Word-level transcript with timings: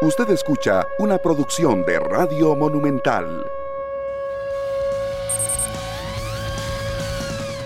Usted 0.00 0.30
escucha 0.30 0.86
una 1.00 1.18
producción 1.18 1.84
de 1.84 1.98
Radio 1.98 2.54
Monumental. 2.54 3.44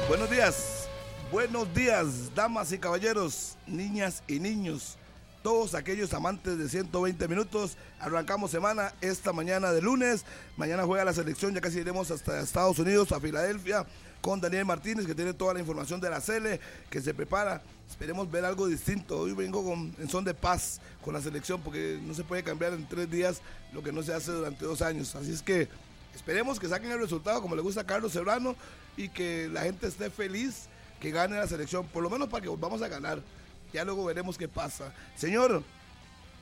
Buenos 0.08 0.30
días, 0.30 0.88
buenos 1.30 1.74
días, 1.74 2.34
damas 2.34 2.72
y 2.72 2.79
caballeros, 2.79 3.58
niñas 3.66 4.22
y 4.26 4.40
niños, 4.40 4.96
todos 5.42 5.74
aquellos 5.74 6.14
amantes 6.14 6.56
de 6.56 6.70
120 6.70 7.29
minutos. 7.29 7.76
Arrancamos 8.00 8.50
semana 8.50 8.94
esta 9.02 9.34
mañana 9.34 9.70
de 9.70 9.82
lunes. 9.82 10.24
Mañana 10.56 10.84
juega 10.84 11.04
la 11.04 11.12
selección, 11.12 11.52
ya 11.52 11.60
casi 11.60 11.80
iremos 11.80 12.10
hasta 12.10 12.40
Estados 12.40 12.78
Unidos, 12.78 13.12
a 13.12 13.20
Filadelfia, 13.20 13.84
con 14.22 14.40
Daniel 14.40 14.64
Martínez, 14.64 15.04
que 15.04 15.14
tiene 15.14 15.34
toda 15.34 15.52
la 15.52 15.60
información 15.60 16.00
de 16.00 16.08
la 16.08 16.22
Cele, 16.22 16.60
que 16.88 17.02
se 17.02 17.12
prepara. 17.12 17.60
Esperemos 17.88 18.30
ver 18.30 18.44
algo 18.44 18.66
distinto. 18.66 19.20
Hoy 19.20 19.32
vengo 19.32 19.64
con, 19.64 19.94
en 19.98 20.08
son 20.08 20.24
de 20.24 20.34
paz 20.34 20.80
con 21.02 21.14
la 21.14 21.20
selección, 21.20 21.60
porque 21.60 21.98
no 22.02 22.14
se 22.14 22.24
puede 22.24 22.42
cambiar 22.42 22.73
en 22.73 22.86
tres 22.86 23.10
días 23.10 23.42
lo 23.73 23.82
que 23.82 23.92
no 23.92 24.02
se 24.02 24.14
hace 24.14 24.32
durante 24.32 24.64
dos 24.64 24.82
años. 24.82 25.14
Así 25.14 25.32
es 25.32 25.42
que 25.42 25.68
esperemos 26.14 26.59
que 26.59 26.68
saquen 26.68 26.90
el 26.90 26.98
resultado 26.98 27.40
como 27.40 27.54
le 27.54 27.62
gusta 27.62 27.82
a 27.82 27.87
Carlos 27.87 28.12
Serrano 28.12 28.56
y 28.96 29.09
que 29.09 29.48
la 29.52 29.62
gente 29.62 29.87
esté 29.87 30.10
feliz 30.10 30.68
que 31.00 31.10
gane 31.10 31.37
la 31.37 31.46
selección, 31.46 31.87
por 31.87 32.02
lo 32.02 32.10
menos 32.10 32.28
para 32.28 32.42
que 32.42 32.48
volvamos 32.48 32.82
a 32.82 32.88
ganar. 32.88 33.20
Ya 33.73 33.84
luego 33.84 34.04
veremos 34.04 34.38
qué 34.38 34.48
pasa. 34.48 34.92
Señor 35.16 35.62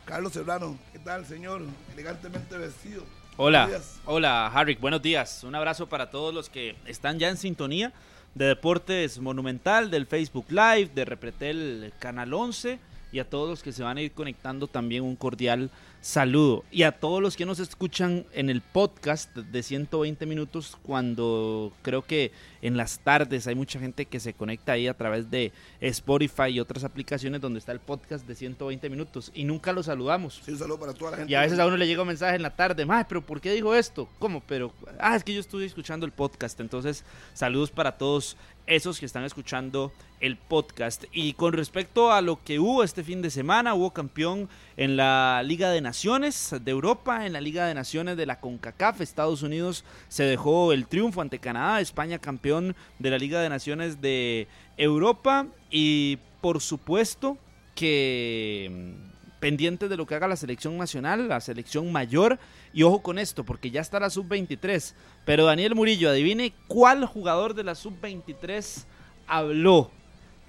Carlos 0.04 0.32
Serrano, 0.32 0.78
¿qué 0.92 0.98
tal, 0.98 1.24
señor? 1.26 1.62
Elegantemente 1.92 2.56
vestido. 2.58 3.04
Hola, 3.36 3.70
hola 4.04 4.48
Harry, 4.48 4.74
buenos 4.74 5.00
días. 5.00 5.44
Un 5.44 5.54
abrazo 5.54 5.88
para 5.88 6.10
todos 6.10 6.34
los 6.34 6.50
que 6.50 6.76
están 6.84 7.18
ya 7.18 7.28
en 7.28 7.36
sintonía 7.36 7.92
de 8.34 8.46
Deportes 8.46 9.18
Monumental, 9.18 9.90
del 9.90 10.06
Facebook 10.06 10.46
Live, 10.50 10.90
de 10.94 11.04
Repretel 11.04 11.92
Canal 11.98 12.32
11 12.32 12.78
y 13.12 13.18
a 13.18 13.28
todos 13.28 13.48
los 13.48 13.62
que 13.62 13.72
se 13.72 13.82
van 13.82 13.96
a 13.96 14.02
ir 14.02 14.12
conectando 14.12 14.66
también 14.66 15.02
un 15.02 15.16
cordial 15.16 15.70
saludo. 16.00 16.64
Y 16.70 16.84
a 16.84 16.92
todos 16.92 17.20
los 17.20 17.36
que 17.36 17.44
nos 17.44 17.58
escuchan 17.58 18.24
en 18.32 18.50
el 18.50 18.62
podcast 18.62 19.34
de 19.36 19.62
120 19.62 20.24
minutos 20.26 20.78
cuando 20.82 21.72
creo 21.82 22.02
que 22.02 22.32
en 22.62 22.76
las 22.76 23.00
tardes 23.00 23.46
hay 23.46 23.54
mucha 23.54 23.78
gente 23.78 24.06
que 24.06 24.20
se 24.20 24.34
conecta 24.34 24.72
ahí 24.72 24.86
a 24.86 24.94
través 24.94 25.30
de 25.30 25.52
Spotify 25.80 26.48
y 26.50 26.60
otras 26.60 26.84
aplicaciones 26.84 27.40
donde 27.40 27.58
está 27.58 27.72
el 27.72 27.80
podcast 27.80 28.26
de 28.26 28.34
120 28.34 28.88
minutos 28.88 29.30
y 29.34 29.44
nunca 29.44 29.72
los 29.72 29.86
saludamos. 29.86 30.40
Sí, 30.44 30.52
un 30.52 30.58
saludo 30.58 30.80
para 30.80 30.94
toda 30.94 31.12
la 31.12 31.16
gente. 31.18 31.32
Y 31.32 31.34
a 31.34 31.42
veces 31.42 31.58
a 31.58 31.66
uno 31.66 31.76
le 31.76 31.86
llega 31.86 32.02
un 32.02 32.08
mensaje 32.08 32.36
en 32.36 32.42
la 32.42 32.54
tarde, 32.54 32.86
más, 32.86 33.06
pero 33.08 33.24
¿por 33.24 33.40
qué 33.40 33.52
dijo 33.52 33.74
esto? 33.74 34.08
¿Cómo? 34.18 34.42
Pero, 34.46 34.72
ah, 34.98 35.16
es 35.16 35.24
que 35.24 35.34
yo 35.34 35.40
estuve 35.40 35.64
escuchando 35.64 36.06
el 36.06 36.12
podcast. 36.12 36.60
Entonces, 36.60 37.04
saludos 37.34 37.70
para 37.70 37.98
todos 37.98 38.36
esos 38.70 39.00
que 39.00 39.06
están 39.06 39.24
escuchando 39.24 39.92
el 40.20 40.36
podcast. 40.36 41.04
Y 41.12 41.32
con 41.34 41.52
respecto 41.52 42.12
a 42.12 42.22
lo 42.22 42.42
que 42.42 42.60
hubo 42.60 42.84
este 42.84 43.02
fin 43.02 43.20
de 43.20 43.30
semana, 43.30 43.74
hubo 43.74 43.90
campeón 43.90 44.48
en 44.76 44.96
la 44.96 45.42
Liga 45.44 45.70
de 45.70 45.80
Naciones 45.80 46.54
de 46.62 46.70
Europa, 46.70 47.26
en 47.26 47.32
la 47.32 47.40
Liga 47.40 47.66
de 47.66 47.74
Naciones 47.74 48.16
de 48.16 48.26
la 48.26 48.40
CONCACAF. 48.40 49.00
Estados 49.00 49.42
Unidos 49.42 49.84
se 50.08 50.22
dejó 50.22 50.72
el 50.72 50.86
triunfo 50.86 51.20
ante 51.20 51.40
Canadá, 51.40 51.80
España 51.80 52.18
campeón 52.20 52.76
de 52.98 53.10
la 53.10 53.18
Liga 53.18 53.40
de 53.40 53.48
Naciones 53.48 54.00
de 54.00 54.46
Europa. 54.76 55.46
Y 55.70 56.18
por 56.40 56.60
supuesto 56.60 57.38
que 57.74 58.70
mm, 58.70 59.09
pendientes 59.40 59.90
de 59.90 59.96
lo 59.96 60.06
que 60.06 60.14
haga 60.14 60.28
la 60.28 60.36
selección 60.36 60.76
nacional, 60.76 61.28
la 61.28 61.40
selección 61.40 61.90
mayor. 61.90 62.38
Y 62.72 62.84
ojo 62.84 63.02
con 63.02 63.18
esto, 63.18 63.44
porque 63.44 63.70
ya 63.70 63.80
está 63.80 63.98
la 63.98 64.10
sub-23. 64.10 64.94
Pero 65.24 65.46
Daniel 65.46 65.74
Murillo, 65.74 66.10
adivine 66.10 66.52
cuál 66.68 67.04
jugador 67.06 67.54
de 67.54 67.64
la 67.64 67.74
sub-23 67.74 68.84
habló. 69.26 69.90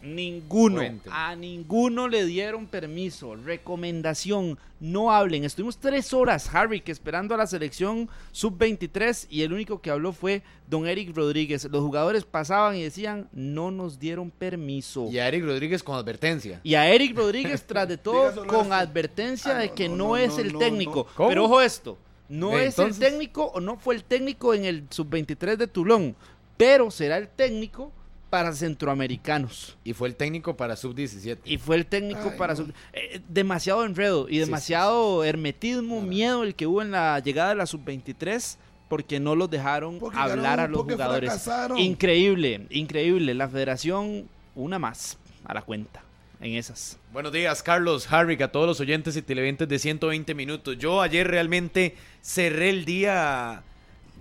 Ninguno. 0.01 0.77
Cuénteme. 0.77 1.15
A 1.15 1.35
ninguno 1.35 2.07
le 2.07 2.25
dieron 2.25 2.65
permiso. 2.67 3.35
Recomendación, 3.35 4.57
no 4.79 5.11
hablen. 5.11 5.43
Estuvimos 5.43 5.77
tres 5.77 6.13
horas, 6.13 6.49
Harry, 6.53 6.81
que 6.81 6.91
esperando 6.91 7.33
a 7.35 7.37
la 7.37 7.47
selección 7.47 8.09
sub-23 8.31 9.27
y 9.29 9.43
el 9.43 9.53
único 9.53 9.81
que 9.81 9.91
habló 9.91 10.11
fue 10.13 10.41
don 10.67 10.87
Eric 10.87 11.15
Rodríguez. 11.15 11.65
Los 11.65 11.81
jugadores 11.83 12.23
pasaban 12.25 12.75
y 12.75 12.83
decían, 12.83 13.27
no 13.31 13.71
nos 13.71 13.99
dieron 13.99 14.31
permiso. 14.31 15.07
Y 15.11 15.19
a 15.19 15.27
Eric 15.27 15.45
Rodríguez 15.45 15.83
con 15.83 15.95
advertencia. 15.95 16.59
Y 16.63 16.75
a 16.75 16.87
Eric 16.89 17.15
Rodríguez, 17.15 17.63
tras 17.65 17.87
de 17.87 17.97
todo, 17.97 18.45
con 18.47 18.61
esto. 18.61 18.73
advertencia 18.73 19.55
Ah, 19.55 19.59
de 19.59 19.67
no, 19.69 19.75
que 19.75 19.89
no, 19.89 19.95
no, 19.95 20.07
no, 20.07 20.17
es 20.17 20.33
no, 20.33 20.39
el 20.39 20.53
no, 20.53 20.59
técnico. 20.59 21.07
Pero 21.17 21.45
ojo 21.45 21.61
esto, 21.61 21.97
no 22.27 22.57
Eh, 22.57 22.65
es 22.67 22.79
el 22.79 22.97
técnico 22.97 23.45
o 23.53 23.59
no 23.59 23.77
fue 23.77 23.95
el 23.95 24.03
técnico 24.03 24.53
en 24.53 24.65
el 24.65 24.85
sub-23 24.89 25.57
de 25.57 25.67
Tulón, 25.67 26.15
pero 26.57 26.89
será 26.91 27.17
el 27.17 27.27
técnico 27.27 27.91
para 28.31 28.51
centroamericanos. 28.53 29.77
Y 29.83 29.93
fue 29.93 30.07
el 30.07 30.15
técnico 30.15 30.57
para 30.57 30.75
sub-17. 30.75 31.37
Y 31.45 31.59
fue 31.59 31.75
el 31.75 31.85
técnico 31.85 32.29
Ay, 32.31 32.37
para... 32.39 32.53
no. 32.55 32.57
sub- 32.65 32.73
eh, 32.93 33.21
demasiado 33.29 33.85
enredo 33.85 34.27
y 34.27 34.33
Sí, 34.33 34.39
demasiado 34.39 35.23
hermetismo, 35.23 36.01
miedo 36.01 36.41
el 36.43 36.55
que 36.55 36.65
hubo 36.65 36.81
en 36.81 36.89
la 36.91 37.19
llegada 37.19 37.49
de 37.49 37.55
la 37.55 37.67
sub-23 37.67 38.57
porque 38.89 39.19
no 39.19 39.35
los 39.35 39.49
dejaron 39.49 39.99
Porque 39.99 40.17
hablar 40.17 40.37
ganaron, 40.57 40.65
a 40.65 40.67
los 40.69 40.81
jugadores. 40.83 41.29
fracasaron. 41.29 41.77
Increíble, 41.77 42.65
increíble. 42.71 43.33
La 43.35 43.47
federación, 43.47 44.27
una 44.55 44.79
más 44.79 45.17
a 45.45 45.53
la 45.53 45.61
cuenta 45.61 46.01
en 46.41 46.55
esas. 46.55 46.97
Buenos 47.13 47.31
días, 47.31 47.61
Carlos, 47.63 48.11
Harry, 48.11 48.41
a 48.41 48.51
todos 48.51 48.65
los 48.67 48.79
oyentes 48.79 49.15
y 49.15 49.21
televidentes 49.21 49.69
de 49.69 49.77
120 49.79 50.33
minutos. 50.35 50.77
Yo 50.77 51.01
ayer 51.01 51.27
realmente 51.27 51.95
cerré 52.21 52.69
el 52.71 52.83
día 52.83 53.61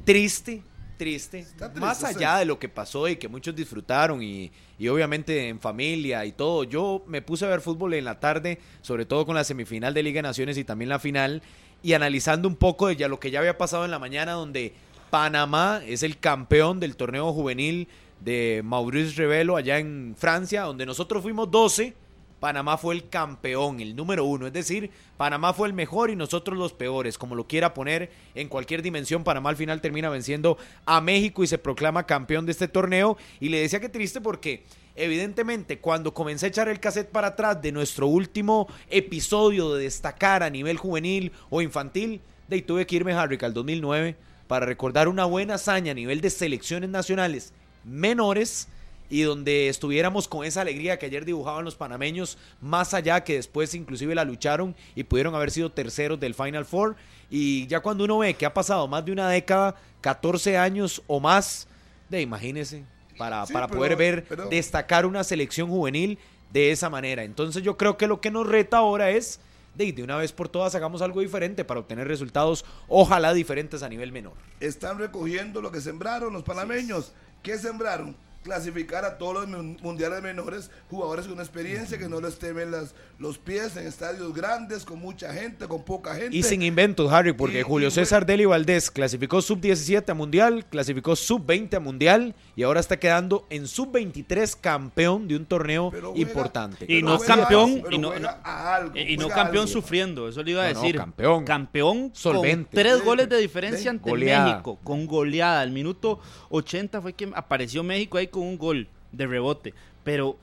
triste, 0.04 0.62
triste. 1.00 1.46
Más 1.76 2.04
allá 2.04 2.36
de 2.36 2.44
lo 2.44 2.58
que 2.58 2.68
pasó 2.68 3.08
y 3.08 3.16
que 3.16 3.26
muchos 3.26 3.56
disfrutaron 3.56 4.22
y, 4.22 4.52
y 4.78 4.86
obviamente 4.88 5.48
en 5.48 5.58
familia 5.58 6.26
y 6.26 6.32
todo. 6.32 6.64
Yo 6.64 7.02
me 7.06 7.22
puse 7.22 7.46
a 7.46 7.48
ver 7.48 7.62
fútbol 7.62 7.94
en 7.94 8.04
la 8.04 8.20
tarde, 8.20 8.58
sobre 8.82 9.06
todo 9.06 9.24
con 9.24 9.34
la 9.34 9.42
semifinal 9.42 9.94
de 9.94 10.02
Liga 10.02 10.18
de 10.18 10.28
Naciones 10.28 10.58
y 10.58 10.64
también 10.64 10.90
la 10.90 10.98
final, 10.98 11.40
y 11.82 11.94
analizando 11.94 12.48
un 12.48 12.54
poco 12.54 12.88
de 12.88 12.96
ya 12.96 13.08
lo 13.08 13.18
que 13.18 13.30
ya 13.30 13.38
había 13.38 13.56
pasado 13.56 13.86
en 13.86 13.90
la 13.90 13.98
mañana, 13.98 14.32
donde 14.32 14.74
Panamá 15.08 15.80
es 15.86 16.02
el 16.02 16.18
campeón 16.18 16.80
del 16.80 16.96
torneo 16.96 17.32
juvenil 17.32 17.88
de 18.20 18.60
Maurice 18.62 19.14
Revelo 19.16 19.56
allá 19.56 19.78
en 19.78 20.14
Francia, 20.18 20.64
donde 20.64 20.84
nosotros 20.84 21.22
fuimos 21.22 21.50
12. 21.50 21.94
Panamá 22.40 22.78
fue 22.78 22.94
el 22.94 23.08
campeón, 23.08 23.80
el 23.80 23.94
número 23.94 24.24
uno. 24.24 24.46
Es 24.46 24.52
decir, 24.52 24.90
Panamá 25.16 25.52
fue 25.52 25.68
el 25.68 25.74
mejor 25.74 26.10
y 26.10 26.16
nosotros 26.16 26.58
los 26.58 26.72
peores. 26.72 27.18
Como 27.18 27.34
lo 27.34 27.46
quiera 27.46 27.74
poner 27.74 28.10
en 28.34 28.48
cualquier 28.48 28.82
dimensión, 28.82 29.22
Panamá 29.22 29.50
al 29.50 29.56
final 29.56 29.80
termina 29.80 30.08
venciendo 30.08 30.56
a 30.86 31.00
México 31.00 31.44
y 31.44 31.46
se 31.46 31.58
proclama 31.58 32.06
campeón 32.06 32.46
de 32.46 32.52
este 32.52 32.66
torneo. 32.66 33.18
Y 33.38 33.50
le 33.50 33.60
decía 33.60 33.78
que 33.78 33.90
triste 33.90 34.20
porque, 34.20 34.64
evidentemente, 34.96 35.78
cuando 35.78 36.14
comencé 36.14 36.46
a 36.46 36.48
echar 36.48 36.68
el 36.68 36.80
cassette 36.80 37.10
para 37.10 37.28
atrás 37.28 37.60
de 37.60 37.72
nuestro 37.72 38.06
último 38.06 38.66
episodio 38.88 39.74
de 39.74 39.84
destacar 39.84 40.42
a 40.42 40.50
nivel 40.50 40.78
juvenil 40.78 41.32
o 41.50 41.60
infantil, 41.60 42.22
de 42.48 42.56
ahí 42.56 42.62
tuve 42.62 42.86
que 42.86 42.96
irme, 42.96 43.12
Harry, 43.12 43.38
al 43.42 43.54
2009 43.54 44.16
para 44.48 44.66
recordar 44.66 45.06
una 45.06 45.26
buena 45.26 45.54
hazaña 45.54 45.92
a 45.92 45.94
nivel 45.94 46.20
de 46.20 46.28
selecciones 46.28 46.90
nacionales 46.90 47.52
menores 47.84 48.66
y 49.10 49.22
donde 49.22 49.68
estuviéramos 49.68 50.28
con 50.28 50.46
esa 50.46 50.62
alegría 50.62 50.98
que 50.98 51.06
ayer 51.06 51.24
dibujaban 51.24 51.64
los 51.64 51.74
panameños, 51.74 52.38
más 52.60 52.94
allá 52.94 53.22
que 53.24 53.34
después 53.34 53.74
inclusive 53.74 54.14
la 54.14 54.24
lucharon 54.24 54.74
y 54.94 55.02
pudieron 55.02 55.34
haber 55.34 55.50
sido 55.50 55.70
terceros 55.72 56.18
del 56.20 56.34
Final 56.34 56.64
Four. 56.64 56.96
Y 57.28 57.66
ya 57.66 57.80
cuando 57.80 58.04
uno 58.04 58.18
ve 58.18 58.34
que 58.34 58.46
ha 58.46 58.54
pasado 58.54 58.86
más 58.88 59.04
de 59.04 59.12
una 59.12 59.28
década, 59.28 59.74
14 60.00 60.56
años 60.56 61.02
o 61.08 61.20
más, 61.20 61.66
de 62.08 62.22
imagínese, 62.22 62.84
para, 63.18 63.44
Sí, 63.46 63.52
para 63.52 63.66
pero- 63.66 63.78
poder 63.78 63.96
ver 63.96 64.24
pero- 64.28 64.48
destacar 64.48 65.04
una 65.04 65.24
selección 65.24 65.68
juvenil 65.68 66.18
de 66.52 66.70
esa 66.70 66.88
manera. 66.88 67.22
Entonces 67.24 67.62
yo 67.62 67.76
creo 67.76 67.96
que 67.96 68.06
lo 68.06 68.20
que 68.20 68.30
nos 68.30 68.46
reta 68.46 68.78
ahora 68.78 69.10
es 69.10 69.40
de, 69.74 69.92
de 69.92 70.02
una 70.02 70.16
vez 70.16 70.32
por 70.32 70.48
todas 70.48 70.74
hagamos 70.74 71.00
algo 71.02 71.20
diferente 71.20 71.64
para 71.64 71.80
obtener 71.80 72.08
resultados, 72.08 72.64
ojalá 72.88 73.32
diferentes 73.34 73.82
a 73.82 73.88
nivel 73.88 74.10
menor. 74.12 74.32
Están 74.58 74.98
recogiendo 74.98 75.60
lo 75.60 75.70
que 75.70 75.80
sembraron 75.80 76.32
los 76.32 76.42
panameños. 76.42 77.12
¿Qué 77.42 77.56
sembraron? 77.58 78.16
Clasificar 78.42 79.04
a 79.04 79.18
todos 79.18 79.34
los 79.34 79.48
mun- 79.48 79.76
mundiales 79.82 80.22
menores, 80.22 80.70
jugadores 80.88 81.26
con 81.26 81.38
experiencia, 81.40 81.98
que 81.98 82.08
no 82.08 82.22
les 82.22 82.38
temen 82.38 82.70
las, 82.70 82.94
los 83.18 83.36
pies 83.36 83.76
en 83.76 83.86
estadios 83.86 84.32
grandes, 84.34 84.86
con 84.86 84.98
mucha 84.98 85.30
gente, 85.34 85.68
con 85.68 85.84
poca 85.84 86.14
gente. 86.14 86.34
Y 86.34 86.42
sin 86.42 86.62
inventos, 86.62 87.12
Harry, 87.12 87.34
porque 87.34 87.60
Y- 87.60 87.62
Julio 87.62 87.88
y 87.88 87.90
César 87.90 88.24
Deli 88.24 88.46
Valdés 88.46 88.90
clasificó 88.90 89.42
sub-17 89.42 90.08
a 90.08 90.14
Mundial, 90.14 90.64
clasificó 90.70 91.16
sub-20 91.16 91.74
a 91.76 91.80
Mundial 91.80 92.34
y 92.56 92.62
ahora 92.62 92.80
está 92.80 92.98
quedando 92.98 93.46
en 93.50 93.66
sub-23 93.68 94.56
campeón 94.58 95.28
de 95.28 95.36
un 95.36 95.44
torneo 95.44 95.90
Pero 95.90 96.12
juega- 96.12 96.28
importante. 96.30 96.86
Y 96.88 97.02
no 97.02 97.18
juega- 97.18 97.36
campeón, 97.36 97.82
y 97.90 97.98
no- 97.98 98.08
juega 98.08 98.40
a 98.42 98.74
algo, 98.76 98.96
Y 98.96 99.18
no 99.18 99.28
campeón 99.28 99.64
algo. 99.64 99.72
sufriendo, 99.72 100.28
eso 100.30 100.42
le 100.42 100.52
iba 100.52 100.64
a 100.64 100.68
No, 100.68 100.74
no, 100.76 100.80
decir. 100.80 100.96
campeón. 100.96 101.44
Campeón 101.44 102.10
Solvente. 102.14 102.74
con 102.74 102.82
tres 102.82 103.04
goles 103.04 103.28
de 103.28 103.36
diferencia 103.36 103.90
ante 103.90 104.08
Goleada. 104.08 104.46
México, 104.46 104.78
con 104.82 105.06
goleada. 105.06 105.60
Al 105.60 105.72
minuto 105.72 106.20
80 106.48 107.02
fue 107.02 107.12
que 107.12 107.30
apareció 107.34 107.82
México 107.82 108.16
ahí 108.16 108.29
con 108.30 108.42
un 108.42 108.56
gol 108.58 108.88
de 109.12 109.26
rebote. 109.26 109.74
Pero 110.04 110.36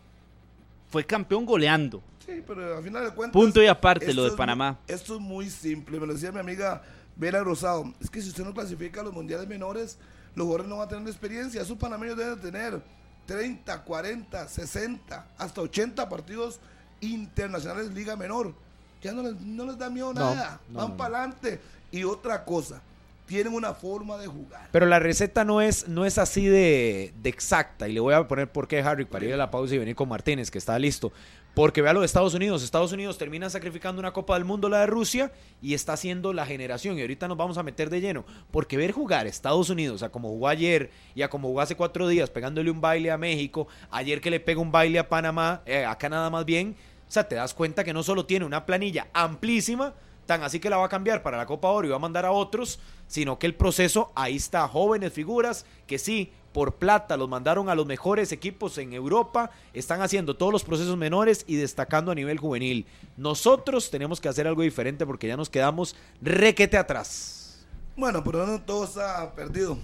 fue 0.90 1.04
campeón 1.06 1.46
goleando. 1.46 2.02
Sí, 2.26 2.44
pero 2.46 2.78
al 2.78 2.84
final 2.84 3.06
de 3.06 3.12
cuentas. 3.12 3.34
Punto 3.34 3.64
y 3.64 3.68
aparte 3.68 4.14
lo 4.14 4.24
de 4.30 4.36
Panamá. 4.36 4.78
Esto 4.88 5.16
es 5.16 5.22
muy 5.22 5.50
simple. 5.50 6.00
Me 6.00 6.06
lo 6.06 6.14
decía 6.14 6.32
mi 6.32 6.40
amiga 6.40 6.82
Vera 7.16 7.42
Rosado. 7.44 7.94
Es 8.02 8.10
que 8.10 8.22
si 8.22 8.30
usted 8.30 8.44
no 8.44 8.54
clasifica 8.54 9.02
a 9.02 9.04
los 9.04 9.14
mundiales 9.14 9.48
menores, 9.48 9.98
los 10.36 10.46
jugadores 10.46 10.68
no 10.70 10.78
van 10.78 10.88
a 10.88 10.90
tener 10.90 11.08
experiencia. 11.08 11.62
Esos 11.62 11.78
panameños 11.78 12.18
deben 12.18 12.40
tener 12.42 12.82
30, 13.26 13.84
40, 13.84 14.48
60, 14.48 15.28
hasta 15.38 15.62
80 15.62 16.08
partidos 16.10 16.60
internacionales 17.02 17.92
Liga 17.94 18.16
Menor. 18.16 18.54
ya 19.02 19.14
no 19.14 19.24
les, 19.24 19.40
no 19.42 19.66
les 19.66 19.78
da 19.78 19.90
miedo 19.90 20.14
No, 20.14 20.20
nada, 20.36 20.60
no, 20.70 20.80
van 20.80 20.90
no. 20.92 20.98
para 20.98 21.20
adelante. 21.20 21.60
Y 21.92 22.04
otra 22.04 22.44
cosa, 22.44 22.82
tienen 23.28 23.54
una 23.54 23.74
forma 23.74 24.18
de 24.18 24.26
jugar. 24.26 24.70
Pero 24.72 24.86
la 24.86 25.00
receta 25.00 25.44
no 25.44 25.62
es, 25.62 25.88
no 25.88 26.06
es 26.06 26.18
así 26.18 26.48
de, 26.48 27.14
exacta. 27.24 27.88
Y 27.88 27.94
le 27.94 28.00
voy 28.00 28.14
a 28.14 28.28
poner 28.28 28.52
por 28.52 28.68
qué, 28.68 28.80
Harry, 28.80 29.06
para 29.06 29.26
ir 29.26 29.34
a 29.34 29.38
la 29.38 29.52
pausa 29.52 29.76
y 29.76 29.78
venir 29.78 29.96
con 29.96 30.10
Martínez, 30.10 30.50
que 30.50 30.58
está 30.58 30.80
listo. 30.80 31.12
Porque 31.54 31.82
vea 31.82 31.92
lo 31.92 32.02
de 32.02 32.06
Estados 32.06 32.34
Unidos. 32.34 32.64
Estados 32.64 32.94
Unidos 32.94 33.18
termina 33.18 33.50
sacrificando 33.50 34.00
una 34.00 34.14
Copa 34.14 34.36
del 34.36 34.46
Mundo, 34.46 34.70
la 34.70 34.82
de 34.82 34.88
Rusia, 34.88 35.32
y 35.62 35.74
está 35.74 35.94
haciendo 35.94 36.32
la 36.32 36.46
generación. 36.46 36.98
Y 36.98 37.02
ahorita 37.02 37.28
nos 37.28 37.38
vamos 37.38 37.58
a 37.58 37.64
meter 37.64 37.90
de 37.90 38.00
lleno. 38.00 38.26
Porque 38.52 38.78
ver 38.78 38.92
jugar 38.92 39.28
Estados 39.28 39.70
Unidos 39.70 40.04
a 40.04 40.10
como 40.10 40.30
jugó 40.30 40.48
ayer 40.48 40.90
y 41.14 41.24
a 41.24 41.30
como 41.30 41.50
jugó 41.50 41.62
hace 41.62 41.76
cuatro 41.76 42.08
días, 42.08 42.30
pegándole 42.30 42.72
un 42.72 42.80
baile 42.80 43.12
a 43.12 43.18
México, 43.18 43.68
ayer 43.92 44.22
que 44.22 44.30
le 44.30 44.40
pega 44.40 44.62
un 44.62 44.72
baile 44.72 45.00
a 45.00 45.10
Panamá, 45.10 45.62
eh, 45.66 45.84
a 45.84 45.98
Canadá 45.98 46.30
más 46.30 46.46
bien, 46.46 46.76
o 47.08 47.12
sea, 47.12 47.28
te 47.28 47.36
das 47.36 47.54
cuenta 47.54 47.84
que 47.84 47.94
no 47.94 48.04
solo 48.04 48.26
tiene 48.26 48.46
una 48.46 48.66
planilla 48.66 49.08
amplísima, 49.14 49.94
tan 50.28 50.44
así 50.44 50.60
que 50.60 50.70
la 50.70 50.78
va 50.78 50.86
a 50.86 50.90
cambiar 50.90 51.24
para 51.24 51.38
la 51.38 51.48
Copa 51.48 51.70
Oro 51.70 51.88
y 51.88 51.90
va 51.90 51.96
a 51.96 52.00
mandar 52.00 52.26
a 52.26 52.32
otros, 52.32 52.80
sino 53.08 53.40
que 53.40 53.48
el 53.48 53.56
proceso 53.56 54.12
ahí 54.14 54.36
está, 54.36 54.68
jóvenes 54.68 55.12
figuras 55.14 55.66
que 55.88 55.98
sí, 55.98 56.32
por 56.54 56.76
plata 56.76 57.18
los 57.18 57.30
mandaron 57.30 57.70
a 57.70 57.76
los 57.76 57.86
mejores 57.86 58.32
equipos 58.32 58.78
en 58.78 58.94
Europa, 58.94 59.52
están 59.74 60.02
haciendo 60.02 60.36
todos 60.36 60.52
los 60.52 60.64
procesos 60.64 60.98
menores 60.98 61.44
y 61.48 61.56
destacando 61.56 62.12
a 62.12 62.16
nivel 62.16 62.40
juvenil. 62.40 62.86
Nosotros 63.16 63.90
tenemos 63.90 64.20
que 64.20 64.28
hacer 64.28 64.48
algo 64.48 64.62
diferente 64.62 65.06
porque 65.06 65.28
ya 65.28 65.38
nos 65.38 65.50
quedamos 65.50 65.96
requete 66.22 66.78
atrás. 66.78 67.66
Bueno, 67.96 68.24
pero 68.24 68.46
no 68.46 68.62
todo 68.62 68.86
está 68.86 69.34
perdido. 69.34 69.78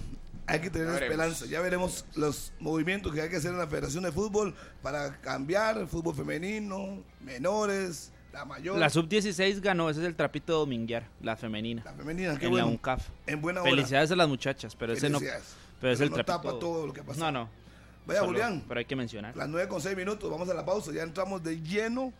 Hay 0.46 0.60
que 0.60 0.68
tener 0.68 1.02
esperanza. 1.02 1.46
Ya 1.46 1.60
veremos 1.60 2.04
los 2.14 2.52
movimientos 2.60 3.14
que 3.14 3.22
hay 3.22 3.30
que 3.30 3.36
hacer 3.36 3.52
en 3.52 3.58
la 3.58 3.66
Federación 3.66 4.04
de 4.04 4.12
Fútbol 4.12 4.54
para 4.82 5.20
cambiar 5.20 5.78
el 5.78 5.86
fútbol 5.86 6.14
femenino, 6.14 7.02
menores, 7.20 8.12
la 8.34 8.44
mayor, 8.44 8.76
La 8.78 8.90
sub-16 8.90 9.60
ganó, 9.60 9.88
ese 9.88 10.00
es 10.00 10.06
el 10.06 10.14
trapito 10.16 10.52
de 10.52 10.58
dominguear, 10.58 11.06
la 11.22 11.36
femenina, 11.36 11.82
la 11.84 11.92
femenina. 11.94 12.36
Qué 12.38 12.46
en 12.46 12.50
bueno. 12.50 12.66
la 12.66 12.72
UNCAF. 12.72 13.08
En 13.26 13.40
buena 13.40 13.62
hora. 13.62 13.70
Felicidades 13.70 14.10
a 14.10 14.16
las 14.16 14.28
muchachas, 14.28 14.74
pero 14.76 14.92
ese 14.92 15.08
no, 15.08 15.18
Felicidades. 15.20 15.54
pero 15.80 15.92
es 15.92 16.00
el 16.00 16.10
no 16.10 16.14
trapito. 16.16 16.36
tapa 16.40 16.58
todo 16.58 16.86
lo 16.88 16.92
que 16.92 17.00
ha 17.00 17.04
pasado. 17.04 17.30
No, 17.32 17.44
no. 17.44 17.48
Vaya, 18.06 18.20
solo- 18.20 18.32
Julián. 18.32 18.64
Pero 18.68 18.78
hay 18.78 18.84
que 18.84 18.96
mencionar. 18.96 19.36
Las 19.36 19.48
9 19.48 19.68
con 19.68 19.80
6 19.80 19.96
minutos, 19.96 20.30
vamos 20.30 20.48
a 20.50 20.54
la 20.54 20.64
pausa. 20.66 20.92
Ya 20.92 21.02
entramos 21.04 21.42
de 21.42 21.60
lleno 21.62 22.12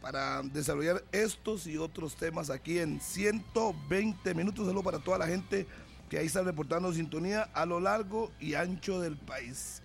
para 0.00 0.42
desarrollar 0.42 1.02
estos 1.12 1.66
y 1.66 1.76
otros 1.78 2.14
temas 2.14 2.50
aquí 2.50 2.78
en 2.78 3.00
120 3.00 4.34
minutos. 4.34 4.66
Solo 4.66 4.82
para 4.82 4.98
toda 4.98 5.18
la 5.18 5.26
gente 5.26 5.66
que 6.08 6.18
ahí 6.18 6.26
está 6.26 6.42
reportando 6.42 6.92
sintonía 6.92 7.48
a 7.54 7.64
lo 7.66 7.80
largo 7.80 8.30
y 8.38 8.54
ancho 8.54 9.00
del 9.00 9.16
país. 9.16 9.82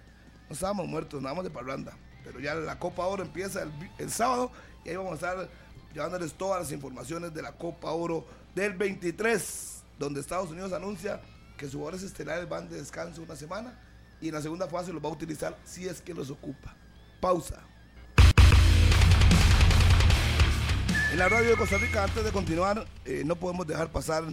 No 0.50 0.54
estábamos 0.54 0.88
muertos, 0.88 1.22
nada 1.22 1.36
más 1.36 1.44
de 1.46 1.50
parranda. 1.50 1.98
Pero 2.24 2.40
ya 2.40 2.54
la 2.56 2.78
Copa 2.78 3.06
Oro 3.06 3.24
empieza 3.24 3.64
el, 3.64 3.72
el 3.98 4.12
sábado 4.12 4.52
y 4.86 4.90
ahí 4.90 4.96
vamos 4.98 5.14
a 5.14 5.16
estar 5.16 5.50
llevándoles 5.94 6.34
todas 6.34 6.62
las 6.62 6.72
informaciones 6.72 7.34
de 7.34 7.42
la 7.42 7.54
Copa 7.54 7.92
Oro 7.92 8.26
del 8.56 8.74
23, 8.74 9.84
donde 9.98 10.20
Estados 10.20 10.52
Unidos 10.52 10.74
anuncia 10.74 11.22
que 11.58 11.66
sus 11.66 11.76
jugadores 11.76 12.04
estelares 12.04 12.48
van 12.48 12.70
de 12.70 12.78
descanso 12.78 13.22
una 13.22 13.36
semana 13.36 13.78
y 14.22 14.30
en 14.30 14.34
la 14.34 14.42
segunda 14.42 14.68
fase 14.68 14.94
los 14.94 15.04
va 15.04 15.10
a 15.10 15.14
utilizar 15.14 15.58
si 15.66 15.88
es 15.88 16.02
que 16.02 16.14
los 16.14 16.30
ocupa. 16.30 16.76
Pausa. 17.20 17.62
En 21.12 21.18
la 21.18 21.28
radio 21.28 21.50
de 21.50 21.58
Costa 21.58 21.78
Rica, 21.78 22.04
antes 22.04 22.24
de 22.24 22.32
continuar, 22.32 22.86
eh, 23.04 23.24
no 23.26 23.36
podemos 23.36 23.66
dejar 23.66 23.92
pasar 23.92 24.24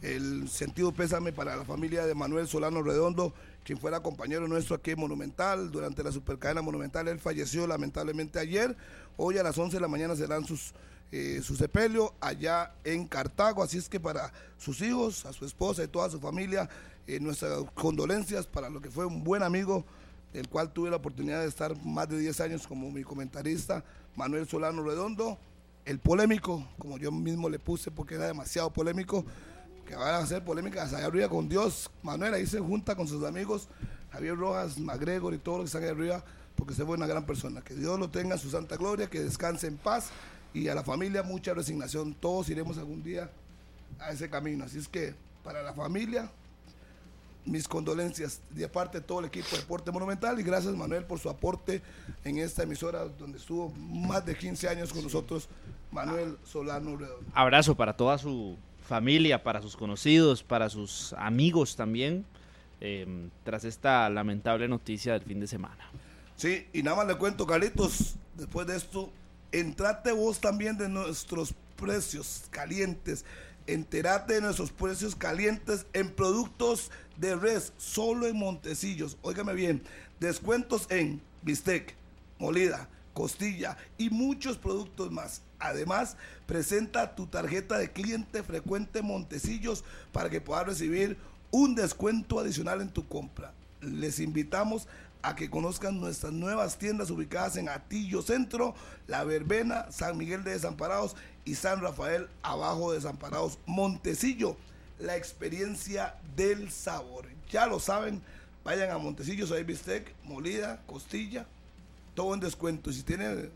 el 0.00 0.48
sentido 0.48 0.90
pésame 0.92 1.32
para 1.32 1.54
la 1.56 1.64
familia 1.64 2.04
de 2.06 2.14
Manuel 2.14 2.48
Solano 2.48 2.82
Redondo, 2.82 3.32
quien 3.64 3.78
fuera 3.78 4.00
compañero 4.00 4.48
nuestro 4.48 4.74
aquí 4.74 4.92
en 4.92 5.00
Monumental, 5.00 5.70
durante 5.70 6.02
la 6.02 6.10
supercadena 6.10 6.62
Monumental. 6.62 7.06
Él 7.06 7.20
falleció 7.20 7.66
lamentablemente 7.66 8.40
ayer. 8.40 8.76
Hoy 9.16 9.38
a 9.38 9.42
las 9.42 9.56
11 9.56 9.76
de 9.76 9.80
la 9.80 9.88
mañana 9.88 10.16
serán 10.16 10.44
sus, 10.44 10.72
eh, 11.12 11.42
su 11.42 11.54
sepelio 11.56 12.14
allá 12.20 12.72
en 12.84 13.06
Cartago. 13.06 13.62
Así 13.62 13.76
es 13.76 13.86
que 13.86 14.00
para 14.00 14.32
sus 14.56 14.80
hijos, 14.80 15.26
a 15.26 15.32
su 15.34 15.44
esposa 15.44 15.84
y 15.84 15.88
toda 15.88 16.08
su 16.08 16.18
familia, 16.18 16.68
eh, 17.06 17.20
nuestras 17.20 17.64
condolencias 17.74 18.46
para 18.46 18.70
lo 18.70 18.80
que 18.80 18.90
fue 18.90 19.04
un 19.04 19.22
buen 19.22 19.42
amigo 19.42 19.84
del 20.32 20.48
cual 20.48 20.72
tuve 20.72 20.88
la 20.88 20.96
oportunidad 20.96 21.42
de 21.42 21.48
estar 21.48 21.76
más 21.84 22.08
de 22.08 22.18
10 22.18 22.40
años 22.40 22.66
como 22.66 22.90
mi 22.90 23.02
comentarista, 23.02 23.84
Manuel 24.16 24.48
Solano 24.48 24.82
Redondo, 24.82 25.36
el 25.84 25.98
polémico, 25.98 26.66
como 26.78 26.96
yo 26.96 27.12
mismo 27.12 27.50
le 27.50 27.58
puse 27.58 27.90
porque 27.90 28.14
era 28.14 28.26
demasiado 28.26 28.70
polémico, 28.72 29.26
que 29.86 29.94
van 29.94 30.14
a 30.14 30.18
hacer 30.18 30.42
polémicas 30.42 30.94
allá 30.94 31.06
arriba 31.06 31.28
con 31.28 31.46
Dios. 31.46 31.90
Manuel 32.02 32.32
ahí 32.32 32.46
se 32.46 32.60
junta 32.60 32.96
con 32.96 33.06
sus 33.06 33.22
amigos, 33.24 33.68
Javier 34.10 34.36
Rojas, 34.36 34.78
MacGregor 34.78 35.34
y 35.34 35.38
todos 35.38 35.58
los 35.58 35.64
que 35.64 35.76
están 35.76 35.82
ahí 35.82 35.90
arriba, 35.90 36.24
porque 36.54 36.72
se 36.72 36.86
fue 36.86 36.96
una 36.96 37.06
gran 37.06 37.26
persona. 37.26 37.60
Que 37.60 37.74
Dios 37.74 37.98
lo 37.98 38.08
tenga 38.08 38.36
en 38.36 38.40
su 38.40 38.48
santa 38.48 38.76
gloria, 38.76 39.10
que 39.10 39.20
descanse 39.20 39.66
en 39.66 39.76
paz 39.76 40.10
y 40.54 40.68
a 40.68 40.74
la 40.74 40.84
familia 40.84 41.22
mucha 41.22 41.54
resignación. 41.54 42.14
Todos 42.14 42.48
iremos 42.48 42.78
algún 42.78 43.02
día 43.02 43.30
a 43.98 44.10
ese 44.10 44.28
camino. 44.28 44.64
Así 44.64 44.78
es 44.78 44.88
que 44.88 45.14
para 45.44 45.62
la 45.62 45.72
familia, 45.72 46.30
mis 47.44 47.66
condolencias 47.66 48.40
de 48.50 48.68
parte 48.68 49.00
de 49.00 49.06
todo 49.06 49.20
el 49.20 49.26
equipo 49.26 49.48
de 49.52 49.58
Deporte 49.58 49.90
Monumental 49.90 50.38
y 50.38 50.42
gracias 50.42 50.74
Manuel 50.74 51.04
por 51.04 51.18
su 51.18 51.28
aporte 51.28 51.82
en 52.24 52.38
esta 52.38 52.62
emisora 52.62 53.04
donde 53.04 53.38
estuvo 53.38 53.70
más 53.70 54.24
de 54.24 54.36
15 54.36 54.68
años 54.68 54.92
con 54.92 55.02
nosotros 55.02 55.48
Manuel 55.90 56.38
Solano 56.44 56.96
Redondo. 56.96 57.30
Abrazo 57.34 57.74
para 57.74 57.96
toda 57.96 58.18
su 58.18 58.56
familia, 58.88 59.42
para 59.42 59.60
sus 59.60 59.76
conocidos, 59.76 60.42
para 60.42 60.68
sus 60.68 61.12
amigos 61.14 61.76
también, 61.76 62.24
eh, 62.80 63.28
tras 63.44 63.64
esta 63.64 64.08
lamentable 64.08 64.68
noticia 64.68 65.14
del 65.14 65.22
fin 65.22 65.40
de 65.40 65.46
semana. 65.46 65.90
Sí, 66.36 66.66
y 66.72 66.82
nada 66.82 66.96
más 66.96 67.06
le 67.06 67.16
cuento, 67.16 67.46
Carlitos, 67.46 68.16
después 68.36 68.66
de 68.66 68.76
esto, 68.76 69.10
entrate 69.52 70.12
vos 70.12 70.40
también 70.40 70.76
de 70.76 70.88
nuestros 70.88 71.54
precios 71.76 72.44
calientes. 72.50 73.24
Enterate 73.66 74.34
de 74.34 74.40
nuestros 74.40 74.72
precios 74.72 75.14
calientes 75.14 75.86
en 75.92 76.10
productos 76.10 76.90
de 77.16 77.36
res, 77.36 77.72
solo 77.76 78.26
en 78.26 78.36
Montecillos. 78.36 79.18
Óigame 79.22 79.54
bien, 79.54 79.82
descuentos 80.18 80.86
en 80.90 81.20
bistec, 81.42 81.94
molida, 82.38 82.88
costilla 83.14 83.76
y 83.98 84.10
muchos 84.10 84.58
productos 84.58 85.12
más. 85.12 85.42
Además, 85.58 86.16
presenta 86.46 87.14
tu 87.14 87.26
tarjeta 87.26 87.78
de 87.78 87.92
cliente 87.92 88.42
frecuente 88.42 89.00
Montecillos 89.00 89.84
para 90.12 90.28
que 90.28 90.40
puedas 90.40 90.66
recibir 90.66 91.16
un 91.52 91.74
descuento 91.74 92.40
adicional 92.40 92.80
en 92.80 92.88
tu 92.88 93.06
compra. 93.06 93.52
Les 93.80 94.18
invitamos 94.18 94.88
a 95.22 95.36
que 95.36 95.48
conozcan 95.48 96.00
nuestras 96.00 96.32
nuevas 96.32 96.78
tiendas 96.78 97.10
ubicadas 97.10 97.56
en 97.56 97.68
Atillo 97.68 98.22
Centro, 98.22 98.74
La 99.06 99.24
Verbena, 99.24 99.90
San 99.90 100.18
Miguel 100.18 100.44
de 100.44 100.52
Desamparados 100.52 101.16
y 101.44 101.54
San 101.54 101.80
Rafael 101.80 102.28
abajo 102.42 102.90
de 102.90 102.98
Desamparados, 102.98 103.58
Montecillo, 103.66 104.56
la 104.98 105.16
experiencia 105.16 106.16
del 106.36 106.70
sabor. 106.70 107.26
Ya 107.50 107.66
lo 107.66 107.78
saben, 107.78 108.20
vayan 108.64 108.90
a 108.90 108.98
Montecillo, 108.98 109.52
hay 109.54 109.64
bistec, 109.64 110.12
molida, 110.24 110.82
costilla, 110.86 111.46
todo 112.14 112.34
en 112.34 112.40
descuento. 112.40 112.92
Si 112.92 113.02
tiene 113.02 113.50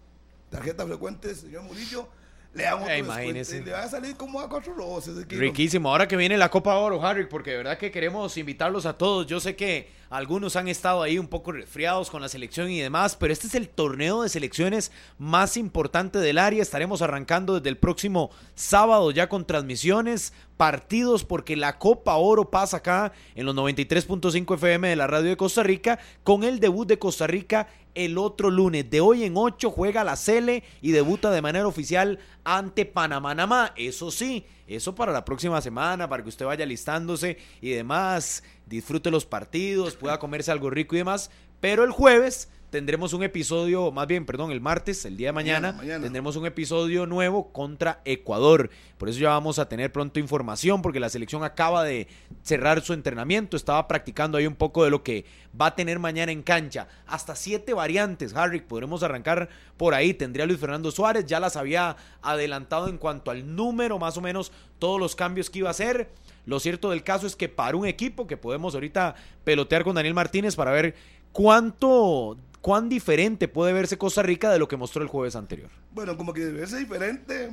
tarjeta 0.51 0.87
frecuente, 0.87 1.35
señor 1.35 1.65
Murillo, 1.65 2.09
le 2.57 2.63
damos 2.63 2.83
otro 2.83 2.95
Eh, 2.95 2.99
imagínese. 2.99 3.63
Le 3.63 3.73
va 3.73 3.83
a 3.83 3.89
salir 3.89 4.17
como 4.17 4.41
a 4.41 4.49
cuatro 4.49 4.73
rosas. 4.75 5.15
Riquísimo. 5.29 5.91
Ahora 5.91 6.09
que 6.09 6.17
viene 6.17 6.39
la 6.39 6.51
Copa 6.51 6.75
Oro, 6.77 7.05
Harry, 7.05 7.27
porque 7.27 7.51
de 7.51 7.59
verdad 7.59 7.79
que 7.79 7.91
queremos 7.91 8.37
invitarlos 8.37 8.87
a 8.87 8.97
todos. 8.97 9.27
Yo 9.27 9.41
sé 9.41 9.57
que 9.57 9.89
algunos 10.09 10.57
han 10.57 10.69
estado 10.69 11.03
ahí 11.03 11.19
un 11.19 11.27
poco 11.27 11.53
resfriados 11.53 12.11
con 12.11 12.23
la 12.23 12.29
selección 12.29 12.71
y 12.71 12.81
demás, 12.81 13.17
pero 13.17 13.33
este 13.33 13.49
es 13.49 13.55
el 13.55 13.69
torneo 13.69 14.23
de 14.23 14.29
selecciones 14.29 14.93
más 15.19 15.57
importante 15.57 16.19
del 16.19 16.39
área. 16.39 16.63
Estaremos 16.63 17.03
arrancando 17.03 17.55
desde 17.55 17.69
el 17.69 17.77
próximo 17.77 18.31
sábado 18.55 19.11
ya 19.11 19.29
con 19.29 19.47
transmisiones, 19.47 20.33
partidos, 20.57 21.25
porque 21.25 21.57
la 21.57 21.79
Copa 21.79 22.17
Oro 22.17 22.51
pasa 22.51 22.79
acá 22.79 23.13
en 23.35 23.45
los 23.45 23.55
93.5 23.55 24.55
FM 24.55 24.89
de 24.89 24.97
la 24.97 25.07
radio 25.07 25.31
de 25.31 25.37
Costa 25.37 25.63
Rica 25.63 25.99
con 26.23 26.45
el 26.45 26.61
debut 26.61 26.89
de 26.89 26.99
Costa 26.99 27.27
Rica 27.27 27.69
el 27.97 28.19
otro 28.19 28.51
lunes. 28.51 28.89
De 28.89 29.01
hoy 29.01 29.25
en 29.25 29.37
8 29.37 29.71
juega 29.71 30.05
la 30.05 30.15
Cele 30.15 30.63
y 30.81 30.93
debuta 30.93 31.31
de 31.33 31.43
manera 31.43 31.67
oficial 31.67 32.21
ante 32.45 32.85
Panamá. 32.85 33.73
Eso 33.75 34.13
sí, 34.13 34.47
eso 34.69 34.95
para 34.95 35.11
la 35.11 35.25
próxima 35.25 35.61
semana, 35.61 36.09
para 36.09 36.23
que 36.23 36.29
usted 36.29 36.47
vaya 36.47 36.65
listándose 36.65 37.39
y 37.61 37.71
demás, 37.71 38.45
disfrute 38.67 39.11
los 39.11 39.27
partidos, 39.27 39.97
pueda 39.97 40.19
comerse 40.19 40.53
algo 40.53 40.71
rico 40.71 40.95
y 40.95 40.99
demás. 40.99 41.31
Pero 41.61 41.83
el 41.83 41.91
jueves 41.91 42.51
tendremos 42.71 43.13
un 43.13 43.23
episodio, 43.23 43.91
más 43.93 44.07
bien, 44.07 44.27
perdón, 44.27 44.51
el 44.53 44.61
martes, 44.61 45.05
el 45.05 45.17
día 45.17 45.29
de 45.29 45.33
mañana, 45.33 45.69
Mañana, 45.69 45.79
mañana. 45.79 46.03
tendremos 46.03 46.37
un 46.37 46.47
episodio 46.47 47.07
nuevo 47.07 47.53
contra 47.53 48.01
Ecuador. 48.05 48.71
Por 48.99 49.09
eso 49.09 49.19
ya 49.21 49.31
vamos 49.31 49.59
a 49.59 49.69
tener 49.69 49.93
pronto 49.93 50.19
información, 50.21 50.83
porque 50.83 51.01
la 51.01 51.09
selección 51.09 51.45
acaba 51.45 51.85
de 51.85 52.09
cerrar 52.43 52.81
su 52.83 52.93
entrenamiento, 52.93 53.57
estaba 53.57 53.87
practicando 53.89 54.39
ahí 54.39 54.47
un 54.47 54.55
poco 54.57 54.85
de 54.85 54.91
lo 54.91 55.03
que 55.03 55.25
va 55.59 55.67
a 55.67 55.75
tener 55.75 55.99
mañana 55.99 56.33
en 56.33 56.43
cancha. 56.43 56.89
Hasta 57.07 57.37
siete 57.37 57.73
variantes, 57.75 58.35
Harry, 58.35 58.61
podremos 58.61 59.03
arrancar 59.03 59.49
por 59.77 59.95
ahí. 59.95 60.13
Tendría 60.15 60.47
Luis 60.47 60.59
Fernando 60.61 60.91
Suárez, 60.91 61.27
ya 61.27 61.41
las 61.41 61.57
había 61.57 61.97
adelantado 62.23 62.89
en 62.89 62.99
cuanto 62.99 63.31
al 63.31 63.55
número, 63.55 63.99
más 63.99 64.17
o 64.17 64.21
menos 64.21 64.53
todos 64.79 64.99
los 65.01 65.15
cambios 65.17 65.51
que 65.51 65.61
iba 65.61 65.69
a 65.69 65.73
hacer. 65.73 66.11
Lo 66.45 66.61
cierto 66.61 66.91
del 66.91 67.03
caso 67.03 67.27
es 67.27 67.35
que 67.37 67.49
para 67.49 67.77
un 67.77 67.87
equipo 67.87 68.27
que 68.27 68.37
podemos 68.37 68.75
ahorita 68.75 69.15
pelotear 69.45 69.83
con 69.83 69.97
Daniel 69.97 70.15
Martínez 70.15 70.55
para 70.55 70.71
ver 70.71 70.95
cuánto, 71.33 72.37
cuán 72.67 72.89
diferente 72.89 73.47
puede 73.47 73.73
verse 73.73 73.97
Costa 73.97 74.23
Rica 74.23 74.51
de 74.51 74.59
lo 74.59 74.67
que 74.67 74.77
mostró 74.77 75.01
el 75.01 75.07
jueves 75.09 75.37
anterior. 75.37 75.71
Bueno, 75.93 76.17
como 76.17 76.33
que 76.33 76.45
debe 76.47 76.67
ser 76.67 76.81
diferente. 76.81 77.49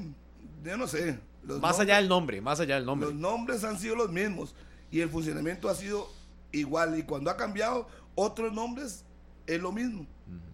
yo 0.64 0.76
no 0.76 0.88
sé. 0.88 1.20
Los 1.44 1.60
Más 1.62 1.74
nombres- 1.78 1.80
allá 1.82 1.96
del 1.98 2.10
nombre, 2.10 2.42
más 2.42 2.60
allá 2.60 2.76
del 2.76 2.86
nombre. 2.86 3.10
Los 3.10 3.20
nombres 3.20 3.64
han 3.64 3.78
sido 3.78 3.96
los 3.96 4.12
mismos 4.12 4.56
y 4.90 5.02
el 5.02 5.10
funcionamiento 5.10 5.70
ha 5.70 5.76
sido 5.76 6.10
igual. 6.52 6.98
Y 6.98 7.04
cuando 7.04 7.30
ha 7.30 7.38
cambiado 7.38 7.88
otros 8.16 8.52
nombres, 8.54 9.04
es 9.46 9.62
lo 9.62 9.72
mismo. 9.72 10.08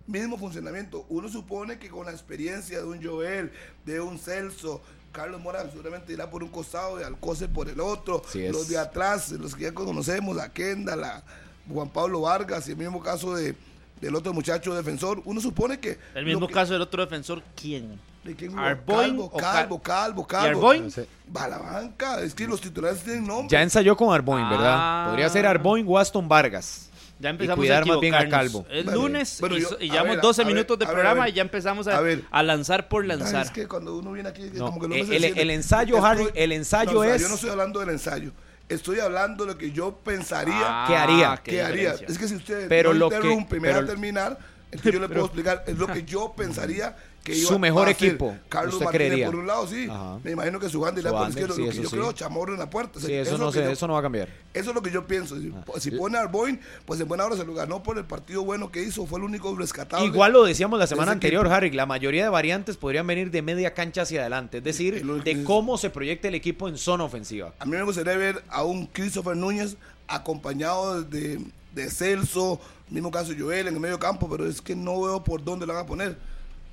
Mismo 0.07 0.37
funcionamiento. 0.37 1.05
Uno 1.07 1.29
supone 1.29 1.79
que 1.79 1.87
con 1.87 2.05
la 2.07 2.11
experiencia 2.11 2.79
de 2.79 2.83
un 2.83 3.01
Joel, 3.01 3.53
de 3.85 4.01
un 4.01 4.19
Celso, 4.19 4.81
Carlos 5.13 5.39
Mora 5.39 5.69
seguramente 5.71 6.11
irá 6.11 6.29
por 6.29 6.43
un 6.43 6.49
costado 6.49 6.99
y 6.99 7.03
Alcocer 7.03 7.47
por 7.49 7.69
el 7.69 7.79
otro. 7.79 8.23
Sí 8.27 8.45
los 8.49 8.67
de 8.67 8.77
atrás, 8.77 9.31
los 9.31 9.55
que 9.55 9.63
ya 9.63 9.73
conocemos, 9.73 10.35
la 10.35 10.51
Kenda, 10.51 10.97
la 10.97 11.23
Juan 11.71 11.87
Pablo 11.87 12.19
Vargas 12.21 12.67
y 12.67 12.71
el 12.71 12.77
mismo 12.77 12.99
caso 13.01 13.35
de, 13.35 13.55
del 14.01 14.15
otro 14.15 14.33
muchacho 14.33 14.73
defensor. 14.75 15.21
Uno 15.25 15.41
supone 15.41 15.79
que. 15.79 15.97
El 16.15 16.25
mismo 16.25 16.47
que- 16.47 16.53
caso 16.53 16.73
del 16.73 16.81
otro 16.81 17.03
defensor, 17.03 17.41
¿quién? 17.55 17.99
¿De 18.23 18.35
quién? 18.35 18.57
Arboin 18.59 19.11
Calvo, 19.11 19.31
Calvo, 19.31 19.81
Calvo, 19.81 20.21
¿Y 20.23 20.25
Calvo. 20.25 20.47
Arboin? 20.47 20.83
No 20.85 20.89
sé. 20.91 21.07
Va 21.35 21.45
a 21.45 21.47
la 21.47 21.57
banca. 21.57 22.21
Es 22.21 22.33
que 22.35 22.45
los 22.47 22.59
titulares 22.59 23.01
tienen 23.03 23.25
nombre. 23.25 23.47
Ya 23.49 23.61
ensayó 23.61 23.95
con 23.95 24.13
Arboin, 24.13 24.43
Ah. 24.45 24.49
¿verdad? 24.49 25.07
Podría 25.07 25.29
ser 25.29 25.45
Arboin 25.45 25.85
o 25.87 25.97
Aston 25.97 26.27
Vargas. 26.27 26.87
Ya 27.21 27.31
empezamos 27.31 27.57
cuidar 27.59 27.83
a 27.83 27.85
más 27.85 27.99
bien 27.99 28.15
a. 28.15 28.29
Calvo. 28.29 28.65
Es 28.69 28.85
Bueno, 28.85 29.01
lunes 29.01 29.37
bueno, 29.41 29.57
y, 29.57 29.61
yo- 29.61 29.77
y 29.79 29.89
llevamos 29.89 30.15
ver, 30.15 30.21
12 30.21 30.41
a 30.41 30.45
ver, 30.45 30.53
minutos 30.53 30.79
de 30.79 30.85
ver, 30.85 30.93
programa 30.93 31.27
y 31.27 31.33
ya 31.33 31.41
empezamos 31.41 31.85
a, 31.89 31.97
A 31.97 32.01
ver. 32.01 32.23
a 32.31 32.43
lanzar 32.43 32.87
por 32.87 33.05
lanzar. 33.05 33.45
Es 33.45 33.51
que 33.51 33.67
cuando 33.67 33.97
uno 33.97 34.13
viene 34.13 34.29
aquí, 34.29 34.49
No, 34.53 34.67
como 34.67 34.79
que 34.81 34.87
no 34.87 34.95
el- 34.95 35.01
se 35.05 35.07
el- 35.17 35.23
enciende. 35.25 35.41
el 35.41 35.49
ensayo, 35.49 36.05
Harry, 36.05 36.27
el 36.33 36.51
ensayo 36.53 36.93
No, 36.93 36.99
o 36.99 37.03
sea, 37.03 37.15
es- 37.15 37.21
Yo 37.21 37.27
no 37.27 37.35
estoy 37.35 37.49
hablando 37.49 37.79
del 37.81 37.89
ensayo. 37.89 38.31
Estoy 38.69 38.99
hablando 38.99 39.45
de 39.45 39.53
lo 39.53 39.57
que 39.57 39.71
yo 39.71 39.95
pensaría 40.03 40.55
Ah, 40.61 40.85
¿Qué 40.87 40.95
haría? 40.95 41.41
qué 41.43 41.51
que 41.51 41.61
haría. 41.63 41.95
Es 42.07 42.17
que 42.17 42.27
si 42.27 42.35
usted 42.35 42.67
Pero 42.69 42.93
no 42.93 42.99
lo 42.99 43.09
que- 43.09 43.15
interrumpe 43.15 43.57
y 43.57 43.59
me 43.59 43.67
deja 43.69 43.85
terminar, 43.85 44.37
entonces 44.71 44.93
yo 44.93 44.99
le 44.99 45.07
puedo 45.09 45.25
explicar. 45.25 45.63
Es 45.67 45.77
lo 45.77 45.87
que 45.87 46.03
yo 46.03 46.33
pensaría 46.37 46.95
que 47.23 47.35
iba 47.35 47.49
Su 47.49 47.59
mejor 47.59 47.87
a 47.87 47.91
hacer 47.91 48.07
equipo, 48.09 48.35
Carlos 48.47 48.73
usted 48.75 48.85
Martínez 48.85 49.07
creería. 49.07 49.25
por 49.27 49.35
un 49.35 49.47
lado, 49.47 49.67
sí. 49.67 49.87
Ajá. 49.89 50.19
Me 50.23 50.31
imagino 50.31 50.59
que 50.59 50.69
su 50.69 50.79
banda 50.79 51.01
irá 51.01 51.11
por 51.11 51.27
izquierda. 51.29 51.53
sí, 51.55 51.61
lo 51.63 51.69
que 51.69 51.75
yo 51.77 51.83
sí. 51.89 51.95
creo, 51.95 52.11
Chamorro 52.13 52.53
en 52.53 52.59
la 52.59 52.69
puerta. 52.69 52.97
O 52.97 52.99
sea, 53.01 53.07
Sí, 53.09 53.13
eso, 53.15 53.33
es 53.33 53.39
no 53.39 53.45
lo 53.45 53.51
que 53.51 53.59
sé, 53.59 53.65
yo- 53.65 53.71
eso 53.71 53.87
no 53.87 53.93
va 53.93 53.99
a 53.99 54.01
cambiar. 54.01 54.29
eso 54.53 54.69
es 54.69 54.75
lo 54.75 54.81
que 54.81 54.89
yo 54.91 55.05
pienso. 55.05 55.39
Si, 55.39 55.53
Ah. 55.55 55.63
si 55.79 55.91
pone 55.91 56.17
a 56.17 56.21
Arboin, 56.21 56.59
pues 56.85 56.99
en 57.01 57.07
buena 57.07 57.25
hora 57.25 57.35
se 57.35 57.45
lo 57.45 57.53
ganó 57.53 57.83
por 57.83 57.97
el 57.97 58.05
partido 58.05 58.43
bueno 58.43 58.71
que 58.71 58.81
hizo. 58.83 59.05
Fue 59.05 59.19
el 59.19 59.25
único 59.25 59.55
rescatado. 59.55 60.05
Igual 60.05 60.31
lo 60.33 60.43
decíamos 60.43 60.79
la 60.79 60.87
semana 60.87 61.11
anterior, 61.11 61.45
equipo. 61.45 61.55
Harry. 61.55 61.71
La 61.71 61.85
mayoría 61.85 62.23
de 62.23 62.29
variantes 62.29 62.77
podrían 62.77 63.05
venir 63.05 63.31
de 63.31 63.41
media 63.41 63.73
cancha 63.73 64.03
hacia 64.03 64.21
adelante. 64.21 64.59
Es 64.59 64.63
decir, 64.63 64.95
Es 64.95 65.23
de 65.23 65.31
es- 65.31 65.45
cómo 65.45 65.77
se 65.77 65.89
proyecta 65.89 66.27
el 66.29 66.35
equipo 66.35 66.67
en 66.69 66.77
zona 66.77 67.03
ofensiva. 67.03 67.53
A 67.59 67.65
mí 67.65 67.71
me 67.71 67.83
gustaría 67.83 68.15
ver 68.17 68.43
a 68.49 68.63
un 68.63 68.85
Christopher 68.87 69.35
Núñez 69.37 69.77
acompañado 70.07 71.01
de, 71.03 71.39
de 71.75 71.89
Celso, 71.89 72.59
mismo 72.89 73.11
caso 73.11 73.31
Joel 73.37 73.67
en 73.67 73.75
el 73.75 73.79
medio 73.79 73.99
campo, 73.99 74.27
pero 74.29 74.47
es 74.47 74.61
que 74.61 74.75
no 74.75 75.01
veo 75.01 75.23
por 75.23 75.43
dónde 75.43 75.65
lo 75.67 75.73
van 75.73 75.83
a 75.83 75.87
poner. 75.87 76.17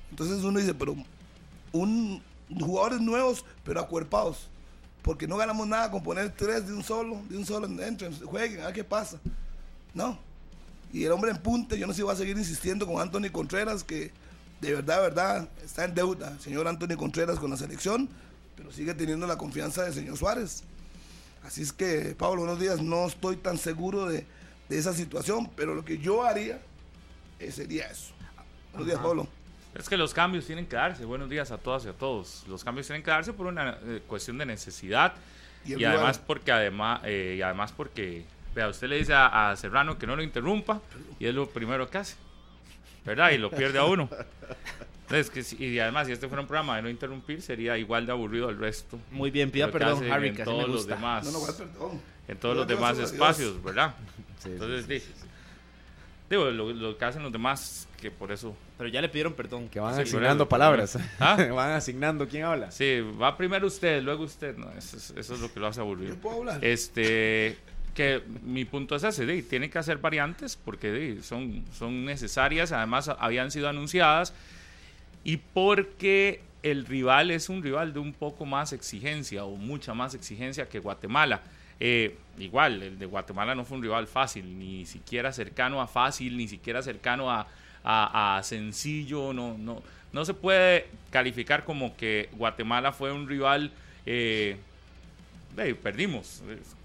Entonces 0.09 0.43
uno 0.43 0.59
dice, 0.59 0.73
pero 0.73 0.95
un 1.71 2.21
jugadores 2.49 3.01
nuevos, 3.01 3.45
pero 3.63 3.79
acuerpados. 3.79 4.47
Porque 5.01 5.27
no 5.27 5.37
ganamos 5.37 5.67
nada 5.67 5.89
con 5.89 6.03
poner 6.03 6.33
tres 6.35 6.67
de 6.67 6.73
un 6.73 6.83
solo, 6.83 7.21
de 7.29 7.37
un 7.37 7.45
solo 7.45 7.67
entren, 7.81 8.13
jueguen, 8.19 8.61
a 8.61 8.65
ver 8.65 8.73
qué 8.73 8.83
pasa. 8.83 9.19
No. 9.93 10.19
Y 10.91 11.03
el 11.03 11.11
hombre 11.11 11.31
en 11.31 11.37
punta, 11.37 11.75
yo 11.75 11.87
no 11.87 11.93
sé 11.93 11.97
si 11.97 12.03
va 12.03 12.13
a 12.13 12.17
seguir 12.17 12.37
insistiendo 12.37 12.85
con 12.85 13.01
Anthony 13.01 13.29
Contreras, 13.31 13.83
que 13.83 14.11
de 14.61 14.73
verdad, 14.73 14.97
de 14.97 15.01
verdad, 15.01 15.49
está 15.63 15.85
en 15.85 15.93
deuda, 15.93 16.37
señor 16.39 16.67
Anthony 16.67 16.95
Contreras 16.97 17.39
con 17.39 17.51
la 17.51 17.57
selección, 17.57 18.09
pero 18.55 18.71
sigue 18.71 18.93
teniendo 18.93 19.27
la 19.27 19.37
confianza 19.37 19.83
del 19.83 19.93
señor 19.93 20.17
Suárez. 20.17 20.63
Así 21.43 21.61
es 21.61 21.71
que, 21.71 22.15
Pablo, 22.17 22.41
buenos 22.41 22.59
días. 22.59 22.81
No 22.81 23.07
estoy 23.07 23.37
tan 23.37 23.57
seguro 23.57 24.07
de, 24.07 24.25
de 24.67 24.77
esa 24.77 24.93
situación, 24.93 25.49
pero 25.55 25.75
lo 25.75 25.85
que 25.85 25.97
yo 25.99 26.23
haría 26.23 26.59
eh, 27.39 27.51
sería 27.51 27.87
eso. 27.87 28.13
Buenos 28.71 28.87
días, 28.87 28.99
Pablo. 28.99 29.27
Es 29.77 29.87
que 29.89 29.97
los 29.97 30.13
cambios 30.13 30.45
tienen 30.45 30.65
que 30.65 30.75
darse. 30.75 31.05
Buenos 31.05 31.29
días 31.29 31.51
a 31.51 31.57
todas 31.57 31.85
y 31.85 31.89
a 31.89 31.93
todos. 31.93 32.43
Los 32.47 32.63
cambios 32.63 32.87
tienen 32.87 33.03
que 33.03 33.11
darse 33.11 33.33
por 33.33 33.45
una 33.47 33.77
eh, 33.83 34.01
cuestión 34.07 34.37
de 34.37 34.45
necesidad 34.45 35.13
Y 35.65 35.75
y, 35.79 35.85
además 35.85 36.17
porque 36.19 36.51
además 36.51 37.01
eh, 37.03 37.35
y 37.37 37.41
además 37.41 37.71
porque 37.73 38.25
vea 38.55 38.67
usted 38.69 38.87
le 38.87 38.97
dice 38.97 39.13
a, 39.13 39.49
a 39.51 39.55
Serrano 39.55 39.97
que 39.99 40.07
no 40.07 40.15
lo 40.15 40.23
interrumpa 40.23 40.81
y 41.19 41.25
es 41.27 41.35
lo 41.35 41.47
primero 41.47 41.89
que 41.89 41.97
hace, 41.99 42.15
verdad 43.05 43.29
y 43.31 43.37
lo 43.37 43.51
pierde 43.51 43.77
a 43.77 43.85
uno. 43.85 44.09
Entonces, 45.03 45.29
que 45.29 45.43
si- 45.43 45.63
y 45.63 45.79
además 45.79 46.07
si 46.07 46.13
este 46.13 46.27
fuera 46.27 46.41
un 46.41 46.47
programa 46.47 46.75
de 46.77 46.81
no 46.81 46.89
interrumpir 46.89 47.41
sería 47.41 47.77
igual 47.77 48.05
de 48.05 48.11
aburrido 48.11 48.49
al 48.49 48.57
resto. 48.57 48.99
Muy 49.11 49.29
bien, 49.31 49.51
pida 49.51 49.69
perdón, 49.71 50.03
Harry, 50.11 50.29
en 50.29 50.35
todos 50.43 50.67
me 50.67 50.73
los 50.73 50.87
demás, 50.87 51.23
No, 51.25 51.31
no, 51.31 51.39
¿cuál 51.39 51.55
perdón? 51.55 52.01
en 52.27 52.37
todos 52.37 52.55
No, 52.55 52.61
los 52.61 52.67
demás 52.67 52.97
Dios. 52.97 53.11
espacios, 53.13 53.63
¿verdad? 53.63 53.93
Sí, 54.43 54.49
Entonces, 54.49 55.01
sí, 55.03 55.11
digo 56.29 56.45
lo, 56.51 56.73
lo 56.73 56.97
que 56.97 57.05
hacen 57.05 57.23
los 57.23 57.31
demás 57.31 57.86
que 57.99 58.11
por 58.11 58.31
eso 58.31 58.55
Pero 58.77 58.89
ya 58.89 59.01
le 59.01 59.09
pidieron 59.09 59.33
perdón. 59.33 59.69
Que 59.69 59.79
van 59.79 59.95
Sí, 59.95 60.01
asignando 60.01 60.43
eso, 60.43 60.49
palabras. 60.49 60.97
¿Ah? 61.19 61.35
van 61.53 61.71
asignando 61.71 62.27
quién 62.27 62.43
habla. 62.43 62.71
Sí, 62.71 63.01
va 63.21 63.35
primero 63.35 63.67
usted, 63.67 64.01
luego 64.01 64.23
usted. 64.23 64.55
No, 64.55 64.71
eso, 64.71 64.97
es, 64.97 65.13
eso 65.17 65.33
es 65.33 65.39
lo 65.39 65.51
que 65.51 65.59
lo 65.59 65.67
hace 65.67 65.81
aburrido. 65.81 66.13
¿Yo 66.13 66.21
puedo 66.21 66.37
hablar? 66.37 66.63
Este, 66.63 67.57
que 67.97 68.21
mi 68.43 68.63
punto 68.63 68.95
es 68.95 69.03
ese, 69.03 69.25
de, 69.25 69.41
tiene 69.41 69.69
que 69.69 69.79
hacer 69.79 69.97
variantes 69.97 70.55
porque 70.55 70.91
de, 70.91 71.23
son, 71.23 71.65
son 71.73 72.05
necesarias, 72.05 72.71
además 72.71 73.09
habían 73.17 73.49
sido 73.49 73.67
anunciadas 73.67 74.33
y 75.23 75.37
porque 75.37 76.41
el 76.61 76.85
rival 76.85 77.31
es 77.31 77.49
un 77.49 77.63
rival 77.63 77.93
de 77.93 77.99
un 77.99 78.13
poco 78.13 78.45
más 78.45 78.71
exigencia 78.71 79.45
o 79.45 79.55
mucha 79.55 79.95
más 79.95 80.13
exigencia 80.13 80.69
que 80.69 80.79
Guatemala. 80.79 81.41
Eh, 81.79 82.17
igual, 82.37 82.83
el 82.83 82.99
de 82.99 83.05
Guatemala 83.05 83.55
no 83.55 83.65
fue 83.65 83.77
un 83.77 83.83
rival 83.83 84.07
fácil, 84.07 84.57
ni 84.57 84.85
siquiera 84.85 85.31
cercano 85.31 85.81
a 85.81 85.87
fácil, 85.87 86.37
ni 86.37 86.47
siquiera 86.47 86.81
cercano 86.81 87.31
a, 87.31 87.47
a- 87.89 88.43
sencillo, 88.43 89.33
no, 89.33 89.57
no, 89.57 89.81
no 90.11 90.25
se 90.25 90.33
puede 90.33 90.87
calificar 91.09 91.63
como 91.63 91.95
que 91.95 92.29
Guatemala 92.33 92.91
fue 92.91 93.11
un 93.11 93.27
rival 93.27 93.71
eh, 94.05 94.57
perdimos. 95.81 96.41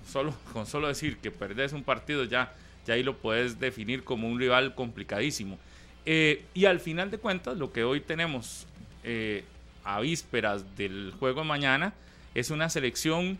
Solo, 0.06 0.35
con 0.52 0.66
solo 0.66 0.88
decir 0.88 1.18
que 1.18 1.30
perdés 1.30 1.73
un 1.73 1.82
partido 1.85 2.25
ya, 2.25 2.52
ya 2.87 2.94
ahí 2.94 3.02
lo 3.02 3.16
puedes 3.16 3.61
definir 3.61 4.04
como 4.04 4.28
un 4.28 4.38
rival 4.38 4.75
complicadísimo. 4.75 5.59
Eh, 6.04 6.44
y 6.54 6.64
al 6.64 6.80
final 6.80 7.11
de 7.11 7.18
cuentas, 7.18 7.56
lo 7.56 7.73
que 7.73 7.85
hoy 7.85 8.00
tenemos 8.00 8.66
eh, 9.04 9.44
a 9.85 10.00
vísperas 10.00 10.76
del 10.76 11.12
juego 11.18 11.42
de 11.42 11.47
mañana 11.47 11.92
es 12.35 12.50
una 12.50 12.68
selección 12.68 13.38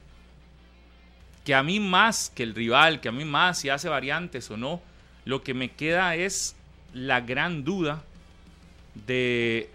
que 1.45 1.55
a 1.55 1.63
mí 1.63 1.81
más 1.81 2.31
que 2.35 2.45
el 2.45 2.55
rival, 2.55 3.01
que 3.01 3.09
a 3.09 3.13
mí 3.13 3.25
más 3.25 3.59
si 3.59 3.69
hace 3.69 3.89
variantes 3.89 4.49
o 4.51 4.57
no, 4.57 4.81
lo 5.25 5.43
que 5.43 5.55
me 5.55 5.71
queda 5.71 6.15
es 6.15 6.55
la 6.93 7.21
gran 7.21 7.65
duda 7.65 8.03
de, 9.07 9.71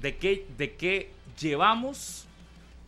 de, 0.00 0.16
qué, 0.16 0.46
de 0.56 0.74
qué 0.74 1.10
llevamos, 1.40 2.26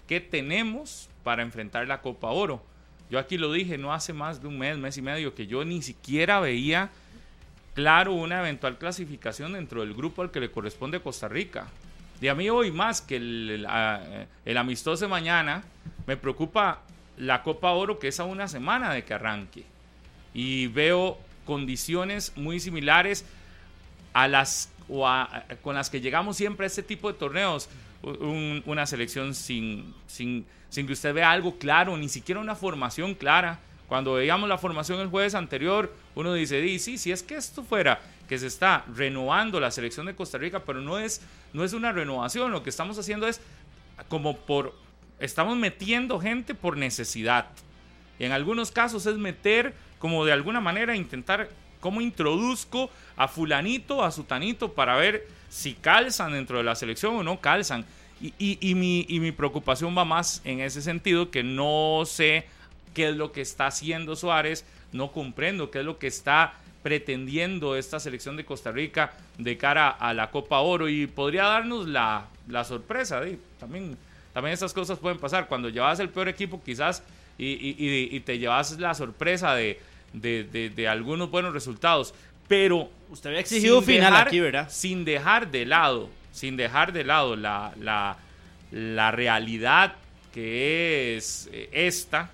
qué 0.06 0.20
tenemos 0.20 1.08
para 1.22 1.42
enfrentar 1.42 1.86
la 1.86 2.00
Copa 2.00 2.28
Oro. 2.28 2.62
Yo 3.10 3.18
aquí 3.18 3.36
lo 3.36 3.52
dije 3.52 3.78
no 3.78 3.92
hace 3.92 4.12
más 4.12 4.40
de 4.40 4.48
un 4.48 4.58
mes, 4.58 4.78
mes 4.78 4.96
y 4.96 5.02
medio, 5.02 5.34
que 5.34 5.46
yo 5.46 5.64
ni 5.64 5.82
siquiera 5.82 6.40
veía 6.40 6.90
claro 7.74 8.12
una 8.12 8.40
eventual 8.40 8.78
clasificación 8.78 9.52
dentro 9.52 9.80
del 9.80 9.94
grupo 9.94 10.22
al 10.22 10.30
que 10.30 10.40
le 10.40 10.50
corresponde 10.50 11.00
Costa 11.00 11.28
Rica. 11.28 11.66
Y 12.20 12.28
a 12.28 12.34
mí 12.34 12.48
hoy 12.48 12.70
más 12.70 13.00
que 13.00 13.16
el, 13.16 13.66
el 14.44 14.56
amistoso 14.56 15.04
de 15.04 15.08
mañana, 15.08 15.64
me 16.06 16.16
preocupa 16.16 16.82
la 17.16 17.42
Copa 17.42 17.72
Oro 17.72 17.98
que 17.98 18.08
es 18.08 18.20
a 18.20 18.24
una 18.24 18.48
semana 18.48 18.92
de 18.92 19.04
que 19.04 19.14
arranque. 19.14 19.64
Y 20.34 20.68
veo 20.68 21.18
condiciones 21.44 22.32
muy 22.36 22.60
similares 22.60 23.24
a 24.12 24.28
las 24.28 24.70
o 24.88 25.06
a- 25.08 25.44
con 25.62 25.74
las 25.74 25.88
que 25.90 26.00
llegamos 26.00 26.36
siempre 26.36 26.64
a 26.64 26.68
este 26.68 26.82
tipo 26.82 27.10
de 27.12 27.18
torneos. 27.18 27.68
Un- 28.02 28.62
una 28.66 28.84
selección 28.86 29.34
sin, 29.34 29.94
sin, 30.08 30.44
sin 30.70 30.86
que 30.86 30.92
usted 30.92 31.14
vea 31.14 31.30
algo 31.30 31.56
claro, 31.58 31.96
ni 31.96 32.08
siquiera 32.08 32.40
una 32.40 32.54
formación 32.56 33.14
clara. 33.14 33.60
Cuando 33.88 34.14
veíamos 34.14 34.48
la 34.48 34.58
formación 34.58 35.00
el 35.00 35.08
jueves 35.08 35.34
anterior, 35.34 35.94
uno 36.14 36.32
dice, 36.34 36.60
"Di, 36.60 36.78
sí, 36.78 36.98
si 36.98 37.12
es 37.12 37.22
que 37.22 37.36
esto 37.36 37.62
fuera 37.62 38.00
que 38.28 38.38
se 38.38 38.46
está 38.46 38.84
renovando 38.96 39.60
la 39.60 39.70
selección 39.70 40.06
de 40.06 40.14
Costa 40.16 40.38
Rica, 40.38 40.60
pero 40.64 40.80
no 40.80 40.98
es, 40.98 41.20
no 41.52 41.62
es 41.64 41.74
una 41.74 41.92
renovación, 41.92 42.50
lo 42.50 42.62
que 42.62 42.70
estamos 42.70 42.98
haciendo 42.98 43.28
es 43.28 43.40
como 44.08 44.36
por, 44.38 44.74
estamos 45.20 45.56
metiendo 45.56 46.18
gente 46.18 46.54
por 46.54 46.76
necesidad. 46.78 47.46
Y 48.18 48.24
en 48.24 48.32
algunos 48.32 48.70
casos 48.72 49.04
es 49.06 49.16
meter, 49.18 49.74
como 50.02 50.24
de 50.24 50.32
alguna 50.32 50.60
manera, 50.60 50.96
intentar 50.96 51.48
cómo 51.78 52.00
introduzco 52.00 52.90
a 53.16 53.28
fulanito, 53.28 54.02
a 54.02 54.10
sutanito, 54.10 54.72
para 54.72 54.96
ver 54.96 55.28
si 55.48 55.74
calzan 55.74 56.32
dentro 56.32 56.58
de 56.58 56.64
la 56.64 56.74
selección 56.74 57.14
o 57.14 57.22
no 57.22 57.40
calzan. 57.40 57.84
Y, 58.20 58.34
y- 58.60 58.74
mi, 58.74 59.06
y 59.08 59.20
mi 59.20 59.30
preocupación 59.30 59.96
va 59.96 60.04
más 60.04 60.42
en 60.44 60.58
ese 60.60 60.82
sentido, 60.82 61.30
que 61.30 61.44
no 61.44 62.02
sé 62.04 62.46
qué 62.94 63.10
es 63.10 63.16
lo 63.16 63.30
que 63.30 63.42
está 63.42 63.66
haciendo 63.68 64.16
Suárez, 64.16 64.64
no 64.92 65.12
comprendo 65.12 65.70
qué 65.70 65.78
es 65.80 65.84
lo 65.84 65.98
que 65.98 66.08
está 66.08 66.54
pretendiendo 66.82 67.76
esta 67.76 68.00
selección 68.00 68.36
de 68.36 68.44
Costa 68.44 68.72
Rica 68.72 69.12
de 69.38 69.56
cara 69.56 69.88
a 69.88 70.12
la 70.14 70.30
Copa 70.32 70.58
Oro 70.60 70.88
y 70.88 71.06
podría 71.06 71.44
darnos 71.44 71.86
la, 71.86 72.26
la 72.48 72.64
sorpresa. 72.64 73.22
¿sí? 73.24 73.38
También, 73.60 73.96
también 74.34 74.52
estas 74.54 74.72
cosas 74.72 74.98
pueden 74.98 75.18
pasar. 75.18 75.46
Cuando 75.46 75.68
llevas 75.68 76.00
el 76.00 76.08
peor 76.08 76.28
equipo 76.28 76.60
quizás 76.64 77.02
y- 77.38 77.46
y- 77.46 78.08
y 78.16 78.20
te 78.20 78.38
llevas 78.38 78.78
la 78.78 78.94
sorpresa 78.94 79.54
de, 79.54 79.80
de- 80.12 80.44
de- 80.44 80.70
de 80.70 80.88
algunos 80.88 81.30
buenos 81.30 81.52
resultados. 81.52 82.14
Pero 82.48 82.90
Usted 83.10 83.28
había 83.30 83.40
exigido 83.40 83.78
sin 83.80 83.86
final 83.96 84.12
dejar- 84.12 84.26
aquí, 84.28 84.40
¿verdad? 84.40 84.68
Sin 84.70 85.04
dejar 85.04 85.50
de 85.50 85.66
lado, 85.66 86.08
sin 86.32 86.56
dejar 86.56 86.92
de 86.92 87.04
lado 87.04 87.36
la, 87.36 87.72
la, 87.80 88.16
la 88.70 89.10
realidad 89.10 89.94
que 90.32 91.16
es 91.16 91.48
eh, 91.52 91.68
esta 91.72 92.30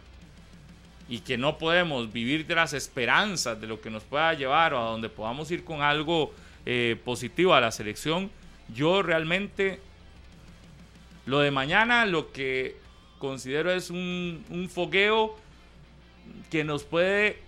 y 1.08 1.18
que 1.20 1.36
no 1.36 1.58
podemos 1.58 2.12
vivir 2.12 2.46
de 2.46 2.54
las 2.54 2.72
esperanzas 2.74 3.60
de 3.60 3.66
lo 3.66 3.80
que 3.80 3.90
nos 3.90 4.04
pueda 4.04 4.34
llevar 4.34 4.72
o 4.74 4.78
a 4.78 4.90
donde 4.90 5.08
podamos 5.08 5.50
ir 5.50 5.64
con 5.64 5.82
algo 5.82 6.32
eh, 6.66 6.96
positivo 7.04 7.54
a 7.54 7.60
la 7.60 7.72
selección, 7.72 8.30
yo 8.74 9.02
realmente 9.02 9.80
lo 11.26 11.40
de 11.40 11.50
mañana 11.50 12.06
lo 12.06 12.30
que 12.32 12.76
considero 13.18 13.72
es 13.72 13.90
un, 13.90 14.44
un 14.50 14.68
fogueo 14.68 15.36
que 16.50 16.62
nos 16.64 16.84
puede 16.84 17.38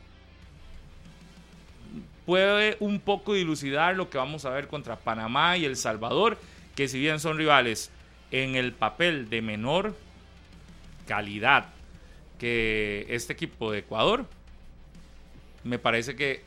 puede 2.30 2.76
un 2.78 3.00
poco 3.00 3.34
dilucidar 3.34 3.96
lo 3.96 4.08
que 4.08 4.16
vamos 4.16 4.44
a 4.44 4.50
ver 4.50 4.68
contra 4.68 4.94
Panamá 4.94 5.56
y 5.56 5.64
El 5.64 5.74
Salvador, 5.74 6.38
que 6.76 6.86
si 6.86 7.00
bien 7.00 7.18
son 7.18 7.36
rivales 7.36 7.90
en 8.30 8.54
el 8.54 8.72
papel 8.72 9.28
de 9.28 9.42
menor 9.42 9.96
calidad 11.08 11.70
que 12.38 13.04
este 13.08 13.32
equipo 13.32 13.72
de 13.72 13.80
Ecuador, 13.80 14.26
me 15.64 15.80
parece 15.80 16.14
que 16.14 16.44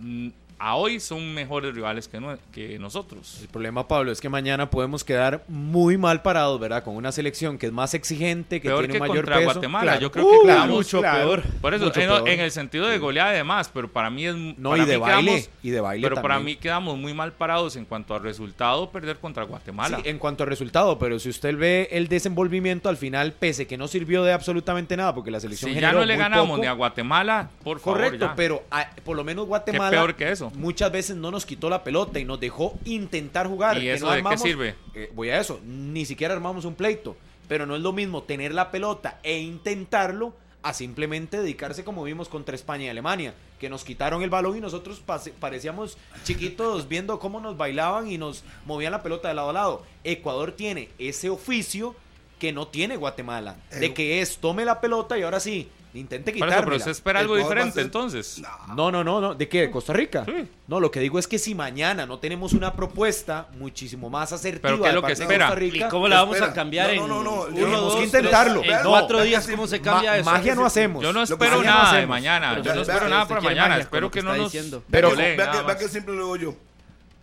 mm, 0.00 0.28
a 0.64 0.76
hoy 0.76 1.00
son 1.00 1.34
mejores 1.34 1.74
rivales 1.74 2.06
que, 2.06 2.20
no- 2.20 2.38
que 2.52 2.78
nosotros. 2.78 3.38
El 3.42 3.48
problema, 3.48 3.88
Pablo, 3.88 4.12
es 4.12 4.20
que 4.20 4.28
mañana 4.28 4.70
podemos 4.70 5.02
quedar 5.02 5.42
muy 5.48 5.98
mal 5.98 6.22
parados, 6.22 6.60
¿verdad? 6.60 6.84
Con 6.84 6.94
una 6.94 7.10
selección 7.10 7.58
que 7.58 7.66
es 7.66 7.72
más 7.72 7.94
exigente, 7.94 8.60
que 8.60 8.68
Peor 8.68 8.80
tiene 8.84 8.94
que 8.94 9.00
mayor 9.00 9.16
contra 9.24 9.38
peso. 9.38 9.52
Guatemala. 9.54 9.82
Claro. 9.82 10.00
Yo 10.00 10.12
creo 10.12 10.30
que 10.30 10.46
quedamos 10.46 10.68
mucho 10.76 11.00
peor. 11.00 11.42
Por 11.60 11.74
eso, 11.74 11.86
en, 11.86 11.92
peor. 11.92 12.28
en 12.28 12.38
el 12.38 12.50
sentido 12.52 12.86
de 12.86 12.98
goleada 12.98 13.32
y 13.34 13.38
demás, 13.38 13.72
pero 13.74 13.88
para 13.90 14.08
mí 14.08 14.24
es. 14.24 14.36
No, 14.36 14.70
para 14.70 14.82
y 14.84 14.86
de 14.86 14.94
mí 14.94 15.00
baile. 15.00 15.30
quedamos- 15.32 15.50
y 15.64 15.70
de 15.70 15.80
baile 15.80 16.08
pero 16.08 16.22
para 16.22 16.38
mí 16.38 16.54
quedamos 16.54 16.96
muy 16.96 17.12
mal 17.12 17.32
parados 17.32 17.74
en 17.74 17.84
cuanto 17.84 18.14
al 18.14 18.22
resultado, 18.22 18.88
perder 18.90 19.16
contra 19.18 19.42
Guatemala. 19.42 19.96
Sí, 20.00 20.08
en 20.08 20.18
cuanto 20.20 20.44
al 20.44 20.48
resultado, 20.48 20.96
pero 20.96 21.18
si 21.18 21.28
usted 21.28 21.56
ve 21.56 21.88
el 21.90 22.06
desenvolvimiento 22.06 22.88
al 22.88 22.96
final, 22.96 23.32
pese 23.32 23.66
que 23.66 23.76
no 23.76 23.88
sirvió 23.88 24.22
de 24.22 24.32
absolutamente 24.32 24.96
nada, 24.96 25.12
porque 25.12 25.32
la 25.32 25.40
selección 25.40 25.70
si 25.70 25.74
ya 25.80 25.88
generó 25.88 25.98
no 26.00 26.06
le 26.06 26.16
ganamos 26.16 26.46
poco. 26.50 26.60
ni 26.60 26.68
a 26.68 26.72
Guatemala, 26.72 27.50
por 27.64 27.80
favor. 27.80 27.98
Correcto, 27.98 28.26
ya. 28.26 28.34
pero 28.36 28.62
ah, 28.70 28.88
por 29.04 29.16
lo 29.16 29.24
menos 29.24 29.46
Guatemala 29.48 29.90
peor 29.90 30.14
que 30.14 30.30
eso? 30.30 30.51
Muchas 30.54 30.92
veces 30.92 31.16
no 31.16 31.30
nos 31.30 31.46
quitó 31.46 31.70
la 31.70 31.84
pelota 31.84 32.18
y 32.18 32.24
nos 32.24 32.40
dejó 32.40 32.78
intentar 32.84 33.46
jugar. 33.46 33.78
¿Y 33.78 33.82
que 33.82 33.94
eso 33.94 34.06
no 34.06 34.12
de 34.12 34.22
qué 34.22 34.38
sirve? 34.38 34.74
Eh, 34.94 35.10
voy 35.14 35.30
a 35.30 35.40
eso, 35.40 35.60
ni 35.64 36.04
siquiera 36.04 36.34
armamos 36.34 36.64
un 36.64 36.74
pleito, 36.74 37.16
pero 37.48 37.66
no 37.66 37.76
es 37.76 37.82
lo 37.82 37.92
mismo 37.92 38.22
tener 38.22 38.52
la 38.52 38.70
pelota 38.70 39.18
e 39.22 39.38
intentarlo 39.38 40.34
a 40.62 40.72
simplemente 40.72 41.38
dedicarse 41.38 41.84
como 41.84 42.04
vimos 42.04 42.28
contra 42.28 42.54
España 42.54 42.84
y 42.84 42.88
Alemania, 42.88 43.34
que 43.58 43.68
nos 43.68 43.84
quitaron 43.84 44.22
el 44.22 44.30
balón 44.30 44.56
y 44.56 44.60
nosotros 44.60 45.02
parecíamos 45.40 45.98
chiquitos 46.24 46.88
viendo 46.88 47.18
cómo 47.18 47.40
nos 47.40 47.56
bailaban 47.56 48.10
y 48.10 48.18
nos 48.18 48.44
movían 48.64 48.92
la 48.92 49.02
pelota 49.02 49.28
de 49.28 49.34
lado 49.34 49.50
a 49.50 49.52
lado. 49.52 49.82
Ecuador 50.04 50.52
tiene 50.52 50.88
ese 50.98 51.30
oficio 51.30 51.96
que 52.38 52.52
no 52.52 52.68
tiene 52.68 52.96
Guatemala, 52.96 53.56
de 53.70 53.94
que 53.94 54.20
es 54.20 54.38
tome 54.38 54.64
la 54.64 54.80
pelota 54.80 55.16
y 55.16 55.22
ahora 55.22 55.38
sí, 55.38 55.68
intente 55.94 56.30
eso, 56.30 56.34
quitarla. 56.36 56.64
pero 56.64 56.76
usted 56.76 56.90
espera 56.90 57.20
algo 57.20 57.36
diferente 57.36 57.74
ser- 57.74 57.84
entonces. 57.84 58.42
No, 58.74 58.90
no, 58.90 59.04
no, 59.04 59.20
no. 59.20 59.34
¿De 59.34 59.48
qué? 59.48 59.62
¿De 59.62 59.70
Costa 59.70 59.92
Rica? 59.92 60.24
Sí. 60.24 60.48
No, 60.66 60.80
lo 60.80 60.90
que 60.90 61.00
digo 61.00 61.18
es 61.18 61.26
que 61.26 61.38
si 61.38 61.54
mañana 61.54 62.06
no 62.06 62.18
tenemos 62.18 62.52
una 62.54 62.72
propuesta 62.72 63.48
muchísimo 63.58 64.08
más 64.08 64.32
asertiva 64.32 64.70
¿Pero 64.70 64.82
qué 64.82 64.88
es 64.88 64.94
lo 64.94 65.02
que 65.02 65.12
espera? 65.12 65.46
Costa 65.46 65.58
Rica, 65.60 65.86
¿Y 65.86 65.88
cómo 65.90 66.08
la 66.08 66.16
vamos 66.16 66.36
Espera. 66.36 66.52
a 66.52 66.54
cambiar 66.54 66.86
No, 66.94 67.02
en 67.02 67.08
no, 67.08 67.22
no, 67.22 67.48
no. 67.48 67.54
Tenemos 67.54 67.92
que 67.94 68.00
tres, 68.00 68.14
intentarlo. 68.14 68.64
en 68.64 68.82
No, 68.82 68.88
cuatro 68.90 69.20
días 69.22 69.46
cómo 69.48 69.66
se 69.66 69.80
cambia 69.80 70.12
ma- 70.12 70.16
eso? 70.18 70.30
magia 70.30 70.54
no 70.54 70.64
hacemos. 70.64 71.02
Yo 71.02 71.12
no 71.12 71.22
espero 71.22 71.62
nada 71.62 71.96
de 71.98 72.06
mañana. 72.06 72.50
Pero 72.52 72.64
Yo 72.64 72.74
no 72.74 72.82
espero 72.82 73.08
nada 73.08 73.28
para 73.28 73.40
mañana. 73.40 73.78
Espero 73.78 74.10
que 74.10 74.22
no 74.22 74.34
nos. 74.34 74.52
Pero- 74.90 75.14
vea, 75.14 75.76
que, 75.78 75.88
siempre 75.88 76.14
lo 76.14 76.34
digo 76.34 76.36
yo. 76.52 76.54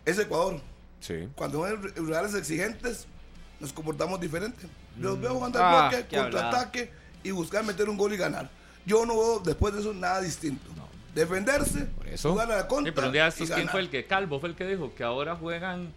Es 0.06 0.18
Ecuador. 0.20 0.60
Sí. 1.00 1.28
Cuando 1.36 1.64
hay 1.64 1.76
rivales 1.96 2.34
exigentes, 2.36 3.08
nos 3.60 3.72
comportamos 3.74 4.20
diferente. 4.20 4.68
Los 5.00 5.20
veo 5.20 5.34
jugando 5.36 5.60
Ah, 5.62 5.86
al 5.86 5.90
bloque, 5.90 6.06
qué 6.10 6.18
contraataque 6.18 6.92
y 7.24 7.32
buscar 7.32 7.64
meter 7.64 7.90
un 7.90 7.98
gol 7.98 8.14
y 8.14 8.18
ganar. 8.18 8.50
Yo 8.86 9.06
no 9.06 9.14
veo 9.14 9.40
después 9.40 9.74
de 9.74 9.82
eso 9.82 9.94
nada 9.94 10.22
distinto. 10.22 10.70
Defenderse, 11.16 11.88
eso. 12.06 12.32
jugar 12.32 12.52
a 12.52 12.58
la 12.58 12.68
contra. 12.68 12.92
Sí, 12.92 12.96
pero 12.96 13.08
un 13.08 13.14
día 13.14 13.28
estos, 13.28 13.50
¿quién 13.50 13.68
fue 13.68 13.80
el 13.82 13.90
que 13.90 14.06
Calvo 14.06 14.40
fue 14.40 14.50
el 14.50 14.56
que 14.56 14.66
dijo 14.66 14.94
que 14.96 15.04
ahora 15.04 15.36
juegan 15.36 15.92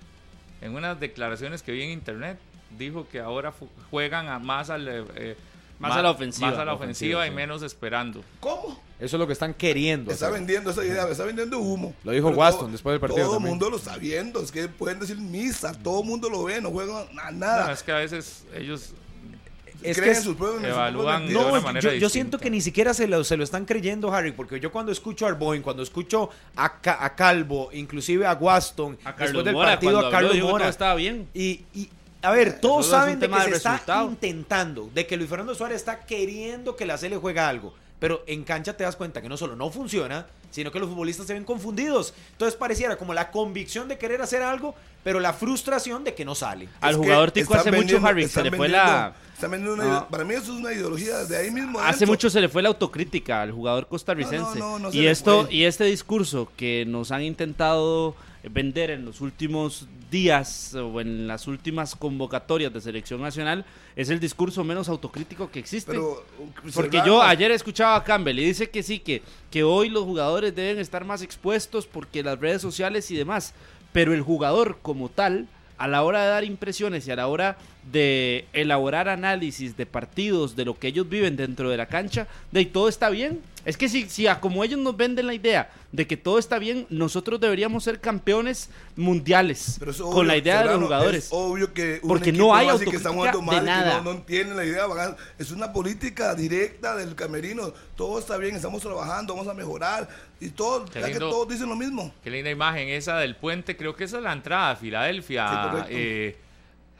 en 0.60 0.74
unas 0.74 0.98
declaraciones 0.98 1.62
que 1.62 1.72
vi 1.72 1.82
en 1.82 1.90
internet? 1.90 2.38
Dijo 2.78 3.06
que 3.10 3.20
ahora 3.20 3.52
juegan 3.90 4.28
a 4.28 4.38
más 4.38 4.70
al, 4.70 4.88
eh, 4.88 5.04
eh, 5.16 5.36
Más 5.78 5.94
a 5.96 6.02
la 6.02 6.10
ofensiva. 6.12 6.48
más 6.50 6.58
a 6.58 6.64
la 6.64 6.72
ofensiva 6.72 7.18
Ofensiva, 7.20 7.26
y 7.26 7.30
sí. 7.30 7.34
menos 7.36 7.62
esperando. 7.62 8.24
¿Cómo? 8.40 8.80
Eso 8.98 9.16
es 9.16 9.20
lo 9.20 9.26
que 9.26 9.34
están 9.34 9.52
queriendo. 9.52 10.10
Está 10.10 10.26
hacer. 10.28 10.38
vendiendo 10.38 10.70
esa 10.70 10.82
idea, 10.84 11.06
está 11.08 11.24
vendiendo 11.24 11.58
humo. 11.58 11.94
Lo 12.04 12.12
dijo 12.12 12.28
Pero 12.28 12.38
Waston 12.40 12.60
todo- 12.60 12.72
después 12.72 12.92
del 12.94 13.00
partido 13.00 13.26
Todo 13.26 13.36
el 13.36 13.42
mundo 13.44 13.68
lo 13.68 13.76
está 13.76 13.96
viendo. 13.98 14.40
Es 14.40 14.50
que 14.50 14.66
pueden 14.68 14.98
decir 14.98 15.18
misa. 15.18 15.74
Todo 15.74 16.00
el 16.00 16.06
mundo 16.06 16.30
lo 16.30 16.44
ve. 16.44 16.60
No 16.62 16.70
juegan 16.70 17.06
a 17.20 17.30
No, 17.30 17.38
nada. 17.38 17.72
es 17.72 17.82
que 17.82 17.92
a 17.92 17.96
veces 17.96 18.44
ellos 18.54 18.94
Es 19.84 19.96
Creen 19.98 20.14
que 20.14 20.20
sus 20.20 20.36
evalúan 20.36 21.26
de 21.26 21.32
No, 21.34 21.48
una 21.48 21.60
manera 21.60 21.92
yo, 21.92 21.98
yo 21.98 22.08
siento 22.08 22.38
que 22.38 22.50
ni 22.50 22.60
siquiera 22.60 22.94
se 22.94 23.06
lo, 23.06 23.24
se 23.24 23.36
lo 23.36 23.44
están 23.44 23.64
creyendo, 23.64 24.12
Harry, 24.12 24.32
porque 24.32 24.60
yo 24.60 24.70
cuando 24.72 24.92
escucho 24.92 25.26
a 25.26 25.30
Arboin, 25.30 25.62
cuando 25.62 25.82
escucho 25.82 26.30
a, 26.56 26.80
Ca- 26.80 27.04
a 27.04 27.14
Calvo, 27.14 27.70
inclusive 27.72 28.26
a 28.26 28.34
Waston, 28.34 28.98
A 29.04 29.12
después 29.12 29.44
del 29.44 29.54
Mora, 29.54 29.70
partido 29.70 29.96
a 29.96 29.98
habló, 29.98 30.10
Carlos 30.10 30.32
que 30.32 30.42
Mora, 30.42 30.68
estaba 30.68 30.94
bien. 30.94 31.28
Y, 31.34 31.62
y, 31.74 31.88
a 32.22 32.30
ver, 32.30 32.60
todos 32.60 32.86
Eso 32.86 32.96
saben 32.96 33.18
de 33.18 33.28
que 33.28 33.34
de 33.34 33.42
se 33.58 33.74
está 33.74 34.04
intentando, 34.04 34.90
de 34.94 35.06
que 35.06 35.16
Luis 35.16 35.28
Fernando 35.28 35.54
Suárez 35.54 35.76
está 35.78 36.00
queriendo 36.00 36.76
que 36.76 36.86
la 36.86 36.96
C 36.98 37.08
le 37.08 37.16
juega 37.16 37.48
algo. 37.48 37.74
Pero 38.02 38.24
en 38.26 38.42
cancha 38.42 38.76
te 38.76 38.82
das 38.82 38.96
cuenta 38.96 39.22
que 39.22 39.28
no 39.28 39.36
solo 39.36 39.54
no 39.54 39.70
funciona, 39.70 40.26
sino 40.50 40.72
que 40.72 40.80
los 40.80 40.88
futbolistas 40.88 41.24
se 41.24 41.34
ven 41.34 41.44
confundidos. 41.44 42.12
Entonces 42.32 42.58
pareciera 42.58 42.96
como 42.96 43.14
la 43.14 43.30
convicción 43.30 43.86
de 43.86 43.96
querer 43.96 44.20
hacer 44.20 44.42
algo, 44.42 44.74
pero 45.04 45.20
la 45.20 45.32
frustración 45.32 46.02
de 46.02 46.12
que 46.12 46.24
no 46.24 46.34
sale. 46.34 46.68
Al 46.80 46.90
Es 46.90 46.96
jugador 46.96 47.30
tico 47.30 47.54
hace 47.54 47.70
mucho, 47.70 48.04
Harry, 48.04 48.26
se 48.26 48.42
le 48.42 48.50
fue 48.50 48.68
la... 48.68 49.14
una 49.40 49.84
No. 49.84 50.08
Para 50.08 50.24
mí 50.24 50.34
eso 50.34 50.52
es 50.52 50.58
una 50.58 50.72
ideología 50.72 51.18
de 51.18 51.36
ahí 51.36 51.52
mismo. 51.52 51.78
Hace 51.78 51.90
adentro. 51.90 52.06
mucho 52.08 52.28
se 52.28 52.40
le 52.40 52.48
fue 52.48 52.60
la 52.60 52.70
autocrítica 52.70 53.40
al 53.40 53.52
jugador 53.52 53.86
costarricense. 53.86 54.58
No, 54.58 54.70
no, 54.70 54.70
no, 54.70 54.78
no 54.80 54.90
se 54.90 54.98
y 54.98 55.06
esto 55.06 55.46
y 55.48 55.62
este 55.62 55.84
discurso 55.84 56.48
que 56.56 56.84
nos 56.84 57.12
han 57.12 57.22
intentado 57.22 58.16
vender 58.50 58.90
en 58.90 59.04
los 59.04 59.20
últimos 59.20 59.86
días 60.10 60.74
o 60.74 61.00
en 61.00 61.26
las 61.26 61.46
últimas 61.46 61.94
convocatorias 61.94 62.72
de 62.72 62.80
selección 62.80 63.20
nacional 63.20 63.64
es 63.96 64.10
el 64.10 64.20
discurso 64.20 64.64
menos 64.64 64.88
autocrítico 64.88 65.50
que 65.50 65.58
existe. 65.58 65.92
Pero, 65.92 66.24
Porque 66.74 67.00
yo 67.06 67.22
ayer 67.22 67.50
escuchaba 67.50 67.96
a 67.96 68.04
Campbell 68.04 68.38
y 68.38 68.44
dice 68.44 68.70
que 68.70 68.82
sí, 68.82 68.98
que, 68.98 69.22
que 69.50 69.62
hoy 69.62 69.88
los 69.88 70.04
jugadores 70.04 70.54
deben 70.54 70.78
estar 70.78 71.04
más 71.04 71.22
expuestos 71.22 71.86
porque 71.86 72.22
las 72.22 72.38
redes 72.38 72.62
sociales 72.62 73.10
y 73.10 73.16
demás. 73.16 73.54
Pero 73.92 74.14
el 74.14 74.22
jugador 74.22 74.78
como 74.82 75.08
tal, 75.08 75.48
a 75.78 75.86
la 75.86 76.02
hora 76.02 76.22
de 76.22 76.28
dar 76.28 76.44
impresiones 76.44 77.06
y 77.06 77.10
a 77.10 77.16
la 77.16 77.28
hora 77.28 77.58
de 77.90 78.46
elaborar 78.52 79.08
análisis 79.08 79.76
de 79.76 79.86
partidos, 79.86 80.56
de 80.56 80.64
lo 80.64 80.78
que 80.78 80.88
ellos 80.88 81.08
viven 81.08 81.36
dentro 81.36 81.70
de 81.70 81.76
la 81.76 81.86
cancha, 81.86 82.26
de 82.50 82.60
ahí 82.60 82.66
todo 82.66 82.88
está 82.88 83.10
bien. 83.10 83.40
Es 83.64 83.76
que 83.76 83.88
si, 83.88 84.08
si 84.08 84.26
a 84.26 84.40
como 84.40 84.64
ellos 84.64 84.80
nos 84.80 84.96
venden 84.96 85.26
la 85.26 85.34
idea 85.34 85.70
de 85.92 86.06
que 86.06 86.16
todo 86.16 86.38
está 86.38 86.58
bien, 86.58 86.86
nosotros 86.90 87.38
deberíamos 87.38 87.84
ser 87.84 88.00
campeones 88.00 88.70
mundiales 88.96 89.76
pero 89.78 89.90
es 89.92 89.98
con 90.00 90.26
la 90.26 90.36
idea 90.36 90.60
de 90.62 90.66
los 90.74 90.82
jugadores. 90.82 91.24
Es 91.26 91.30
obvio 91.32 91.72
que 91.72 92.00
un 92.02 92.08
Porque 92.08 92.32
no 92.32 92.54
hay 92.54 92.66
que 92.66 92.72
está 92.96 93.10
autocrítica 93.10 93.10
jugando 93.12 93.42
mal, 93.42 93.54
de 93.54 93.60
que 93.60 93.66
nada. 93.66 93.96
no, 93.98 94.02
no 94.04 94.10
entienden 94.12 94.56
la 94.56 94.64
idea. 94.64 94.86
Es 95.38 95.50
una 95.50 95.72
política 95.72 96.34
directa 96.34 96.96
del 96.96 97.14
camerino. 97.14 97.72
Todo 97.96 98.18
está 98.18 98.36
bien, 98.36 98.56
estamos 98.56 98.82
trabajando, 98.82 99.34
vamos 99.34 99.48
a 99.48 99.54
mejorar. 99.54 100.08
Y 100.40 100.48
todo, 100.50 100.84
ya 100.92 101.06
que 101.12 101.18
todos 101.18 101.48
dicen 101.48 101.68
lo 101.68 101.76
mismo. 101.76 102.12
Qué 102.24 102.30
linda 102.30 102.50
imagen 102.50 102.88
esa 102.88 103.18
del 103.18 103.36
puente. 103.36 103.76
Creo 103.76 103.94
que 103.94 104.04
esa 104.04 104.16
es 104.16 104.22
la 104.24 104.32
entrada 104.32 104.70
a 104.72 104.76
Filadelfia. 104.76 105.48
Sí, 105.48 105.56
correcto. 105.70 105.88
Eh, 105.90 106.36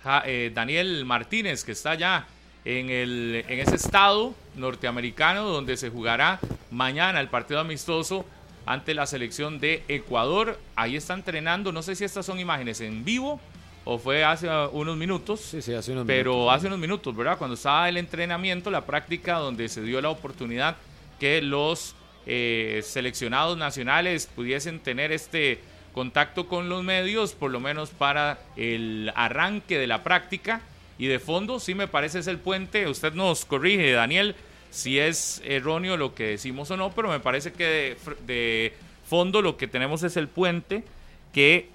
Ja- 0.05 0.23
eh, 0.27 0.51
Daniel 0.55 1.05
Martínez, 1.05 1.63
que 1.65 1.73
está 1.73 1.93
allá 1.93 2.27
en, 2.65 2.91
el, 2.91 3.45
en 3.49 3.59
ese 3.61 3.77
estado 3.77 4.35
norteamericano 4.57 5.45
donde 5.45 5.77
se 5.77 5.91
jugará 5.91 6.41
mañana 6.71 7.21
el 7.21 7.29
partido 7.29 7.61
amistoso 7.61 8.25
ante 8.67 8.95
la 8.95 9.07
selección 9.07 9.59
de 9.59 9.83
Ecuador. 9.89 10.59
Ahí 10.77 10.97
está 10.97 11.15
entrenando. 11.15 11.73
No 11.73 11.83
sé 11.83 11.97
si 11.97 12.05
estas 12.05 12.27
son 12.27 12.39
imágenes 12.39 12.81
en 12.81 13.05
vivo 13.05 13.41
o 13.85 13.99
fue 13.99 14.25
hace 14.25 14.49
unos 14.73 14.97
minutos. 14.97 15.41
Sí, 15.41 15.63
sí, 15.63 15.75
hace 15.75 15.93
unos 15.93 16.07
Pero 16.07 16.33
minutos. 16.33 16.55
hace 16.55 16.67
unos 16.69 16.79
minutos, 16.79 17.17
¿verdad? 17.17 17.39
Cuando 17.39 17.55
estaba 17.55 17.89
el 17.89 17.97
entrenamiento, 17.97 18.71
la 18.71 18.85
práctica 18.85 19.39
donde 19.39 19.69
se 19.69 19.83
dio 19.83 20.01
la 20.01 20.11
oportunidad 20.11 20.77
que 21.19 21.43
los 21.43 21.95
eh, 22.27 22.81
seleccionados 22.85 23.59
nacionales 23.59 24.27
pudiesen 24.27 24.79
tener 24.79 25.11
este 25.11 25.61
contacto 25.93 26.47
con 26.47 26.69
los 26.69 26.83
medios, 26.83 27.33
por 27.33 27.51
lo 27.51 27.61
menos 27.61 27.91
para 27.91 28.39
el 28.57 29.13
arranque 29.15 29.79
de 29.79 29.87
la 29.87 30.03
práctica. 30.03 30.63
Y 31.03 31.09
de 31.09 31.19
fondo, 31.19 31.59
sí 31.59 31.75
me 31.75 31.89
parece 31.89 32.21
es 32.21 32.29
el 32.29 32.39
puente. 32.39 32.87
Usted 32.87 33.15
nos 33.15 33.45
corrige, 33.45 33.91
Daniel, 33.91 34.37
si 34.71 35.01
es 35.01 35.43
erróneo 35.45 35.97
lo 35.97 36.15
que 36.15 36.29
decimos 36.29 36.71
o 36.71 36.77
no, 36.77 36.93
pero 36.93 37.09
me 37.09 37.19
parece 37.19 37.53
que 37.53 37.65
de, 37.65 37.97
de 38.25 38.73
fondo 39.05 39.43
lo 39.43 39.57
que 39.57 39.67
tenemos 39.67 40.05
es 40.05 40.17
el 40.17 40.29
puente 40.29 40.85
que 41.33 41.69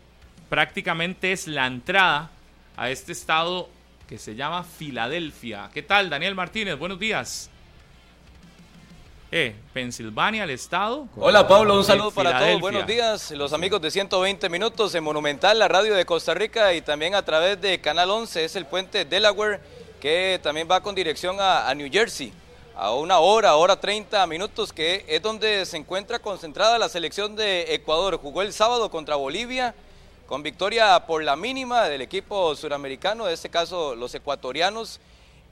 prácticamente 0.48 1.34
es 1.34 1.46
la 1.46 1.68
entrada 1.68 2.32
a 2.78 2.90
este 2.90 3.12
estado 3.12 3.68
que 4.08 4.18
se 4.18 4.36
llama 4.36 4.64
Filadelfia. 4.64 5.72
¿Qué 5.74 5.82
tal, 5.82 6.10
Daniel 6.10 6.34
Martínez? 6.34 6.80
Buenos 6.80 6.98
días. 6.98 7.50
Eh, 9.30 9.54
Pensilvania, 9.74 10.46
el 10.46 10.52
estado. 10.52 11.06
Hola 11.18 11.46
Pablo, 11.46 11.76
un 11.76 11.84
saludo 11.84 12.12
para 12.12 12.40
todos. 12.40 12.62
Buenos 12.62 12.88
días, 12.88 13.32
los 13.32 13.52
amigos 13.52 13.82
de 13.82 13.92
120 13.92 14.48
minutos 14.48 14.96
en 14.96 15.04
Monumental, 15.04 15.60
la 15.60 15.68
radio 15.68 15.96
de 15.96 16.06
Costa 16.06 16.34
Rica 16.34 16.74
y 16.74 16.80
también 16.80 17.14
a 17.14 17.26
través 17.26 17.60
de 17.60 17.82
Canal 17.82 18.10
11, 18.10 18.46
es 18.46 18.56
el 18.56 18.66
puente 18.66 19.04
Delaware 19.04 19.60
que 20.00 20.40
también 20.42 20.66
va 20.72 20.82
con 20.82 20.96
dirección 20.96 21.42
a, 21.42 21.68
a 21.68 21.76
New 21.76 21.90
Jersey, 21.92 22.32
a 22.74 22.94
una 22.94 23.20
hora, 23.20 23.58
hora 23.58 23.78
30 23.78 24.26
minutos, 24.28 24.72
que 24.72 25.04
es 25.10 25.22
donde 25.22 25.66
se 25.66 25.76
encuentra 25.76 26.20
concentrada 26.20 26.78
la 26.78 26.88
selección 26.88 27.36
de 27.36 27.74
Ecuador. 27.74 28.18
Jugó 28.20 28.44
el 28.44 28.54
sábado 28.54 28.90
contra 28.90 29.18
Bolivia 29.18 29.76
con 30.26 30.42
victoria 30.42 31.06
por 31.06 31.22
la 31.22 31.36
mínima 31.36 31.90
del 31.90 32.02
equipo 32.02 32.56
suramericano, 32.56 33.28
en 33.28 33.34
este 33.34 33.50
caso 33.50 33.94
los 33.94 34.16
ecuatorianos. 34.16 35.02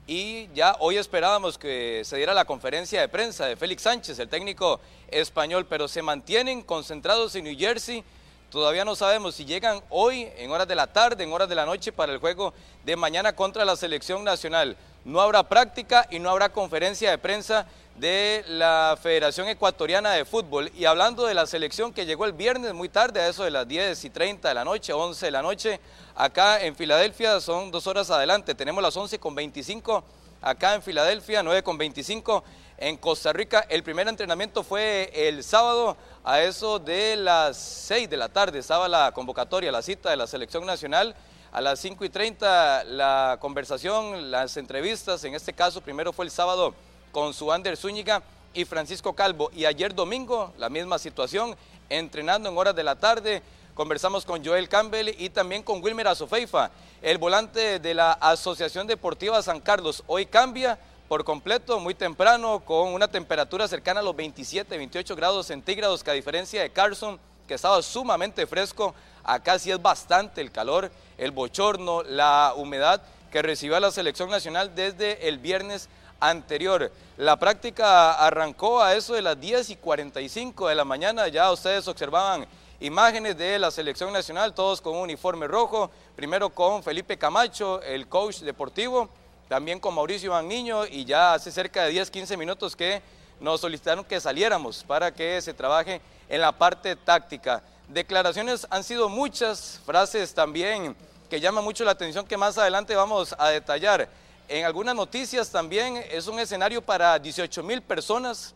Y 0.08 0.50
ya 0.54 0.76
hoy 0.80 0.98
esperábamos 0.98 1.58
que 1.58 2.04
se 2.06 2.18
diera 2.18 2.36
la 2.36 2.46
conferencia 2.46 3.02
de 3.02 3.10
prensa 3.10 3.48
de 3.48 3.56
Félix 3.56 3.82
Sánchez, 3.82 4.20
el 4.20 4.30
técnico 4.30 4.80
español, 5.08 5.66
pero 5.68 5.88
se 5.88 6.04
mantienen 6.04 6.62
concentrados 6.62 7.34
en 7.36 7.46
New 7.46 7.58
Jersey. 7.58 8.04
Todavía 8.52 8.86
no 8.86 8.96
sabemos 8.96 9.34
si 9.34 9.46
llegan 9.46 9.82
hoy, 9.90 10.30
en 10.38 10.52
horas 10.52 10.68
de 10.68 10.76
la 10.76 10.86
tarde, 10.86 11.24
en 11.24 11.34
horas 11.34 11.50
de 11.50 11.56
la 11.56 11.66
noche, 11.66 11.92
para 11.92 12.14
el 12.14 12.20
juego 12.20 12.54
de 12.84 12.96
mañana 12.96 13.36
contra 13.36 13.66
la 13.66 13.76
selección 13.76 14.24
nacional. 14.24 14.78
No 15.06 15.22
habrá 15.22 15.44
práctica 15.44 16.08
y 16.10 16.18
no 16.18 16.32
habrá 16.32 16.50
conferencia 16.50 17.12
de 17.12 17.20
prensa 17.20 17.68
de 17.96 18.44
la 18.48 18.98
Federación 19.00 19.48
Ecuatoriana 19.48 20.14
de 20.14 20.26
Fútbol. 20.26 20.72
Y 20.76 20.86
hablando 20.86 21.28
de 21.28 21.36
la 21.36 21.46
selección 21.46 21.94
que 21.94 22.08
llegó 22.08 22.26
el 22.26 22.34
viernes 22.34 22.74
muy 22.74 22.90
tarde, 22.90 23.22
a 23.22 23.28
eso 23.28 23.44
de 23.44 23.52
las 23.52 23.68
10 23.68 24.04
y 24.04 24.10
30 24.10 24.48
de 24.48 24.56
la 24.56 24.66
noche, 24.66 24.94
11 24.94 25.28
de 25.28 25.32
la 25.32 25.44
noche, 25.44 25.80
acá 26.16 26.60
en 26.60 26.76
Filadelfia, 26.76 27.40
son 27.40 27.70
dos 27.70 27.86
horas 27.86 28.10
adelante. 28.10 28.56
Tenemos 28.56 28.82
las 28.82 28.98
11 28.98 29.20
con 29.20 29.36
25 29.36 30.04
acá 30.42 30.74
en 30.74 30.82
Filadelfia, 30.82 31.44
9 31.44 31.62
con 31.62 31.78
25 31.78 32.44
en 32.80 32.98
Costa 32.98 33.32
Rica. 33.32 33.64
El 33.70 33.84
primer 33.84 34.08
entrenamiento 34.08 34.64
fue 34.64 35.12
el 35.14 35.44
sábado 35.44 35.98
a 36.24 36.42
eso 36.42 36.80
de 36.80 37.16
las 37.16 37.58
6 37.58 38.10
de 38.10 38.18
la 38.18 38.30
tarde. 38.30 38.58
Estaba 38.58 38.88
la 38.88 39.12
convocatoria, 39.12 39.72
la 39.72 39.84
cita 39.84 40.10
de 40.10 40.18
la 40.18 40.26
selección 40.26 40.66
nacional. 40.66 41.16
A 41.56 41.62
las 41.62 41.80
5 41.80 42.04
y 42.04 42.10
30 42.10 42.84
la 42.84 43.38
conversación, 43.40 44.30
las 44.30 44.58
entrevistas. 44.58 45.24
En 45.24 45.36
este 45.36 45.54
caso, 45.54 45.80
primero 45.80 46.12
fue 46.12 46.26
el 46.26 46.32
sábado 46.32 46.76
con 47.14 47.34
su 47.34 47.50
Ander 47.50 47.78
Zúñiga 47.78 48.22
y 48.54 48.66
Francisco 48.66 49.14
Calvo. 49.14 49.50
Y 49.56 49.64
ayer 49.64 49.96
domingo, 49.96 50.52
la 50.58 50.68
misma 50.68 51.00
situación, 51.00 51.56
entrenando 51.88 52.50
en 52.50 52.58
horas 52.58 52.76
de 52.76 52.84
la 52.84 52.98
tarde. 52.98 53.42
Conversamos 53.74 54.26
con 54.26 54.44
Joel 54.44 54.68
Campbell 54.68 55.16
y 55.18 55.30
también 55.30 55.64
con 55.64 55.82
Wilmer 55.82 56.10
Azofeifa, 56.10 56.72
el 57.02 57.20
volante 57.20 57.80
de 57.80 57.94
la 57.94 58.12
Asociación 58.12 58.86
Deportiva 58.86 59.42
San 59.42 59.62
Carlos. 59.62 60.04
Hoy 60.08 60.26
cambia 60.26 60.78
por 61.08 61.24
completo, 61.24 61.80
muy 61.80 61.96
temprano, 61.96 62.66
con 62.66 62.90
una 62.90 63.08
temperatura 63.08 63.66
cercana 63.70 64.02
a 64.02 64.04
los 64.04 64.18
27, 64.18 64.78
28 64.78 65.16
grados 65.16 65.46
centígrados, 65.46 66.04
que 66.04 66.12
a 66.12 66.16
diferencia 66.16 66.62
de 66.62 66.70
Carson, 66.72 67.18
que 67.48 67.54
estaba 67.54 67.82
sumamente 67.82 68.46
fresco, 68.46 68.94
acá 69.26 69.60
sí 69.60 69.72
es 69.72 69.82
bastante 69.82 70.42
el 70.42 70.52
calor, 70.52 70.92
el 71.18 71.32
bochorno, 71.32 72.04
la 72.04 72.54
humedad 72.56 73.02
que 73.32 73.42
recibió 73.42 73.80
la 73.80 73.92
selección 73.92 74.30
nacional 74.30 74.74
desde 74.76 75.28
el 75.28 75.40
viernes 75.40 75.90
anterior. 76.20 76.92
La 77.18 77.38
práctica 77.38 78.14
arrancó 78.14 78.82
a 78.82 78.96
eso 78.96 79.14
de 79.14 79.22
las 79.22 79.40
10 79.40 79.72
y 79.72 79.76
45 79.76 80.68
de 80.70 80.76
la 80.76 80.86
mañana, 80.86 81.28
ya 81.28 81.52
ustedes 81.52 81.88
observaban 81.88 82.48
imágenes 82.80 83.38
de 83.38 83.58
la 83.60 83.72
selección 83.72 84.12
nacional, 84.12 84.54
todos 84.54 84.82
con 84.82 84.96
un 84.96 85.02
uniforme 85.02 85.48
rojo, 85.48 85.90
primero 86.16 86.50
con 86.50 86.84
Felipe 86.84 87.18
Camacho, 87.18 87.82
el 87.82 88.08
coach 88.08 88.40
deportivo, 88.40 89.10
también 89.48 89.80
con 89.80 89.94
Mauricio 89.94 90.32
Van 90.32 90.48
Niño 90.48 90.86
y 90.86 91.06
ya 91.06 91.34
hace 91.34 91.52
cerca 91.52 91.84
de 91.84 91.92
10, 91.92 92.10
15 92.10 92.38
minutos 92.38 92.76
que 92.76 93.02
nos 93.40 93.62
solicitaron 93.62 94.04
que 94.04 94.20
saliéramos 94.20 94.84
para 94.84 95.14
que 95.14 95.42
se 95.42 95.54
trabaje 95.54 96.02
en 96.30 96.42
la 96.42 96.52
parte 96.52 96.96
táctica. 96.96 97.62
Declaraciones 97.88 98.66
han 98.72 98.84
sido 98.84 99.10
muchas, 99.10 99.80
frases 99.86 100.34
también 100.34 100.96
que 101.30 101.40
llaman 101.40 101.64
mucho 101.64 101.84
la 101.84 101.92
atención 101.92 102.26
que 102.26 102.36
más 102.36 102.58
adelante 102.58 102.96
vamos 102.96 103.36
a 103.38 103.50
detallar. 103.50 104.10
En 104.48 104.66
algunas 104.66 104.96
noticias 104.96 105.52
también 105.52 106.04
es 106.10 106.28
un 106.28 106.40
escenario 106.40 106.82
para 106.82 107.18
18 107.20 107.62
mil 107.64 107.82
personas, 107.84 108.56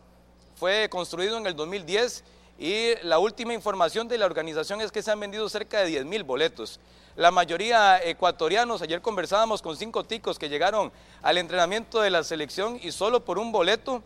fue 0.56 0.88
construido 0.90 1.36
en 1.36 1.46
el 1.46 1.54
2010 1.54 2.24
y 2.58 2.94
la 3.02 3.18
última 3.18 3.54
información 3.54 4.08
de 4.08 4.18
la 4.18 4.26
organización 4.26 4.80
es 4.80 4.90
que 4.90 5.02
se 5.02 5.10
han 5.10 5.20
vendido 5.20 5.48
cerca 5.48 5.78
de 5.78 5.86
10 5.86 6.04
mil 6.06 6.24
boletos. 6.24 6.80
La 7.14 7.30
mayoría 7.30 8.02
ecuatorianos, 8.02 8.82
ayer 8.82 9.00
conversábamos 9.00 9.62
con 9.62 9.76
cinco 9.76 10.04
ticos 10.04 10.38
que 10.38 10.48
llegaron 10.48 10.92
al 11.22 11.38
entrenamiento 11.38 12.00
de 12.00 12.10
la 12.10 12.24
selección 12.24 12.80
y 12.82 12.92
solo 12.92 13.24
por 13.24 13.38
un 13.38 13.52
boleto 13.52 14.02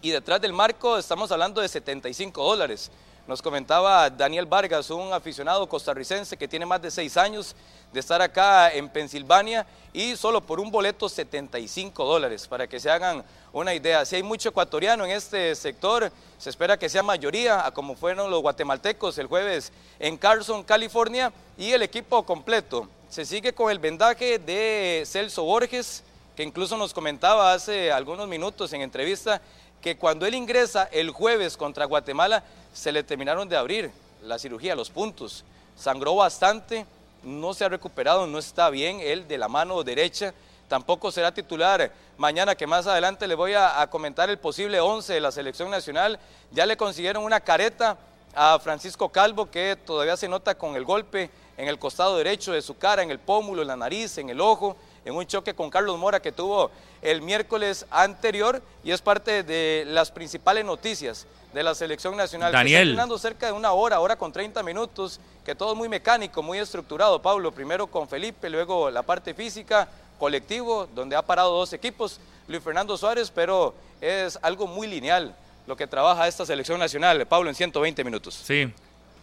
y 0.00 0.10
detrás 0.10 0.40
del 0.40 0.52
marco 0.52 0.96
estamos 0.96 1.32
hablando 1.32 1.60
de 1.60 1.68
75 1.68 2.42
dólares. 2.44 2.90
Nos 3.26 3.40
comentaba 3.40 4.10
Daniel 4.10 4.44
Vargas, 4.44 4.90
un 4.90 5.10
aficionado 5.10 5.66
costarricense 5.66 6.36
que 6.36 6.46
tiene 6.46 6.66
más 6.66 6.82
de 6.82 6.90
seis 6.90 7.16
años 7.16 7.56
de 7.90 7.98
estar 7.98 8.20
acá 8.20 8.70
en 8.70 8.86
Pensilvania 8.90 9.66
y 9.94 10.14
solo 10.14 10.42
por 10.42 10.60
un 10.60 10.70
boleto 10.70 11.08
75 11.08 12.04
dólares, 12.04 12.46
para 12.46 12.66
que 12.66 12.78
se 12.78 12.90
hagan 12.90 13.24
una 13.54 13.72
idea. 13.72 14.04
Si 14.04 14.16
hay 14.16 14.22
mucho 14.22 14.50
ecuatoriano 14.50 15.06
en 15.06 15.12
este 15.12 15.54
sector, 15.54 16.12
se 16.36 16.50
espera 16.50 16.78
que 16.78 16.90
sea 16.90 17.02
mayoría, 17.02 17.64
a 17.64 17.70
como 17.70 17.94
fueron 17.94 18.30
los 18.30 18.42
guatemaltecos 18.42 19.16
el 19.16 19.26
jueves 19.26 19.72
en 19.98 20.18
Carson, 20.18 20.62
California, 20.62 21.32
y 21.56 21.70
el 21.70 21.80
equipo 21.80 22.26
completo. 22.26 22.90
Se 23.08 23.24
sigue 23.24 23.54
con 23.54 23.70
el 23.70 23.78
vendaje 23.78 24.38
de 24.38 25.02
Celso 25.06 25.44
Borges, 25.44 26.04
que 26.36 26.42
incluso 26.42 26.76
nos 26.76 26.92
comentaba 26.92 27.54
hace 27.54 27.90
algunos 27.90 28.28
minutos 28.28 28.70
en 28.74 28.82
entrevista 28.82 29.40
que 29.80 29.98
cuando 29.98 30.24
él 30.24 30.34
ingresa 30.34 30.88
el 30.92 31.10
jueves 31.10 31.58
contra 31.58 31.84
Guatemala, 31.84 32.42
se 32.74 32.92
le 32.92 33.02
terminaron 33.02 33.48
de 33.48 33.56
abrir 33.56 33.90
la 34.22 34.38
cirugía, 34.38 34.74
los 34.74 34.90
puntos. 34.90 35.44
Sangró 35.76 36.16
bastante, 36.16 36.84
no 37.22 37.54
se 37.54 37.64
ha 37.64 37.68
recuperado, 37.68 38.26
no 38.26 38.38
está 38.38 38.68
bien 38.68 39.00
él 39.00 39.26
de 39.26 39.38
la 39.38 39.48
mano 39.48 39.82
derecha. 39.82 40.34
Tampoco 40.68 41.12
será 41.12 41.32
titular 41.32 41.92
mañana, 42.18 42.54
que 42.54 42.66
más 42.66 42.86
adelante 42.86 43.28
le 43.28 43.34
voy 43.34 43.54
a, 43.54 43.86
comentar 43.90 44.28
el 44.28 44.38
posible 44.38 44.80
11 44.80 45.14
de 45.14 45.20
la 45.20 45.32
selección 45.32 45.70
nacional. 45.70 46.18
Ya 46.50 46.66
le 46.66 46.76
consiguieron 46.76 47.24
una 47.24 47.40
careta 47.40 47.96
a 48.34 48.58
Francisco 48.58 49.08
Calvo, 49.08 49.50
que 49.50 49.76
todavía 49.76 50.16
se 50.16 50.28
nota 50.28 50.56
con 50.56 50.74
el 50.74 50.84
golpe 50.84 51.30
en 51.56 51.68
el 51.68 51.78
costado 51.78 52.16
derecho 52.16 52.52
de 52.52 52.62
su 52.62 52.76
cara, 52.76 53.02
en 53.02 53.10
el 53.10 53.20
pómulo, 53.20 53.62
en 53.62 53.68
la 53.68 53.76
nariz, 53.76 54.18
en 54.18 54.30
el 54.30 54.40
ojo 54.40 54.76
en 55.04 55.14
un 55.14 55.26
choque 55.26 55.54
con 55.54 55.70
Carlos 55.70 55.98
Mora 55.98 56.20
que 56.20 56.32
tuvo 56.32 56.70
el 57.02 57.22
miércoles 57.22 57.86
anterior 57.90 58.62
y 58.82 58.90
es 58.92 59.00
parte 59.00 59.42
de 59.42 59.84
las 59.86 60.10
principales 60.10 60.64
noticias 60.64 61.26
de 61.52 61.62
la 61.62 61.74
selección 61.74 62.16
nacional. 62.16 62.52
Daniel. 62.52 62.98
está 62.98 63.18
cerca 63.18 63.46
de 63.46 63.52
una 63.52 63.72
hora, 63.72 64.00
hora 64.00 64.16
con 64.16 64.32
30 64.32 64.62
minutos, 64.62 65.20
que 65.44 65.54
todo 65.54 65.72
es 65.72 65.78
muy 65.78 65.88
mecánico, 65.88 66.42
muy 66.42 66.58
estructurado, 66.58 67.22
Pablo. 67.22 67.52
Primero 67.52 67.86
con 67.86 68.08
Felipe, 68.08 68.50
luego 68.50 68.90
la 68.90 69.02
parte 69.02 69.34
física, 69.34 69.88
colectivo, 70.18 70.88
donde 70.94 71.14
ha 71.14 71.22
parado 71.22 71.52
dos 71.52 71.72
equipos, 71.72 72.18
Luis 72.48 72.62
Fernando 72.62 72.96
Suárez, 72.96 73.30
pero 73.30 73.74
es 74.00 74.38
algo 74.42 74.66
muy 74.66 74.86
lineal 74.86 75.34
lo 75.66 75.76
que 75.76 75.86
trabaja 75.86 76.28
esta 76.28 76.44
selección 76.44 76.78
nacional, 76.78 77.24
Pablo, 77.26 77.48
en 77.48 77.54
120 77.54 78.04
minutos. 78.04 78.34
Sí, 78.34 78.70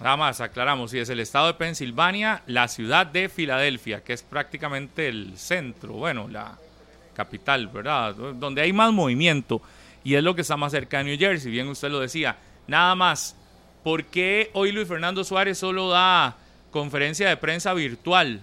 Nada 0.02 0.18
más, 0.18 0.42
aclaramos, 0.42 0.90
si 0.90 0.98
es 0.98 1.10
el 1.10 1.20
estado 1.20 1.46
de 1.46 1.54
Pensilvania, 1.54 2.42
la 2.48 2.68
ciudad 2.68 3.06
de 3.06 3.30
Filadelfia, 3.30 4.04
que 4.04 4.14
es 4.14 4.24
prácticamente 4.24 5.08
el 5.08 5.38
centro, 5.38 5.94
bueno, 5.94 6.28
la 6.28 6.58
capital, 7.14 7.68
¿verdad? 7.68 8.16
Donde 8.16 8.64
hay 8.64 8.74
más 8.74 8.92
movimiento 8.92 9.62
y 10.04 10.16
es 10.16 10.24
lo 10.24 10.34
que 10.34 10.42
está 10.42 10.58
más 10.58 10.72
cerca 10.72 10.98
de 10.98 11.04
New 11.04 11.20
Jersey, 11.20 11.52
bien 11.52 11.68
usted 11.68 11.90
lo 11.90 12.00
decía. 12.00 12.36
Nada 12.66 12.96
más, 12.96 13.36
¿por 13.84 14.06
qué 14.06 14.50
hoy 14.54 14.72
Luis 14.72 14.88
Fernando 14.88 15.24
Suárez 15.24 15.60
solo 15.60 15.90
da 15.90 16.36
conferencia 16.72 17.30
de 17.30 17.38
prensa 17.38 17.72
virtual? 17.76 18.42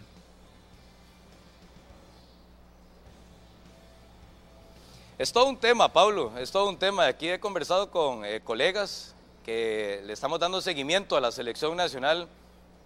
Es 5.19 5.33
todo 5.33 5.47
un 5.49 5.57
tema, 5.57 5.93
Pablo, 5.93 6.33
es 6.39 6.53
todo 6.53 6.69
un 6.69 6.79
tema. 6.79 7.07
Aquí 7.07 7.29
he 7.29 7.41
conversado 7.41 7.91
con 7.91 8.25
eh, 8.25 8.41
colegas 8.45 9.17
que 9.49 10.03
le 10.05 10.13
estamos 10.13 10.39
dando 10.39 10.61
seguimiento 10.61 11.17
a 11.17 11.23
la 11.23 11.33
selección 11.33 11.75
nacional, 11.75 12.29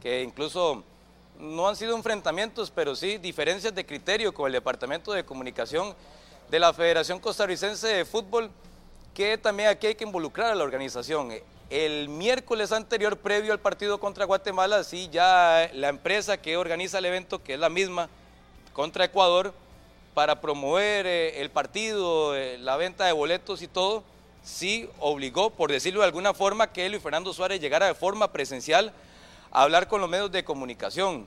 que 0.01 0.23
incluso 0.23 0.85
no 1.37 1.67
han 1.67 1.75
sido 1.75 1.97
enfrentamientos, 1.97 2.71
pero 2.71 2.95
sí 2.95 3.19
diferencias 3.19 3.75
de 3.75 3.85
criterio 3.85 4.33
con 4.33 4.47
el 4.47 4.53
Departamento 4.53 5.11
de 5.11 5.25
Comunicación 5.25 5.93
de 6.49 6.61
la 6.61 6.73
Federación 6.73 7.19
Costarricense 7.19 7.89
de 7.89 8.05
Fútbol, 8.05 8.49
que 9.13 9.37
también 9.39 9.71
aquí 9.71 9.89
hay 9.89 9.97
que 9.97 10.05
involucrar 10.05 10.53
a 10.53 10.55
la 10.55 10.63
organización. 10.63 11.33
El 11.69 12.09
miércoles 12.09 12.71
anterior, 12.71 13.17
previo 13.17 13.53
al 13.53 13.59
partido 13.59 13.99
contra 13.99 14.25
Guatemala, 14.25 14.85
sí, 14.85 15.09
ya 15.11 15.69
la 15.75 15.89
empresa 15.89 16.41
que 16.41 16.57
organiza 16.57 16.99
el 16.99 17.07
evento, 17.07 17.43
que 17.43 17.55
es 17.55 17.59
la 17.59 17.71
misma, 17.71 18.09
contra 18.73 19.07
Ecuador, 19.07 19.53
para 20.15 20.41
promover 20.41 21.09
eh, 21.09 21.41
el 21.41 21.51
partido, 21.51 22.37
eh, 22.37 22.57
la 22.59 22.77
venta 22.77 23.05
de 23.05 23.11
boletos 23.11 23.63
y 23.63 23.67
todo, 23.67 24.05
sí 24.43 24.89
obligó, 24.99 25.51
por 25.51 25.71
decirlo 25.71 26.01
de 26.01 26.07
alguna 26.07 26.35
forma, 26.35 26.73
que 26.73 26.89
Luis 26.89 27.03
Fernando 27.03 27.33
Suárez 27.33 27.61
llegara 27.61 27.87
de 27.87 27.95
forma 27.95 28.33
presencial 28.33 28.93
a 29.51 29.63
hablar 29.63 29.89
con 29.89 30.01
los 30.01 30.11
medios 30.11 30.33
de 30.33 30.45
comunicación. 30.45 31.27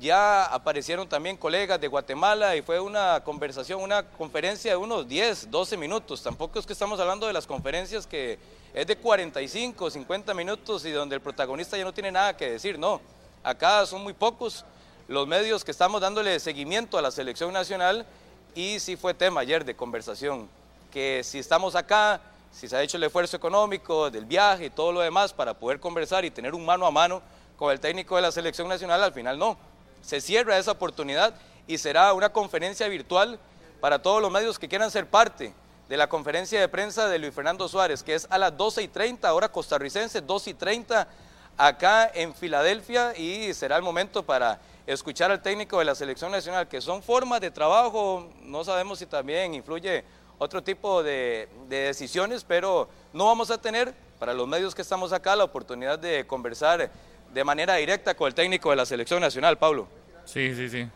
Ya 0.00 0.44
aparecieron 0.46 1.08
también 1.08 1.36
colegas 1.36 1.80
de 1.80 1.86
Guatemala 1.86 2.56
y 2.56 2.62
fue 2.62 2.80
una 2.80 3.22
conversación, 3.22 3.80
una 3.80 4.02
conferencia 4.02 4.72
de 4.72 4.76
unos 4.76 5.06
10, 5.06 5.50
12 5.50 5.76
minutos. 5.76 6.22
Tampoco 6.22 6.58
es 6.58 6.66
que 6.66 6.72
estamos 6.72 6.98
hablando 6.98 7.26
de 7.26 7.32
las 7.32 7.46
conferencias 7.46 8.06
que 8.06 8.38
es 8.74 8.86
de 8.86 8.96
45, 8.96 9.90
50 9.90 10.34
minutos 10.34 10.84
y 10.86 10.90
donde 10.90 11.16
el 11.16 11.20
protagonista 11.20 11.76
ya 11.76 11.84
no 11.84 11.92
tiene 11.92 12.10
nada 12.10 12.36
que 12.36 12.50
decir, 12.50 12.78
no. 12.78 13.00
Acá 13.44 13.84
son 13.86 14.02
muy 14.02 14.12
pocos 14.12 14.64
los 15.08 15.26
medios 15.26 15.64
que 15.64 15.70
estamos 15.70 16.00
dándole 16.00 16.40
seguimiento 16.40 16.96
a 16.96 17.02
la 17.02 17.10
selección 17.10 17.52
nacional 17.52 18.06
y 18.54 18.80
sí 18.80 18.96
fue 18.96 19.14
tema 19.14 19.40
ayer 19.40 19.64
de 19.64 19.76
conversación, 19.76 20.48
que 20.92 21.24
si 21.24 21.38
estamos 21.38 21.74
acá, 21.74 22.20
si 22.52 22.68
se 22.68 22.76
ha 22.76 22.82
hecho 22.82 22.98
el 22.98 23.04
esfuerzo 23.04 23.36
económico 23.36 24.10
del 24.10 24.26
viaje 24.26 24.66
y 24.66 24.70
todo 24.70 24.92
lo 24.92 25.00
demás 25.00 25.32
para 25.32 25.54
poder 25.54 25.80
conversar 25.80 26.24
y 26.24 26.30
tener 26.30 26.54
un 26.54 26.64
mano 26.64 26.86
a 26.86 26.90
mano 26.90 27.22
con 27.56 27.72
el 27.72 27.80
técnico 27.80 28.14
de 28.16 28.22
la 28.22 28.30
selección 28.30 28.68
nacional, 28.68 29.02
al 29.02 29.12
final 29.12 29.38
no. 29.38 29.56
Se 30.02 30.20
cierra 30.20 30.58
esa 30.58 30.72
oportunidad 30.72 31.34
y 31.66 31.78
será 31.78 32.12
una 32.12 32.28
conferencia 32.28 32.86
virtual 32.88 33.38
para 33.80 34.00
todos 34.00 34.20
los 34.20 34.30
medios 34.30 34.58
que 34.58 34.68
quieran 34.68 34.90
ser 34.90 35.06
parte 35.06 35.54
de 35.88 35.96
la 35.96 36.08
conferencia 36.08 36.60
de 36.60 36.68
prensa 36.68 37.08
de 37.08 37.18
Luis 37.18 37.34
Fernando 37.34 37.68
Suárez, 37.68 38.02
que 38.02 38.14
es 38.14 38.26
a 38.30 38.38
las 38.38 38.56
12 38.56 38.82
y 38.82 38.88
30, 38.88 39.32
hora 39.32 39.50
costarricense, 39.50 40.20
12 40.20 40.50
y 40.50 40.54
30 40.54 41.08
acá 41.56 42.10
en 42.14 42.34
Filadelfia 42.34 43.16
y 43.16 43.52
será 43.54 43.76
el 43.76 43.82
momento 43.82 44.22
para 44.22 44.60
escuchar 44.86 45.30
al 45.30 45.42
técnico 45.42 45.78
de 45.78 45.84
la 45.84 45.94
selección 45.94 46.32
nacional, 46.32 46.68
que 46.68 46.80
son 46.80 47.02
formas 47.02 47.40
de 47.40 47.50
trabajo, 47.50 48.28
no 48.42 48.64
sabemos 48.64 48.98
si 48.98 49.06
también 49.06 49.54
influye 49.54 50.04
otro 50.42 50.62
tipo 50.62 51.02
de, 51.02 51.48
decisiones, 51.68 52.44
pero 52.44 52.88
no 53.12 53.26
vamos 53.26 53.50
a 53.50 53.58
tener, 53.58 53.94
para 54.18 54.34
los 54.34 54.48
medios 54.48 54.74
que 54.74 54.82
estamos 54.82 55.12
acá, 55.12 55.36
la 55.36 55.44
oportunidad 55.44 55.98
de 55.98 56.26
conversar 56.26 56.90
de 57.32 57.44
manera 57.44 57.76
directa 57.76 58.14
con 58.14 58.26
el 58.26 58.34
técnico 58.34 58.70
de 58.70 58.76
la 58.76 58.84
selección 58.84 59.20
nacional, 59.20 59.56
Pablo. 59.56 59.86
Sí, 60.24 60.54
sí, 60.54 60.68
sí. 60.68 60.86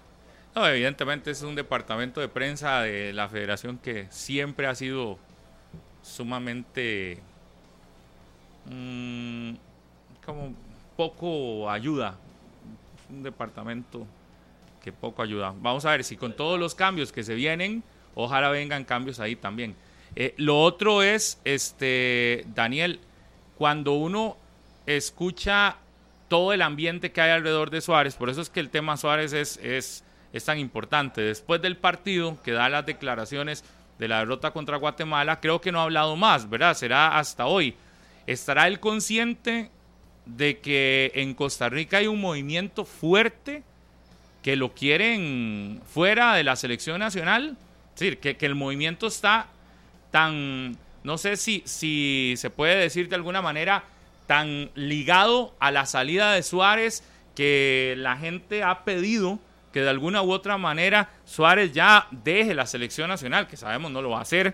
No, 0.54 0.66
evidentemente 0.66 1.30
es 1.30 1.42
un 1.42 1.54
departamento 1.54 2.20
de 2.20 2.28
prensa 2.28 2.80
de 2.80 3.12
la 3.12 3.28
federación 3.28 3.78
que 3.78 4.06
siempre 4.10 4.66
ha 4.66 4.74
sido 4.74 5.18
sumamente 6.02 7.20
mmm, 8.64 9.54
como 10.24 10.54
poco 10.96 11.70
ayuda. 11.70 12.16
un 13.10 13.22
departamento 13.22 14.06
que 14.82 14.92
poco 14.92 15.22
ayuda. 15.22 15.54
Vamos 15.60 15.84
a 15.84 15.90
ver 15.90 16.02
si 16.04 16.16
con 16.16 16.34
todos 16.34 16.58
los 16.58 16.74
cambios 16.74 17.12
que 17.12 17.22
se 17.22 17.34
vienen, 17.34 17.84
ojalá 18.16 18.48
vengan 18.48 18.84
cambios 18.84 19.20
ahí 19.20 19.36
también. 19.36 19.76
Eh, 20.16 20.34
lo 20.38 20.60
otro 20.60 21.02
es, 21.02 21.40
este, 21.44 22.44
Daniel, 22.54 22.98
cuando 23.56 23.92
uno 23.92 24.36
escucha 24.86 25.76
todo 26.28 26.52
el 26.52 26.62
ambiente 26.62 27.12
que 27.12 27.20
hay 27.20 27.30
alrededor 27.30 27.70
de 27.70 27.80
Suárez, 27.80 28.16
por 28.16 28.28
eso 28.28 28.40
es 28.40 28.50
que 28.50 28.58
el 28.58 28.70
tema 28.70 28.96
Suárez 28.96 29.32
es, 29.32 29.58
es, 29.62 30.02
es 30.32 30.44
tan 30.44 30.58
importante. 30.58 31.20
Después 31.20 31.62
del 31.62 31.76
partido 31.76 32.42
que 32.42 32.50
da 32.50 32.68
las 32.68 32.84
declaraciones 32.84 33.62
de 33.98 34.08
la 34.08 34.18
derrota 34.18 34.50
contra 34.50 34.78
Guatemala, 34.78 35.40
creo 35.40 35.60
que 35.60 35.70
no 35.70 35.80
ha 35.80 35.84
hablado 35.84 36.16
más, 36.16 36.50
¿verdad? 36.50 36.74
Será 36.74 37.18
hasta 37.18 37.46
hoy. 37.46 37.76
¿Estará 38.26 38.66
él 38.66 38.80
consciente 38.80 39.70
de 40.26 40.58
que 40.58 41.12
en 41.14 41.34
Costa 41.34 41.68
Rica 41.68 41.98
hay 41.98 42.08
un 42.08 42.20
movimiento 42.20 42.84
fuerte 42.84 43.62
que 44.42 44.56
lo 44.56 44.74
quieren 44.74 45.80
fuera 45.86 46.34
de 46.34 46.44
la 46.44 46.56
selección 46.56 46.98
nacional. 47.00 47.56
Es 47.96 48.00
decir, 48.00 48.18
que, 48.18 48.36
el 48.44 48.54
movimiento 48.54 49.06
está 49.06 49.46
tan, 50.10 50.76
no 51.02 51.16
sé 51.16 51.38
si, 51.38 51.62
si 51.64 52.34
se 52.36 52.50
puede 52.50 52.76
decir 52.76 53.08
de 53.08 53.16
alguna 53.16 53.40
manera, 53.40 53.84
tan 54.26 54.70
ligado 54.74 55.54
a 55.60 55.70
la 55.70 55.86
salida 55.86 56.34
de 56.34 56.42
Suárez 56.42 57.02
que 57.34 57.94
la 57.96 58.18
gente 58.18 58.62
ha 58.62 58.84
pedido 58.84 59.38
que 59.72 59.80
de 59.80 59.88
alguna 59.88 60.20
u 60.20 60.30
otra 60.30 60.58
manera 60.58 61.08
Suárez 61.24 61.72
ya 61.72 62.06
deje 62.10 62.54
la 62.54 62.66
selección 62.66 63.08
nacional, 63.08 63.48
que 63.48 63.56
sabemos 63.56 63.90
no 63.90 64.02
lo 64.02 64.10
va 64.10 64.18
a 64.18 64.22
hacer, 64.22 64.52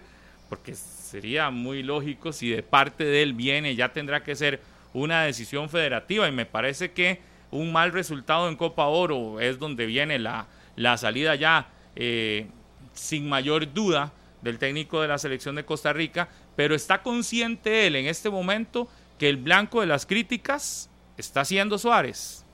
porque 0.49 0.77
sería 0.77 1.51
muy 1.51 1.83
lógico 1.83 2.33
si 2.33 2.49
de 2.49 2.63
parte 2.63 3.03
de 3.03 3.25
él 3.25 3.33
viene, 3.33 3.75
ya 3.75 3.93
tendrá 3.93 4.23
que 4.23 4.37
ser 4.37 4.61
una 4.93 5.25
decisión 5.25 5.69
federativa. 5.69 6.29
Y 6.29 6.33
me 6.33 6.47
parece 6.47 6.93
que 6.93 7.21
un 7.51 7.73
mal 7.73 7.91
resultado 7.91 8.49
en 8.49 8.55
Copa 8.55 8.87
Oro 8.87 9.41
es 9.41 9.59
donde 9.59 9.87
viene 9.87 10.21
la, 10.21 10.47
la 10.77 10.97
salida 10.97 11.35
ya 11.35 11.67
eh, 11.97 12.47
sin 12.95 13.29
mayor 13.29 13.73
duda 13.73 14.13
del 14.43 14.59
técnico 14.59 15.01
de 15.01 15.09
la 15.09 15.19
selección 15.19 15.55
de 15.55 15.65
Costa 15.65 15.93
Rica, 15.93 16.29
pero 16.57 16.75
está 16.75 17.03
consciente 17.03 17.87
él 17.87 17.97
en 17.97 18.07
este 18.07 18.29
momento 18.29 18.89
que 19.19 19.29
el 19.29 19.37
blanco 19.37 19.81
de 19.81 19.87
las 19.87 20.05
críticas 20.05 20.91
está 21.17 21.45
siendo 21.45 21.79
Suárez. 21.79 22.45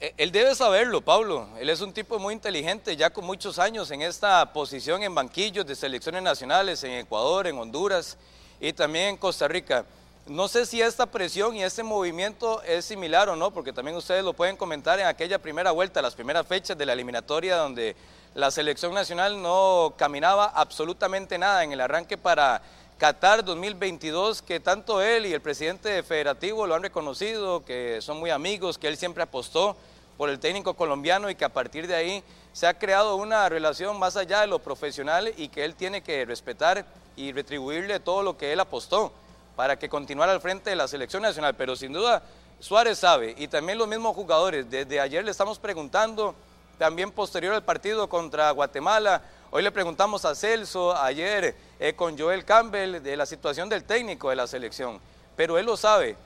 E, 0.00 0.14
él 0.16 0.32
debe 0.32 0.54
saberlo, 0.54 1.00
Pablo. 1.00 1.48
Él 1.60 1.70
es 1.70 1.80
un 1.80 1.92
tipo 1.92 2.18
muy 2.18 2.34
inteligente, 2.34 2.96
ya 2.96 3.10
con 3.10 3.24
muchos 3.24 3.58
años 3.58 3.90
en 3.90 4.02
esta 4.02 4.52
posición 4.52 5.02
en 5.02 5.14
banquillos 5.14 5.64
de 5.64 5.76
selecciones 5.76 6.22
nacionales 6.22 6.82
en 6.82 6.92
Ecuador, 6.92 7.46
en 7.46 7.56
Honduras 7.58 8.16
y 8.60 8.72
también 8.72 9.10
en 9.10 9.16
Costa 9.16 9.46
Rica. 9.46 9.84
No 10.26 10.46
sé 10.46 10.66
si 10.66 10.80
esta 10.80 11.06
presión 11.06 11.56
y 11.56 11.64
este 11.64 11.82
movimiento 11.82 12.62
es 12.62 12.84
similar 12.84 13.28
o 13.28 13.34
no, 13.34 13.50
porque 13.50 13.72
también 13.72 13.96
ustedes 13.96 14.22
lo 14.22 14.34
pueden 14.34 14.56
comentar 14.56 15.00
en 15.00 15.06
aquella 15.06 15.40
primera 15.40 15.72
vuelta, 15.72 16.00
las 16.00 16.14
primeras 16.14 16.46
fechas 16.46 16.78
de 16.78 16.86
la 16.86 16.92
eliminatoria 16.92 17.56
donde 17.56 17.96
la 18.36 18.52
selección 18.52 18.94
nacional 18.94 19.42
no 19.42 19.94
caminaba 19.96 20.44
absolutamente 20.44 21.38
nada 21.38 21.64
en 21.64 21.72
el 21.72 21.80
arranque 21.80 22.16
para 22.16 22.62
Qatar 22.98 23.44
2022, 23.44 24.42
que 24.42 24.60
tanto 24.60 25.02
él 25.02 25.26
y 25.26 25.32
el 25.32 25.40
presidente 25.40 26.04
federativo 26.04 26.68
lo 26.68 26.76
han 26.76 26.84
reconocido, 26.84 27.64
que 27.64 27.98
son 28.00 28.20
muy 28.20 28.30
amigos, 28.30 28.78
que 28.78 28.86
él 28.86 28.96
siempre 28.96 29.24
apostó 29.24 29.76
por 30.16 30.30
el 30.30 30.38
técnico 30.38 30.74
colombiano 30.74 31.30
y 31.30 31.34
que 31.34 31.44
a 31.44 31.52
partir 31.52 31.88
de 31.88 31.96
ahí 31.96 32.22
se 32.52 32.68
ha 32.68 32.78
creado 32.78 33.16
una 33.16 33.48
relación 33.48 33.98
más 33.98 34.16
allá 34.16 34.42
de 34.42 34.46
lo 34.46 34.60
profesional 34.60 35.34
y 35.36 35.48
que 35.48 35.64
él 35.64 35.74
tiene 35.74 36.00
que 36.00 36.24
respetar 36.24 36.86
y 37.16 37.32
retribuirle 37.32 37.98
todo 37.98 38.22
lo 38.22 38.38
que 38.38 38.52
él 38.52 38.60
apostó 38.60 39.12
para 39.56 39.78
que 39.78 39.88
continuara 39.88 40.32
al 40.32 40.40
frente 40.40 40.70
de 40.70 40.76
la 40.76 40.88
selección 40.88 41.22
nacional. 41.22 41.54
Pero 41.54 41.76
sin 41.76 41.92
duda 41.92 42.22
Suárez 42.62 42.98
sabe 42.98 43.34
y 43.36 43.48
también 43.48 43.76
los 43.76 43.88
mismos 43.88 44.14
jugadores. 44.14 44.70
Desde 44.70 45.00
ayer 45.00 45.24
le 45.24 45.32
estamos 45.32 45.58
preguntando, 45.58 46.34
también 46.78 47.10
posterior 47.10 47.54
al 47.54 47.64
partido 47.64 48.08
contra 48.08 48.50
Guatemala, 48.52 49.22
hoy 49.50 49.64
le 49.64 49.72
preguntamos 49.72 50.24
a 50.24 50.34
Celso, 50.34 50.96
ayer 50.96 51.56
eh, 51.80 51.94
con 51.94 52.16
Joel 52.16 52.44
Campbell, 52.44 53.02
de 53.02 53.16
la 53.16 53.26
situación 53.26 53.68
del 53.68 53.82
técnico 53.82 54.30
de 54.30 54.36
la 54.36 54.46
selección. 54.46 55.00
Pero 55.36 55.58
él 55.58 55.66
lo 55.66 55.76
sabe. 55.76 56.16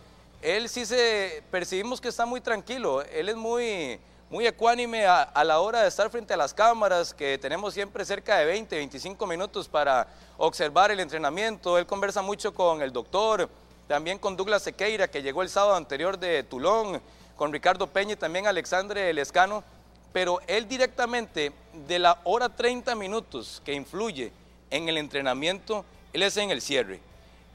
Él 0.43 0.69
sí 0.69 0.85
se 0.85 1.43
percibimos 1.51 2.03
que 2.03 2.09
está 2.09 2.27
muy 2.27 2.43
tranquilo, 2.43 3.03
él 3.03 3.31
es 3.31 3.37
muy 3.37 3.99
muy 4.29 4.45
ecuánime 4.45 5.07
a, 5.07 5.45
la 5.45 5.61
hora 5.61 5.83
de 5.83 5.89
estar 5.89 6.11
frente 6.11 6.35
a 6.35 6.37
las 6.37 6.53
cámaras, 6.53 7.15
que 7.15 7.39
tenemos 7.39 7.73
siempre 7.73 8.05
cerca 8.05 8.39
de 8.39 8.45
20, 8.47 8.75
25 8.75 9.25
minutos 9.25 9.69
para 9.69 10.09
observar 10.37 10.91
el 10.91 10.99
entrenamiento. 10.99 11.79
Él 11.79 11.87
conversa 11.87 12.23
mucho 12.23 12.53
con 12.53 12.83
el 12.83 12.93
doctor, 12.93 13.49
también 13.87 14.19
con 14.19 14.37
Douglas 14.37 14.63
Sequeira, 14.63 15.09
que 15.09 15.23
llegó 15.23 15.43
el 15.43 15.49
sábado 15.49 15.77
anterior 15.77 16.19
de 16.19 16.43
Tulón, 16.43 17.01
con 17.37 17.53
Ricardo 17.53 17.87
Peña 17.87 18.15
y 18.15 18.17
también 18.17 18.49
Alexandre 18.49 19.13
Lescano, 19.13 19.63
pero 20.13 20.41
él 20.49 20.67
directamente 20.67 21.53
de 21.87 21.99
la 22.01 22.19
hora 22.25 22.49
30 22.49 22.97
minutos 22.97 23.63
que 23.65 23.75
influye 23.75 24.33
en 24.71 24.89
el 24.89 24.99
entrenamiento, 24.99 25.85
él 26.13 26.25
es 26.25 26.37
en 26.37 26.51
el 26.51 26.63
cierre. 26.63 27.01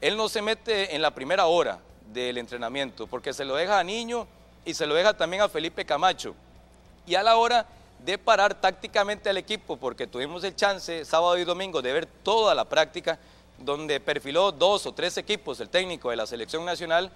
Él 0.00 0.16
no 0.16 0.28
se 0.30 0.40
mete 0.40 0.94
en 0.94 1.02
la 1.02 1.10
primera 1.10 1.46
hora 1.46 1.80
del 2.14 2.38
entrenamiento, 2.38 3.06
porque 3.06 3.34
se 3.34 3.44
lo 3.44 3.56
deja 3.56 3.78
a 3.78 3.84
Niño 3.84 4.26
y 4.64 4.72
se 4.72 4.86
lo 4.86 4.94
deja 4.94 5.14
también 5.14 5.42
a 5.42 5.50
Felipe 5.50 5.84
Camacho 5.84 6.34
y 7.06 7.14
a 7.14 7.22
la 7.22 7.36
hora 7.36 7.66
de 8.04 8.18
parar 8.18 8.60
tácticamente 8.60 9.30
al 9.30 9.36
equipo, 9.36 9.76
porque 9.76 10.06
tuvimos 10.06 10.42
el 10.44 10.56
chance 10.56 11.04
sábado 11.04 11.38
y 11.38 11.44
domingo 11.44 11.82
de 11.82 11.92
ver 11.92 12.06
toda 12.06 12.54
la 12.54 12.64
práctica, 12.64 13.18
donde 13.58 14.00
perfiló 14.00 14.50
dos 14.50 14.86
o 14.86 14.92
tres 14.92 15.16
equipos 15.18 15.60
el 15.60 15.68
técnico 15.68 16.10
de 16.10 16.16
la 16.16 16.26
selección 16.26 16.64
nacional, 16.64 17.12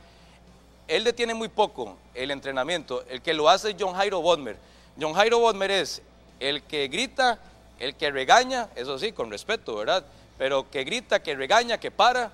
él 0.87 1.03
detiene 1.03 1.35
muy 1.35 1.49
poco 1.49 1.96
el 2.14 2.31
entrenamiento, 2.31 3.05
el 3.09 3.20
que 3.20 3.35
lo 3.35 3.49
hace 3.49 3.70
es 3.70 3.77
John 3.79 3.94
Jairo 3.94 4.20
Bodmer. 4.20 4.57
John 5.01 5.14
Jairo 5.14 5.40
Bodmer 5.40 5.70
es 5.72 6.01
el 6.38 6.62
que 6.62 6.87
grita, 6.87 7.40
el 7.81 7.96
que 7.96 8.11
regaña, 8.11 8.68
eso 8.77 8.99
sí, 8.99 9.12
con 9.12 9.31
respeto, 9.31 9.75
¿verdad? 9.75 10.05
Pero 10.38 10.70
que 10.70 10.85
grita, 10.85 11.20
que 11.22 11.35
regaña, 11.35 11.79
que 11.79 11.90
para, 11.90 12.31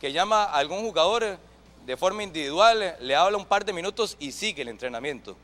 que 0.00 0.12
llama 0.12 0.44
a 0.44 0.58
algún 0.58 0.82
jugador 0.82 1.38
de 1.84 1.96
forma 1.96 2.22
individual, 2.22 2.96
le 3.00 3.16
habla 3.16 3.36
un 3.36 3.46
par 3.46 3.64
de 3.64 3.72
minutos 3.72 4.16
y 4.20 4.30
sigue 4.30 4.62
el 4.62 4.68
entrenamiento. 4.68 5.36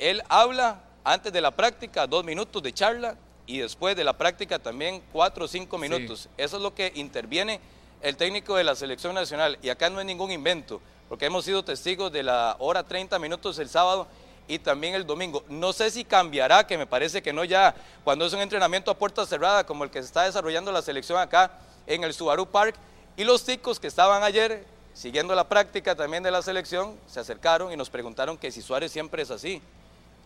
Él 0.00 0.22
habla 0.30 0.80
antes 1.04 1.30
de 1.30 1.42
la 1.42 1.50
práctica, 1.50 2.06
dos 2.06 2.24
minutos 2.24 2.62
de 2.62 2.72
charla 2.72 3.16
y 3.46 3.58
después 3.58 3.94
de 3.94 4.02
la 4.02 4.14
práctica 4.14 4.58
también 4.58 5.02
cuatro 5.12 5.44
o 5.44 5.48
cinco 5.48 5.76
minutos. 5.76 6.30
Eso 6.38 6.56
es 6.56 6.62
lo 6.62 6.74
que 6.74 6.90
interviene 6.94 7.60
el 8.00 8.16
técnico 8.16 8.56
de 8.56 8.64
la 8.64 8.74
selección 8.74 9.14
nacional. 9.14 9.58
Y 9.60 9.68
acá 9.68 9.90
no 9.90 9.98
hay 9.98 10.06
ningún 10.06 10.30
invento, 10.30 10.80
porque 11.06 11.26
hemos 11.26 11.44
sido 11.44 11.62
testigos 11.62 12.10
de 12.10 12.22
la 12.22 12.56
hora 12.60 12.82
30 12.82 13.18
minutos 13.18 13.58
el 13.58 13.68
sábado 13.68 14.06
y 14.48 14.58
también 14.58 14.94
el 14.94 15.06
domingo. 15.06 15.44
No 15.50 15.74
sé 15.74 15.90
si 15.90 16.02
cambiará, 16.02 16.66
que 16.66 16.78
me 16.78 16.86
parece 16.86 17.20
que 17.20 17.34
no 17.34 17.44
ya, 17.44 17.74
cuando 18.02 18.24
es 18.24 18.32
un 18.32 18.40
entrenamiento 18.40 18.90
a 18.90 18.94
puerta 18.96 19.26
cerrada 19.26 19.64
como 19.64 19.84
el 19.84 19.90
que 19.90 20.00
se 20.00 20.06
está 20.06 20.24
desarrollando 20.24 20.72
la 20.72 20.80
selección 20.80 21.18
acá 21.18 21.50
en 21.86 22.04
el 22.04 22.14
Subaru 22.14 22.46
Park. 22.46 22.74
Y 23.18 23.24
los 23.24 23.44
chicos 23.44 23.78
que 23.78 23.88
estaban 23.88 24.22
ayer 24.22 24.64
siguiendo 24.94 25.34
la 25.34 25.46
práctica 25.46 25.94
también 25.94 26.22
de 26.22 26.30
la 26.30 26.40
selección 26.40 26.98
se 27.06 27.20
acercaron 27.20 27.70
y 27.70 27.76
nos 27.76 27.90
preguntaron 27.90 28.38
que 28.38 28.50
si 28.50 28.62
Suárez 28.62 28.90
siempre 28.90 29.22
es 29.22 29.30
así 29.30 29.60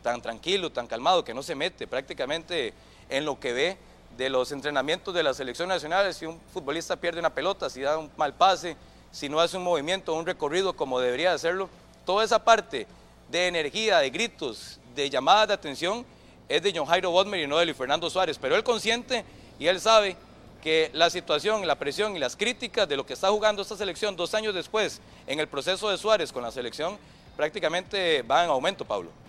tan 0.04 0.20
tranquilo, 0.20 0.70
tan 0.70 0.86
calmado, 0.86 1.24
que 1.24 1.32
no 1.32 1.42
se 1.42 1.54
mete 1.54 1.86
prácticamente 1.86 2.74
en 3.08 3.24
lo 3.24 3.40
que 3.40 3.54
ve 3.54 3.78
de 4.18 4.28
los 4.28 4.52
entrenamientos 4.52 5.14
de 5.14 5.22
la 5.22 5.32
selección 5.32 5.66
nacional, 5.66 6.12
si 6.12 6.26
un 6.26 6.38
futbolista 6.52 6.94
pierde 6.94 7.20
una 7.20 7.34
pelota, 7.34 7.70
si 7.70 7.80
da 7.80 7.96
un 7.96 8.10
mal 8.18 8.34
pase, 8.34 8.76
si 9.10 9.30
no 9.30 9.40
hace 9.40 9.56
un 9.56 9.64
movimiento, 9.64 10.14
un 10.14 10.26
recorrido 10.26 10.76
como 10.76 11.00
debería 11.00 11.32
hacerlo, 11.32 11.70
toda 12.04 12.22
esa 12.22 12.44
parte 12.44 12.86
de 13.30 13.48
energía, 13.48 13.98
de 13.98 14.10
gritos, 14.10 14.78
de 14.94 15.08
llamadas 15.08 15.48
de 15.48 15.54
atención, 15.54 16.04
es 16.50 16.62
de 16.62 16.72
John 16.76 16.84
Jairo 16.84 17.10
Bodmer 17.10 17.40
y 17.40 17.46
no 17.46 17.56
de 17.56 17.64
Luis 17.64 17.76
Fernando 17.76 18.10
Suárez, 18.10 18.36
pero 18.38 18.56
él 18.56 18.62
consciente 18.62 19.24
y 19.58 19.68
él 19.68 19.80
sabe 19.80 20.18
que 20.62 20.90
la 20.92 21.08
situación, 21.08 21.66
la 21.66 21.78
presión 21.78 22.14
y 22.14 22.18
las 22.18 22.36
críticas 22.36 22.86
de 22.86 22.98
lo 22.98 23.06
que 23.06 23.14
está 23.14 23.30
jugando 23.30 23.62
esta 23.62 23.76
selección 23.76 24.16
dos 24.16 24.34
años 24.34 24.54
después 24.54 25.00
en 25.26 25.40
el 25.40 25.48
proceso 25.48 25.88
de 25.88 25.96
Suárez 25.96 26.30
con 26.30 26.42
la 26.42 26.52
selección 26.52 26.98
prácticamente 27.38 28.20
va 28.20 28.44
en 28.44 28.50
aumento, 28.50 28.84
Pablo. 28.84 29.23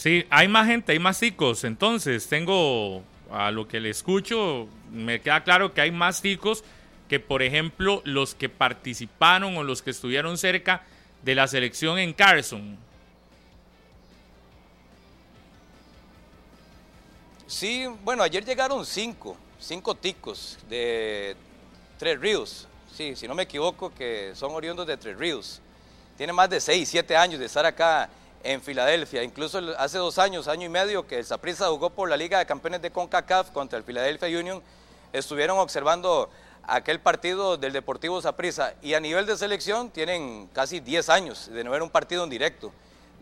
Sí, 0.00 0.24
hay 0.30 0.48
más 0.48 0.66
gente, 0.66 0.92
hay 0.92 0.98
más 0.98 1.20
ticos. 1.20 1.62
Entonces, 1.62 2.26
tengo 2.26 3.02
a 3.30 3.50
lo 3.50 3.68
que 3.68 3.80
le 3.80 3.90
escucho, 3.90 4.66
me 4.90 5.20
queda 5.20 5.44
claro 5.44 5.74
que 5.74 5.82
hay 5.82 5.90
más 5.90 6.22
ticos 6.22 6.64
que, 7.06 7.20
por 7.20 7.42
ejemplo, 7.42 8.00
los 8.06 8.34
que 8.34 8.48
participaron 8.48 9.58
o 9.58 9.62
los 9.62 9.82
que 9.82 9.90
estuvieron 9.90 10.38
cerca 10.38 10.84
de 11.22 11.34
la 11.34 11.46
selección 11.46 11.98
en 11.98 12.14
Carson. 12.14 12.78
Sí, 17.46 17.86
bueno, 18.02 18.22
ayer 18.22 18.42
llegaron 18.42 18.86
cinco, 18.86 19.36
cinco 19.58 19.94
ticos 19.94 20.58
de 20.70 21.36
Tres 21.98 22.18
Ríos. 22.18 22.66
Sí, 22.90 23.14
si 23.16 23.28
no 23.28 23.34
me 23.34 23.42
equivoco, 23.42 23.92
que 23.94 24.32
son 24.34 24.54
oriundos 24.54 24.86
de 24.86 24.96
Tres 24.96 25.18
Ríos. 25.18 25.60
Tiene 26.16 26.32
más 26.32 26.48
de 26.48 26.58
seis, 26.58 26.88
siete 26.88 27.14
años 27.14 27.38
de 27.38 27.44
estar 27.44 27.66
acá 27.66 28.08
en 28.42 28.62
Filadelfia. 28.62 29.22
Incluso 29.22 29.60
hace 29.78 29.98
dos 29.98 30.18
años, 30.18 30.48
año 30.48 30.66
y 30.66 30.68
medio, 30.68 31.06
que 31.06 31.18
el 31.18 31.24
Saprissa 31.24 31.68
jugó 31.68 31.90
por 31.90 32.08
la 32.08 32.16
Liga 32.16 32.38
de 32.38 32.46
Campeones 32.46 32.82
de 32.82 32.90
CONCACAF 32.90 33.50
contra 33.50 33.78
el 33.78 33.84
Philadelphia 33.84 34.28
Union, 34.38 34.62
estuvieron 35.12 35.58
observando 35.58 36.30
aquel 36.64 37.00
partido 37.00 37.56
del 37.56 37.72
Deportivo 37.72 38.20
Saprissa 38.22 38.74
y 38.82 38.94
a 38.94 39.00
nivel 39.00 39.26
de 39.26 39.36
selección 39.36 39.90
tienen 39.90 40.48
casi 40.52 40.80
10 40.80 41.08
años 41.08 41.50
de 41.52 41.64
no 41.64 41.70
ver 41.70 41.82
un 41.82 41.90
partido 41.90 42.24
en 42.24 42.30
directo 42.30 42.72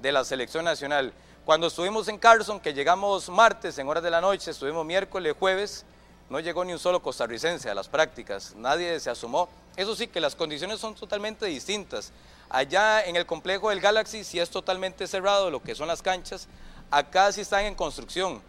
de 0.01 0.13
la 0.13 0.25
selección 0.25 0.65
nacional. 0.65 1.13
Cuando 1.45 1.69
estuvimos 1.69 2.09
en 2.09 2.19
Carson, 2.19 2.61
que 2.61 2.75
llegamos 2.75 3.29
martes 3.31 3.79
en 3.79 3.89
horas 3.89 4.03
de 4.03 4.11
la 4.11 4.21
noche, 4.21 4.51
estuvimos 4.51 4.85
miércoles, 4.85 5.35
jueves, 5.39 5.87
no 6.29 6.41
llegó 6.41 6.63
ni 6.65 6.75
un 6.75 6.79
solo 6.79 7.01
costarricense 7.01 7.71
a 7.71 7.75
las 7.75 7.89
prácticas, 7.89 8.55
nadie 8.55 9.01
se 9.01 9.09
asomó. 9.09 9.49
Eso 9.75 9.97
sí, 9.97 10.09
que 10.09 10.21
las 10.21 10.35
condiciones 10.35 10.79
son 10.79 10.95
totalmente 10.95 11.47
distintas. 11.47 12.13
Allá 12.51 13.05
en 13.05 13.17
el 13.17 13.27
complejo 13.27 13.69
del 13.69 13.81
Galaxy 13.81 14.25
sí 14.25 14.39
es 14.39 14.49
totalmente 14.49 15.07
cerrado 15.07 15.51
lo 15.51 15.63
que 15.63 15.75
son 15.75 15.89
las 15.89 16.01
canchas, 16.01 16.49
acá 16.91 17.31
sí 17.31 17.43
están 17.43 17.65
en 17.67 17.75
construcción. 17.75 18.41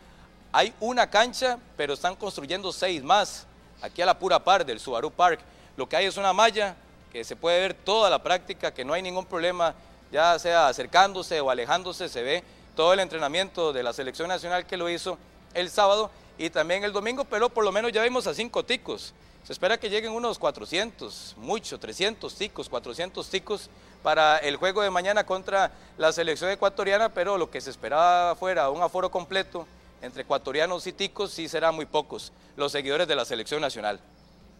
Hay 0.51 0.73
una 0.79 1.09
cancha, 1.09 1.59
pero 1.75 1.93
están 1.93 2.15
construyendo 2.15 2.71
seis 2.71 3.03
más, 3.03 3.45
aquí 3.81 4.01
a 4.01 4.05
la 4.05 4.17
pura 4.17 4.43
par 4.43 4.65
del 4.65 4.79
Subaru 4.79 5.11
Park. 5.11 5.41
Lo 5.75 5.87
que 5.87 5.97
hay 5.97 6.05
es 6.05 6.17
una 6.17 6.33
malla 6.33 6.75
que 7.11 7.23
se 7.23 7.35
puede 7.35 7.59
ver 7.59 7.73
toda 7.73 8.09
la 8.09 8.23
práctica, 8.23 8.73
que 8.73 8.85
no 8.85 8.93
hay 8.93 9.01
ningún 9.01 9.25
problema, 9.25 9.75
ya 10.11 10.39
sea 10.39 10.67
acercándose 10.67 11.41
o 11.41 11.49
alejándose, 11.49 12.07
se 12.07 12.23
ve 12.23 12.43
todo 12.75 12.93
el 12.93 12.99
entrenamiento 12.99 13.73
de 13.73 13.83
la 13.83 13.91
selección 13.91 14.29
nacional 14.29 14.65
que 14.65 14.77
lo 14.77 14.89
hizo 14.89 15.17
el 15.53 15.69
sábado 15.69 16.09
y 16.37 16.49
también 16.49 16.85
el 16.85 16.93
domingo, 16.93 17.25
pero 17.25 17.49
por 17.49 17.65
lo 17.65 17.71
menos 17.71 17.91
ya 17.91 18.01
vimos 18.01 18.27
a 18.27 18.33
cinco 18.33 18.63
ticos. 18.63 19.13
Se 19.43 19.53
espera 19.53 19.77
que 19.79 19.89
lleguen 19.89 20.11
unos 20.11 20.37
400, 20.37 21.35
mucho, 21.37 21.79
300 21.79 22.33
ticos, 22.35 22.69
400 22.69 23.29
ticos 23.29 23.69
para 24.03 24.37
el 24.37 24.55
juego 24.55 24.81
de 24.81 24.89
mañana 24.89 25.25
contra 25.25 25.71
la 25.97 26.11
selección 26.11 26.49
ecuatoriana, 26.51 27.09
pero 27.09 27.37
lo 27.37 27.49
que 27.49 27.61
se 27.61 27.69
esperaba 27.69 28.35
fuera 28.35 28.69
un 28.69 28.81
aforo 28.81 29.11
completo 29.11 29.67
entre 30.01 30.21
ecuatorianos 30.21 30.87
y 30.87 30.93
ticos 30.93 31.31
sí 31.31 31.47
será 31.47 31.71
muy 31.71 31.85
pocos 31.85 32.31
los 32.55 32.71
seguidores 32.71 33.07
de 33.07 33.15
la 33.15 33.25
selección 33.25 33.61
nacional. 33.61 33.99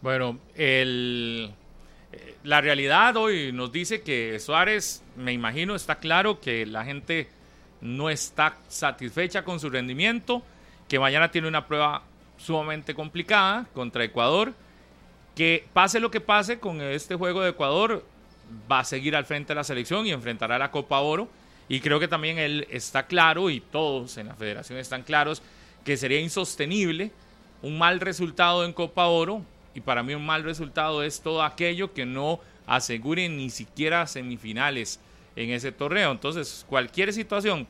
Bueno, 0.01 0.39
el, 0.55 1.53
eh, 2.11 2.37
la 2.43 2.61
realidad 2.61 3.15
hoy 3.17 3.51
nos 3.51 3.71
dice 3.71 4.01
que 4.01 4.39
Suárez, 4.39 5.03
me 5.15 5.33
imagino, 5.33 5.75
está 5.75 5.95
claro 5.95 6.39
que 6.39 6.65
la 6.65 6.83
gente 6.85 7.29
no 7.81 8.09
está 8.09 8.57
satisfecha 8.67 9.43
con 9.43 9.59
su 9.59 9.69
rendimiento, 9.69 10.41
que 10.87 10.99
mañana 10.99 11.31
tiene 11.31 11.47
una 11.47 11.67
prueba 11.67 12.03
sumamente 12.37 12.93
complicada 12.93 13.67
contra 13.73 14.03
Ecuador, 14.03 14.53
que 15.35 15.65
pase 15.73 15.99
lo 15.99 16.11
que 16.11 16.21
pase 16.21 16.59
con 16.59 16.81
este 16.81 17.15
juego 17.15 17.41
de 17.41 17.49
Ecuador, 17.49 18.03
va 18.71 18.79
a 18.79 18.83
seguir 18.83 19.15
al 19.15 19.25
frente 19.25 19.49
de 19.49 19.55
la 19.55 19.63
selección 19.63 20.05
y 20.05 20.11
enfrentará 20.11 20.57
la 20.57 20.71
Copa 20.71 20.99
Oro. 20.99 21.29
Y 21.67 21.81
creo 21.81 21.99
que 21.99 22.07
también 22.07 22.39
él 22.39 22.67
está 22.71 23.05
claro, 23.05 23.49
y 23.49 23.59
todos 23.59 24.17
en 24.17 24.27
la 24.27 24.35
federación 24.35 24.79
están 24.79 25.03
claros, 25.03 25.41
que 25.83 25.97
sería 25.97 26.19
insostenible 26.19 27.11
un 27.61 27.77
mal 27.77 27.99
resultado 27.99 28.65
en 28.65 28.73
Copa 28.73 29.05
Oro. 29.05 29.43
Y 29.75 29.81
para 29.81 30.01
mí 30.01 30.15
un 30.15 30.25
mal 30.25 30.43
resultado 30.43 31.03
es 31.03 31.21
todo 31.21 31.43
aquello 31.43 31.93
que 31.93 32.05
no 32.05 32.39
asegure 32.65 33.29
ni 33.29 33.49
siquiera 33.49 34.07
semifinales 34.07 34.99
en 35.35 35.51
ese 35.51 35.71
torneo. 35.71 36.11
Entonces, 36.11 36.65
cualquier 36.67 37.13
situación 37.13 37.67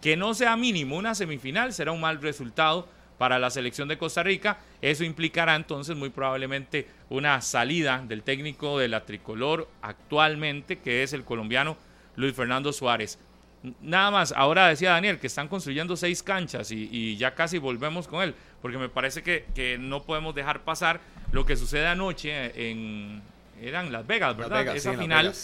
que 0.00 0.16
no 0.16 0.34
sea 0.34 0.56
mínimo 0.56 0.96
una 0.96 1.14
semifinal 1.14 1.72
será 1.72 1.92
un 1.92 2.00
mal 2.00 2.20
resultado 2.20 2.86
para 3.18 3.38
la 3.38 3.50
selección 3.50 3.88
de 3.88 3.98
Costa 3.98 4.22
Rica. 4.22 4.58
Eso 4.80 5.04
implicará 5.04 5.56
entonces 5.56 5.96
muy 5.96 6.10
probablemente 6.10 6.86
una 7.10 7.40
salida 7.40 8.02
del 8.06 8.22
técnico 8.22 8.78
de 8.78 8.88
la 8.88 9.04
tricolor 9.04 9.68
actualmente, 9.82 10.78
que 10.78 11.02
es 11.02 11.12
el 11.12 11.24
colombiano 11.24 11.76
Luis 12.16 12.34
Fernando 12.34 12.72
Suárez. 12.72 13.18
Nada 13.80 14.12
más, 14.12 14.32
ahora 14.36 14.68
decía 14.68 14.92
Daniel 14.92 15.18
que 15.18 15.26
están 15.26 15.48
construyendo 15.48 15.96
seis 15.96 16.22
canchas 16.22 16.70
y, 16.70 17.16
ya 17.16 17.34
casi 17.34 17.58
volvemos 17.58 18.06
con 18.06 18.22
él, 18.22 18.34
porque 18.62 18.78
me 18.78 18.88
parece 18.88 19.22
que, 19.22 19.76
no 19.80 20.04
podemos 20.04 20.34
dejar 20.34 20.62
pasar 20.62 21.00
lo 21.32 21.44
que 21.44 21.56
sucede 21.56 21.86
anoche 21.86 22.70
en 22.70 23.20
eran 23.60 23.90
Las 23.90 24.06
Vegas, 24.06 24.36
¿verdad? 24.36 24.76
Esa 24.76 24.94
final 24.94 25.34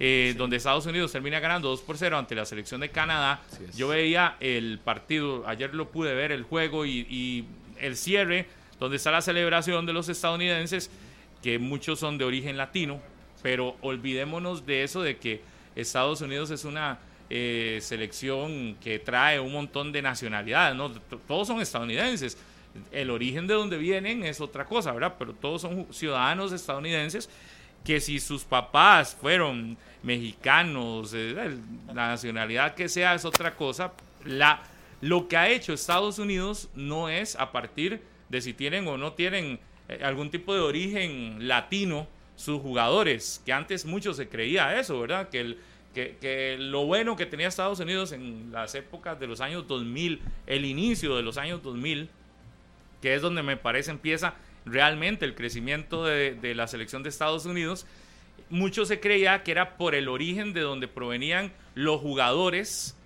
eh, 0.00 0.34
donde 0.36 0.56
Estados 0.56 0.86
Unidos 0.86 1.12
termina 1.12 1.38
ganando 1.38 1.68
2 1.68 1.82
por 1.82 1.96
0 1.96 2.18
ante 2.18 2.34
la 2.34 2.44
selección 2.44 2.80
de 2.80 2.90
Canadá. 2.90 3.40
Yo 3.76 3.88
veía 3.88 4.36
el 4.40 4.80
partido, 4.82 5.46
ayer 5.46 5.74
lo 5.74 5.90
pude 5.90 6.14
ver, 6.14 6.32
el 6.32 6.42
juego 6.42 6.86
y, 6.86 7.44
el 7.78 7.96
cierre, 7.96 8.46
donde 8.78 8.96
está 8.96 9.10
la 9.10 9.22
celebración 9.22 9.86
de 9.86 9.92
los 9.92 10.08
estadounidenses, 10.08 10.90
que 11.42 11.58
muchos 11.58 11.98
son 11.98 12.18
de 12.18 12.24
origen 12.24 12.56
latino, 12.56 13.00
pero 13.42 13.76
olvidémonos 13.80 14.66
de 14.66 14.84
eso, 14.84 15.02
de 15.02 15.16
que 15.18 15.40
Estados 15.74 16.20
Unidos 16.20 16.50
es 16.50 16.64
una 16.64 16.98
eh, 17.28 17.78
selección 17.82 18.76
que 18.82 18.98
trae 18.98 19.40
un 19.40 19.52
montón 19.52 19.90
de 19.90 20.02
nacionalidades, 20.02 20.76
¿no? 20.76 20.90
Todos 21.26 21.48
son 21.48 21.60
estadounidenses. 21.60 22.38
El 22.90 23.10
origen 23.10 23.46
de 23.46 23.54
donde 23.54 23.78
vienen 23.78 24.24
es 24.24 24.40
otra 24.40 24.64
cosa, 24.64 24.92
¿verdad? 24.92 25.14
Pero 25.18 25.32
todos 25.32 25.62
son 25.62 25.86
ciudadanos 25.92 26.52
estadounidenses 26.52 27.28
que 27.84 28.00
si 28.00 28.20
sus 28.20 28.44
papás 28.44 29.16
fueron 29.20 29.76
mexicanos, 30.02 31.12
eh, 31.14 31.56
la 31.88 32.08
nacionalidad 32.08 32.74
que 32.74 32.88
sea 32.88 33.14
es 33.14 33.24
otra 33.24 33.54
cosa. 33.54 33.92
La, 34.24 34.62
lo 35.00 35.28
que 35.28 35.36
ha 35.36 35.48
hecho 35.48 35.72
Estados 35.72 36.18
Unidos 36.18 36.68
no 36.74 37.08
es 37.08 37.36
a 37.36 37.52
partir 37.52 38.02
de 38.28 38.40
si 38.40 38.52
tienen 38.52 38.86
o 38.86 38.96
no 38.96 39.12
tienen 39.12 39.58
eh, 39.88 40.00
algún 40.02 40.30
tipo 40.30 40.54
de 40.54 40.60
origen 40.60 41.48
latino 41.48 42.06
sus 42.36 42.60
jugadores, 42.60 43.42
que 43.44 43.52
antes 43.52 43.84
mucho 43.84 44.14
se 44.14 44.28
creía 44.28 44.78
eso, 44.78 44.98
¿verdad? 45.00 45.28
Que, 45.28 45.40
el, 45.40 45.58
que, 45.94 46.16
que, 46.20 46.56
lo 46.58 46.86
bueno 46.86 47.14
que 47.14 47.26
tenía 47.26 47.46
Estados 47.46 47.78
Unidos 47.80 48.12
en 48.12 48.50
las 48.50 48.74
épocas 48.74 49.20
de 49.20 49.26
los 49.26 49.40
años 49.40 49.68
2000, 49.68 50.22
el 50.46 50.64
inicio 50.64 51.14
de 51.16 51.22
los 51.22 51.36
años 51.36 51.62
2000, 51.62 52.08
que 53.00 53.14
es 53.14 53.22
donde 53.22 53.42
me 53.42 53.56
parece 53.56 53.90
empieza 53.90 54.34
realmente 54.64 55.24
el 55.24 55.34
crecimiento 55.34 56.04
de, 56.04 56.54
la 56.54 56.66
selección 56.66 57.02
de 57.02 57.08
Estados 57.08 57.46
Unidos, 57.46 57.86
mucho 58.50 58.84
se 58.84 59.00
creía 59.00 59.42
que 59.42 59.52
era 59.52 59.76
por 59.76 59.94
el 59.94 60.08
origen 60.08 60.52
de 60.52 60.60
donde 60.60 60.88
provenían 60.88 61.52
los 61.74 62.00
jugadores 62.00 62.96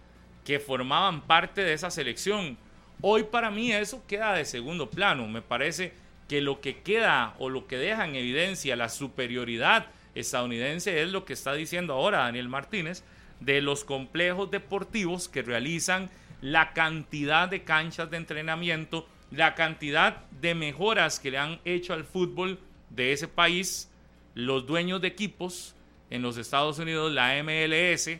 que 0.45 0.59
formaban 0.59 1.23
parte 1.23 1.63
de 1.63 1.73
esa 1.73 1.91
selección. 1.91 2.57
Hoy 3.01 3.25
para 3.25 3.51
mí 3.51 3.73
eso 3.73 4.03
queda 4.07 4.35
de 4.35 4.45
segundo 4.45 4.91
plano. 4.91 5.27
Me 5.29 5.43
parece 5.43 5.93
que 6.29 6.41
lo 6.41 6.61
que 6.61 6.81
queda 6.81 7.35
o 7.39 7.51
lo 7.51 7.67
que 7.67 7.77
deja 7.77 8.05
en 8.05 8.17
evidencia 8.17 8.77
la 8.77 8.89
superioridad 8.89 9.87
estadounidense 10.15 11.03
es 11.03 11.11
lo 11.11 11.25
que 11.25 11.33
está 11.33 11.53
diciendo 11.53 11.93
ahora 11.93 12.19
Daniel 12.19 12.49
Martínez 12.49 13.05
de 13.41 13.61
los 13.61 13.85
complejos 13.85 14.51
deportivos 14.51 15.29
que 15.29 15.43
realizan 15.43 16.11
la 16.41 16.73
cantidad 16.73 17.49
de 17.49 17.65
canchas 17.65 18.11
de 18.11 18.17
entrenamiento, 18.17 19.07
la 19.31 19.55
cantidad 19.55 20.25
de 20.41 20.55
mejoras 20.55 21.19
que 21.19 21.31
le 21.31 21.39
han 21.39 21.61
hecho 21.65 21.93
al 21.93 22.05
fútbol 22.05 22.59
de 22.91 23.13
ese 23.13 23.29
país 23.29 23.91
los 24.35 24.67
dueños 24.67 25.01
de 25.01 25.09
equipos 25.09 25.75
en 26.11 26.23
los 26.23 26.37
Estados 26.37 26.79
Unidos, 26.79 27.13
la 27.13 27.43
MLS, 27.43 28.11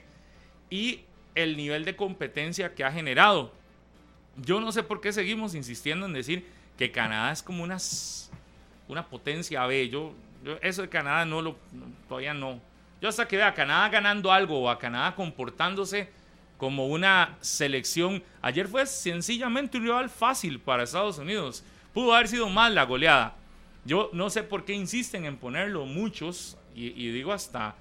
y 0.71 1.01
el 1.35 1.57
nivel 1.57 1.85
de 1.85 1.95
competencia 1.95 2.75
que 2.75 2.85
ha 2.85 2.91
generado. 2.91 3.53
Yo 4.37 4.61
no 4.61 4.73
sé 4.73 4.83
por 4.83 5.01
qué 5.01 5.13
seguimos 5.13 5.55
insistiendo 5.55 6.07
en 6.07 6.13
decir 6.13 6.47
que 6.77 6.91
Canadá 6.91 7.33
es 7.33 7.43
como 7.43 7.63
una, 7.63 7.79
una 8.89 9.07
potencia 9.07 9.65
B. 9.67 9.89
Yo, 9.89 10.15
eso 10.63 10.83
de 10.83 10.89
Canadá 10.89 11.25
no 11.25 11.43
lo, 11.43 11.57
todavía 12.09 12.35
no. 12.35 12.61
Yo 13.01 13.09
hasta 13.09 13.29
que 13.29 13.37
vea 13.37 13.49
a 13.49 13.55
Canadá 13.55 13.89
ganando 13.89 14.33
algo 14.33 14.63
o 14.63 14.71
a 14.71 14.79
Canadá 14.79 15.15
comportándose 15.15 16.09
como 16.57 16.87
una 16.87 17.37
selección. 17.41 18.23
Ayer 18.43 18.69
fue 18.69 18.87
sencillamente 18.87 19.79
un 19.79 19.85
rival 19.85 20.11
fácil 20.11 20.61
para 20.61 20.85
Estados 20.85 21.19
Unidos. 21.19 21.65
Pudo 21.93 22.15
haber 22.15 22.29
sido 22.29 22.49
más 22.49 22.73
la 22.73 22.85
goleada. 22.85 23.35
Yo 23.85 24.11
no 24.13 24.31
sé 24.31 24.43
por 24.43 24.65
qué 24.65 24.73
insisten 24.73 25.25
en 25.25 25.37
ponerlo 25.37 25.87
muchos, 25.87 26.59
y, 26.75 27.11
digo 27.11 27.33
hasta, 27.33 27.77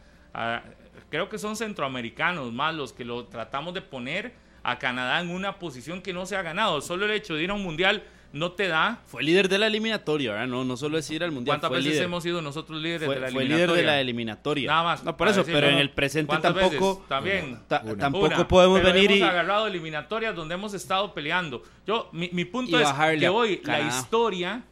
creo 1.10 1.28
que 1.28 1.38
son 1.38 1.56
centroamericanos 1.56 2.54
más 2.54 2.76
los 2.76 2.94
que 2.94 3.04
lo 3.04 3.26
tratamos 3.26 3.74
de 3.74 3.82
poner 3.82 4.34
a 4.64 4.80
Canadá 4.80 5.20
en 5.20 5.30
una 5.30 5.60
posición 5.60 6.02
que 6.02 6.14
no 6.14 6.26
se 6.26 6.36
ha 6.36 6.42
ganado. 6.42 6.80
Solo 6.82 7.06
el 7.06 7.12
hecho 7.12 7.36
de 7.36 7.44
ir 7.44 7.50
a 7.50 7.56
un 7.56 7.64
mundial 7.64 8.04
no 8.36 8.52
te 8.52 8.68
da. 8.68 9.00
Fue 9.08 9.24
líder 9.24 9.48
de 9.50 9.58
la 9.58 9.68
eliminatoria, 9.68 10.32
¿verdad? 10.34 10.48
No, 10.48 10.64
no 10.66 10.76
solo 10.78 10.98
es 10.98 11.10
ir 11.10 11.24
al 11.24 11.32
mundial. 11.32 11.54
¿Cuántas 11.56 11.70
fue 11.70 11.78
veces 11.78 11.92
líder. 11.94 12.04
hemos 12.04 12.22
sido 12.24 12.42
nosotros 12.42 12.82
líderes 12.82 13.06
Fue, 13.06 13.16
de 13.16 13.22
la 13.22 13.28
fue 13.30 13.42
eliminatoria? 13.44 13.66
líder 13.74 13.78
de 13.86 13.88
la 13.92 14.02
eliminatoria. 14.02 14.68
Nada 14.70 14.84
más. 14.84 15.04
No, 15.06 15.16
por 15.16 15.28
eso, 15.30 15.40
decir, 15.40 15.54
pero 15.54 15.68
no, 15.68 15.74
en 15.74 15.80
el 15.80 15.90
presente 15.92 16.28
¿Cuántas 16.28 16.54
tampoco. 16.54 16.94
veces? 16.96 17.08
También. 17.10 17.60
ta- 17.68 17.82
Una. 17.86 17.98
tampoco 17.98 18.26
Una. 18.28 18.48
podemos 18.48 18.82
Pero 18.82 18.94
venir 18.94 19.12
y. 19.12 19.18
hemos 19.20 19.30
agarrado 19.30 19.68
eliminatorias 19.68 20.36
donde 20.36 20.54
hemos 20.56 20.74
estado 20.74 21.14
peleando. 21.14 21.64
Yo, 21.88 22.10
mi, 22.12 22.30
mi 22.34 22.46
punto 22.46 22.78
es 22.80 22.88
que 23.20 23.30
hoy 23.30 23.62
la 23.64 23.80
historia 23.82 24.64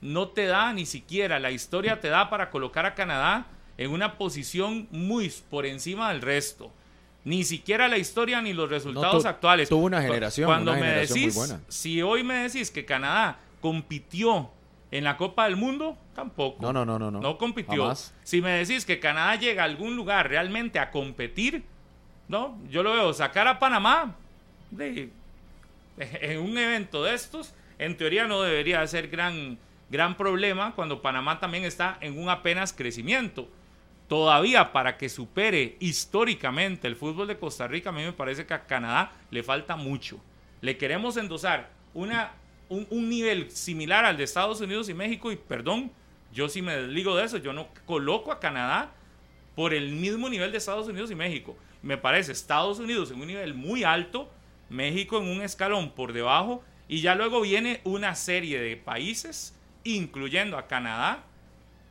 no 0.00 0.28
te 0.28 0.46
da 0.46 0.72
ni 0.72 0.86
siquiera, 0.86 1.40
la 1.40 1.50
historia 1.50 2.00
te 2.00 2.08
da 2.08 2.30
para 2.30 2.50
colocar 2.50 2.86
a 2.86 2.94
Canadá 2.94 3.46
en 3.76 3.90
una 3.90 4.16
posición 4.16 4.86
muy 4.92 5.32
por 5.50 5.66
encima 5.66 6.12
del 6.12 6.22
resto. 6.22 6.72
Ni 7.28 7.44
siquiera 7.44 7.88
la 7.88 7.98
historia 7.98 8.40
ni 8.40 8.54
los 8.54 8.70
resultados 8.70 9.22
tu- 9.22 9.28
actuales. 9.28 9.68
tuvo 9.68 9.84
una 9.84 10.00
generación, 10.00 10.46
Cuando 10.46 10.70
una 10.72 10.80
me 10.80 10.86
generación 10.86 11.18
muy 11.18 11.26
decís, 11.26 11.34
buena. 11.36 11.60
si 11.68 12.00
hoy 12.00 12.22
me 12.24 12.34
decís 12.48 12.70
que 12.70 12.86
Canadá 12.86 13.38
compitió 13.60 14.50
en 14.90 15.04
la 15.04 15.18
Copa 15.18 15.44
del 15.44 15.56
Mundo, 15.56 15.98
tampoco. 16.14 16.62
No, 16.62 16.72
no, 16.72 16.86
no, 16.86 16.98
no, 16.98 17.10
no. 17.10 17.20
No 17.20 17.36
compitió. 17.36 17.82
Jamás. 17.82 18.14
Si 18.24 18.40
me 18.40 18.52
decís 18.52 18.86
que 18.86 18.98
Canadá 18.98 19.36
llega 19.36 19.62
a 19.62 19.66
algún 19.66 19.94
lugar 19.94 20.26
realmente 20.30 20.78
a 20.78 20.90
competir, 20.90 21.64
no, 22.28 22.58
yo 22.70 22.82
lo 22.82 22.92
veo 22.94 23.12
sacar 23.12 23.46
a 23.46 23.58
Panamá 23.58 24.14
de- 24.70 25.10
en 25.98 26.38
un 26.40 26.56
evento 26.56 27.04
de 27.04 27.14
estos, 27.14 27.52
en 27.78 27.96
teoría 27.98 28.26
no 28.26 28.40
debería 28.40 28.86
ser 28.86 29.08
gran, 29.08 29.58
gran 29.90 30.16
problema 30.16 30.74
cuando 30.74 31.02
Panamá 31.02 31.38
también 31.40 31.64
está 31.66 31.98
en 32.00 32.18
un 32.18 32.30
apenas 32.30 32.72
crecimiento. 32.72 33.48
Todavía 34.08 34.72
para 34.72 34.96
que 34.96 35.10
supere 35.10 35.76
históricamente 35.80 36.88
el 36.88 36.96
fútbol 36.96 37.28
de 37.28 37.38
Costa 37.38 37.68
Rica, 37.68 37.90
a 37.90 37.92
mí 37.92 38.02
me 38.02 38.14
parece 38.14 38.46
que 38.46 38.54
a 38.54 38.66
Canadá 38.66 39.12
le 39.30 39.42
falta 39.42 39.76
mucho. 39.76 40.18
Le 40.62 40.78
queremos 40.78 41.18
endosar 41.18 41.68
una, 41.92 42.32
un, 42.70 43.08
nivel 43.10 43.50
similar 43.50 44.06
al 44.06 44.16
de 44.16 44.24
Estados 44.24 44.62
Unidos 44.62 44.88
y 44.88 44.94
México 44.94 45.30
y 45.30 45.36
perdón, 45.36 45.92
yo 46.32 46.48
sí 46.48 46.62
me 46.62 46.74
desligo 46.74 47.16
de 47.16 47.24
eso, 47.24 47.36
yo 47.36 47.52
no 47.52 47.68
coloco 47.84 48.32
a 48.32 48.40
Canadá 48.40 48.92
por 49.54 49.74
el 49.74 49.92
mismo 49.92 50.30
nivel 50.30 50.52
de 50.52 50.58
Estados 50.58 50.88
Unidos 50.88 51.10
y 51.10 51.14
México. 51.14 51.54
Me 51.82 51.98
parece 51.98 52.32
Estados 52.32 52.78
Unidos 52.78 53.10
en 53.10 53.20
un 53.20 53.26
nivel 53.26 53.52
muy 53.52 53.84
alto, 53.84 54.30
México 54.70 55.18
en 55.18 55.28
un 55.28 55.42
escalón 55.42 55.90
por 55.90 56.14
debajo, 56.14 56.64
y 56.88 57.02
ya 57.02 57.14
luego 57.14 57.42
viene 57.42 57.82
una 57.84 58.14
serie 58.14 58.58
de 58.58 58.76
países, 58.76 59.54
incluyendo 59.84 60.56
a 60.56 60.66
Canadá, 60.66 61.24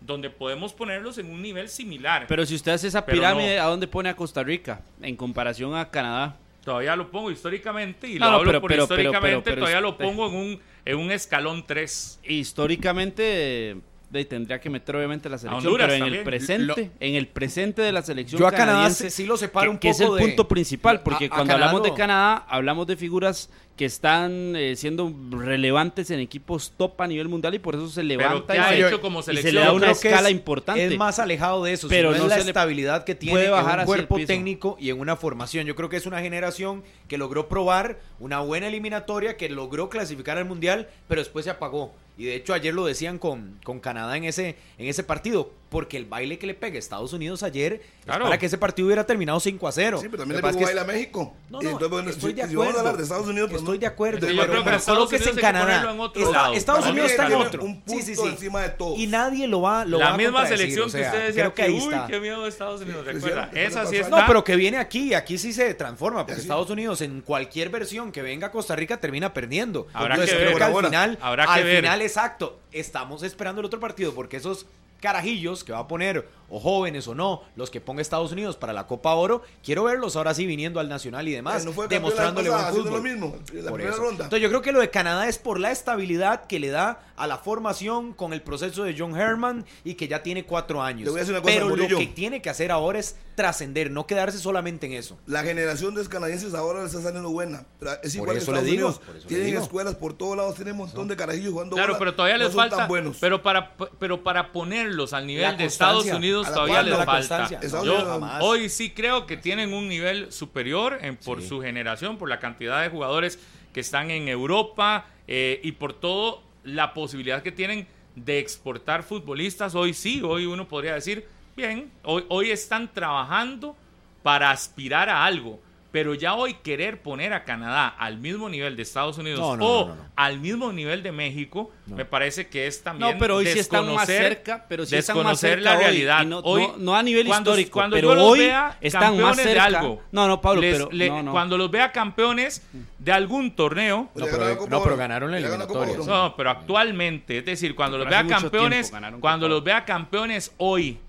donde 0.01 0.29
podemos 0.29 0.73
ponerlos 0.73 1.17
en 1.17 1.29
un 1.31 1.41
nivel 1.41 1.69
similar. 1.69 2.25
Pero 2.27 2.45
si 2.45 2.55
usted 2.55 2.71
hace 2.73 2.87
esa 2.87 3.05
pirámide, 3.05 3.57
no. 3.57 3.63
¿a 3.63 3.65
dónde 3.65 3.87
pone 3.87 4.09
a 4.09 4.15
Costa 4.15 4.43
Rica 4.43 4.81
en 5.01 5.15
comparación 5.15 5.75
a 5.75 5.89
Canadá? 5.89 6.37
todavía 6.63 6.97
lo 6.97 7.09
pongo 7.09 7.31
históricamente, 7.31 8.09
y 8.09 8.19
No, 8.19 8.25
lo 8.25 8.31
no, 8.31 8.37
hablo 8.39 8.49
pero- 8.49 8.61
por 8.61 8.69
pero- 8.71 8.83
históricamente, 8.83 9.21
pero- 9.29 9.43
pero 9.45 9.55
todavía 9.59 9.79
lo 9.79 9.97
pongo 9.97 10.27
en 10.27 10.35
un, 10.35 10.59
en 10.83 10.97
un 10.97 11.11
escalón 11.11 11.63
3. 11.65 12.19
Históricamente 12.25 13.77
de- 14.09 14.25
tendría 14.25 14.59
que 14.59 14.69
meter 14.69 14.95
obviamente 14.97 15.29
la 15.29 15.37
selección, 15.37 15.65
Honduras 15.65 15.87
pero 15.89 16.05
en 16.05 16.13
el 16.13 16.23
presente, 16.23 16.91
en 16.99 17.15
el 17.15 17.27
presente 17.27 17.81
de 17.81 17.91
la 17.93 18.01
selección 18.01 18.39
Yo 18.39 18.47
a 18.47 18.51
Canadá 18.51 18.71
canadiense, 18.73 19.09
sí 19.09 19.25
lo 19.25 19.37
separo 19.37 19.65
que, 19.65 19.69
un 19.69 19.77
que 19.79 19.89
es 19.89 19.99
el 19.99 20.07
poco 20.07 20.15
de- 20.17 20.21
punto 20.23 20.47
principal, 20.47 21.01
porque 21.03 21.25
A- 21.25 21.27
a 21.27 21.29
cuando 21.29 21.53
Canadá 21.53 21.69
hablamos 21.71 21.83
de 21.89 21.93
Canadá, 21.97 22.45
hablamos 22.49 22.87
de 22.87 22.97
figuras 22.97 23.49
que 23.77 23.85
están 23.85 24.55
eh, 24.55 24.75
siendo 24.75 25.13
relevantes 25.29 26.09
en 26.09 26.19
equipos 26.19 26.73
top 26.75 26.99
a 26.99 27.07
nivel 27.07 27.27
mundial 27.29 27.53
y 27.53 27.59
por 27.59 27.75
eso 27.75 27.87
se 27.89 28.03
levanta 28.03 28.53
¿qué 28.53 28.59
y, 28.59 28.61
ha 28.61 28.69
se, 28.69 28.87
hecho 28.87 28.99
como 28.99 29.19
y 29.19 29.23
se 29.23 29.33
le 29.33 29.59
da 29.59 29.71
una 29.71 29.91
escala 29.91 30.29
es- 30.29 30.35
importante. 30.35 30.83
Es 30.83 30.97
más 30.97 31.19
alejado 31.19 31.63
de 31.63 31.73
eso, 31.73 31.87
Pero 31.87 32.09
no 32.09 32.23
es 32.23 32.27
la 32.27 32.37
estabilidad 32.39 33.03
que 33.03 33.13
tiene 33.13 33.45
en 33.45 33.53
un 33.53 33.85
cuerpo 33.85 34.17
técnico 34.25 34.77
y 34.79 34.89
en 34.89 34.99
una 34.99 35.15
formación. 35.15 35.67
Yo 35.67 35.75
creo 35.75 35.89
que 35.89 35.97
es 35.97 36.07
una 36.07 36.21
generación 36.21 36.83
que 37.07 37.19
logró 37.19 37.47
probar 37.47 37.99
una 38.19 38.39
buena 38.39 38.67
eliminatoria, 38.67 39.37
que 39.37 39.47
logró 39.47 39.89
clasificar 39.89 40.39
al 40.39 40.45
mundial, 40.45 40.89
pero 41.07 41.21
después 41.21 41.45
se 41.45 41.51
apagó. 41.51 41.93
Y 42.17 42.25
de 42.25 42.35
hecho 42.35 42.55
ayer 42.55 42.73
lo 42.73 42.83
decían 42.87 43.19
con, 43.19 43.59
con 43.63 43.79
Canadá 43.79 44.17
en 44.17 44.23
ese, 44.23 44.55
en 44.79 44.87
ese 44.87 45.03
partido, 45.03 45.51
porque 45.69 45.97
el 45.97 46.05
baile 46.05 46.39
que 46.39 46.47
le 46.47 46.53
pega 46.53 46.75
a 46.77 46.79
Estados 46.79 47.11
Unidos 47.13 47.43
ayer 47.43 47.81
Claro. 48.05 48.23
es 48.23 48.27
para 48.29 48.37
que 48.39 48.45
ese 48.45 48.57
partido 48.57 48.85
hubiera 48.85 49.05
terminado 49.05 49.37
5 49.39 49.67
a 49.67 49.71
0. 49.73 49.99
Sí, 50.01 50.07
pero 50.09 50.23
también 50.23 50.41
le 50.41 50.47
pegó 50.47 50.63
baile 50.63 50.79
a 50.79 50.83
México. 50.85 51.35
No, 51.49 51.57
no, 51.61 51.69
entonces, 51.69 51.89
bueno, 51.89 52.09
estoy 52.09 52.31
si- 52.31 52.37
de 52.41 52.47
si 52.47 52.55
vamos 52.55 52.67
a 52.67 52.69
acuerdo. 52.69 52.79
hablar 52.79 52.97
de 52.97 53.03
Estados 53.03 53.27
Unidos, 53.27 53.49
pues 53.49 53.61
Estoy 53.61 53.77
no. 53.77 53.81
de 53.81 53.87
acuerdo, 53.87 54.19
pero- 54.21 54.27
creo 54.33 54.45
que 54.47 54.47
pero 54.85 55.03
Unidos 55.03 55.27
en 55.27 55.35
Canadá. 55.35 55.91
en 55.91 55.99
otro 55.99 56.21
Está- 56.23 56.41
lado. 56.41 56.53
Estados 56.53 56.85
Unidos 56.87 57.11
está 57.11 57.27
en 57.27 57.33
otro. 57.33 57.63
un 57.63 57.81
punto 57.81 58.27
encima 58.29 58.61
de 58.61 58.69
todos. 58.69 58.97
Y 58.97 59.07
nadie 59.07 59.45
lo 59.47 59.59
va, 59.61 59.83
lo 59.83 59.99
va 59.99 60.05
La 60.05 60.13
a 60.13 60.17
misma 60.17 60.39
contradecir, 60.39 60.57
selección 60.57 60.85
o 60.87 60.89
sea, 60.89 61.01
que 61.01 61.07
ustedes 61.07 61.27
decían 61.35 61.51
creo 61.51 61.65
que 61.67 61.71
uy, 61.73 61.93
está. 61.93 62.07
qué 62.07 62.19
miedo 62.21 62.43
de 62.43 62.49
Estados 62.49 62.81
Unidos, 62.81 63.05
Sí, 63.05 63.11
recuerda. 63.13 63.43
sí, 63.45 63.49
sí, 63.53 63.59
Esa 63.59 63.81
sí, 63.81 63.87
sí 63.89 63.95
sí. 63.95 64.01
está. 64.01 64.19
No, 64.21 64.25
pero 64.27 64.43
que 64.45 64.55
viene 64.55 64.77
aquí, 64.77 65.13
aquí 65.13 65.37
sí 65.37 65.51
se 65.51 65.73
transforma, 65.73 66.19
porque 66.19 66.35
Sí, 66.35 66.39
sí. 66.41 66.45
Estados 66.45 66.69
Unidos 66.69 67.01
en 67.01 67.19
cualquier 67.21 67.69
versión 67.69 68.11
que 68.13 68.21
venga 68.21 68.47
a 68.47 68.51
Costa 68.51 68.73
Rica 68.75 69.01
termina 69.01 69.33
perdiendo. 69.33 69.87
Habrá 69.93 70.15
que 70.15 70.33
ver. 70.33 70.47
al 70.63 70.71
Ahora, 70.71 70.87
final, 70.87 71.17
habrá 71.21 71.45
que 71.45 71.51
al 71.51 71.63
ver. 71.65 71.81
final 71.83 72.01
exacto, 72.01 72.59
estamos 72.71 73.21
esperando 73.23 73.59
el 73.59 73.65
otro 73.65 73.79
partido 73.81 74.13
porque 74.13 74.37
esos 74.37 74.65
carajillos 75.01 75.63
que 75.63 75.71
va 75.71 75.79
a 75.79 75.87
poner, 75.87 76.27
o 76.49 76.59
jóvenes 76.59 77.07
o 77.07 77.15
no, 77.15 77.43
los 77.55 77.69
que 77.69 77.81
ponga 77.81 78.01
Estados 78.01 78.31
Unidos 78.31 78.55
para 78.55 78.73
la 78.73 78.87
Copa 78.87 79.13
Oro, 79.13 79.41
quiero 79.63 79.83
verlos 79.83 80.15
ahora 80.15 80.33
sí 80.33 80.45
viniendo 80.45 80.79
al 80.79 80.89
Nacional 80.89 81.27
y 81.27 81.31
demás, 81.31 81.65
no 81.65 81.71
fue 81.71 81.85
campeón 81.85 82.03
demostrándole 82.03 82.49
buen 82.49 82.61
haciendo 82.61 82.83
fútbol. 82.89 83.03
lo 83.03 83.09
mismo, 83.09 83.35
la 83.53 83.69
Por 83.69 83.81
eso. 83.81 83.97
ronda. 83.97 84.23
Entonces 84.25 84.41
yo 84.41 84.49
creo 84.49 84.61
que 84.61 84.71
lo 84.71 84.79
de 84.79 84.89
Canadá 84.89 85.27
es 85.27 85.37
por 85.37 85.59
la 85.59 85.71
estabilidad 85.71 86.45
que 86.45 86.59
le 86.59 86.69
da 86.69 86.99
a 87.15 87.27
la 87.27 87.37
formación 87.37 88.13
con 88.13 88.33
el 88.33 88.41
proceso 88.41 88.83
de 88.83 88.95
John 88.97 89.15
Herman 89.19 89.65
y 89.83 89.95
que 89.95 90.07
ya 90.07 90.23
tiene 90.23 90.45
cuatro 90.45 90.81
años. 90.81 91.09
Cosa, 91.09 91.41
Pero 91.43 91.75
lo 91.75 91.87
que 91.97 92.07
tiene 92.07 92.41
que 92.41 92.49
hacer 92.49 92.71
ahora 92.71 92.99
es 92.99 93.15
trascender, 93.37 93.91
no 93.91 94.07
quedarse 94.07 94.39
solamente 94.39 94.87
en 94.87 94.93
eso. 94.93 95.17
La 95.27 95.43
generación 95.43 95.93
de 95.93 96.03
canadienses 96.07 96.55
ahora 96.55 96.79
les 96.83 96.89
está 96.89 97.03
saliendo 97.03 97.29
buena. 97.29 97.65
Pero 97.79 97.91
es 98.03 98.15
igual 98.15 98.31
que 98.33 98.37
eso 98.39 98.51
le 98.51 98.57
Estados 98.57 98.65
digo, 98.65 98.87
Unidos. 98.87 98.99
por 99.05 99.15
eso 99.15 99.23
le 99.23 99.27
Tienen 99.29 99.45
digo. 99.45 99.61
escuelas 99.61 99.95
por 99.95 100.13
todos 100.15 100.35
lados, 100.35 100.55
tienen 100.55 100.73
un 100.73 100.79
montón 100.79 101.07
de 101.07 101.15
carajillos 101.15 101.51
jugando 101.53 101.75
Claro, 101.75 101.93
bola, 101.93 101.99
pero 101.99 102.15
todavía 102.15 102.37
no 102.39 102.43
les 102.45 102.53
son 102.53 102.61
falta. 102.63 102.77
tan 102.77 102.87
buenos. 102.87 103.17
Pero 103.21 103.41
para, 103.43 103.77
pero 103.99 104.23
para 104.23 104.51
ponerlos 104.51 105.13
al 105.13 105.27
nivel 105.27 105.55
de. 105.55 105.65
Estados 105.65 106.05
Unidos 106.07 106.51
todavía 106.51 106.81
les 106.81 107.05
falta. 107.05 107.47
Yo 107.83 108.19
hoy 108.41 108.67
sí 108.69 108.89
creo 108.89 109.25
que 109.27 109.37
tienen 109.37 109.71
un 109.71 109.87
nivel 109.87 110.31
superior 110.33 110.97
en, 111.01 111.15
por 111.15 111.41
su 111.43 111.61
generación, 111.61 112.17
por 112.17 112.27
la 112.27 112.39
cantidad 112.39 112.81
de 112.81 112.89
jugadores 112.89 113.39
que 113.71 113.79
están 113.79 114.09
en 114.09 114.27
Europa 114.27 115.05
eh, 115.27 115.61
y 115.63 115.73
por 115.73 115.93
todo 115.93 116.41
la 116.63 116.93
posibilidad 116.95 117.43
que 117.43 117.51
tienen 117.51 117.87
de 118.15 118.39
exportar 118.39 119.03
futbolistas. 119.03 119.75
Hoy 119.75 119.93
sí, 119.93 120.21
hoy 120.23 120.47
uno 120.47 120.67
podría 120.67 120.95
decir, 120.95 121.27
bien, 121.57 121.91
hoy, 122.03 122.23
hoy 122.29 122.51
están 122.51 122.87
trabajando 122.93 123.75
para 124.23 124.51
aspirar 124.51 125.09
a 125.09 125.25
algo. 125.25 125.59
Pero 125.89 126.13
ya 126.13 126.35
hoy 126.35 126.53
querer 126.55 127.01
poner 127.01 127.33
a 127.33 127.43
Canadá 127.45 127.87
al 127.87 128.17
mismo 128.17 128.49
nivel 128.49 128.75
de 128.75 128.83
Estados 128.83 129.17
Unidos 129.17 129.39
No, 129.39 129.55
no, 129.57 129.65
o 129.65 129.85
no, 129.87 129.87
no, 129.87 129.95
no. 129.95 130.09
al 130.17 130.39
mismo 130.39 130.71
nivel 130.71 131.01
de 131.01 131.11
México, 131.13 131.71
me 131.87 132.03
parece 132.05 132.47
que 132.49 132.67
es 132.67 132.83
también 132.83 133.13
No, 133.13 133.17
pero 133.17 133.37
hoy 133.37 133.47
sí 133.47 133.57
están 133.57 133.85
más 133.95 134.07
desconocer- 134.07 134.21
cerca, 134.21 134.65
pero 134.67 134.85
sí 134.85 134.95
están 134.97 135.15
más 135.15 135.23
desconocer 135.41 135.59
cerca 135.59 135.73
la 135.73 135.79
realidad. 135.79 136.27
Hoy, 136.43 136.67
no- 136.67 136.77
no 136.77 136.95
a 136.95 137.01
nivel 137.01 137.25
cuando- 137.25 137.51
histórico, 137.51 137.71
cuando 137.71 137.95
pero 137.95 138.09
yo 138.09 138.15
los 138.15 138.23
hoy 138.25 138.39
vea 138.39 138.77
están 138.81 139.01
más 139.01 139.09
campeones 139.11 139.37
de 139.37 139.43
cerca. 139.43 139.63
algo. 139.79 140.01
No, 140.11 140.27
no, 140.27 140.41
Pablo, 140.41 140.61
les- 140.61 140.75
pero- 140.77 140.89
le- 140.91 141.09
no, 141.09 141.23
no. 141.23 141.31
cuando 141.31 141.57
los 141.57 141.71
vea 141.71 141.91
campeones 141.91 142.61
de 142.99 143.11
algún 143.13 143.55
torneo, 143.55 144.09
No, 144.13 144.25
pero- 144.25 144.67
no, 144.67 144.83
pero 144.83 144.97
ganaron 144.97 145.31
la 145.31 145.37
eliminatoria. 145.39 145.95
No, 146.05 146.35
pero 146.35 146.49
actualmente, 146.51 147.39
es 147.39 147.45
decir, 147.45 147.73
cuando 147.73 147.97
los 147.97 148.05
Pero 148.07 148.23
vea 148.27 148.37
campeones, 148.39 148.91
tiempo 148.91 149.19
cuando 149.21 149.47
los 149.47 149.63
vea 149.63 149.83
campeones 149.85 150.53
hoy, 150.57 150.99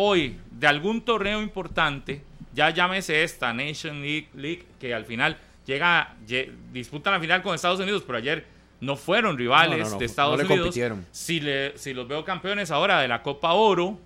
hoy 0.00 0.38
de 0.52 0.66
algún 0.68 1.00
torneo 1.02 1.42
importante, 1.42 2.22
ya 2.54 2.70
llámese 2.70 3.24
esta 3.24 3.52
Nation 3.52 4.00
League, 4.00 4.28
League, 4.34 4.64
que 4.78 4.94
al 4.94 5.04
final 5.04 5.36
llega, 5.66 6.14
lle- 6.26 6.50
disputan 6.72 7.12
la 7.14 7.20
final 7.20 7.42
con 7.42 7.54
Estados 7.54 7.80
Unidos, 7.80 8.04
pero 8.06 8.18
ayer 8.18 8.44
no 8.80 8.94
fueron 8.94 9.36
rivales 9.36 9.78
No, 9.80 9.84
no, 9.84 9.90
no, 9.90 9.98
de 9.98 10.04
no 10.04 10.06
Estados 10.06 10.38
le 10.38 10.44
Unidos. 10.44 10.60
compitieron. 10.66 11.06
Si, 11.10 11.40
le, 11.40 11.76
si 11.76 11.92
los 11.94 12.06
veo 12.06 12.24
campeones 12.24 12.70
ahora 12.70 13.00
de 13.00 13.08
la 13.08 13.22
Copa 13.22 13.52
Oro, 13.54 13.98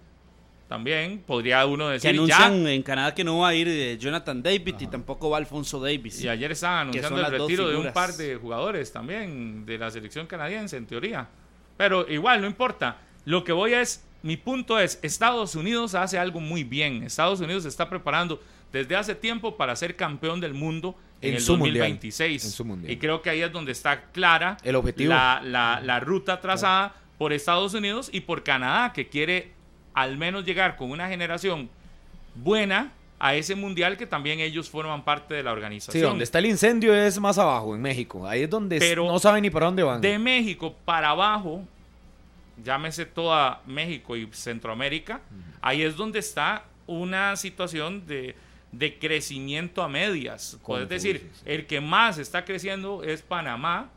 también 0.69 1.19
podría 1.27 1.67
uno 1.67 1.89
que 1.89 1.93
decir 1.93 2.11
ya. 2.13 2.17
anuncian 2.47 2.67
en 2.69 2.83
Canadá 2.83 3.15
que 3.15 3.25
no 3.25 3.41
va 3.41 3.49
a 3.49 3.55
ir 3.55 3.69
eh, 3.69 3.99
Jonathan 3.99 4.43
David 4.43 4.77
y 4.81 4.87
tampoco 4.87 5.29
va 5.29 5.37
Alfonso 5.37 5.79
Davis. 5.79 6.23
Y 6.23 6.29
ayer 6.31 6.53
estaban 6.53 6.91
Que 6.91 7.01
anunciando 7.01 7.27
el 7.27 7.39
retiro 7.41 7.69
de 7.69 7.77
un 7.77 7.93
par 7.93 8.15
de 8.15 8.37
jugadores 8.37 8.91
también 8.91 9.67
de 9.67 9.77
la 9.77 9.91
selección 9.91 10.27
canadiense, 10.27 10.79
en 10.79 10.87
teoría. 10.87 11.29
Pero 11.77 12.09
igual, 12.11 12.41
no 12.41 12.47
importa. 12.47 12.97
Lo 13.27 13.45
que 13.45 13.53
voy 13.53 13.75
es, 13.75 14.03
mi 14.23 14.37
punto 14.37 14.79
es, 14.79 14.99
Estados 15.03 15.55
Unidos 15.57 15.95
hace 15.95 16.19
algo 16.19 16.41
muy 16.41 16.65
bien. 16.65 17.03
Estados 17.03 17.41
Unidos 17.41 17.65
se 17.65 17.69
está 17.69 17.89
preparando 17.89 18.41
desde 18.73 18.97
hace 18.97 19.15
tiempo 19.15 19.57
para 19.57 19.75
ser 19.77 19.97
campeón 19.97 20.41
del 20.41 20.55
mundo 20.55 20.95
en, 21.21 21.31
En 21.31 21.35
el 21.37 21.41
su 21.43 21.57
mundial. 21.57 21.75
2026. 21.79 22.45
En 22.45 22.51
su 22.51 22.65
mundial. 22.65 22.91
Y 22.93 22.97
creo 22.99 23.21
que 23.21 23.31
ahí 23.31 23.43
es 23.43 23.53
donde 23.53 23.73
está 23.73 24.05
clara 24.13 24.57
El 24.63 24.77
objetivo. 24.77 25.11
La, 25.11 25.41
la- 25.45 25.81
la 25.83 26.01
ruta 26.01 26.41
trazada 26.41 26.95
por 27.19 27.33
Estados 27.33 27.75
Unidos 27.75 28.09
y 28.13 28.21
por 28.21 28.43
Canadá, 28.43 28.93
que 28.93 29.09
quiere 29.09 29.53
al 29.95 30.17
menos 30.17 30.45
llegar 30.45 30.77
con 30.77 30.91
una 30.91 31.09
generación 31.09 31.69
buena 32.35 32.93
a 33.19 33.35
ese 33.37 33.55
mundial 33.55 33.97
que 33.97 34.07
también 34.07 34.41
ellos 34.41 34.69
forman 34.69 35.05
parte 35.05 35.35
de 35.35 35.43
la 35.45 35.53
organización. 35.53 36.01
Sí, 36.03 36.09
donde 36.09 36.25
está 36.25 36.41
el 36.41 36.47
incendio 36.47 36.93
es 36.95 37.21
más 37.21 37.39
abajo, 37.39 37.75
en 37.75 37.81
México. 37.83 38.27
Ahí 38.27 38.43
es 38.43 38.51
donde 38.51 38.79
Pero 38.81 39.07
no 39.07 39.19
saben 39.21 39.43
ni 39.43 39.51
para 39.51 39.67
dónde 39.67 39.83
van. 39.85 40.01
De 40.01 40.19
México 40.19 40.75
para 40.85 41.11
abajo, 41.11 41.63
llámese 42.63 43.07
toda 43.07 43.63
México 43.67 44.17
y 44.17 44.29
Centroamérica, 44.33 45.21
ahí 45.61 45.83
es 45.83 45.97
donde 45.97 46.19
está 46.19 46.65
una 46.87 47.37
situación 47.37 48.07
de, 48.07 48.35
de 48.73 48.99
crecimiento 48.99 49.83
a 49.83 49.89
medias. 49.89 50.59
¿Cómo 50.63 50.77
Puedes 50.77 50.89
decir, 50.89 51.31
el 51.45 51.67
que 51.67 51.81
más 51.81 52.19
está 52.19 52.45
creciendo 52.45 53.03
es 53.03 53.23
Panamá, 53.23 53.91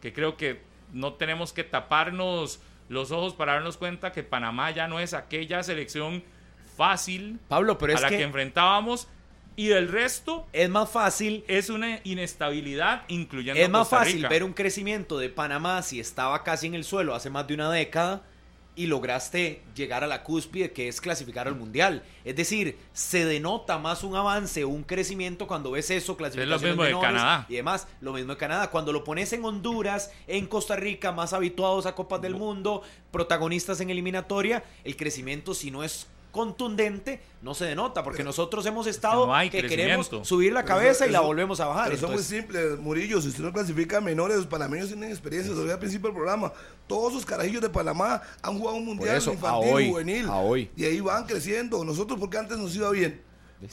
que 0.00 0.12
creo 0.12 0.36
que 0.36 0.60
no 0.92 1.14
tenemos 1.14 1.52
que 1.52 1.64
taparnos 1.64 2.60
los 2.88 3.12
ojos 3.12 3.34
para 3.34 3.54
darnos 3.54 3.76
cuenta 3.76 4.12
que 4.12 4.22
Panamá 4.22 4.70
ya 4.72 4.88
no 4.88 4.98
es 4.98 5.14
aquella 5.14 5.62
selección 5.62 6.22
fácil 6.76 7.38
Pablo, 7.48 7.78
pero 7.78 7.92
a 7.92 7.96
es 7.96 8.02
la 8.02 8.08
que, 8.08 8.18
que 8.18 8.22
enfrentábamos 8.22 9.06
y 9.56 9.70
el 9.70 9.88
resto 9.88 10.46
es 10.52 10.68
más 10.70 10.90
fácil 10.90 11.44
es 11.48 11.70
una 11.70 12.00
inestabilidad 12.04 13.02
incluyendo 13.08 13.60
Es 13.60 13.68
más 13.68 13.88
Costa 13.88 13.98
fácil 13.98 14.26
ver 14.28 14.44
un 14.44 14.52
crecimiento 14.52 15.18
de 15.18 15.28
Panamá 15.28 15.82
si 15.82 16.00
estaba 16.00 16.42
casi 16.42 16.66
en 16.66 16.74
el 16.74 16.84
suelo 16.84 17.14
hace 17.14 17.30
más 17.30 17.46
de 17.46 17.54
una 17.54 17.70
década 17.70 18.22
y 18.76 18.86
lograste 18.86 19.62
llegar 19.74 20.04
a 20.04 20.06
la 20.06 20.22
cúspide 20.22 20.72
que 20.72 20.88
es 20.88 21.00
clasificar 21.00 21.48
al 21.48 21.54
mundial. 21.54 22.02
Es 22.24 22.36
decir, 22.36 22.78
se 22.92 23.26
denota 23.26 23.78
más 23.78 24.04
un 24.04 24.16
avance, 24.16 24.64
un 24.64 24.84
crecimiento 24.84 25.46
cuando 25.46 25.72
ves 25.72 25.90
eso, 25.90 26.16
clasificaciones 26.16 26.62
mismo 26.62 26.84
de 26.84 26.98
Canadá. 26.98 27.46
y 27.48 27.56
demás. 27.56 27.88
Lo 28.00 28.12
mismo 28.14 28.32
de 28.32 28.38
Canadá. 28.38 28.70
Cuando 28.70 28.92
lo 28.92 29.04
pones 29.04 29.32
en 29.32 29.44
Honduras, 29.44 30.12
en 30.26 30.46
Costa 30.46 30.76
Rica, 30.76 31.12
más 31.12 31.32
habituados 31.32 31.84
a 31.84 31.94
Copas 31.94 32.22
del 32.22 32.36
Mundo, 32.36 32.82
protagonistas 33.10 33.80
en 33.82 33.90
eliminatoria, 33.90 34.64
el 34.84 34.96
crecimiento 34.96 35.52
si 35.52 35.70
no 35.70 35.84
es 35.84 36.06
contundente 36.30 37.20
no 37.42 37.54
se 37.54 37.64
denota 37.64 38.02
porque 38.02 38.22
nosotros 38.24 38.64
hemos 38.66 38.86
estado 38.86 39.26
no 39.26 39.34
hay 39.34 39.50
que 39.50 39.66
queremos 39.66 40.10
subir 40.22 40.52
la 40.52 40.64
cabeza 40.64 41.04
eso- 41.04 41.06
y 41.06 41.10
la 41.12 41.18
eso- 41.18 41.26
volvemos 41.26 41.60
a 41.60 41.66
bajar. 41.66 41.88
Pero 41.88 42.00
son 42.00 42.12
muy 42.12 42.22
simples, 42.22 42.78
Murillo. 42.78 43.20
Si 43.20 43.28
usted 43.28 43.42
no 43.42 43.52
clasifica 43.52 43.98
a 43.98 44.00
menores, 44.00 44.36
los 44.36 44.46
panameños 44.46 44.88
tienen 44.88 45.10
experiencia. 45.10 45.52
Lo 45.54 45.70
al 45.70 45.78
principio 45.78 46.08
del 46.08 46.16
programa. 46.16 46.52
Todos 46.86 47.12
sus 47.12 47.24
carajillos 47.24 47.62
de 47.62 47.68
Panamá 47.70 48.22
han 48.42 48.58
jugado 48.58 48.76
un 48.76 48.84
mundial 48.84 49.16
eso, 49.16 49.32
infantil, 49.32 49.72
hoy, 49.72 49.88
juvenil. 49.90 50.26
hoy. 50.30 50.70
Y 50.76 50.84
ahí 50.84 51.00
van 51.00 51.24
creciendo. 51.26 51.84
Nosotros, 51.84 52.18
porque 52.18 52.38
antes 52.38 52.58
nos 52.58 52.74
iba 52.74 52.90
bien, 52.90 53.22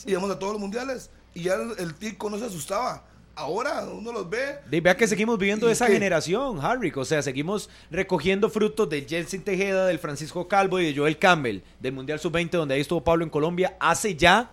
íbamos 0.06 0.30
a 0.32 0.40
todos 0.40 0.54
los 0.54 0.62
mundiales. 0.62 1.10
Y 1.34 1.44
ya 1.44 1.56
el 1.78 1.94
tico 1.96 2.30
no 2.30 2.38
se 2.40 2.46
asustaba. 2.46 3.04
Ahora 3.38 3.86
uno 3.86 4.12
los 4.12 4.28
ve. 4.28 4.58
Vea 4.82 4.98
que 4.98 5.08
seguimos 5.08 5.38
viviendo 5.38 5.68
¿Y 5.68 5.70
de 5.70 5.74
esa 5.74 5.86
generación, 5.86 6.60
Harry. 6.60 6.92
O 6.96 7.06
sea, 7.06 7.22
seguimos 7.22 7.70
recogiendo 7.92 8.50
frutos 8.50 8.90
del 8.90 9.08
Jelsin 9.08 9.44
Tejeda, 9.44 9.86
del 9.86 10.00
Francisco 10.00 10.48
Calvo 10.48 10.80
y 10.80 10.88
de 10.88 10.98
Joel 10.98 11.20
Campbell, 11.20 11.60
del 11.80 11.94
Mundial 11.94 12.20
Sub-20, 12.20 12.50
donde 12.50 12.74
ahí 12.74 12.82
estuvo 12.82 13.04
Pablo 13.04 13.24
en 13.24 13.30
Colombia, 13.30 13.78
hace 13.80 14.16
ya 14.16 14.50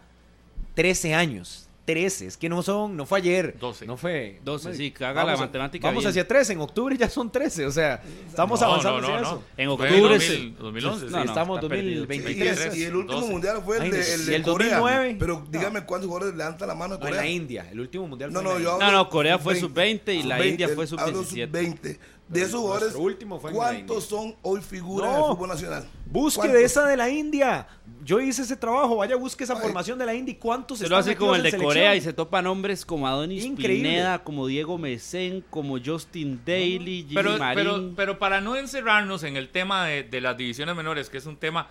13 0.75 1.15
años. 1.15 1.64
13, 1.85 2.27
es 2.29 2.37
que 2.39 2.49
no 2.49 2.63
son, 2.63 2.97
no 2.97 3.05
fue 3.05 3.19
ayer. 3.19 3.57
12. 3.61 3.85
No 3.87 3.97
fue. 3.99 4.41
12, 4.43 4.69
no- 4.71 4.75
sí, 4.75 4.91
que 4.91 5.05
haga 5.05 5.21
la 5.21 5.25
vamos 5.27 5.41
a- 5.41 5.45
matemática 5.47 5.87
Vamos 5.89 6.03
bien. 6.03 6.11
hacia 6.11 6.27
13, 6.27 6.55
en 6.55 6.61
octubre 6.61 6.97
ya 6.97 7.11
son 7.11 7.31
13, 7.31 7.67
o 7.67 7.71
sea, 7.71 8.03
estamos 8.27 8.61
No, 8.61 8.67
avanzando 8.67 9.01
no, 9.01 9.07
hacia 9.07 9.17
no, 9.21 9.23
eso. 9.27 9.35
no. 9.35 9.63
En 9.63 9.69
octubre 9.69 10.01
2000, 10.01 10.21
sí. 10.21 10.55
2011. 10.59 11.07
Sí, 11.07 11.13
No, 11.13 11.19
no, 11.19 11.25
estamos 11.25 11.59
está 11.59 11.69
perdido. 11.69 11.91
Y, 11.91 11.95
2023. 12.07 12.77
y- 12.77 12.85
el 12.85 12.97
último 12.97 13.21
12. 13.21 13.33
mundial 13.33 13.63
fue 13.65 13.77
el 13.79 13.91
de, 13.91 14.15
el 14.15 14.21
y 14.21 14.25
de 14.25 14.37
el 14.37 14.43
Corea. 14.43 14.79
2009. 14.79 15.17
Pero 15.19 15.47
dígame 15.51 15.85
cuántos 15.85 16.09
jugadores 16.09 16.35
levantan 16.37 16.69
la 16.69 16.75
mano 16.75 16.95
a 16.95 16.99
No, 16.99 17.05
en 17.05 17.09
Corea. 17.11 17.21
la 17.23 17.29
India, 17.29 17.69
el 17.71 17.81
último 17.81 18.09
mundial 18.09 18.33
No, 18.33 18.41
fue 18.41 18.49
no, 18.51 18.59
la 18.59 18.65
yo 18.65 18.73
hablo 18.73 18.87
No, 18.87 18.93
no, 18.93 19.09
Corea 19.11 19.39
fue 19.39 19.55
sub-20. 19.57 20.15
sub-20 20.15 20.15
y 20.15 20.23
la 20.23 20.37
Sub-20, 20.39 20.49
India 20.51 20.69
fue 20.69 20.87
hablo 20.99 21.23
sub-17. 21.25 21.47
sub-20. 21.47 21.99
De 22.27 22.41
esos 22.41 22.59
jugadores, 22.61 22.95
último 22.95 23.39
fue 23.39 23.53
¿cuántos 23.53 24.05
son 24.05 24.35
hoy 24.43 24.63
figuras 24.63 25.11
No. 25.11 25.17
del 25.17 25.37
fútbol 25.37 25.49
nacional? 25.51 25.87
Busque 26.07 26.39
¿Cuántos? 26.41 26.59
de 26.59 26.65
esa 26.65 26.87
de 26.87 26.97
la 26.97 27.11
India. 27.11 27.67
Yo 28.03 28.19
hice 28.21 28.43
ese 28.43 28.57
trabajo. 28.57 28.97
Vaya, 28.97 29.15
busque 29.17 29.45
esa 29.45 29.55
Ay. 29.55 29.61
formación 29.61 29.99
de 29.99 30.07
la 30.07 30.15
India 30.15 30.33
y 30.33 30.37
cuántos 30.37 30.79
Se 30.79 30.89
lo 30.89 30.99
están 30.99 31.13
hace 31.13 31.19
como 31.19 31.35
el 31.35 31.43
de 31.43 31.57
Corea 31.57 31.95
y 31.95 32.01
se 32.01 32.13
topa 32.15 32.41
nombres 32.41 32.87
como 32.87 33.07
Adonis 33.07 33.45
Increíble. 33.45 33.89
Pineda, 33.91 34.25
como 34.25 34.47
Diego 34.47 34.79
Mesén, 34.79 35.45
como 35.51 35.79
Justin 35.79 36.41
Daly, 36.47 37.03
Jimmy 37.09 37.15
pero, 37.15 37.39
Marín. 37.39 37.55
pero, 37.63 37.93
pero 37.95 38.19
para 38.19 38.41
no 38.41 38.57
encerrarnos 38.57 39.23
en 39.23 39.37
el 39.37 39.51
tema 39.51 39.85
de, 39.87 40.03
de 40.03 40.21
las 40.23 40.37
divisiones 40.37 40.75
menores, 40.75 41.11
que 41.11 41.19
es 41.19 41.27
un 41.27 41.37
tema 41.37 41.69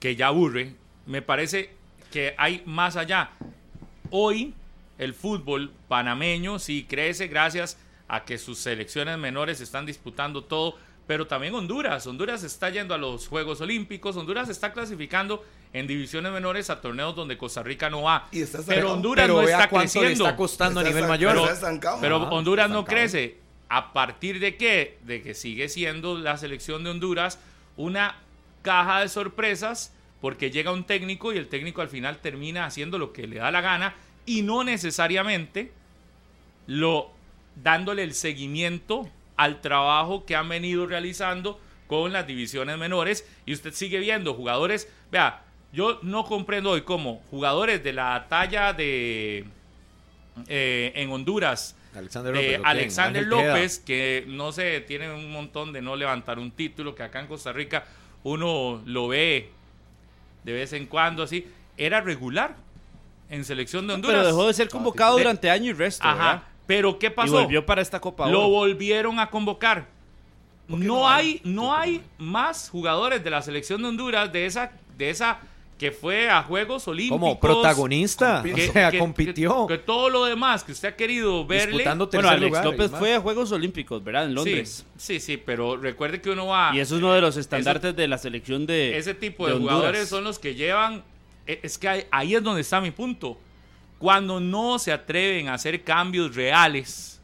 que 0.00 0.16
ya 0.16 0.26
aburre, 0.28 0.74
me 1.06 1.22
parece 1.22 1.70
que 2.10 2.34
hay 2.38 2.62
más 2.66 2.96
allá. 2.96 3.30
Hoy 4.10 4.52
el 4.98 5.14
fútbol 5.14 5.72
panameño 5.88 6.58
sí 6.58 6.84
crece 6.88 7.28
gracias 7.28 7.78
a 8.12 8.24
que 8.24 8.36
sus 8.36 8.58
selecciones 8.58 9.16
menores 9.16 9.60
están 9.62 9.86
disputando 9.86 10.44
todo, 10.44 10.76
pero 11.06 11.26
también 11.26 11.54
Honduras. 11.54 12.06
Honduras 12.06 12.42
está 12.42 12.68
yendo 12.68 12.92
a 12.94 12.98
los 12.98 13.26
Juegos 13.26 13.60
Olímpicos, 13.62 14.16
Honduras 14.16 14.50
está 14.50 14.72
clasificando 14.74 15.42
en 15.72 15.86
divisiones 15.86 16.30
menores 16.30 16.68
a 16.68 16.80
torneos 16.82 17.16
donde 17.16 17.38
Costa 17.38 17.62
Rica 17.62 17.88
no 17.88 18.02
va. 18.02 18.28
Y 18.30 18.42
está 18.42 18.58
pero 18.58 18.70
estancado. 18.72 18.92
Honduras 18.94 19.22
Pero 19.24 19.34
no 19.36 19.42
está 19.48 19.62
le 19.62 19.68
creciendo. 19.70 20.24
está 20.26 20.36
costando 20.36 20.80
a 20.80 20.82
Está 20.82 20.90
nivel 20.90 21.04
estan- 21.04 21.08
mayor. 21.08 21.32
pero 21.32 21.52
estancado. 21.54 22.28
Honduras 22.30 22.68
no 22.70 22.84
crece. 22.84 23.38
¿A 23.70 23.94
partir 23.94 24.38
de 24.38 24.56
qué? 24.58 24.98
De 25.04 25.22
que 25.22 25.32
sigue 25.34 25.70
siendo 25.70 26.18
la 26.18 26.36
selección 26.36 26.84
de 26.84 26.90
Honduras 26.90 27.38
una 27.78 28.16
caja 28.60 29.00
de 29.00 29.08
sorpresas 29.08 29.94
porque 30.20 30.50
llega 30.50 30.70
un 30.70 30.84
técnico 30.84 31.32
y 31.32 31.38
el 31.38 31.48
técnico 31.48 31.80
al 31.80 31.88
final 31.88 32.18
termina 32.18 32.66
haciendo 32.66 32.98
lo 32.98 33.14
que 33.14 33.26
le 33.26 33.36
da 33.36 33.50
la 33.50 33.62
gana 33.62 33.94
y 34.26 34.42
no 34.42 34.62
necesariamente 34.62 35.72
lo 36.66 37.10
dándole 37.56 38.02
el 38.02 38.14
seguimiento 38.14 39.08
al 39.36 39.60
trabajo 39.60 40.24
que 40.24 40.36
han 40.36 40.48
venido 40.48 40.86
realizando 40.86 41.60
con 41.86 42.12
las 42.12 42.26
divisiones 42.26 42.78
menores 42.78 43.26
y 43.44 43.52
usted 43.52 43.72
sigue 43.74 43.98
viendo 43.98 44.34
jugadores, 44.34 44.88
vea, 45.10 45.42
yo 45.72 45.98
no 46.02 46.24
comprendo 46.24 46.70
hoy 46.70 46.82
cómo 46.82 47.22
jugadores 47.30 47.82
de 47.82 47.92
la 47.92 48.26
talla 48.28 48.72
de 48.72 49.44
eh, 50.48 50.92
en 50.94 51.10
Honduras 51.10 51.76
Alexander 51.94 52.32
de 52.32 52.42
López. 52.42 52.60
Alexander. 52.64 53.26
López, 53.26 53.78
que 53.78 54.24
no 54.26 54.52
sé, 54.52 54.80
tiene 54.80 55.12
un 55.12 55.30
montón 55.30 55.72
de 55.72 55.82
no 55.82 55.94
levantar 55.96 56.38
un 56.38 56.50
título, 56.50 56.94
que 56.94 57.02
acá 57.02 57.20
en 57.20 57.26
Costa 57.26 57.52
Rica 57.52 57.84
uno 58.22 58.80
lo 58.86 59.08
ve 59.08 59.50
de 60.44 60.52
vez 60.52 60.72
en 60.72 60.86
cuando 60.86 61.22
así, 61.22 61.46
era 61.76 62.00
regular 62.00 62.56
en 63.28 63.44
selección 63.44 63.86
de 63.86 63.94
Honduras. 63.94 64.16
Pero 64.16 64.26
dejó 64.26 64.46
de 64.46 64.54
ser 64.54 64.68
convocado 64.68 65.16
De- 65.16 65.22
durante 65.22 65.50
año 65.50 65.70
y 65.70 65.72
resto. 65.74 66.06
Ajá, 66.06 66.16
¿verdad? 66.16 66.42
Pero 66.66 66.98
¿qué 66.98 67.08
Y 67.08 67.10
pasó? 67.10 67.32
volvió 67.32 67.64
para 67.66 67.82
esta 67.82 68.00
Copa 68.00 68.28
Lo 68.28 68.48
volvieron 68.48 69.18
a 69.18 69.30
convocar. 69.30 69.88
No, 70.68 70.76
no 70.78 71.08
hay, 71.08 71.40
no 71.44 71.74
hay 71.74 72.00
más 72.18 72.70
jugadores 72.70 73.22
de 73.22 73.30
la 73.30 73.42
selección 73.42 73.82
de 73.82 73.88
Honduras 73.88 74.32
de 74.32 74.46
esa, 74.46 74.72
de 74.96 75.10
esa 75.10 75.40
que 75.82 75.90
fue 75.90 76.30
a 76.30 76.44
Juegos 76.44 76.86
Olímpicos. 76.86 77.18
Como 77.18 77.40
protagonista. 77.40 78.40
compite. 78.42 78.68
o 78.68 78.72
sea, 78.72 78.90
que- 78.92 78.98
compitió. 79.00 79.66
Que, 79.66 79.74
que 79.74 79.82
todo 79.82 80.08
lo 80.10 80.24
demás 80.24 80.62
que 80.62 80.70
usted 80.70 80.90
ha 80.90 80.96
querido 80.96 81.44
verle. 81.44 81.82
Bueno, 81.84 82.28
Alex 82.28 82.46
lugar, 82.46 82.64
López 82.64 82.90
fue 82.92 83.14
a 83.16 83.20
Juegos 83.20 83.50
Olímpicos, 83.50 84.02
¿verdad? 84.04 84.26
En 84.26 84.34
Londres. 84.36 84.86
Sí, 84.96 85.18
sí, 85.18 85.20
sí, 85.20 85.36
pero 85.36 85.76
recuerde 85.76 86.20
que 86.20 86.30
uno 86.30 86.46
va. 86.46 86.70
Y 86.72 86.78
es 86.78 86.92
uno 86.92 87.12
de 87.12 87.20
los 87.20 87.36
estandartes 87.36 87.96
de 87.96 88.06
la 88.06 88.16
selección 88.16 88.64
de 88.64 88.96
ese 88.96 89.14
tipo 89.14 89.48
de, 89.48 89.54
jugadores 89.54 90.08
son 90.08 90.22
los 90.22 90.38
que 90.38 90.54
llevan. 90.54 91.02
e- 91.48 91.58
Es 91.64 91.78
que 91.78 92.06
ahí 92.12 92.36
es 92.36 92.42
donde 92.44 92.60
está 92.60 92.80
mi 92.80 92.92
punto. 92.92 93.36
Cuando 94.02 94.40
no 94.40 94.80
se 94.80 94.90
atreven 94.92 95.46
a 95.46 95.54
hacer 95.54 95.84
cambios 95.84 96.34
reales, 96.34 97.22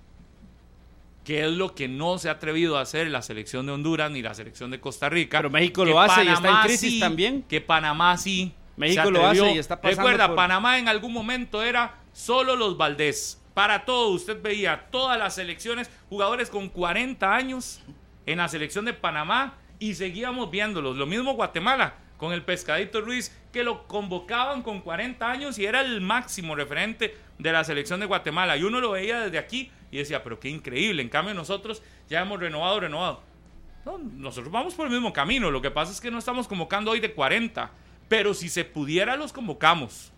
que 1.25 1.45
es 1.45 1.51
lo 1.51 1.75
que 1.75 1.89
no 1.89 2.19
se 2.19 2.29
ha 2.29 2.33
atrevido 2.35 2.79
a 2.79 2.83
hacer 2.83 3.09
la 3.09 3.21
selección 3.21 3.67
de 3.67 3.73
Honduras 3.73 4.13
ni 4.13 4.23
la 4.23 4.33
selección 4.33 4.71
de 4.71 4.79
Costa 4.79 5.09
Rica. 5.09 5.39
Pero 5.39 5.51
México 5.51 5.85
lo 5.85 6.01
hace 6.01 6.23
y 6.23 6.29
está 6.29 6.49
en 6.49 6.69
crisis 6.69 6.93
sí, 6.93 7.01
también. 7.01 7.43
Que 7.49 7.61
Panamá 7.61 8.17
sí. 8.17 8.53
México 8.77 9.11
lo 9.11 9.27
hace 9.27 9.55
y 9.55 9.59
está 9.59 9.81
pasando 9.81 10.03
Recuerda, 10.03 10.29
por- 10.29 10.37
Panamá 10.37 10.79
en 10.79 10.87
algún 10.87 11.13
momento 11.13 11.65
era 11.65 11.97
solo 12.13 12.55
los 12.55 12.77
Valdés. 12.77 13.43
Para 13.55 13.85
todo, 13.85 14.11
usted 14.11 14.41
veía 14.41 14.87
todas 14.93 15.19
las 15.19 15.35
selecciones, 15.35 15.91
jugadores 16.09 16.49
con 16.49 16.69
40 16.69 17.35
años 17.35 17.81
en 18.25 18.39
la 18.39 18.47
selección 18.47 18.85
de 18.85 18.93
Panamá 18.93 19.55
y 19.81 19.95
seguíamos 19.97 20.49
viéndolos. 20.53 20.97
Lo 20.97 21.07
mismo 21.07 21.33
Guatemala 21.33 21.95
con 22.19 22.33
el 22.33 22.45
Pescadito 22.45 23.01
Ruiz, 23.01 23.35
que 23.53 23.63
lo 23.63 23.87
convocaban 23.87 24.63
con 24.63 24.83
40 24.83 25.31
años 25.31 25.59
y 25.59 25.65
era 25.65 25.81
el 25.81 26.03
máximo 26.03 26.55
referente 26.55 27.17
de 27.39 27.53
la 27.53 27.65
selección 27.65 28.01
de 28.01 28.07
Guatemala. 28.07 28.57
Y 28.59 28.65
uno 28.65 28.81
lo 28.81 28.91
veía 28.91 29.21
desde 29.23 29.39
aquí 29.39 29.71
y 29.91 29.99
decía, 29.99 30.23
pero 30.23 30.39
qué 30.39 30.51
increíble. 30.51 31.01
En 31.01 31.09
cambio 31.09 31.33
nosotros 31.33 31.83
ya 32.09 32.21
hemos 32.21 32.39
renovado, 32.39 32.81
renovado. 32.81 33.23
No, 33.87 33.97
nosotros 33.97 34.53
vamos 34.53 34.75
por 34.75 34.87
el 34.87 34.93
mismo 34.93 35.13
camino. 35.13 35.51
Lo 35.51 35.63
que 35.63 35.71
pasa 35.71 35.93
es 35.93 36.01
que 36.01 36.11
no 36.11 36.19
estamos 36.19 36.47
convocando 36.47 36.91
hoy 36.91 37.01
de 37.01 37.15
40. 37.15 37.71
Pero 38.09 38.35
si 38.35 38.49
se 38.49 38.65
pudiera, 38.65 39.17
los 39.17 39.33
convocamos. 39.33 40.13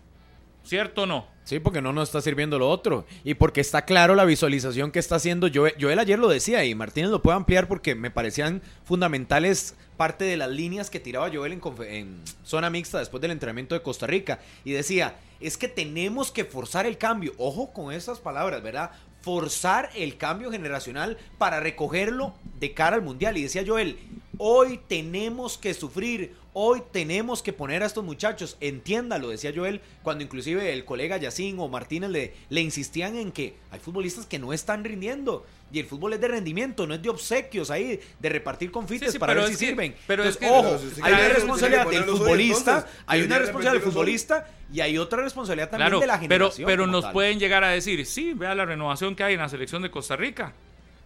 ¿Cierto 0.63 1.03
o 1.03 1.05
no? 1.05 1.27
Sí, 1.43 1.59
porque 1.59 1.81
no 1.81 1.91
nos 1.91 2.09
está 2.09 2.21
sirviendo 2.21 2.59
lo 2.59 2.69
otro. 2.69 3.05
Y 3.23 3.33
porque 3.33 3.61
está 3.61 3.83
claro 3.83 4.15
la 4.15 4.25
visualización 4.25 4.91
que 4.91 4.99
está 4.99 5.15
haciendo 5.15 5.49
Joel. 5.53 5.73
Joel 5.79 5.99
ayer 5.99 6.19
lo 6.19 6.29
decía 6.29 6.63
y 6.65 6.75
Martínez 6.75 7.09
lo 7.09 7.21
puede 7.21 7.37
ampliar 7.37 7.67
porque 7.67 7.95
me 7.95 8.11
parecían 8.11 8.61
fundamentales 8.85 9.75
parte 9.97 10.23
de 10.25 10.37
las 10.37 10.49
líneas 10.49 10.89
que 10.89 10.99
tiraba 10.99 11.29
Joel 11.31 11.59
en, 11.87 12.21
zona 12.43 12.69
mixta 12.69 12.99
después 12.99 13.21
del 13.21 13.31
entrenamiento 13.31 13.75
de 13.75 13.81
Costa 13.81 14.07
Rica. 14.07 14.39
Y 14.63 14.71
decía, 14.71 15.15
es 15.39 15.57
que 15.57 15.67
tenemos 15.67 16.31
que 16.31 16.45
forzar 16.45 16.85
el 16.85 16.97
cambio. 16.97 17.33
Ojo 17.37 17.73
con 17.73 17.93
esas 17.93 18.19
palabras, 18.19 18.63
¿verdad? 18.63 18.91
Forzar 19.21 19.89
el 19.95 20.17
cambio 20.17 20.51
generacional 20.51 21.17
para 21.37 21.59
recogerlo 21.59 22.33
de 22.59 22.73
cara 22.73 22.95
al 22.95 23.01
Mundial. 23.01 23.37
Y 23.37 23.43
decía 23.43 23.63
Joel, 23.65 23.97
Hoy 24.43 24.79
tenemos 24.87 25.59
que 25.59 25.71
sufrir, 25.75 26.33
hoy 26.53 26.81
tenemos 26.91 27.43
que 27.43 27.53
poner 27.53 27.83
a 27.83 27.85
estos 27.85 28.03
muchachos, 28.03 28.57
entiéndalo, 28.59 29.29
decía 29.29 29.51
Joel, 29.55 29.81
cuando 30.01 30.23
inclusive 30.23 30.73
el 30.73 30.83
colega 30.83 31.17
Yacín 31.17 31.59
o 31.59 31.67
Martínez 31.67 32.09
le, 32.09 32.33
le 32.49 32.61
insistían 32.61 33.17
en 33.17 33.31
que 33.31 33.53
hay 33.69 33.79
futbolistas 33.79 34.25
que 34.25 34.39
no 34.39 34.51
están 34.51 34.83
rindiendo. 34.83 35.45
Y 35.71 35.77
el 35.79 35.85
fútbol 35.85 36.13
es 36.13 36.21
de 36.21 36.27
rendimiento, 36.27 36.87
no 36.87 36.95
es 36.95 37.03
de 37.03 37.09
obsequios 37.09 37.69
ahí, 37.69 37.99
de 38.19 38.29
repartir 38.29 38.71
confites 38.71 39.09
Sí, 39.09 39.13
sí, 39.13 39.19
para 39.19 39.33
pero 39.33 39.43
ver 39.43 39.53
si 39.53 39.59
que- 39.59 39.65
sirven. 39.69 39.95
pero 40.07 40.23
es 40.23 40.37
que- 40.37 40.49
ojo, 40.49 40.63
Pero 40.79 40.95
si 40.95 41.01
hay 41.03 41.13
una 41.13 41.27
responsabilidad 41.29 41.87
del 41.87 42.03
futbolista, 42.05 42.71
entonces. 42.77 42.99
hay 43.05 43.21
una 43.21 43.37
responsabilidad 43.37 43.73
del 43.73 43.91
futbolista 43.91 44.47
y 44.73 44.79
hay 44.81 44.97
otra 44.97 45.21
responsabilidad 45.21 45.69
también 45.69 45.85
Claro, 45.87 45.99
de 45.99 46.07
la 46.07 46.13
pero, 46.19 46.45
generación. 46.45 46.65
pero 46.65 46.83
como 46.85 46.91
nos 46.93 47.03
tal. 47.03 47.13
pueden 47.13 47.37
llegar 47.37 47.63
a 47.63 47.69
decir, 47.69 48.03
sí, 48.07 48.33
vea 48.33 48.55
la 48.55 48.65
renovación 48.65 49.15
que 49.15 49.23
hay 49.23 49.35
en 49.35 49.39
la 49.41 49.49
selección 49.49 49.83
de 49.83 49.91
Costa 49.91 50.15
Rica. 50.15 50.55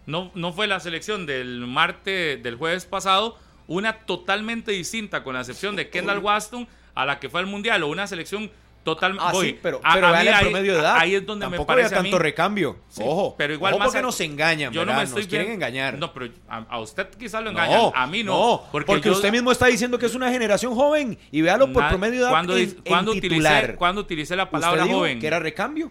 No, 0.06 0.30
no 0.34 0.52
fue 0.52 0.66
la 0.66 0.80
selección 0.80 1.26
del 1.26 1.66
martes, 1.66 2.42
del 2.42 2.54
jueves 2.56 2.84
pasado, 2.86 3.36
una 3.66 3.98
totalmente 4.06 4.70
distinta, 4.72 5.22
con 5.24 5.34
la 5.34 5.40
excepción 5.40 5.74
de 5.76 5.88
Kendall 5.90 6.18
Waston, 6.18 6.68
a 6.94 7.04
la 7.04 7.18
que 7.18 7.28
fue 7.28 7.40
al 7.40 7.46
Mundial, 7.46 7.82
o 7.82 7.88
una 7.88 8.06
selección 8.06 8.50
totalmente... 8.84 9.24
Ah, 9.26 9.32
sí, 9.40 9.58
pero, 9.60 9.80
pero 9.82 10.14
el 10.16 10.38
promedio 10.38 10.74
de 10.74 10.78
edad. 10.78 10.96
Ahí 10.98 11.16
es 11.16 11.26
donde 11.26 11.44
Tampoco 11.44 11.62
me 11.64 11.66
parece 11.66 11.86
había 11.88 11.98
a 11.98 12.02
mí- 12.04 12.10
tanto 12.10 12.22
recambio. 12.22 12.78
Sí, 12.88 13.02
Ojo, 13.04 13.34
pero 13.36 13.52
igual 13.52 13.72
ojo 13.74 13.80
más 13.80 13.86
porque 13.88 13.98
a- 13.98 14.02
nos 14.02 14.20
engañan, 14.20 14.72
Yo 14.72 14.86
no 14.86 14.94
me 14.94 15.02
estoy 15.02 15.22
nos 15.22 15.28
quieren 15.28 15.48
bien- 15.48 15.54
engañar. 15.56 15.98
No, 15.98 16.12
pero 16.12 16.32
a, 16.48 16.58
a 16.58 16.78
usted 16.78 17.08
quizás 17.18 17.42
lo 17.42 17.50
No, 17.50 17.58
engañan, 17.64 17.90
a 17.92 18.06
mí 18.06 18.22
no. 18.22 18.62
porque, 18.70 19.00
yo- 19.00 19.10
usted 19.12 19.32
mismo 19.32 19.50
está 19.50 19.66
diciendo 19.66 19.98
que 19.98 20.06
es 20.06 20.14
una 20.14 20.30
generación 20.30 20.72
joven 20.76 21.18
y 21.32 21.42
véalo 21.42 21.72
por 21.72 21.82
na- 21.82 21.88
promedio 21.88 22.12
de 22.14 22.20
edad 22.20 22.30
cuando, 22.30 22.56
en, 22.56 22.70
cuando 22.86 23.10
titular. 23.12 23.54
utilicé, 23.64 23.76
cuando 23.76 24.00
utilicé 24.02 24.36
la 24.36 24.44
¿Usted 24.44 24.52
palabra 24.52 24.84
dijo 24.84 24.98
joven. 24.98 25.18
que 25.18 25.26
era 25.26 25.40
recambio? 25.40 25.90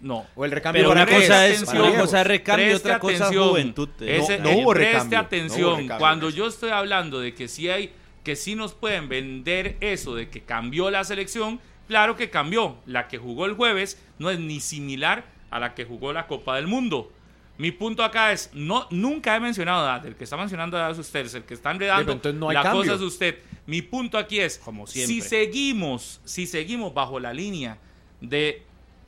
No. 0.00 0.26
O 0.34 0.44
el 0.44 0.50
recambio 0.52 0.80
Pero 0.80 0.88
para 0.90 1.02
una 1.04 1.12
cosa 1.12 1.46
es, 1.48 1.62
una 1.62 1.98
cosa 2.00 2.20
es 2.22 2.26
recambio 2.26 2.76
otra 2.76 2.98
cosa 2.98 3.14
es 3.14 3.20
atención. 3.20 3.48
juventud. 3.50 3.88
Ese- 4.00 4.38
No- 4.38 4.44
no 4.52 4.58
hubo 4.58 4.70
preste 4.72 4.92
recambio, 4.92 5.18
no 5.18 5.20
hubo 5.22 5.26
atención. 5.26 5.70
recambio 5.76 5.98
Cuando 5.98 6.30
yo 6.30 6.46
estoy 6.46 6.70
hablando 6.70 7.20
de 7.20 7.34
que 7.34 7.48
sí 7.48 7.68
hay, 7.68 7.92
que 8.24 8.36
sí 8.36 8.54
nos 8.54 8.72
pueden 8.72 9.08
vender 9.08 9.76
eso 9.80 10.14
de 10.14 10.30
que 10.30 10.40
cambió 10.42 10.90
la 10.90 11.04
selección, 11.04 11.60
claro 11.88 12.16
que 12.16 12.30
cambió. 12.30 12.76
La 12.86 13.06
que 13.08 13.18
jugó 13.18 13.44
el 13.46 13.52
jueves 13.54 14.02
no 14.18 14.30
es 14.30 14.38
ni 14.40 14.60
similar 14.60 15.24
a 15.50 15.60
la 15.60 15.74
que 15.74 15.84
jugó 15.84 16.12
la 16.12 16.26
Copa 16.26 16.56
del 16.56 16.66
Mundo. 16.66 17.12
Mi 17.58 17.70
punto 17.70 18.04
acá 18.04 18.32
es, 18.32 18.50
no, 18.52 18.86
nunca 18.90 19.34
he 19.36 19.40
mencionado 19.40 19.86
edad, 19.86 20.04
el 20.04 20.14
que 20.16 20.24
está 20.24 20.36
mencionando 20.36 20.76
edad 20.76 20.90
es 20.90 20.98
usted, 20.98 21.24
es 21.24 21.34
el 21.34 21.44
que 21.44 21.54
está 21.54 21.70
enredando 21.70 22.04
pero 22.04 22.12
entonces 22.14 22.38
no 22.38 22.48
hay 22.50 22.54
la 22.54 22.62
cambio. 22.62 22.82
cosa 22.82 22.94
es 22.94 23.00
usted. 23.00 23.38
Mi 23.66 23.80
punto 23.82 24.18
aquí 24.18 24.40
es, 24.40 24.58
Como 24.58 24.86
si 24.86 25.20
seguimos, 25.22 26.20
si 26.24 26.46
seguimos 26.46 26.92
bajo 26.92 27.18
la 27.18 27.32
línea 27.32 27.78
de 28.20 28.62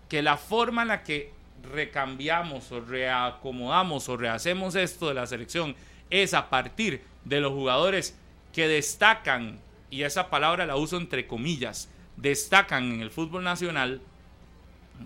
que 0.09 0.23
la 0.23 0.37
forma 0.37 0.83
en 0.83 0.89
la 0.89 1.03
que 1.03 1.33
recambiamos 1.73 2.73
o 2.73 2.81
reacomodamos 2.81 4.09
o 4.09 4.17
rehacemos 4.17 4.75
esto 4.75 5.09
de 5.09 5.15
la 5.15 5.27
selección 5.27 5.77
es 6.11 6.35
a 6.35 6.49
partir 6.49 7.03
de 7.25 7.41
los 7.41 7.53
jugadores 7.53 8.17
que 8.53 8.69
destacan, 8.69 9.61
y 9.91 10.03
esa 10.03 10.31
palabra 10.31 10.67
la 10.67 10.77
uso 10.77 10.97
entre 10.97 11.27
comillas, 11.27 11.91
destacan 12.17 12.93
en 12.93 13.01
el 13.01 13.11
fútbol 13.11 13.45
nacional, 13.45 14.01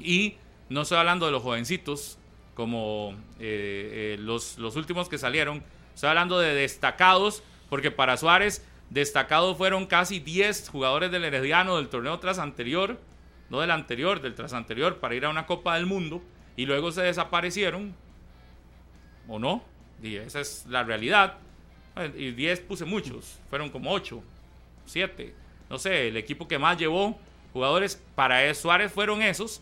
y 0.01 0.37
no 0.69 0.83
estoy 0.83 0.99
hablando 0.99 1.27
de 1.27 1.33
los 1.33 1.43
jovencitos, 1.43 2.19
como 2.55 3.15
eh, 3.41 4.15
eh, 4.15 4.17
los, 4.21 4.59
los 4.59 4.77
últimos 4.77 5.09
que 5.09 5.19
salieron, 5.19 5.63
estoy 5.95 6.11
hablando 6.11 6.39
de 6.39 6.55
destacados, 6.55 7.43
porque 7.69 7.91
para 7.91 8.17
Suárez 8.17 8.65
destacados 8.91 9.57
fueron 9.57 9.87
casi 9.87 10.21
10 10.21 10.69
jugadores 10.69 11.11
del 11.11 11.25
Herediano 11.25 11.77
del 11.77 11.89
torneo 11.89 12.19
tras 12.19 12.39
anterior, 12.39 12.99
no 13.53 13.61
del 13.61 13.71
anterior, 13.71 14.23
del 14.23 14.35
tras 14.35 14.55
anterior, 14.55 14.97
para 14.99 15.15
ir 15.15 15.27
a 15.27 15.29
una 15.29 15.45
Copa 15.45 15.75
del 15.75 15.85
Mundo, 15.85 16.23
y 16.57 16.65
luego 16.65 16.91
se 16.91 17.03
desaparecieron, 17.03 17.95
o 19.29 19.39
no, 19.39 19.63
y 20.03 20.17
esa 20.17 20.41
es 20.41 20.65
la 20.71 20.83
realidad. 20.83 21.35
Y 22.17 22.31
10 22.31 22.61
puse 22.61 22.87
muchos, 22.87 23.39
fueron 23.51 23.69
como 23.69 23.93
8, 23.93 24.23
7, 24.87 25.35
no 25.69 25.79
sé, 25.79 26.09
el 26.09 26.17
equipo 26.17 26.49
que 26.49 26.59
más 26.59 26.79
llevó 26.79 27.19
jugadores 27.53 28.03
para 28.15 28.43
e- 28.47 28.55
Suárez 28.55 28.91
fueron 28.91 29.21
esos, 29.21 29.61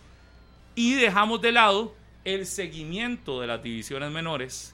y 0.76 0.94
dejamos 0.94 1.42
de 1.42 1.50
lado 1.50 1.92
el 2.24 2.46
seguimiento 2.46 3.40
de 3.40 3.48
las 3.48 3.60
divisiones 3.60 4.12
menores 4.12 4.72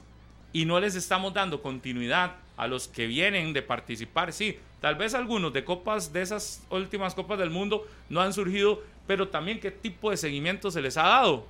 y 0.53 0.65
no 0.65 0.79
les 0.79 0.93
estamos 0.93 1.33
dando 1.33 1.63
continuidad 1.63 2.35
a 2.57 2.67
los 2.67 2.87
que 2.87 3.07
vienen 3.07 3.53
de 3.53 3.61
participar. 3.61 4.33
Sí, 4.33 4.57
tal 4.81 4.95
vez 4.95 5.13
algunos 5.13 5.53
de 5.53 5.63
copas 5.63 6.11
de 6.11 6.21
esas 6.23 6.65
últimas 6.69 7.13
copas 7.15 7.37
del 7.39 7.49
mundo 7.51 7.87
no 8.09 8.19
han 8.21 8.33
surgido, 8.33 8.81
pero 9.05 9.29
también 9.29 9.59
qué 9.59 9.71
tipo 9.71 10.09
de 10.11 10.17
seguimiento 10.17 10.69
se 10.71 10.81
les 10.81 10.97
ha 10.97 11.03
dado. 11.03 11.45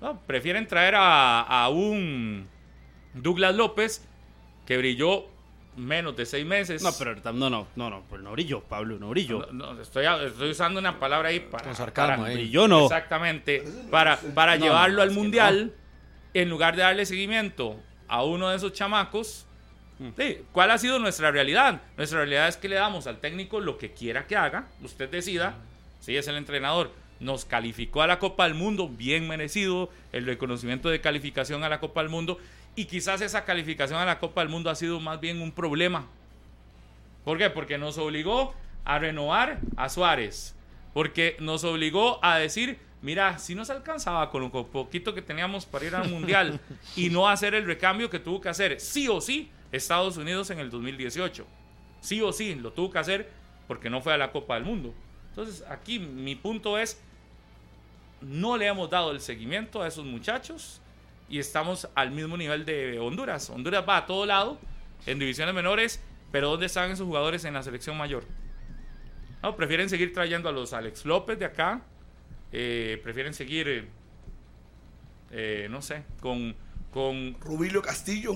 No, 0.00 0.18
prefieren 0.26 0.66
traer 0.66 0.94
a, 0.96 1.42
a 1.42 1.68
un 1.68 2.48
Douglas 3.14 3.54
López 3.54 4.02
que 4.66 4.78
brilló 4.78 5.26
menos 5.76 6.16
de 6.16 6.24
seis 6.26 6.46
meses. 6.46 6.82
No, 6.82 6.90
pero 6.98 7.14
no, 7.32 7.50
no, 7.50 7.66
no, 7.76 7.90
no, 7.90 8.02
pero 8.08 8.22
no 8.22 8.32
brilló, 8.32 8.60
Pablo, 8.62 8.98
no 8.98 9.10
brilló. 9.10 9.46
No, 9.52 9.74
no, 9.74 9.80
estoy, 9.82 10.06
estoy 10.26 10.50
usando 10.50 10.80
una 10.80 10.98
palabra 10.98 11.28
ahí 11.28 11.40
para. 11.40 11.64
Con 11.64 11.74
sarcasmo, 11.76 12.16
para- 12.16 12.28
ahí. 12.30 12.34
Brilló 12.36 12.66
no. 12.66 12.84
Exactamente. 12.84 13.62
Para, 13.90 14.16
para 14.34 14.56
No, 14.56 14.64
llevarlo 14.64 14.96
no, 14.96 15.02
al 15.02 15.10
mundial, 15.10 15.74
en 16.32 16.48
lugar 16.48 16.76
de 16.76 16.82
darle 16.82 17.04
seguimiento 17.04 17.76
a 18.08 18.24
uno 18.24 18.48
de 18.48 18.56
esos 18.56 18.72
chamacos. 18.72 19.46
Mm. 20.00 20.08
sí, 20.16 20.38
¿Cuál 20.50 20.72
ha 20.72 20.78
sido 20.78 20.98
nuestra 20.98 21.30
realidad? 21.30 21.80
Nuestra 21.96 22.18
realidad 22.18 22.48
es 22.48 22.56
que 22.56 22.68
le 22.68 22.74
damos 22.74 23.06
al 23.06 23.20
técnico 23.20 23.60
lo 23.60 23.78
que 23.78 23.92
quiera 23.92 24.26
que 24.26 24.36
haga. 24.36 24.66
Usted 24.82 25.08
decida. 25.08 25.54
Si 26.00 26.16
es 26.16 26.26
el 26.26 26.36
entrenador. 26.36 26.90
Nos 27.20 27.44
calificó 27.44 28.02
a 28.02 28.06
la 28.08 28.18
Copa 28.18 28.44
del 28.44 28.54
Mundo, 28.54 28.88
bien 28.88 29.28
merecido 29.28 29.90
el 30.10 30.26
reconocimiento 30.26 30.88
de 30.88 31.02
calificación 31.02 31.62
a 31.62 31.68
la 31.68 31.78
Copa 31.78 32.00
del 32.00 32.10
Mundo. 32.10 32.38
Y 32.74 32.86
quizás 32.86 33.20
esa 33.20 33.44
calificación 33.44 34.00
a 34.00 34.06
la 34.06 34.18
Copa 34.18 34.40
del 34.40 34.48
Mundo 34.48 34.70
ha 34.70 34.74
sido 34.74 34.98
más 35.00 35.20
bien 35.20 35.42
un 35.42 35.52
problema 35.52 36.06
¿Por 37.24 37.38
qué? 37.38 37.50
Porque 37.50 37.78
nos 37.78 37.98
obligó 37.98 38.54
a 38.84 38.98
renovar 38.98 39.60
a 39.76 39.88
Suárez. 39.88 40.54
Porque 40.92 41.36
nos 41.38 41.64
obligó 41.64 42.18
a 42.24 42.38
decir, 42.38 42.78
mira, 43.02 43.38
si 43.38 43.54
nos 43.54 43.70
alcanzaba 43.70 44.30
con 44.30 44.42
lo 44.42 44.50
poquito 44.50 45.14
que 45.14 45.22
teníamos 45.22 45.66
para 45.66 45.84
ir 45.84 45.94
al 45.94 46.08
Mundial 46.08 46.60
y 46.96 47.10
no 47.10 47.28
hacer 47.28 47.54
el 47.54 47.66
recambio 47.66 48.10
que 48.10 48.18
tuvo 48.18 48.40
que 48.40 48.48
hacer, 48.48 48.80
sí 48.80 49.06
o 49.08 49.20
sí, 49.20 49.50
Estados 49.72 50.16
Unidos 50.16 50.50
en 50.50 50.58
el 50.58 50.70
2018. 50.70 51.46
Sí 52.00 52.20
o 52.22 52.32
sí, 52.32 52.54
lo 52.54 52.72
tuvo 52.72 52.90
que 52.90 52.98
hacer 52.98 53.30
porque 53.68 53.90
no 53.90 54.00
fue 54.00 54.12
a 54.12 54.18
la 54.18 54.32
Copa 54.32 54.54
del 54.54 54.64
Mundo. 54.64 54.94
Entonces, 55.28 55.64
aquí 55.68 55.98
mi 55.98 56.34
punto 56.34 56.78
es, 56.78 57.00
no 58.20 58.56
le 58.56 58.66
hemos 58.66 58.90
dado 58.90 59.12
el 59.12 59.20
seguimiento 59.20 59.82
a 59.82 59.88
esos 59.88 60.04
muchachos 60.04 60.80
y 61.28 61.38
estamos 61.38 61.88
al 61.94 62.10
mismo 62.10 62.36
nivel 62.36 62.64
de 62.64 62.98
Honduras. 62.98 63.48
Honduras 63.50 63.84
va 63.88 63.98
a 63.98 64.06
todo 64.06 64.26
lado 64.26 64.58
en 65.06 65.18
divisiones 65.18 65.54
menores, 65.54 66.00
pero 66.32 66.50
¿dónde 66.50 66.66
están 66.66 66.90
esos 66.90 67.06
jugadores 67.06 67.44
en 67.44 67.54
la 67.54 67.62
selección 67.62 67.96
mayor? 67.96 68.24
No, 69.42 69.56
prefieren 69.56 69.88
seguir 69.88 70.12
trayendo 70.12 70.48
a 70.48 70.52
los 70.52 70.72
Alex 70.72 71.06
López 71.06 71.38
de 71.38 71.46
acá, 71.46 71.82
eh, 72.52 73.00
prefieren 73.02 73.32
seguir, 73.32 73.68
eh, 73.68 73.88
eh, 75.30 75.68
no 75.70 75.80
sé, 75.80 76.02
con, 76.20 76.54
con, 76.92 77.36
Rubilio 77.40 77.80
Castillo. 77.80 78.34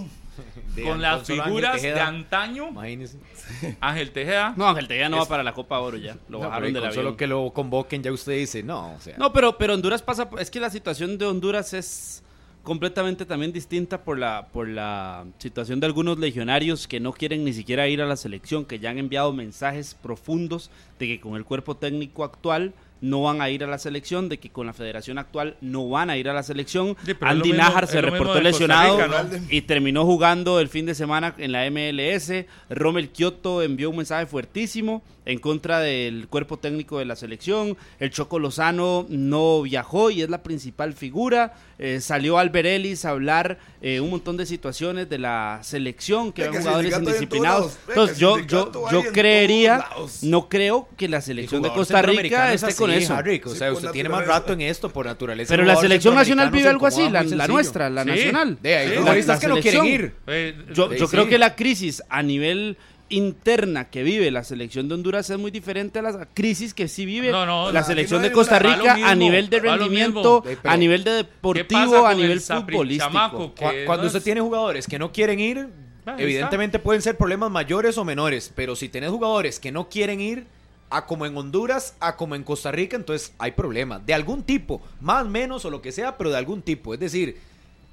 De 0.75 0.83
con 0.83 1.01
las 1.01 1.27
figuras 1.27 1.81
de 1.81 2.01
antaño. 2.01 2.69
Ángel 3.81 4.11
Tejeda. 4.13 4.55
No, 4.57 4.69
Ángel 4.69 4.89
Tejeda 4.89 5.09
no 5.09 5.17
Es- 5.19 5.23
va 5.25 5.29
para 5.29 5.43
la 5.43 5.53
Copa 5.53 5.79
Oro 5.81 5.97
ya. 5.97 6.15
Lo 6.29 6.39
No, 6.41 6.49
bajaron 6.49 6.73
del 6.73 6.83
con 6.83 6.93
solo 6.93 7.17
que 7.17 7.27
lo 7.27 7.51
convoquen 7.53 8.03
ya 8.03 8.13
usted 8.13 8.33
dice, 8.33 8.63
no, 8.63 8.95
o 8.95 9.01
sea. 9.01 9.17
No, 9.19 9.33
pero, 9.33 9.57
pero 9.59 9.75
Honduras 9.75 10.03
pasa, 10.03 10.29
es 10.39 10.51
que 10.51 10.61
la 10.61 10.71
situación 10.71 11.19
de 11.19 11.27
Honduras 11.27 11.73
es 11.75 12.23
completamente 12.63 13.27
también 13.27 13.53
distinta 13.53 14.03
por 14.05 14.19
la, 14.19 14.49
por 14.51 14.67
la 14.67 15.27
situación 15.39 15.81
de 15.81 15.87
algunos 15.87 16.19
legionarios 16.19 16.89
que 16.89 16.99
no 16.99 17.13
quieren 17.13 17.45
ni 17.45 17.53
siquiera 17.53 17.87
ir 17.89 18.01
a 18.01 18.07
la 18.07 18.17
selección, 18.17 18.65
que 18.65 18.79
ya 18.79 18.89
han 18.91 18.99
enviado 18.99 19.33
mensajes 19.35 19.95
profundos 19.95 20.71
de 20.99 21.07
que 21.07 21.21
con 21.21 21.37
el 21.37 21.45
cuerpo 21.45 21.77
técnico 21.77 22.25
actual 22.25 22.73
no 23.05 23.23
van 23.23 23.41
a 23.43 23.51
ir 23.51 23.63
a 23.63 23.67
la 23.67 23.79
selección, 23.79 24.29
de 24.29 24.39
que 24.39 24.51
con 24.51 24.67
la 24.67 24.73
federación 24.73 25.19
actual 25.19 25.57
no 25.61 25.89
van 25.89 26.09
a 26.11 26.17
ir 26.17 26.29
a 26.29 26.33
la 26.33 26.43
selección. 26.43 26.97
Sí, 27.05 27.13
Andy 27.21 27.53
mismo- 27.53 27.79
es 27.83 27.91
se 27.91 28.01
reportó 28.01 28.41
lesionado 28.41 28.97
Rica, 28.97 29.25
¿no? 29.31 29.39
y 29.51 29.61
terminó 29.63 30.05
jugando 30.05 30.59
el 30.59 30.69
fin 30.69 30.87
de 30.87 30.95
semana 30.95 31.35
en 31.39 31.53
la 31.53 31.67
MLS. 31.67 32.47
Rommel 32.71 33.11
Kioto 33.11 33.63
envió 33.63 33.91
un 33.91 33.97
mensaje 33.99 34.27
fuertísimo 34.27 35.03
en 35.27 35.39
contra 35.39 35.81
del 35.81 36.29
cuerpo 36.29 36.59
técnico 36.59 36.99
de 36.99 37.05
la 37.05 37.17
selección. 37.17 37.77
El 37.99 38.11
Choco 38.11 38.39
Lozano 38.39 39.07
no 39.09 39.63
viajó 39.63 40.11
y 40.11 40.23
es 40.23 40.31
la 40.31 40.43
principal 40.43 40.93
figura. 40.93 41.55
Eh, 41.79 42.01
salió 42.01 42.39
Albert 42.39 42.67
Ellis 42.67 43.05
a 43.05 43.11
hablar 43.11 43.59
eh, 43.83 44.01
un 44.01 44.11
montón 44.11 44.37
de 44.37 44.47
situaciones 44.47 45.09
de 45.09 45.19
la 45.19 45.59
selección, 45.63 46.33
que 46.33 46.43
eran 46.43 46.55
jugadores 46.63 46.93
en 46.95 47.01
indisciplinados. 47.05 47.79
Entonces 47.89 48.19
yo, 48.19 48.39
yo, 48.41 48.71
yo 48.93 49.03
creería, 49.13 49.85
no 50.23 50.49
creo 50.49 50.89
que 50.97 51.09
la 51.09 51.17
El 51.19 51.23
selección 51.23 51.63
de 51.63 51.71
Costa 51.73 52.01
Rica 52.03 52.53
es 52.53 52.63
esté 52.63 52.75
con 52.77 52.91
eso. 52.91 53.15
Harry, 53.15 53.41
o 53.45 53.49
sea, 53.55 53.73
usted 53.73 53.91
tiene 53.91 54.09
más 54.09 54.27
rato 54.27 54.53
en 54.53 54.61
esto 54.61 54.89
por 54.91 55.07
naturaleza. 55.07 55.49
Pero 55.51 55.63
El 55.63 55.69
la 55.69 55.77
selección 55.77 56.15
nacional 56.15 56.51
vive 56.51 56.69
algo 56.69 56.87
así, 56.87 57.09
la, 57.09 57.23
nuestra, 57.49 57.91
la 57.91 58.03
Sí. 58.05 58.09
nacional. 58.11 58.59
De 58.63 58.77
ahí, 58.77 58.89
Sí. 58.89 59.23
La- 59.27 59.39
que 59.39 59.49
no 59.49 59.59
quieren 59.59 59.85
ir. 59.85 60.15
Eh, 60.27 60.55
Yo, 60.73 60.93
yo 60.95 61.07
sí. 61.07 61.11
creo 61.11 61.29
que 61.29 61.39
la 61.39 61.55
crisis 61.57 62.03
a 62.09 62.23
nivel 62.23 62.77
interna 63.17 63.91
que 63.91 64.03
vive 64.03 64.31
la 64.31 64.45
selección 64.45 64.89
de 64.89 64.95
Honduras 64.95 65.29
es 65.31 65.39
muy 65.39 65.51
diferente 65.51 65.99
a 65.99 66.03
la 66.03 66.27
crisis 66.35 66.75
que 66.75 66.89
sí 66.89 67.07
vive 67.07 67.31
No, 67.31 67.47
no, 67.47 67.73
la 67.73 67.83
selección 67.85 68.21
no 68.23 68.29
de 68.29 68.33
Costa 68.33 68.59
Rica 68.59 68.97
a 69.05 69.15
nivel 69.15 69.49
de 69.51 69.61
rendimiento, 69.61 70.45
a 70.63 70.77
nivel 70.77 71.05
de 71.05 71.11
¿Qué 71.11 71.25
pasa 71.25 71.25
deportivo, 71.25 72.07
a 72.07 72.15
nivel 72.15 72.41
futbolístico. 72.41 73.07
chamaco 73.07 73.55
Cuando 73.87 74.03
no 74.03 74.07
usted 74.07 74.19
es- 74.19 74.25
tiene 74.25 74.41
jugadores 74.41 74.87
que 74.87 74.99
no 74.99 75.13
quieren 75.13 75.41
ir, 75.41 75.69
Ahí 76.07 76.17
Evidentemente 76.23 76.79
pueden 76.79 77.01
ser 77.01 77.17
problemas 77.17 77.51
mayores 77.51 77.97
o 77.97 78.05
menores, 78.05 78.53
pero 78.55 78.77
si 78.77 78.91
tenés 78.91 79.09
jugadores 79.09 79.59
que 79.59 79.73
no 79.73 79.89
quieren 79.89 80.21
ir 80.21 80.47
a 80.91 81.07
como 81.07 81.25
en 81.25 81.35
Honduras, 81.35 81.97
a 81.99 82.17
como 82.17 82.35
en 82.35 82.43
Costa 82.45 82.71
Rica, 82.71 82.95
entonces 82.95 83.33
hay 83.39 83.53
problemas 83.53 84.05
de 84.05 84.13
algún 84.13 84.43
tipo, 84.43 84.83
más, 85.01 85.27
menos 85.27 85.65
o 85.65 85.71
lo 85.71 85.81
que 85.81 85.93
sea, 85.93 86.19
pero 86.19 86.29
de 86.31 86.37
algún 86.37 86.61
tipo. 86.61 86.93
Es 86.93 87.01
decir, 87.01 87.39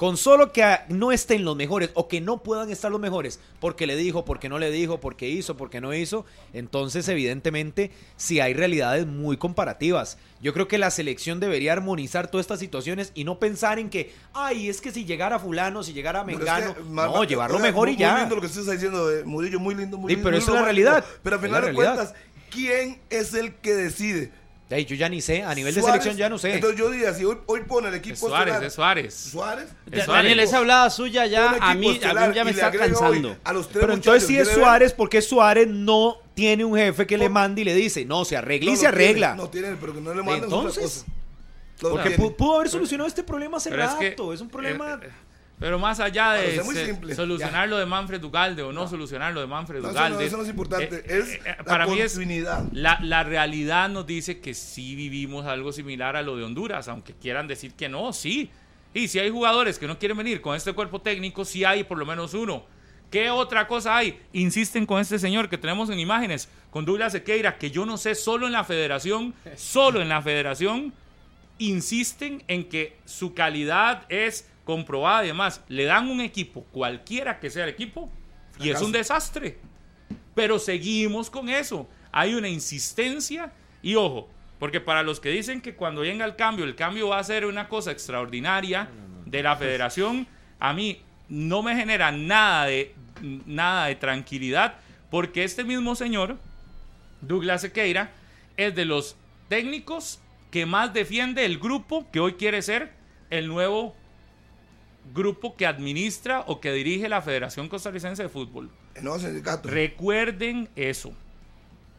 con 0.01 0.17
solo 0.17 0.51
que 0.51 0.79
no 0.89 1.11
estén 1.11 1.45
los 1.45 1.55
mejores 1.55 1.91
o 1.93 2.07
que 2.07 2.21
no 2.21 2.41
puedan 2.41 2.71
estar 2.71 2.91
los 2.91 2.99
mejores, 2.99 3.39
porque 3.59 3.85
le 3.85 3.95
dijo, 3.95 4.25
porque 4.25 4.49
no 4.49 4.57
le 4.57 4.71
dijo, 4.71 4.99
porque 4.99 5.29
hizo, 5.29 5.55
porque 5.57 5.79
no 5.79 5.93
hizo, 5.93 6.25
entonces 6.53 7.07
evidentemente 7.07 7.91
sí 8.15 8.39
hay 8.39 8.55
realidades 8.55 9.05
muy 9.05 9.37
comparativas. 9.37 10.17
Yo 10.41 10.55
creo 10.55 10.67
que 10.67 10.79
la 10.79 10.89
selección 10.89 11.39
debería 11.39 11.73
armonizar 11.73 12.31
todas 12.31 12.45
estas 12.45 12.59
situaciones 12.59 13.11
y 13.13 13.25
no 13.25 13.37
pensar 13.37 13.77
en 13.77 13.91
que, 13.91 14.11
ay, 14.33 14.69
es 14.69 14.81
que 14.81 14.91
si 14.91 15.05
llegara 15.05 15.37
fulano, 15.37 15.83
si 15.83 15.93
llegara 15.93 16.21
es 16.21 16.25
Mengano, 16.25 16.73
que, 16.73 16.81
no, 16.81 17.23
llevarlo 17.23 17.57
oiga, 17.57 17.67
mejor 17.67 17.89
y 17.89 17.95
ya. 17.95 18.13
Muy 18.13 18.19
lindo 18.21 18.35
lo 18.37 18.41
que 18.41 18.47
usted 18.47 18.61
está 18.61 18.71
diciendo, 18.71 19.11
eh, 19.11 19.23
Murillo, 19.23 19.59
muy 19.59 19.75
lindo, 19.75 19.99
muy 19.99 20.09
Sí, 20.09 20.15
lindo. 20.15 20.27
pero 20.27 20.35
muy 20.35 20.43
eso 20.43 20.51
es 20.55 20.59
la 20.61 20.65
realidad. 20.65 21.05
Pero 21.21 21.35
al 21.35 21.41
final 21.43 21.63
de 21.63 21.73
cuentas, 21.75 22.15
¿quién 22.49 22.99
es 23.11 23.35
el 23.35 23.53
que 23.53 23.75
decide? 23.75 24.31
Yo 24.79 24.95
ya 24.95 25.09
ni 25.09 25.21
sé, 25.21 25.43
a 25.43 25.53
nivel 25.53 25.73
de 25.75 25.81
Suárez. 25.81 26.01
selección 26.01 26.17
ya 26.17 26.29
no 26.29 26.37
sé. 26.37 26.53
Entonces 26.55 26.79
yo 26.79 26.89
diría, 26.89 27.13
si 27.13 27.25
hoy, 27.25 27.37
hoy 27.45 27.61
pone 27.67 27.89
el 27.89 27.93
Es 27.95 27.99
equipo 27.99 28.15
Suárez, 28.27 28.53
estelar, 28.53 28.63
es 28.67 28.73
Suárez. 28.73 29.13
Suárez. 29.15 29.65
Es 29.85 29.91
Da- 29.99 30.05
Suárez. 30.05 30.23
Daniel, 30.23 30.39
esa 30.39 30.57
hablada 30.59 30.89
suya 30.89 31.25
ya 31.25 31.57
a 31.59 31.73
mí, 31.75 31.89
a 31.89 31.91
estelar 31.93 32.29
mí 32.29 32.35
ya 32.35 32.45
me 32.45 32.51
está 32.51 32.71
cansando. 32.71 33.35
A 33.43 33.53
los 33.53 33.67
tres 33.69 33.81
Pero 33.81 33.93
entonces 33.93 34.25
si 34.27 34.37
es. 34.37 34.47
Suárez, 34.49 34.93
porque 34.93 35.21
Suárez 35.21 35.67
no 35.67 36.17
tiene 36.33 36.63
un 36.65 36.77
jefe 36.77 37.05
que 37.05 37.17
le 37.17 37.29
mande 37.29 37.61
y 37.61 37.65
le 37.65 37.75
dice, 37.75 38.05
no, 38.05 38.23
se 38.25 38.37
arregla 38.37 38.65
No, 38.67 38.71
y 38.71 38.75
no 38.75 38.81
se 38.81 38.87
arregla. 38.87 39.27
tiene, 39.33 39.43
no 39.43 39.49
tiene, 39.49 39.77
pero 39.79 39.93
que 39.93 40.01
no 40.01 40.13
le 40.13 40.21
otra 40.21 40.35
Entonces, 40.37 41.05
porque 41.79 42.11
pudo 42.11 42.55
haber 42.57 42.69
solucionado 42.69 43.07
este 43.07 43.23
problema 43.23 43.57
hace 43.57 43.69
Pero 43.69 43.83
es 43.83 43.89
rato. 43.89 43.99
que, 44.29 44.33
es, 44.35 44.41
un 44.41 44.49
problema... 44.49 44.93
eh, 44.93 45.07
eh, 45.07 45.09
pero 45.61 45.77
más 45.77 45.99
allá 45.99 46.31
de 46.33 46.59
se- 46.59 46.85
simple. 46.87 47.13
solucionar 47.13 47.69
lo 47.69 47.77
de 47.77 47.85
Manfred 47.85 48.21
Ugalde 48.23 48.63
o 48.63 48.73
no, 48.73 48.87
solucionar 48.87 49.31
lo 49.31 49.41
de 49.41 49.47
Manfred 49.47 49.79
No, 49.81 49.91
eso 49.91 50.09
no, 50.09 50.19
eso 50.19 50.37
no 50.37 50.43
es 50.43 50.49
importante. 50.49 50.95
eh, 50.97 51.03
es 51.19 51.29
eh, 51.35 51.41
la 51.45 51.63
para 51.63 51.85
mí 51.85 51.99
es 51.99 52.19
la, 52.73 52.99
la 53.01 53.23
realidad 53.23 53.87
nos 53.87 54.07
dice 54.07 54.39
que 54.39 54.55
sí 54.55 54.95
vivimos 54.95 55.45
algo 55.45 55.71
similar 55.71 56.15
a 56.15 56.23
lo 56.23 56.35
de 56.35 56.43
Honduras, 56.45 56.87
aunque 56.87 57.13
quieran 57.13 57.47
decir 57.47 57.73
que 57.75 57.87
no, 57.87 58.11
sí. 58.11 58.49
Y 58.95 59.07
si 59.07 59.19
hay 59.19 59.29
jugadores 59.29 59.77
que 59.77 59.85
no 59.85 59.99
quieren 59.99 60.17
venir 60.17 60.41
con 60.41 60.55
este 60.55 60.73
cuerpo 60.73 60.99
técnico, 60.99 61.45
sí 61.45 61.63
hay 61.63 61.83
por 61.83 61.99
lo 61.99 62.07
menos 62.07 62.33
uno. 62.33 62.65
¿Qué 63.11 63.29
otra 63.29 63.67
cosa 63.67 63.95
hay? 63.97 64.19
Insisten 64.33 64.87
con 64.87 64.99
este 64.99 65.19
señor 65.19 65.47
que 65.47 65.59
tenemos 65.59 65.91
en 65.91 65.99
imágenes, 65.99 66.49
con 66.71 66.85
Douglas 66.85 67.11
Sequeira, 67.11 67.59
que 67.59 67.69
yo 67.69 67.85
no 67.85 67.97
sé, 67.97 68.15
solo 68.15 68.47
en 68.47 68.53
la 68.53 68.63
federación, 68.63 69.35
solo 69.57 70.01
en 70.01 70.09
la 70.09 70.23
federación, 70.23 70.91
insisten 71.59 72.43
en 72.47 72.67
que 72.67 72.97
su 73.05 73.33
calidad 73.35 74.05
es 74.09 74.47
comprobada 74.63 75.23
y 75.23 75.27
demás. 75.27 75.61
Le 75.67 75.85
dan 75.85 76.09
un 76.09 76.21
equipo, 76.21 76.63
cualquiera 76.71 77.39
que 77.39 77.49
sea 77.49 77.63
el 77.63 77.69
equipo, 77.69 78.11
y 78.59 78.69
es 78.69 78.81
un 78.81 78.91
desastre. 78.91 79.57
Pero 80.35 80.59
seguimos 80.59 81.29
con 81.29 81.49
eso. 81.49 81.89
Hay 82.11 82.33
una 82.33 82.49
insistencia 82.49 83.51
y 83.81 83.95
ojo, 83.95 84.29
porque 84.59 84.79
para 84.79 85.03
los 85.03 85.19
que 85.19 85.29
dicen 85.29 85.61
que 85.61 85.75
cuando 85.75 86.01
venga 86.01 86.25
el 86.25 86.35
cambio, 86.35 86.65
el 86.65 86.75
cambio 86.75 87.09
va 87.09 87.19
a 87.19 87.23
ser 87.23 87.45
una 87.45 87.67
cosa 87.67 87.91
extraordinaria 87.91 88.89
de 89.25 89.43
la 89.43 89.55
federación, 89.55 90.27
a 90.59 90.73
mí 90.73 91.01
no 91.29 91.63
me 91.63 91.75
genera 91.75 92.11
nada 92.11 92.65
de, 92.65 92.93
nada 93.45 93.87
de 93.87 93.95
tranquilidad, 93.95 94.75
porque 95.09 95.43
este 95.43 95.63
mismo 95.63 95.95
señor, 95.95 96.37
Douglas 97.21 97.61
Sequeira, 97.61 98.11
es 98.57 98.75
de 98.75 98.85
los 98.85 99.15
técnicos 99.47 100.19
que 100.51 100.65
más 100.65 100.93
defiende 100.93 101.45
el 101.45 101.57
grupo 101.57 102.05
que 102.11 102.19
hoy 102.19 102.33
quiere 102.33 102.61
ser 102.61 102.91
el 103.29 103.47
nuevo 103.47 103.95
grupo 105.13 105.55
que 105.55 105.65
administra 105.65 106.41
o 106.47 106.59
que 106.59 106.71
dirige 106.71 107.09
la 107.09 107.21
Federación 107.21 107.69
Costarricense 107.69 108.23
de 108.23 108.29
Fútbol. 108.29 108.69
El 108.95 109.03
nuevo 109.03 109.19
sindicato. 109.19 109.69
Recuerden 109.69 110.69
eso. 110.75 111.13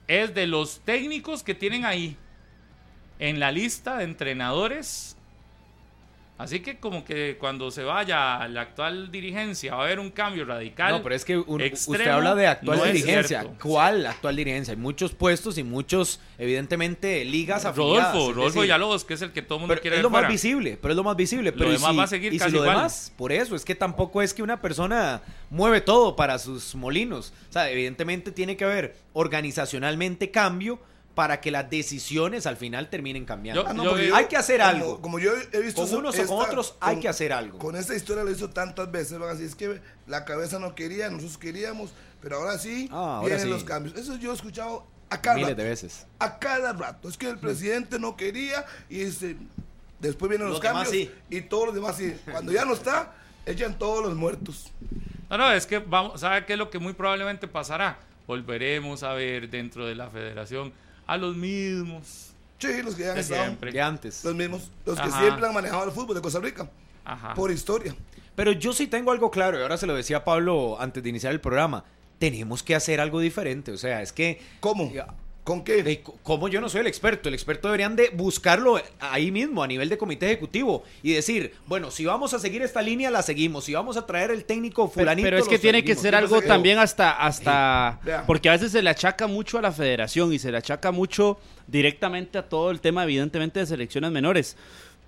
Es 0.09 0.35
de 0.35 0.47
los 0.47 0.81
técnicos 0.81 1.43
que 1.43 1.55
tienen 1.55 1.85
ahí 1.85 2.17
en 3.19 3.41
la 3.41 3.53
lista 3.53 3.99
de 3.99 4.05
entrenadores. 4.05 5.17
Así 6.43 6.61
que 6.61 6.79
como 6.79 7.05
que 7.05 7.37
cuando 7.39 7.71
se 7.71 7.83
vaya 7.85 8.47
la 8.49 8.63
actual 8.63 9.11
dirigencia 9.13 9.75
va 9.75 9.83
a 9.83 9.85
haber 9.87 10.01
un 10.01 10.11
cambio 10.11 10.45
radical. 10.45 10.93
No, 10.93 11.03
pero 11.03 11.15
es 11.15 11.25
que 11.25 11.37
un- 11.39 11.45
usted 11.63 11.65
extremo, 11.67 12.13
habla 12.13 12.35
de 12.35 12.47
actual 12.49 12.79
no 12.79 12.85
dirigencia. 12.85 13.47
¿Cuál 13.63 14.07
actual 14.07 14.37
dirigencia? 14.37 14.73
Hay 14.75 14.79
muchos 14.81 15.13
puestos 15.15 15.57
y 15.59 15.63
muchos, 15.63 16.21
evidentemente, 16.39 17.25
ligas 17.25 17.65
afiliadas. 17.65 18.13
Rodolfo, 18.15 18.33
Rodolfo 18.33 18.45
decir, 18.61 18.63
Villalobos, 18.63 19.05
que 19.05 19.15
es 19.15 19.23
el 19.23 19.33
que 19.33 19.43
todo 19.43 19.57
el 19.57 19.61
mundo 19.61 19.73
Pero 19.73 19.83
quiere 19.83 19.97
es 19.99 20.03
lo 20.03 20.11
más 20.11 20.29
visible, 20.29 20.79
pero 20.81 20.93
es 20.93 20.97
lo 20.97 21.05
más 21.05 21.17
visible. 21.17 21.53
Pero 21.53 21.71
demás 21.71 21.91
si- 21.91 21.97
va 21.97 22.05
a 22.05 22.07
seguir 22.09 22.33
y 22.33 22.37
si 22.37 22.39
casi 22.41 22.53
lo 22.53 22.59
igual. 22.63 22.77
demás, 22.77 23.13
por 23.17 23.33
eso, 23.33 23.55
es 23.57 23.65
que 23.65 23.75
tampoco 23.75 24.21
es 24.23 24.35
que 24.35 24.43
una 24.43 24.61
persona 24.61 25.23
mueve 25.51 25.81
todo 25.81 26.17
para 26.17 26.39
sus 26.39 26.75
molinos. 26.75 27.33
O 27.49 27.53
sea, 27.53 27.71
evidentemente 27.71 28.33
tiene 28.33 28.57
que 28.57 28.65
haber 28.65 28.97
organizacionalmente 29.13 30.31
cambio 30.31 30.79
para 31.15 31.41
que 31.41 31.51
las 31.51 31.69
decisiones 31.69 32.47
al 32.47 32.57
final 32.57 32.89
terminen 32.89 33.25
cambiando. 33.27 33.63
Yo- 33.63 33.69
Ah, 33.69 33.75
no, 33.75 33.85
yo- 33.85 33.91
porque 33.91 34.11
hay 34.15 34.25
que 34.27 34.37
hacer 34.37 34.61
como- 34.61 34.71
algo. 34.71 35.01
Como 35.03 35.19
yo 35.19 35.33
he 35.53 35.61
visto. 35.61 35.83
Con 35.87 35.95
unos 35.95 36.19
o 36.19 36.27
con 36.27 36.39
otros 36.45 36.75
hay 36.81 37.01
que 37.01 37.09
hacer 37.09 37.33
algo. 37.33 37.59
Con 37.59 37.77
esta 37.77 37.95
historia 37.95 38.25
lo 38.25 38.31
hizo 38.31 38.49
tantas 38.51 38.91
veces. 38.91 39.19
van 39.19 39.31
así 39.31 39.45
es 39.45 39.55
que 39.55 39.81
la 40.07 40.25
cabeza 40.25 40.59
no 40.59 40.75
quería, 40.75 41.11
nosotros 41.11 41.37
queríamos, 41.39 41.93
pero 42.23 42.37
ahora 42.39 42.57
sí 42.59 42.89
Ah, 42.91 43.17
ahora 43.17 43.27
vienen 43.27 43.45
sí. 43.45 43.51
los 43.51 43.65
cambios. 43.65 43.95
Eso 43.97 44.17
yo 44.17 44.33
he 44.33 44.35
escuchado 44.35 44.87
a 45.11 45.21
cada 45.21 45.37
Miles 45.37 45.51
rato. 45.51 45.63
de 45.63 45.69
veces. 45.69 46.07
A 46.19 46.39
cada 46.39 46.73
rato. 46.73 47.09
Es 47.11 47.19
que 47.19 47.29
el 47.29 47.39
presidente 47.39 47.99
no 47.99 48.17
quería 48.17 48.65
y 48.89 49.03
este, 49.03 49.37
después 50.01 50.31
vienen 50.31 50.49
los, 50.49 50.55
Los 50.59 50.61
cambios 50.63 50.89
sí. 50.89 51.11
y 51.29 51.43
todos 51.43 51.67
los 51.67 51.75
demás 51.75 51.97
sí. 51.97 52.15
Cuando 52.31 52.53
ya 52.53 52.65
no 52.65 52.73
está, 52.73 53.13
echan 53.45 53.79
todos 53.79 54.03
los 54.03 54.15
muertos. 54.17 54.73
No, 55.29 55.37
no, 55.37 55.53
es 55.53 55.67
que 55.67 55.79
vamos, 55.79 56.21
¿sabe 56.23 56.47
qué 56.47 56.55
es 56.55 56.59
lo 56.59 56.71
que 56.71 56.79
muy 56.79 56.95
probablemente 56.95 57.47
pasará? 57.49 57.99
Volveremos 58.27 59.03
a 59.03 59.13
ver 59.13 59.51
dentro 59.51 59.85
de 59.87 59.95
la 59.95 60.09
federación 60.09 60.73
a 61.07 61.17
los 61.17 61.37
mismos 61.37 62.29
Sí, 62.59 62.81
los 62.83 62.95
que 62.95 63.03
ya 63.03 63.09
han 63.11 63.15
de 63.17 63.21
estado. 63.23 63.43
siempre. 63.45 63.73
De 63.73 63.81
antes. 63.83 64.25
Los 64.25 64.35
mismos. 64.37 64.71
Los 64.87 64.97
que 65.01 65.09
Ajá. 65.09 65.21
siempre 65.21 65.47
han 65.47 65.53
manejado 65.55 65.85
el 65.85 65.91
fútbol 65.91 66.15
de 66.15 66.23
Costa 66.23 66.39
Rica. 66.39 66.71
Ajá. 67.05 67.35
Por 67.35 67.51
historia. 67.51 67.95
Pero 68.37 68.53
yo 68.53 68.73
sí 68.73 68.87
tengo 68.87 69.11
algo 69.11 69.31
claro, 69.33 69.59
y 69.59 69.63
ahora 69.63 69.77
se 69.77 69.87
lo 69.87 69.95
decía 69.97 70.19
a 70.19 70.25
Pablo 70.25 70.77
antes 70.81 71.03
de 71.03 71.09
iniciar 71.09 71.33
el 71.33 71.41
programa. 71.41 71.85
Tenemos 72.21 72.63
que 72.63 72.77
hacer 72.77 73.01
algo 73.01 73.19
diferente. 73.19 73.73
O 73.73 73.77
sea, 73.77 74.01
es 74.01 74.13
que. 74.13 74.41
¿Cómo? 74.61 74.93
¿Con 75.45 75.65
qué? 75.65 75.83
de- 75.83 76.05
como 76.23 76.49
yo 76.49 76.61
no 76.61 76.69
soy 76.69 76.83
el 76.83 76.87
experto, 76.87 77.29
el 77.29 77.35
experto 77.35 77.67
deberían 77.67 77.97
de 77.97 78.11
buscarlo 78.11 78.81
ahí 79.01 79.33
mismo, 79.33 79.63
a 79.65 79.67
nivel 79.67 79.89
de 79.89 79.99
comité 79.99 80.27
ejecutivo, 80.27 80.85
y 81.03 81.15
decir, 81.15 81.55
bueno, 81.67 81.91
si 81.91 82.05
vamos 82.05 82.33
a 82.33 82.39
seguir 82.39 82.63
esta 82.63 82.81
línea, 82.81 83.11
la 83.11 83.23
seguimos. 83.23 83.65
Si 83.65 83.75
vamos 83.75 83.97
a 83.97 84.07
traer 84.07 84.31
el 84.31 84.45
técnico 84.45 84.89
Pero, 84.89 84.93
fulanito. 85.03 85.27
pero 85.27 85.39
es 85.39 85.49
que 85.49 85.59
tiene 85.59 85.83
que 85.83 85.97
ser 85.97 86.15
algo 86.15 86.41
también 86.43 86.79
hasta, 86.79 87.11
hasta, 87.11 87.99
porque 88.27 88.49
a 88.51 88.53
veces 88.53 88.71
se 88.71 88.83
le 88.83 88.91
achaca 88.91 89.27
mucho 89.27 89.59
a 89.59 89.63
la 89.63 89.73
federación 89.73 90.33
y 90.33 90.39
se 90.39 90.53
le 90.53 90.59
achaca 90.59 90.93
mucho 90.93 91.39
directamente 91.67 92.39
a 92.39 92.49
todo 92.49 92.71
el 92.71 92.81
tema, 92.81 93.03
evidentemente, 93.03 93.59
de 93.59 93.67
selecciones 93.67 94.13
menores. 94.13 94.57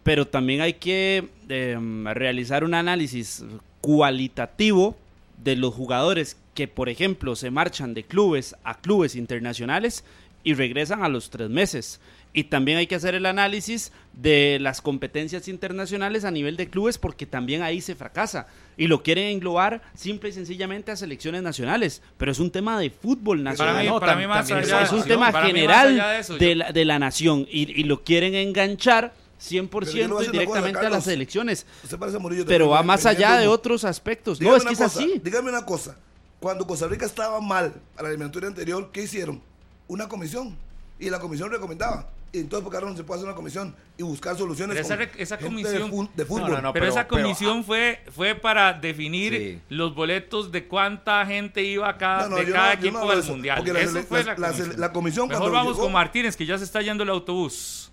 Pero 0.02 0.26
también 0.26 0.60
hay 0.62 0.74
que 0.74 1.28
eh, 1.48 1.78
realizar 2.12 2.64
un 2.64 2.74
análisis 2.74 3.44
cualitativo 3.80 4.96
de 5.42 5.56
los 5.56 5.72
jugadores 5.74 6.36
que, 6.54 6.68
por 6.68 6.88
ejemplo, 6.88 7.34
se 7.36 7.50
marchan 7.50 7.94
de 7.94 8.04
clubes 8.04 8.54
a 8.64 8.80
clubes 8.80 9.16
internacionales 9.16 10.04
y 10.44 10.54
regresan 10.54 11.02
a 11.02 11.08
los 11.08 11.30
tres 11.30 11.50
meses. 11.50 12.00
Y 12.36 12.44
también 12.44 12.78
hay 12.78 12.86
que 12.88 12.96
hacer 12.96 13.14
el 13.14 13.26
análisis 13.26 13.92
de 14.12 14.58
las 14.60 14.80
competencias 14.82 15.46
internacionales 15.48 16.24
a 16.24 16.30
nivel 16.32 16.56
de 16.56 16.68
clubes 16.68 16.98
porque 16.98 17.26
también 17.26 17.62
ahí 17.62 17.80
se 17.80 17.94
fracasa. 17.94 18.46
Y 18.76 18.88
lo 18.88 19.02
quieren 19.04 19.26
englobar 19.26 19.82
simple 19.94 20.30
y 20.30 20.32
sencillamente 20.32 20.90
a 20.90 20.96
selecciones 20.96 21.42
nacionales. 21.42 22.02
Pero 22.18 22.32
es 22.32 22.40
un 22.40 22.50
tema 22.50 22.78
de 22.78 22.90
fútbol 22.90 23.38
Para 23.38 23.50
nacional. 23.52 23.82
mí, 23.84 23.88
no, 23.88 24.00
para 24.00 24.14
tam- 24.14 24.18
mí 24.18 24.26
más 24.26 24.48
también 24.48 24.68
allá 24.74 24.82
es 24.82 24.90
de 24.90 24.96
un 24.96 25.02
tema 25.04 25.32
general 25.44 25.96
de 25.96 26.18
eso, 26.18 26.36
de, 26.36 26.48
yo- 26.50 26.54
la, 26.56 26.72
de 26.72 26.84
la 26.84 26.98
nación. 26.98 27.46
Y, 27.50 27.80
y 27.80 27.84
lo 27.84 28.02
quieren 28.02 28.34
enganchar 28.34 29.14
100% 29.40 29.68
Pero 29.70 29.86
yo 29.92 29.92
le 29.92 30.06
voy 30.08 30.16
a 30.16 30.18
decir 30.18 30.30
una 30.30 30.32
directamente 30.40 30.72
cosa, 30.74 30.86
a 30.86 30.90
las 30.90 32.20
Murillo. 32.20 32.44
Pero 32.46 32.68
va 32.68 32.82
más 32.82 33.06
allá 33.06 33.36
de 33.38 33.46
otros 33.46 33.84
aspectos. 33.84 34.40
No, 34.40 34.46
Dígame 34.46 34.56
es 34.58 34.62
que 34.64 34.68
una 34.68 34.86
es 34.86 34.92
cosa, 34.92 35.04
así. 35.04 35.20
Dígame 35.22 35.50
una 35.50 35.64
cosa. 35.64 35.96
Cuando 36.40 36.66
Costa 36.66 36.88
Rica 36.88 37.06
estaba 37.06 37.40
mal 37.40 37.74
a 37.96 38.02
la 38.02 38.08
eliminatoria 38.08 38.48
anterior, 38.48 38.90
¿qué 38.92 39.02
hicieron? 39.04 39.40
Una 39.88 40.08
comisión. 40.08 40.56
Y 40.98 41.10
la 41.10 41.18
comisión 41.18 41.50
recomendaba. 41.50 42.08
Y 42.32 42.38
entonces, 42.38 42.64
¿por 42.64 42.72
qué 42.72 42.78
ahora 42.78 42.90
no 42.90 42.96
se 42.96 43.04
puede 43.04 43.18
hacer 43.18 43.28
una 43.28 43.36
comisión 43.36 43.76
y 43.96 44.02
buscar 44.02 44.36
soluciones? 44.36 44.74
Pero 44.74 44.86
esa 44.86 45.02
esa 45.18 45.36
gente 45.36 45.62
comisión- 45.62 46.10
de, 46.16 46.24
fútbol? 46.24 46.40
No, 46.42 46.48
no, 46.48 46.62
no, 46.62 46.72
pero, 46.72 46.84
pero- 46.84 46.86
esa 46.88 47.06
comisión 47.06 47.62
fue, 47.64 48.00
fue 48.12 48.34
para 48.34 48.72
definir 48.72 49.32
Sí. 49.32 49.60
los 49.68 49.94
boletos 49.94 50.50
de 50.50 50.66
cuánta 50.66 51.24
gente 51.26 51.62
iba 51.62 51.88
a 51.88 51.96
cada, 51.96 52.24
No, 52.24 52.30
no, 52.30 52.36
de 52.36 52.50
cada 52.50 52.72
equipo 52.72 53.08
del 53.08 53.20
eso, 53.20 53.30
mundial. 53.32 53.58
porque 53.58 53.72
la 53.72 53.80
Eso 53.80 53.92
sele- 53.92 54.06
fue 54.06 54.24
la- 54.24 54.34
la, 54.36 54.52
la 54.76 54.92
comisión. 54.92 55.28
la 55.28 55.34
Mejor 55.34 55.42
cuando 55.50 55.58
vamos 55.58 55.72
llegó- 55.74 55.84
con 55.84 55.92
Martínez, 55.92 56.36
que 56.36 56.44
ya 56.46 56.58
se 56.58 56.64
está 56.64 56.82
yendo 56.82 57.04
el 57.04 57.10
autobús. 57.10 57.92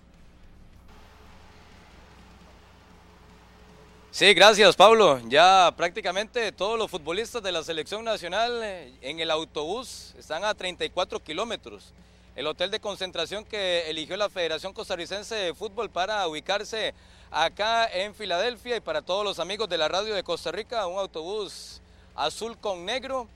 Sí, 4.14 4.34
gracias 4.34 4.76
Pablo. 4.76 5.22
Ya 5.30 5.74
prácticamente 5.78 6.52
todos 6.52 6.78
los 6.78 6.92
futbolistas 6.92 7.42
de 7.42 7.54
la 7.54 7.64
selección 7.64 8.04
nacional 8.04 8.60
eh, 8.62 8.92
en 9.02 9.22
el 9.22 9.32
autobús 9.32 10.14
están 10.20 10.44
a 10.44 10.54
34 10.54 11.22
kilómetros. 11.22 11.94
El 12.36 12.46
hotel 12.48 12.72
de 12.72 12.82
concentración 12.82 13.46
que 13.46 13.90
eligió 13.90 14.18
la 14.18 14.28
Federación 14.28 14.74
Costarricense 14.74 15.34
de 15.36 15.54
Fútbol 15.54 15.90
para 15.90 16.28
ubicarse 16.28 16.94
acá 17.32 17.88
en 17.88 18.14
Filadelfia 18.14 18.76
y 18.76 18.82
para 18.82 19.02
todos 19.02 19.24
los 19.24 19.40
amigos 19.40 19.70
de 19.70 19.78
la 19.78 19.88
radio 19.88 20.14
de 20.14 20.24
Costa 20.24 20.52
Rica, 20.52 20.88
un 20.88 21.00
autobús 21.00 21.82
azul 22.14 22.58
con 22.58 22.86
negro 22.86 23.30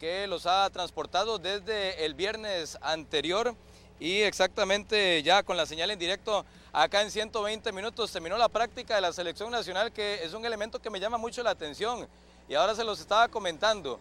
que 0.00 0.26
los 0.26 0.44
ha 0.46 0.68
transportado 0.70 1.38
desde 1.38 2.04
el 2.04 2.14
viernes 2.14 2.76
anterior 2.80 3.54
y 3.98 4.20
exactamente 4.22 5.22
ya 5.22 5.42
con 5.42 5.56
la 5.56 5.66
señal 5.66 5.90
en 5.90 5.98
directo 5.98 6.44
acá 6.72 7.02
en 7.02 7.10
120 7.10 7.72
minutos 7.72 8.12
terminó 8.12 8.36
la 8.36 8.48
práctica 8.48 8.94
de 8.94 9.00
la 9.00 9.12
selección 9.12 9.50
nacional 9.50 9.92
que 9.92 10.22
es 10.22 10.34
un 10.34 10.44
elemento 10.44 10.80
que 10.80 10.90
me 10.90 11.00
llama 11.00 11.16
mucho 11.16 11.42
la 11.42 11.50
atención. 11.50 12.06
Y 12.48 12.54
ahora 12.54 12.74
se 12.74 12.84
los 12.84 13.00
estaba 13.00 13.28
comentando 13.28 13.98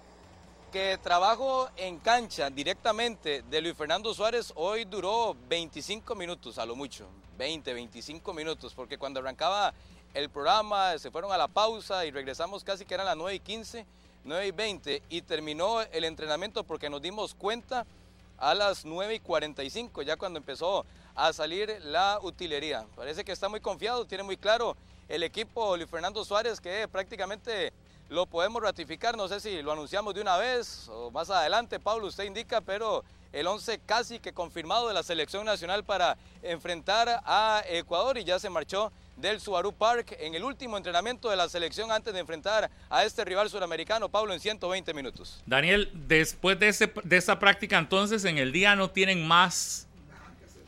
que 0.72 1.00
trabajo 1.02 1.70
en 1.78 1.98
cancha 2.00 2.50
directamente 2.50 3.43
de 3.50 3.62
Luis 3.62 3.78
Fernando 3.78 4.14
Suárez 4.14 4.52
hoy 4.56 4.84
duró 4.84 5.36
25 5.48 6.14
minutos 6.16 6.58
a 6.58 6.66
lo 6.66 6.76
mucho, 6.76 7.08
20, 7.38 7.74
25 7.74 8.34
minutos, 8.34 8.74
porque 8.74 8.98
cuando 8.98 9.22
arrancaba 9.22 9.74
el 10.14 10.30
programa 10.30 10.98
se 10.98 11.12
fueron 11.12 11.32
a 11.32 11.38
la 11.38 11.48
pausa 11.48 12.06
y 12.06 12.12
regresamos 12.12 12.64
casi 12.64 12.86
que 12.86 12.93
eran 12.93 13.06
las 13.06 13.16
9 13.16 13.36
y 13.36 13.39
15, 13.39 13.86
9 14.26 14.48
y 14.48 14.52
20 14.52 15.04
y 15.10 15.22
terminó 15.22 15.82
el 15.82 16.04
entrenamiento 16.04 16.66
porque 16.66 16.89
nos 16.89 17.02
dimos 17.02 17.34
cuenta 17.36 17.86
a 18.38 18.54
las 18.54 18.86
9 18.86 19.16
y 19.16 19.20
45, 19.20 20.02
ya 20.02 20.18
cuando 20.18 20.40
empezó 20.40 20.86
a 21.16 21.32
salir 21.34 21.80
la 21.84 22.20
utilería. 22.22 22.86
Parece 22.96 23.24
que 23.24 23.32
está 23.32 23.50
muy 23.50 23.62
confiado, 23.62 24.06
tiene 24.06 24.24
muy 24.24 24.38
claro 24.38 24.76
el 25.08 25.24
equipo 25.24 25.78
Luis 25.78 25.90
Fernando 25.90 26.26
Suárez 26.26 26.60
que 26.60 26.88
prácticamente 26.88 27.72
lo 28.10 28.26
podemos 28.26 28.62
ratificar, 28.62 29.18
no 29.18 29.28
sé 29.28 29.40
si 29.40 29.62
lo 29.62 29.72
anunciamos 29.72 30.14
de 30.14 30.22
una 30.22 30.38
vez 30.38 30.88
o 30.90 31.10
más 31.12 31.30
adelante, 31.30 31.80
Pablo, 31.80 32.08
usted 32.08 32.26
indica, 32.26 32.62
pero 32.62 33.04
el 33.32 33.48
11 33.48 33.80
casi 33.86 34.20
que 34.20 34.34
confirmado 34.34 34.88
de 34.88 34.94
la 34.94 35.04
selección 35.04 35.46
nacional 35.46 35.84
para 35.84 36.18
enfrentar 36.42 37.22
a 37.26 37.64
Ecuador 37.68 38.18
y 38.18 38.24
ya 38.24 38.40
se 38.40 38.50
marchó 38.50 38.92
del 39.18 39.39
Subaru 39.39 39.74
Park 39.74 40.16
en 40.20 40.36
el 40.36 40.43
último 40.43 40.78
entrenamiento 40.78 41.30
de 41.30 41.36
la 41.36 41.47
selección 41.47 41.91
antes 41.91 42.13
de 42.13 42.20
enfrentar 42.20 42.70
a 42.89 43.05
este 43.05 43.24
rival 43.24 43.49
suramericano, 43.49 44.09
Pablo, 44.09 44.34
en 44.34 44.39
120 44.39 44.93
minutos. 44.93 45.41
Daniel, 45.45 45.89
después 45.93 46.59
de, 46.59 46.70
ese, 46.70 46.91
de 47.03 47.18
esa 47.18 47.39
práctica, 47.39 47.78
entonces 47.78 48.26
en 48.26 48.38
el 48.38 48.51
día 48.51 48.76
no 48.76 48.89
tienen 48.89 49.26
más, 49.26 49.88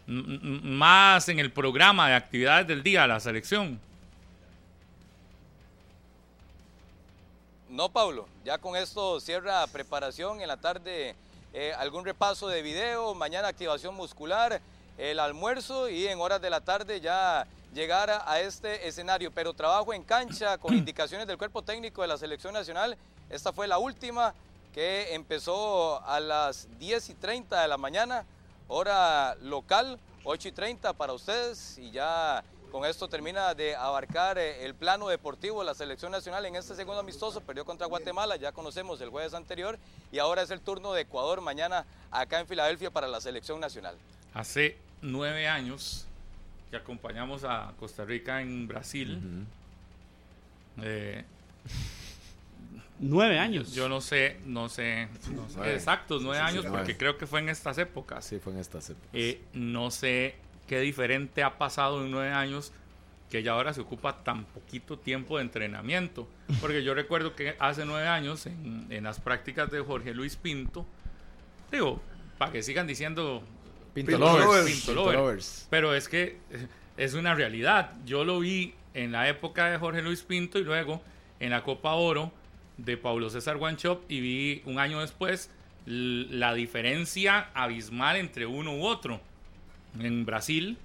más 0.05 1.27
en 1.29 1.39
el 1.39 1.51
programa 1.51 2.07
de 2.09 2.15
actividades 2.15 2.67
del 2.67 2.83
día 2.83 3.05
la 3.05 3.19
selección. 3.19 3.79
No, 7.69 7.89
Pablo, 7.89 8.27
ya 8.45 8.57
con 8.57 8.75
esto 8.77 9.19
cierra 9.19 9.67
preparación 9.67 10.41
en 10.41 10.47
la 10.47 10.57
tarde, 10.57 11.15
eh, 11.53 11.73
algún 11.77 12.05
repaso 12.05 12.47
de 12.47 12.61
video, 12.61 13.13
mañana 13.13 13.49
activación 13.49 13.93
muscular, 13.93 14.61
el 14.97 15.19
almuerzo 15.19 15.89
y 15.89 16.07
en 16.07 16.19
horas 16.19 16.41
de 16.41 16.49
la 16.49 16.61
tarde 16.61 17.01
ya 17.01 17.45
llegar 17.73 18.09
a 18.09 18.39
este 18.39 18.87
escenario. 18.87 19.31
Pero 19.31 19.53
trabajo 19.53 19.93
en 19.93 20.03
cancha 20.03 20.57
con 20.57 20.73
indicaciones 20.77 21.27
del 21.27 21.37
cuerpo 21.37 21.61
técnico 21.61 22.01
de 22.01 22.07
la 22.07 22.17
selección 22.17 22.53
nacional. 22.53 22.97
Esta 23.29 23.51
fue 23.51 23.67
la 23.67 23.77
última 23.77 24.33
que 24.73 25.13
empezó 25.13 26.05
a 26.05 26.19
las 26.19 26.67
10 26.77 27.09
y 27.09 27.13
30 27.15 27.61
de 27.61 27.67
la 27.67 27.77
mañana, 27.77 28.25
hora 28.67 29.35
local, 29.41 29.99
8 30.23 30.49
y 30.49 30.51
30 30.51 30.93
para 30.93 31.13
ustedes 31.13 31.77
y 31.77 31.89
ya 31.91 32.43
con 32.71 32.85
esto 32.85 33.07
termina 33.07 33.53
de 33.55 33.75
abarcar 33.75 34.37
eh, 34.37 34.65
el 34.65 34.75
plano 34.75 35.07
deportivo 35.07 35.61
de 35.61 35.65
la 35.65 35.73
selección 35.73 36.11
nacional 36.11 36.45
en 36.45 36.55
este 36.55 36.75
segundo 36.75 36.99
amistoso. 36.99 37.41
Perdió 37.41 37.65
contra 37.65 37.87
Guatemala, 37.87 38.35
ya 38.35 38.51
conocemos 38.51 38.99
el 39.01 39.09
jueves 39.09 39.33
anterior. 39.33 39.79
Y 40.11 40.19
ahora 40.19 40.41
es 40.41 40.51
el 40.51 40.61
turno 40.61 40.93
de 40.93 41.01
Ecuador 41.01 41.41
mañana 41.41 41.85
acá 42.11 42.39
en 42.39 42.47
Filadelfia 42.47 42.91
para 42.91 43.07
la 43.07 43.21
selección 43.21 43.59
nacional. 43.59 43.95
Hace 44.33 44.77
nueve 45.01 45.47
años 45.47 46.05
que 46.69 46.77
acompañamos 46.77 47.43
a 47.43 47.73
Costa 47.79 48.05
Rica 48.05 48.41
en 48.41 48.67
Brasil. 48.67 49.45
Eh, 50.81 51.23
nueve 52.99 53.39
años. 53.39 53.73
Yo 53.73 53.89
no 53.89 54.01
sé, 54.01 54.37
no 54.45 54.69
sé, 54.69 55.07
no 55.33 55.49
sé 55.49 55.75
exactos 55.75 56.21
nueve 56.21 56.41
años 56.41 56.65
porque 56.65 56.97
creo 56.97 57.17
que 57.17 57.27
fue 57.27 57.39
en 57.39 57.49
estas 57.49 57.77
épocas. 57.77 58.25
Sí, 58.25 58.39
fue 58.39 58.53
en 58.53 58.59
estas 58.59 58.89
épocas. 58.89 59.09
Eh, 59.13 59.41
no 59.53 59.91
sé 59.91 60.35
qué 60.67 60.79
diferente 60.79 61.43
ha 61.43 61.57
pasado 61.57 62.03
en 62.03 62.11
nueve 62.11 62.31
años 62.31 62.73
que 63.29 63.43
ya 63.43 63.53
ahora 63.53 63.73
se 63.73 63.81
ocupa 63.81 64.23
tan 64.23 64.45
poquito 64.45 64.97
tiempo 64.97 65.37
de 65.37 65.43
entrenamiento. 65.43 66.27
Porque 66.61 66.83
yo 66.83 66.93
recuerdo 66.93 67.35
que 67.35 67.55
hace 67.59 67.85
nueve 67.85 68.07
años, 68.07 68.45
en, 68.45 69.03
las 69.03 69.19
prácticas 69.19 69.69
de 69.69 69.81
Jorge 69.81 70.13
Luis 70.13 70.37
Pinto, 70.37 70.85
digo, 71.71 72.01
para 72.37 72.51
que 72.51 72.63
sigan 72.63 72.87
diciendo 72.87 73.43
Pinto, 74.05 74.93
lovers, 74.93 75.67
pero 75.71 75.95
es 75.95 76.07
que 76.07 76.37
es 76.97 77.13
una 77.15 77.33
realidad. 77.33 77.93
Yo 78.05 78.23
lo 78.23 78.39
vi 78.39 78.75
en 78.93 79.11
la 79.11 79.27
época 79.27 79.71
de 79.71 79.77
Jorge 79.79 80.03
Luis 80.03 80.21
Pinto 80.21 80.59
y 80.59 80.63
luego 80.63 81.01
en 81.39 81.49
la 81.49 81.63
Copa 81.63 81.93
Oro 81.93 82.31
de 82.77 82.95
Pablo 82.95 83.29
César 83.31 83.57
Guanchop 83.57 84.03
y 84.07 84.19
vi 84.19 84.61
un 84.65 84.77
año 84.77 85.01
después 85.01 85.49
la 85.87 86.53
diferencia 86.53 87.49
abismal 87.55 88.17
entre 88.17 88.45
uno 88.45 88.75
u 88.75 88.85
otro. 88.85 89.19
En 89.99 90.25
Brasil, 90.25 90.77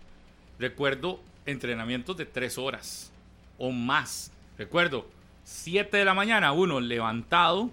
recuerdo 0.59 1.21
entrenamientos 1.45 2.17
de 2.17 2.25
tres 2.25 2.57
horas 2.57 3.13
o 3.59 3.73
más. 3.73 4.33
Recuerdo, 4.57 5.07
7 5.45 5.99
de 5.99 6.05
la 6.07 6.15
mañana, 6.15 6.53
uno 6.53 6.81
levantado, 6.81 7.71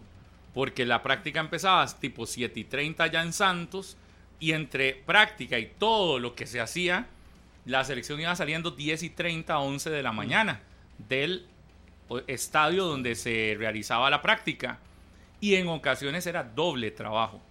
porque 0.53 0.85
la 0.85 1.01
práctica 1.01 1.39
empezaba 1.39 1.85
tipo 1.97 2.25
7 2.25 2.59
y 2.59 2.63
30 2.65 3.07
ya 3.07 3.21
en 3.21 3.31
Santos, 3.31 3.95
y 4.39 4.53
entre 4.53 4.93
práctica 4.93 5.59
y 5.59 5.65
todo 5.65 6.19
lo 6.19 6.35
que 6.35 6.47
se 6.47 6.61
hacía, 6.61 7.07
la 7.65 7.83
selección 7.83 8.19
iba 8.19 8.35
saliendo 8.35 8.71
10 8.71 9.03
y 9.03 9.09
30 9.09 9.59
11 9.59 9.89
de 9.89 10.03
la 10.03 10.11
mañana 10.11 10.61
del 10.97 11.45
estadio 12.27 12.85
donde 12.85 13.15
se 13.15 13.55
realizaba 13.57 14.09
la 14.09 14.21
práctica. 14.21 14.79
Y 15.41 15.55
en 15.55 15.67
ocasiones 15.67 16.25
era 16.25 16.43
doble 16.43 16.91
trabajo. 16.91 17.41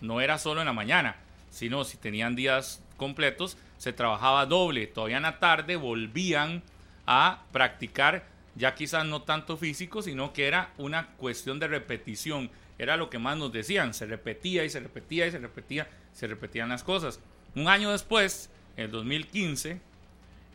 No 0.00 0.20
era 0.20 0.38
solo 0.38 0.60
en 0.60 0.66
la 0.66 0.72
mañana, 0.72 1.16
sino 1.50 1.84
si 1.84 1.96
tenían 1.96 2.34
días 2.34 2.82
completos, 2.96 3.56
se 3.78 3.92
trabajaba 3.92 4.46
doble. 4.46 4.86
Todavía 4.86 5.18
en 5.18 5.22
la 5.24 5.38
tarde 5.38 5.76
volvían 5.76 6.62
a 7.06 7.42
practicar, 7.52 8.26
ya 8.54 8.74
quizás 8.74 9.04
no 9.06 9.22
tanto 9.22 9.56
físico, 9.56 10.02
sino 10.02 10.32
que 10.32 10.46
era 10.46 10.70
una 10.78 11.08
cuestión 11.16 11.58
de 11.58 11.68
repetición. 11.68 12.50
Era 12.78 12.96
lo 12.96 13.10
que 13.10 13.18
más 13.18 13.36
nos 13.36 13.52
decían, 13.52 13.92
se 13.92 14.06
repetía 14.06 14.64
y 14.64 14.70
se 14.70 14.78
repetía 14.80 15.26
y 15.26 15.32
se 15.32 15.38
repetía, 15.38 15.88
se 16.12 16.26
repetían 16.28 16.68
las 16.68 16.84
cosas. 16.84 17.20
Un 17.56 17.68
año 17.68 17.90
después, 17.90 18.50
en 18.76 18.84
el 18.84 18.90
2015, 18.92 19.80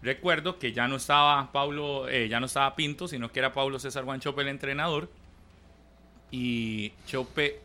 recuerdo 0.01 0.57
que 0.57 0.71
ya 0.71 0.87
no 0.87 0.95
estaba 0.95 1.51
Pablo, 1.51 2.07
eh, 2.07 2.29
ya 2.29 2.39
no 2.39 2.45
estaba 2.45 2.75
Pinto, 2.75 3.07
sino 3.09 3.31
que 3.31 3.39
era 3.39 3.51
Pablo 3.51 3.77
César 3.77 4.05
Chope 4.19 4.41
el 4.41 4.47
entrenador. 4.47 5.09
Y 6.31 6.93
Chope 7.05 7.59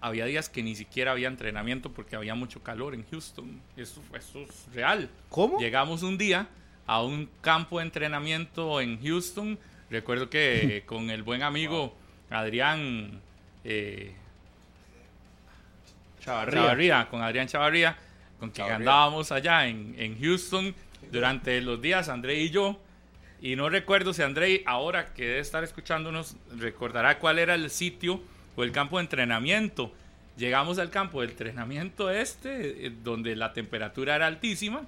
había 0.00 0.26
días 0.26 0.48
que 0.48 0.62
ni 0.62 0.76
siquiera 0.76 1.12
había 1.12 1.28
entrenamiento 1.28 1.92
porque 1.92 2.14
había 2.14 2.36
mucho 2.36 2.62
calor 2.62 2.94
en 2.94 3.04
Houston. 3.10 3.60
Eso, 3.76 4.00
eso 4.14 4.42
es 4.42 4.66
real. 4.72 5.10
¿Cómo? 5.28 5.58
Llegamos 5.58 6.02
un 6.02 6.16
día 6.18 6.48
a 6.86 7.02
un 7.02 7.28
campo 7.40 7.78
de 7.78 7.84
entrenamiento 7.86 8.80
en 8.80 9.02
Houston. 9.02 9.58
Recuerdo 9.90 10.30
que 10.30 10.84
con 10.86 11.10
el 11.10 11.22
buen 11.22 11.42
amigo 11.42 11.94
Adrián 12.30 13.20
eh, 13.64 14.14
Chavarría. 16.20 17.08
con 17.08 17.22
Adrián 17.22 17.48
Chavarría, 17.48 17.96
con 18.38 18.50
quien 18.50 18.70
andábamos 18.70 19.32
allá 19.32 19.66
en, 19.66 19.94
en 19.98 20.20
Houston 20.20 20.74
durante 21.10 21.60
los 21.60 21.80
días, 21.82 22.08
André 22.08 22.36
y 22.36 22.50
yo. 22.50 22.78
Y 23.40 23.56
no 23.56 23.68
recuerdo 23.68 24.12
si 24.12 24.22
André, 24.22 24.62
ahora 24.66 25.12
que 25.14 25.24
debe 25.24 25.40
estar 25.40 25.64
escuchándonos, 25.64 26.36
recordará 26.56 27.18
cuál 27.18 27.40
era 27.40 27.56
el 27.56 27.70
sitio 27.70 28.22
o 28.54 28.62
el 28.62 28.70
campo 28.70 28.98
de 28.98 29.02
entrenamiento. 29.02 29.92
Llegamos 30.36 30.78
al 30.78 30.90
campo 30.90 31.20
de 31.20 31.28
entrenamiento 31.28 32.10
este, 32.10 32.86
eh, 32.86 32.92
donde 33.02 33.34
la 33.34 33.52
temperatura 33.52 34.14
era 34.14 34.28
altísima 34.28 34.82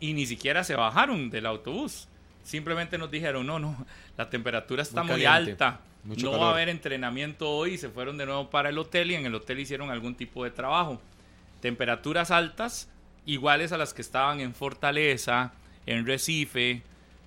y 0.00 0.14
ni 0.14 0.24
siquiera 0.24 0.62
se 0.62 0.76
bajaron 0.76 1.30
del 1.30 1.46
autobús. 1.46 2.06
Simplemente 2.44 2.96
nos 2.96 3.10
dijeron, 3.10 3.46
no, 3.46 3.58
no, 3.58 3.86
la 4.16 4.30
temperatura 4.30 4.82
está 4.82 5.02
muy, 5.02 5.24
alta, 5.24 5.80
no 6.04 6.38
va 6.38 6.48
a 6.48 6.52
haber 6.52 6.68
entrenamiento 6.68 7.50
hoy 7.50 7.78
se 7.78 7.88
fueron 7.88 8.18
de 8.18 8.26
nuevo 8.26 8.50
para 8.50 8.68
el 8.68 8.78
hotel 8.78 9.10
y 9.10 9.14
en 9.14 9.24
el 9.24 9.34
hotel 9.34 9.60
hicieron 9.60 9.90
algún 9.90 10.14
tipo 10.14 10.44
de 10.44 10.50
trabajo. 10.50 11.00
Temperaturas 11.60 12.30
altas 12.30 12.90
iguales 13.24 13.72
a 13.72 13.78
las 13.78 13.94
que 13.94 14.02
estaban 14.02 14.40
en 14.40 14.54
Fortaleza, 14.54 15.52
en 15.86 16.04
Recife, 16.06 16.82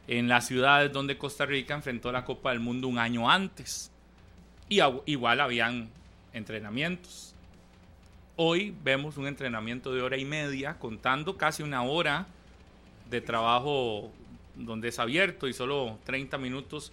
en 0.07 0.27
las 0.27 0.47
ciudades 0.47 0.93
donde 0.93 1.17
Costa 1.17 1.45
Rica 1.45 1.73
enfrentó 1.73 2.11
la 2.11 2.23
Copa 2.23 2.51
del 2.51 2.59
Mundo 2.59 2.87
un 2.87 2.99
año 2.99 3.29
antes. 3.29 3.91
Y 4.69 4.79
igual 5.05 5.41
habían 5.41 5.89
entrenamientos. 6.33 7.33
Hoy 8.35 8.75
vemos 8.83 9.17
un 9.17 9.25
entrenamiento 9.25 9.93
de 9.93 10.01
hora 10.01 10.17
y 10.17 10.25
media, 10.25 10.77
contando 10.77 11.37
casi 11.37 11.63
una 11.63 11.81
hora 11.81 12.27
de 13.09 13.21
trabajo 13.21 14.11
donde 14.55 14.89
es 14.89 14.99
abierto 14.99 15.47
y 15.47 15.53
solo 15.53 15.97
30 16.05 16.37
minutos 16.37 16.91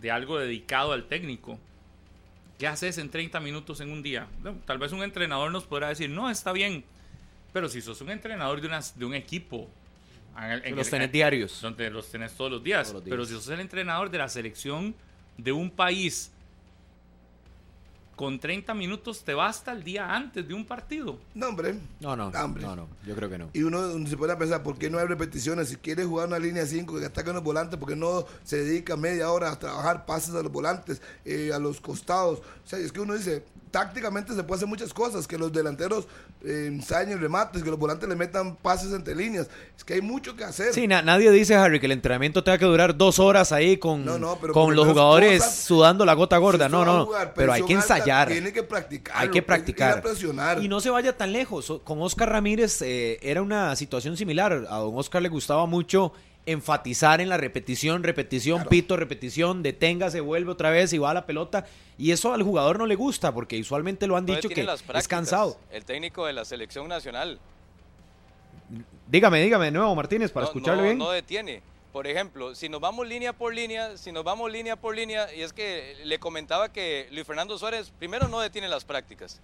de 0.00 0.10
algo 0.10 0.38
dedicado 0.38 0.92
al 0.92 1.04
técnico. 1.04 1.58
¿Qué 2.58 2.66
haces 2.66 2.98
en 2.98 3.10
30 3.10 3.38
minutos 3.40 3.80
en 3.80 3.90
un 3.90 4.02
día? 4.02 4.26
tal 4.64 4.78
vez 4.78 4.92
un 4.92 5.02
entrenador 5.02 5.50
nos 5.52 5.64
podrá 5.64 5.88
decir, 5.88 6.08
no, 6.08 6.30
está 6.30 6.52
bien, 6.52 6.84
pero 7.52 7.68
si 7.68 7.80
sos 7.82 8.00
un 8.00 8.10
entrenador 8.10 8.60
de, 8.60 8.68
de 8.94 9.04
un 9.04 9.14
equipo, 9.14 9.68
en, 10.38 10.76
los 10.76 10.90
tenés 10.90 11.10
diarios. 11.10 11.60
Donde 11.60 11.90
los 11.90 12.10
tenés 12.10 12.32
todos 12.32 12.50
los 12.50 12.62
días. 12.62 12.94
Pero 13.04 13.24
si 13.24 13.32
sos 13.32 13.48
el 13.48 13.60
entrenador 13.60 14.10
de 14.10 14.18
la 14.18 14.28
selección 14.28 14.94
de 15.38 15.52
un 15.52 15.70
país 15.70 16.32
con 18.16 18.40
30 18.40 18.72
minutos 18.72 19.22
te 19.22 19.34
basta 19.34 19.72
el 19.72 19.84
día 19.84 20.12
antes 20.14 20.48
de 20.48 20.54
un 20.54 20.64
partido. 20.64 21.18
No, 21.34 21.48
hombre. 21.48 21.78
No, 22.00 22.16
no, 22.16 22.32
Hambre. 22.34 22.62
no, 22.62 22.74
no, 22.74 22.88
yo 23.06 23.14
creo 23.14 23.28
que 23.28 23.36
no. 23.38 23.50
Y 23.52 23.62
uno, 23.62 23.92
uno 23.94 24.08
se 24.08 24.16
pone 24.16 24.32
a 24.32 24.38
pensar, 24.38 24.62
¿por 24.62 24.78
qué 24.78 24.88
no 24.88 24.98
hay 24.98 25.06
repeticiones? 25.06 25.68
Si 25.68 25.76
quiere 25.76 26.04
jugar 26.04 26.26
una 26.26 26.38
línea 26.38 26.64
5 26.64 26.98
que 26.98 27.04
ataque 27.04 27.28
a 27.30 27.34
los 27.34 27.42
volantes, 27.42 27.78
¿por 27.78 27.90
qué 27.90 27.96
no 27.96 28.24
se 28.42 28.64
dedica 28.64 28.96
media 28.96 29.30
hora 29.30 29.52
a 29.52 29.58
trabajar 29.58 30.06
pases 30.06 30.34
a 30.34 30.42
los 30.42 30.50
volantes, 30.50 31.02
eh, 31.26 31.52
a 31.54 31.58
los 31.58 31.80
costados? 31.80 32.38
O 32.38 32.68
sea, 32.68 32.78
es 32.78 32.90
que 32.90 33.00
uno 33.00 33.14
dice, 33.14 33.44
tácticamente 33.70 34.34
se 34.34 34.42
puede 34.42 34.58
hacer 34.58 34.68
muchas 34.68 34.92
cosas, 34.94 35.26
que 35.26 35.36
los 35.38 35.52
delanteros 35.52 36.06
eh, 36.44 36.66
ensayen 36.68 37.20
remates, 37.20 37.62
que 37.62 37.70
los 37.70 37.78
volantes 37.78 38.08
le 38.08 38.14
metan 38.16 38.56
pases 38.56 38.92
entre 38.92 39.14
líneas. 39.14 39.48
Es 39.76 39.84
que 39.84 39.94
hay 39.94 40.00
mucho 40.00 40.34
que 40.36 40.44
hacer. 40.44 40.72
Sí, 40.72 40.86
na- 40.86 41.02
nadie 41.02 41.30
dice, 41.30 41.54
Harry, 41.54 41.78
que 41.80 41.86
el 41.86 41.92
entrenamiento 41.92 42.42
tenga 42.44 42.58
que 42.58 42.64
durar 42.64 42.96
dos 42.96 43.18
horas 43.18 43.52
ahí 43.52 43.76
con, 43.76 44.04
No, 44.04 44.38
con 44.52 44.74
los 44.76 44.86
jugadores 44.86 45.42
cosas- 45.42 45.56
sudando 45.64 46.04
la 46.04 46.14
gota 46.14 46.36
gorda. 46.38 46.68
No, 46.68 46.84
no, 46.84 47.06
jugar 47.06 47.32
pero 47.34 47.52
hay 47.52 47.62
que 47.62 47.72
ensayar. 47.74 48.28
tiene 48.28 48.52
que 48.52 48.62
practicar. 48.62 49.14
Hay 49.16 49.30
que 49.30 49.42
practicar. 49.42 50.02
presionar. 50.02 50.62
Y 50.62 50.68
no 50.68 50.80
se 50.80 50.90
vaya 50.90 51.16
tan 51.16 51.32
lejos. 51.32 51.72
Con 51.84 52.00
Oscar 52.02 52.30
Ramírez 52.30 52.80
eh, 52.82 53.18
era 53.22 53.42
una 53.42 53.74
situación 53.76 54.16
similar. 54.16 54.66
A 54.70 54.76
don 54.78 54.96
Oscar 54.96 55.20
le 55.22 55.28
gustaba 55.28 55.66
mucho 55.66 56.12
enfatizar 56.46 57.20
en 57.20 57.28
la 57.28 57.36
repetición, 57.36 58.02
repetición, 58.04 58.58
Claro. 58.58 58.70
pito, 58.70 58.96
repetición, 58.96 59.62
deténgase, 59.62 60.20
vuelve 60.20 60.52
otra 60.52 60.70
vez 60.70 60.92
y 60.92 60.98
va 60.98 61.10
a 61.10 61.14
la 61.14 61.26
pelota. 61.26 61.66
Y 61.98 62.12
eso 62.12 62.32
al 62.32 62.42
jugador 62.42 62.78
no 62.78 62.86
le 62.86 62.94
gusta 62.94 63.34
porque 63.34 63.60
usualmente 63.60 64.06
lo 64.06 64.16
han 64.16 64.26
dicho 64.26 64.48
que 64.48 64.66
es 64.94 65.08
cansado. 65.08 65.58
El 65.70 65.84
técnico 65.84 66.24
de 66.24 66.32
la 66.32 66.44
selección 66.44 66.88
nacional. 66.88 67.38
Dígame, 69.08 69.40
dígame 69.40 69.66
de 69.66 69.70
nuevo, 69.72 69.94
Martínez, 69.94 70.30
para 70.32 70.46
no, 70.46 70.52
no- 70.76 70.82
bien. 70.82 70.98
No 70.98 71.10
detiene. 71.10 71.62
Por 71.92 72.06
ejemplo, 72.06 72.54
si 72.54 72.68
nos 72.68 72.80
vamos 72.80 73.06
línea 73.08 73.32
por 73.32 73.54
línea, 73.54 73.96
si 73.96 74.12
nos 74.12 74.22
vamos 74.22 74.50
línea 74.52 74.76
por 74.76 74.94
línea, 74.94 75.32
y 75.34 75.40
es 75.40 75.52
que 75.52 75.96
le 76.04 76.18
comentaba 76.18 76.70
que 76.72 77.08
Luis 77.10 77.26
Fernando 77.26 77.56
Suárez 77.58 77.90
primero 77.98 78.28
no 78.28 78.40
detiene 78.40 78.68
las 78.68 78.84
prácticas. 78.84 79.40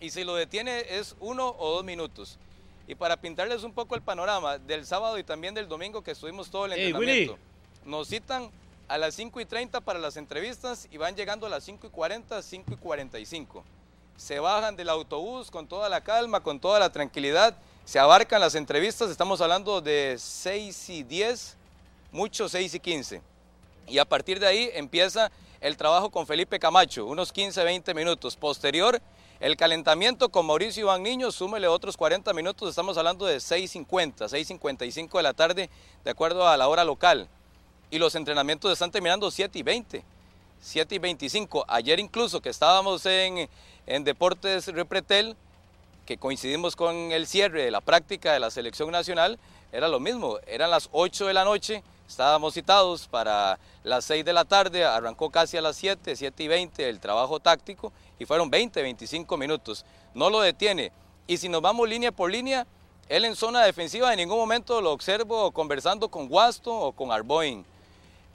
Y 0.00 0.10
si 0.10 0.22
lo 0.22 0.34
detiene 0.34 0.80
es 0.90 1.16
uno 1.20 1.54
o 1.58 1.76
dos 1.76 1.84
minutos. 1.84 2.38
Y 2.86 2.94
para 2.94 3.16
pintarles 3.16 3.62
un 3.62 3.72
poco 3.72 3.94
el 3.94 4.02
panorama 4.02 4.58
del 4.58 4.84
sábado 4.84 5.18
y 5.18 5.24
también 5.24 5.54
del 5.54 5.68
domingo 5.68 6.02
que 6.02 6.10
estuvimos 6.10 6.50
todo 6.50 6.66
el 6.66 6.72
entrenamiento, 6.72 7.38
nos 7.84 8.08
citan 8.08 8.50
a 8.88 8.98
las 8.98 9.14
5 9.14 9.40
y 9.40 9.44
30 9.46 9.80
para 9.80 9.98
las 9.98 10.16
entrevistas 10.16 10.86
y 10.90 10.98
van 10.98 11.16
llegando 11.16 11.46
a 11.46 11.50
las 11.50 11.64
5 11.64 11.86
y 11.86 11.90
40, 11.90 12.42
5 12.42 12.72
y 12.72 12.76
45. 12.76 13.64
Se 14.16 14.38
bajan 14.38 14.76
del 14.76 14.90
autobús 14.90 15.50
con 15.50 15.66
toda 15.66 15.88
la 15.88 16.02
calma, 16.02 16.40
con 16.40 16.60
toda 16.60 16.78
la 16.78 16.92
tranquilidad, 16.92 17.56
se 17.84 17.98
abarcan 17.98 18.40
las 18.40 18.54
entrevistas, 18.54 19.10
estamos 19.10 19.40
hablando 19.40 19.80
de 19.80 20.16
6 20.18 20.88
y 20.90 21.02
10, 21.02 21.56
mucho 22.12 22.48
6 22.48 22.74
y 22.74 22.80
15. 22.80 23.22
Y 23.88 23.98
a 23.98 24.04
partir 24.04 24.40
de 24.40 24.46
ahí 24.46 24.70
empieza 24.72 25.30
el 25.60 25.76
trabajo 25.76 26.10
con 26.10 26.26
Felipe 26.26 26.58
Camacho, 26.58 27.06
unos 27.06 27.32
15, 27.32 27.62
20 27.64 27.94
minutos. 27.94 28.36
Posterior, 28.36 29.00
el 29.44 29.58
calentamiento 29.58 30.30
con 30.30 30.46
Mauricio 30.46 30.84
Iván 30.84 31.02
Niño, 31.02 31.30
súmele 31.30 31.68
otros 31.68 31.98
40 31.98 32.32
minutos, 32.32 32.70
estamos 32.70 32.96
hablando 32.96 33.26
de 33.26 33.36
6.50, 33.36 34.26
6.55 34.26 35.18
de 35.18 35.22
la 35.22 35.34
tarde, 35.34 35.68
de 36.02 36.10
acuerdo 36.10 36.48
a 36.48 36.56
la 36.56 36.66
hora 36.66 36.82
local. 36.82 37.28
Y 37.90 37.98
los 37.98 38.14
entrenamientos 38.14 38.72
están 38.72 38.90
terminando 38.90 39.30
7 39.30 39.58
y 39.58 39.62
20, 39.62 40.02
7 40.62 40.94
y 40.94 40.98
25. 40.98 41.66
Ayer 41.68 42.00
incluso 42.00 42.40
que 42.40 42.48
estábamos 42.48 43.04
en, 43.04 43.46
en 43.86 44.04
Deportes 44.04 44.66
Repretel, 44.68 45.36
que 46.06 46.16
coincidimos 46.16 46.74
con 46.74 47.12
el 47.12 47.26
cierre 47.26 47.66
de 47.66 47.70
la 47.70 47.82
práctica 47.82 48.32
de 48.32 48.40
la 48.40 48.50
selección 48.50 48.90
nacional, 48.90 49.38
era 49.72 49.88
lo 49.88 50.00
mismo, 50.00 50.38
eran 50.46 50.70
las 50.70 50.88
8 50.90 51.26
de 51.26 51.34
la 51.34 51.44
noche, 51.44 51.82
estábamos 52.08 52.54
citados 52.54 53.08
para 53.08 53.58
las 53.82 54.06
6 54.06 54.24
de 54.24 54.32
la 54.32 54.46
tarde, 54.46 54.86
arrancó 54.86 55.28
casi 55.28 55.58
a 55.58 55.60
las 55.60 55.76
7, 55.76 56.16
7 56.16 56.42
y 56.42 56.48
20 56.48 56.88
el 56.88 56.98
trabajo 56.98 57.40
táctico 57.40 57.92
y 58.18 58.24
fueron 58.24 58.50
20, 58.50 58.82
25 58.82 59.36
minutos, 59.36 59.84
no 60.14 60.30
lo 60.30 60.40
detiene. 60.40 60.92
Y 61.26 61.36
si 61.36 61.48
nos 61.48 61.62
vamos 61.62 61.88
línea 61.88 62.12
por 62.12 62.30
línea, 62.30 62.66
él 63.08 63.24
en 63.24 63.36
zona 63.36 63.64
defensiva 63.64 64.12
en 64.12 64.18
ningún 64.18 64.38
momento 64.38 64.80
lo 64.80 64.92
observo 64.92 65.50
conversando 65.52 66.08
con 66.08 66.28
Guasto 66.28 66.72
o 66.72 66.92
con 66.92 67.12
Arboin. 67.12 67.64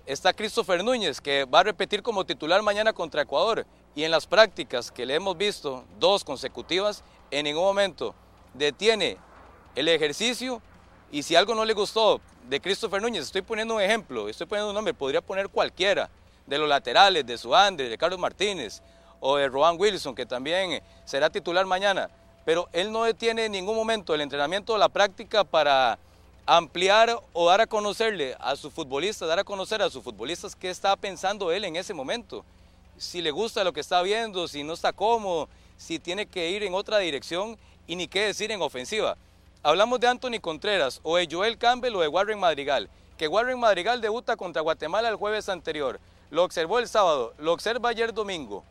Está 0.06 0.34
Christopher 0.34 0.84
Núñez, 0.84 1.22
que 1.22 1.46
va 1.46 1.60
a 1.60 1.64
repetir 1.64 2.02
como 2.02 2.26
titular 2.26 2.62
mañana 2.62 2.94
contra 2.94 3.22
Ecuador. 3.22 3.66
Y 3.96 4.04
en 4.04 4.12
las 4.12 4.26
prácticas 4.26 4.92
que 4.92 5.06
le 5.06 5.16
hemos 5.16 5.38
visto, 5.38 5.84
dos 6.00 6.24
consecutivas, 6.24 7.04
en 7.32 7.46
ningún 7.46 7.64
momento 7.64 8.16
detiene 8.54 9.18
el 9.76 9.88
ejercicio. 9.88 10.62
Y 11.12 11.24
si 11.24 11.36
algo 11.36 11.54
no 11.56 11.66
le 11.66 11.74
gustó 11.74 12.22
de 12.48 12.60
Christopher 12.60 13.02
Núñez, 13.02 13.26
estoy 13.26 13.42
poniendo 13.42 13.76
un 13.76 13.82
ejemplo, 13.82 14.30
estoy 14.30 14.48
poniendo 14.48 14.70
un 14.70 14.76
nombre, 14.76 14.94
podría 14.94 15.22
poner 15.22 15.50
cualquiera, 15.50 16.10
de 16.46 16.58
los 16.58 16.68
laterales, 16.68 17.26
de 17.26 17.38
Suandre, 17.38 17.90
de 17.90 17.98
Carlos 17.98 18.20
Martínez 18.20 18.82
o 19.20 19.38
de 19.38 19.48
Rohan 19.48 19.78
Wilson, 19.80 20.16
que 20.16 20.26
también 20.26 20.82
será 21.06 21.30
titular 21.30 21.66
mañana. 21.66 22.10
Pero 22.46 22.68
él 22.74 22.92
no 22.92 23.04
detiene 23.04 23.46
en 23.46 23.52
ningún 23.52 23.76
momento 23.76 24.16
el 24.16 24.22
entrenamiento 24.22 24.74
o 24.74 24.78
la 24.78 24.90
práctica 24.90 25.44
para 25.44 26.00
ampliar 26.46 27.16
o 27.34 27.48
dar 27.48 27.62
a 27.62 27.68
conocerle 27.68 28.36
a 28.40 28.56
sus 28.56 28.74
futbolistas, 28.74 29.28
dar 29.28 29.40
a 29.40 29.44
conocer 29.44 29.82
a 29.82 29.90
sus 29.90 30.04
futbolistas 30.04 30.56
qué 30.56 30.70
está 30.70 30.96
pensando 30.96 31.52
él 31.52 31.64
en 31.64 31.76
ese 31.76 31.94
momento. 31.94 32.44
Si 32.98 33.22
le 33.22 33.32
gusta 33.32 33.64
lo 33.64 33.72
que 33.72 33.82
está 33.82 34.02
viendo, 34.02 34.48
si 34.48 34.64
no 34.64 34.74
está 34.74 34.92
cómodo, 34.92 35.48
si 35.78 36.00
tiene 36.00 36.26
que 36.26 36.50
ir 36.50 36.64
en 36.64 36.74
otra 36.74 36.98
dirección 36.98 37.58
y 37.88 37.96
ni 37.96 38.08
qué 38.08 38.22
decir 38.22 38.52
en 38.52 38.62
ofensiva. 38.62 39.16
Hablamos 39.62 40.00
de 40.00 40.08
Anthony 40.08 40.40
Contreras 40.42 41.02
o 41.04 41.18
de 41.18 41.28
Joel 41.30 41.58
Campbell 41.58 41.96
o 41.96 42.02
de 42.02 42.08
Warren 42.08 42.40
Madrigal. 42.40 42.90
Que 43.18 43.28
Warren 43.28 43.60
Madrigal 43.60 44.02
debuta 44.02 44.38
contra 44.38 44.62
Guatemala 44.62 45.10
el 45.10 45.18
jueves 45.18 45.50
anterior. 45.50 46.00
Lo 46.32 46.44
observó 46.44 46.80
el 46.80 46.88
sábado, 46.88 47.34
lo 47.38 47.54
observa 47.54 47.90
ayer 47.90 48.14
domingo 48.14 48.64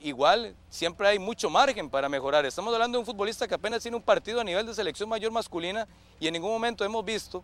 igual 0.00 0.54
siempre 0.68 1.08
hay 1.08 1.18
mucho 1.18 1.50
margen 1.50 1.90
para 1.90 2.08
mejorar. 2.08 2.44
Estamos 2.46 2.72
hablando 2.72 2.96
de 2.96 3.00
un 3.00 3.06
futbolista 3.06 3.48
que 3.48 3.54
apenas 3.54 3.82
tiene 3.82 3.96
un 3.96 4.02
partido 4.02 4.40
a 4.40 4.44
nivel 4.44 4.66
de 4.66 4.74
selección 4.74 5.08
mayor 5.08 5.32
masculina 5.32 5.86
y 6.20 6.26
en 6.26 6.34
ningún 6.34 6.50
momento 6.50 6.84
hemos 6.84 7.04
visto 7.04 7.42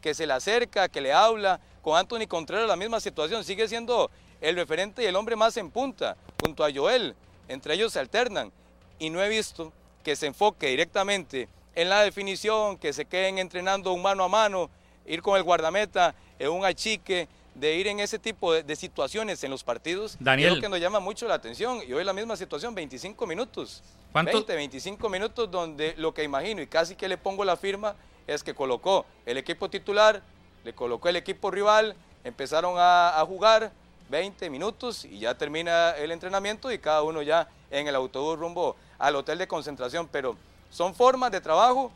que 0.00 0.14
se 0.14 0.26
le 0.26 0.32
acerca, 0.32 0.88
que 0.88 1.00
le 1.00 1.12
habla. 1.12 1.60
Con 1.82 1.98
Anthony 1.98 2.26
Contreras 2.26 2.66
la 2.66 2.76
misma 2.76 2.98
situación, 3.00 3.44
sigue 3.44 3.68
siendo 3.68 4.10
el 4.40 4.56
referente 4.56 5.02
y 5.02 5.06
el 5.06 5.16
hombre 5.16 5.36
más 5.36 5.56
en 5.56 5.70
punta, 5.70 6.16
junto 6.42 6.64
a 6.64 6.72
Joel. 6.72 7.14
Entre 7.48 7.74
ellos 7.74 7.92
se 7.92 8.00
alternan 8.00 8.52
y 8.98 9.10
no 9.10 9.22
he 9.22 9.28
visto 9.28 9.72
que 10.02 10.16
se 10.16 10.26
enfoque 10.26 10.68
directamente 10.68 11.48
en 11.74 11.88
la 11.88 12.02
definición, 12.02 12.78
que 12.78 12.92
se 12.92 13.04
queden 13.04 13.38
entrenando 13.38 13.92
un 13.92 14.02
mano 14.02 14.24
a 14.24 14.28
mano, 14.28 14.70
ir 15.06 15.22
con 15.22 15.36
el 15.36 15.42
guardameta 15.42 16.14
en 16.38 16.50
un 16.50 16.64
achique, 16.64 17.28
de 17.54 17.76
ir 17.76 17.86
en 17.86 18.00
ese 18.00 18.18
tipo 18.18 18.52
de, 18.52 18.62
de 18.62 18.76
situaciones 18.76 19.42
en 19.44 19.50
los 19.50 19.62
partidos, 19.62 20.16
Daniel. 20.18 20.48
es 20.50 20.54
lo 20.56 20.60
que 20.60 20.68
nos 20.68 20.80
llama 20.80 21.00
mucho 21.00 21.28
la 21.28 21.34
atención. 21.34 21.80
Y 21.86 21.92
hoy 21.92 22.04
la 22.04 22.12
misma 22.12 22.36
situación, 22.36 22.74
25 22.74 23.26
minutos. 23.26 23.82
¿Cuánto? 24.12 24.32
20, 24.32 24.54
25 24.54 25.08
minutos 25.08 25.50
donde 25.50 25.94
lo 25.96 26.12
que 26.14 26.22
imagino 26.22 26.62
y 26.62 26.66
casi 26.66 26.94
que 26.94 27.08
le 27.08 27.16
pongo 27.16 27.44
la 27.44 27.56
firma 27.56 27.94
es 28.26 28.42
que 28.42 28.54
colocó 28.54 29.06
el 29.26 29.36
equipo 29.38 29.68
titular, 29.68 30.22
le 30.64 30.72
colocó 30.72 31.08
el 31.08 31.16
equipo 31.16 31.50
rival, 31.50 31.94
empezaron 32.22 32.74
a, 32.78 33.20
a 33.20 33.26
jugar 33.26 33.72
20 34.10 34.50
minutos 34.50 35.04
y 35.04 35.18
ya 35.18 35.36
termina 35.36 35.90
el 35.92 36.10
entrenamiento 36.10 36.70
y 36.70 36.78
cada 36.78 37.02
uno 37.02 37.22
ya 37.22 37.48
en 37.70 37.88
el 37.88 37.94
autobús 37.94 38.38
rumbo 38.38 38.76
al 38.98 39.16
hotel 39.16 39.38
de 39.38 39.48
concentración. 39.48 40.08
Pero 40.10 40.36
son 40.70 40.94
formas 40.94 41.30
de 41.32 41.40
trabajo 41.40 41.92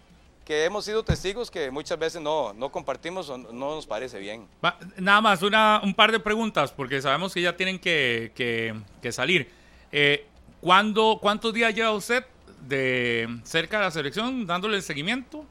que 0.49 0.65
hemos 0.65 0.87
sido 0.87 1.03
testigos 1.05 1.51
que 1.51 1.71
muchas 1.71 1.99
veces 1.99 2.23
no, 2.23 2.55
no 2.55 2.71
compartimos 2.73 3.29
o 3.29 3.37
no 3.37 3.75
nos 3.75 3.87
parece 3.87 4.19
bien. 4.19 4.49
Va, 4.65 4.79
nada 4.97 5.21
más, 5.21 5.43
una, 5.43 5.79
un 5.85 5.93
par 5.93 6.11
de 6.11 6.19
preguntas, 6.21 6.73
porque 6.73 7.03
sabemos 7.03 7.35
que 7.35 7.43
ya 7.43 7.55
tienen 7.55 7.79
que, 7.79 8.33
que- 8.35 8.75
que 9.03 9.13
salir. 9.13 9.51
Eh, 9.93 10.27
¿cuándo- 10.63 11.19
¿Cuántos 11.21 11.53
días 11.53 11.75
lleva 11.75 11.91
usted 11.93 12.25
de 12.67 13.29
cerca 13.45 13.77
de 13.77 13.85
la 13.85 13.91
selección 13.91 14.47
dándole 14.47 14.77
el 14.79 14.83
seguimiento? 14.83 15.45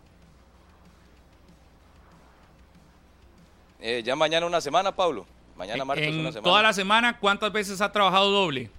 Eh, 3.79 4.01
ya 4.03 4.15
mañana 4.15 4.47
una 4.47 4.61
semana, 4.61 4.95
Pablo. 4.95 5.27
Mañana 5.55 5.85
martes 5.85 6.07
en 6.07 6.19
una 6.19 6.31
semana. 6.31 6.43
toda 6.43 6.63
la 6.63 6.73
semana, 6.73 7.19
¿cuántas 7.19 7.51
veces 7.51 7.81
ha 7.81 7.91
trabajado 7.91 8.31
doble? 8.31 8.71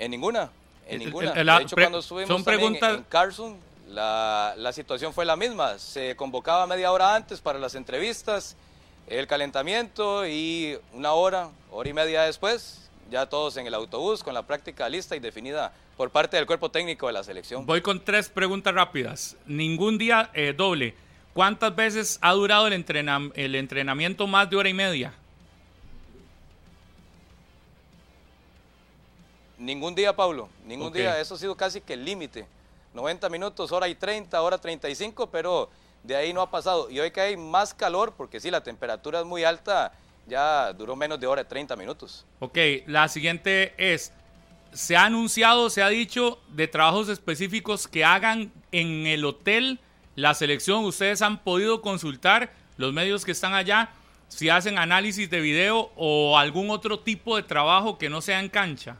En 0.00 0.10
ninguna, 0.10 0.50
en 0.88 0.98
ninguna. 0.98 1.32
el- 1.32 1.38
el- 1.38 1.46
la- 1.46 1.58
de 1.58 1.64
hecho, 1.64 1.76
cuando 1.76 1.98
estuvimos 1.98 2.28
son 2.28 2.44
preguntas- 2.44 2.94
en 2.98 3.04
Carson, 3.04 3.56
la, 3.88 4.54
la 4.56 4.72
situación 4.72 5.12
fue 5.12 5.24
la 5.24 5.36
misma. 5.36 5.78
Se 5.78 6.16
convocaba 6.16 6.66
media 6.66 6.90
hora 6.92 7.14
antes 7.14 7.40
para 7.40 7.58
las 7.58 7.74
entrevistas, 7.74 8.56
el 9.06 9.26
calentamiento 9.26 10.26
y 10.26 10.78
una 10.92 11.12
hora, 11.12 11.50
hora 11.70 11.88
y 11.88 11.92
media 11.92 12.22
después, 12.22 12.88
ya 13.10 13.26
todos 13.26 13.56
en 13.56 13.66
el 13.66 13.74
autobús 13.74 14.22
con 14.24 14.34
la 14.34 14.42
práctica 14.42 14.88
lista 14.88 15.14
y 15.14 15.20
definida 15.20 15.72
por 15.96 16.10
parte 16.10 16.36
del 16.36 16.46
cuerpo 16.46 16.70
técnico 16.70 17.06
de 17.06 17.12
la 17.12 17.22
selección. 17.22 17.66
Voy 17.66 17.80
con 17.82 18.02
tres 18.02 18.28
preguntas 18.28 18.74
rápidas. 18.74 19.36
Ningún 19.46 19.98
día 19.98 20.30
eh, 20.34 20.54
doble. 20.56 20.94
¿Cuántas 21.34 21.74
veces 21.76 22.18
ha 22.22 22.32
durado 22.32 22.66
el, 22.68 22.72
entrena- 22.72 23.30
el 23.34 23.54
entrenamiento 23.56 24.26
más 24.26 24.48
de 24.50 24.56
hora 24.56 24.68
y 24.68 24.74
media? 24.74 25.12
Ningún 29.64 29.94
día, 29.94 30.14
Pablo, 30.14 30.50
ningún 30.66 30.92
día. 30.92 31.18
Eso 31.18 31.36
ha 31.36 31.38
sido 31.38 31.56
casi 31.56 31.80
que 31.80 31.94
el 31.94 32.04
límite. 32.04 32.46
90 32.92 33.30
minutos, 33.30 33.72
hora 33.72 33.88
y 33.88 33.94
30, 33.94 34.40
hora 34.42 34.58
35, 34.58 35.30
pero 35.30 35.70
de 36.02 36.14
ahí 36.14 36.34
no 36.34 36.42
ha 36.42 36.50
pasado. 36.50 36.90
Y 36.90 37.00
hoy 37.00 37.10
que 37.10 37.22
hay 37.22 37.36
más 37.38 37.72
calor, 37.72 38.12
porque 38.14 38.40
sí, 38.40 38.50
la 38.50 38.62
temperatura 38.62 39.20
es 39.20 39.24
muy 39.24 39.42
alta, 39.42 39.92
ya 40.26 40.70
duró 40.74 40.94
menos 40.96 41.18
de 41.18 41.26
hora, 41.26 41.48
30 41.48 41.76
minutos. 41.76 42.26
Ok, 42.40 42.58
la 42.86 43.08
siguiente 43.08 43.72
es, 43.78 44.12
se 44.74 44.96
ha 44.96 45.06
anunciado, 45.06 45.70
se 45.70 45.82
ha 45.82 45.88
dicho 45.88 46.38
de 46.48 46.68
trabajos 46.68 47.08
específicos 47.08 47.88
que 47.88 48.04
hagan 48.04 48.52
en 48.70 49.06
el 49.06 49.24
hotel 49.24 49.80
la 50.14 50.34
selección. 50.34 50.84
Ustedes 50.84 51.22
han 51.22 51.42
podido 51.42 51.80
consultar 51.80 52.52
los 52.76 52.92
medios 52.92 53.24
que 53.24 53.32
están 53.32 53.54
allá 53.54 53.90
si 54.28 54.50
hacen 54.50 54.78
análisis 54.78 55.30
de 55.30 55.40
video 55.40 55.90
o 55.96 56.36
algún 56.36 56.68
otro 56.68 56.98
tipo 56.98 57.36
de 57.36 57.44
trabajo 57.44 57.96
que 57.96 58.10
no 58.10 58.20
sea 58.20 58.40
en 58.40 58.50
cancha. 58.50 58.98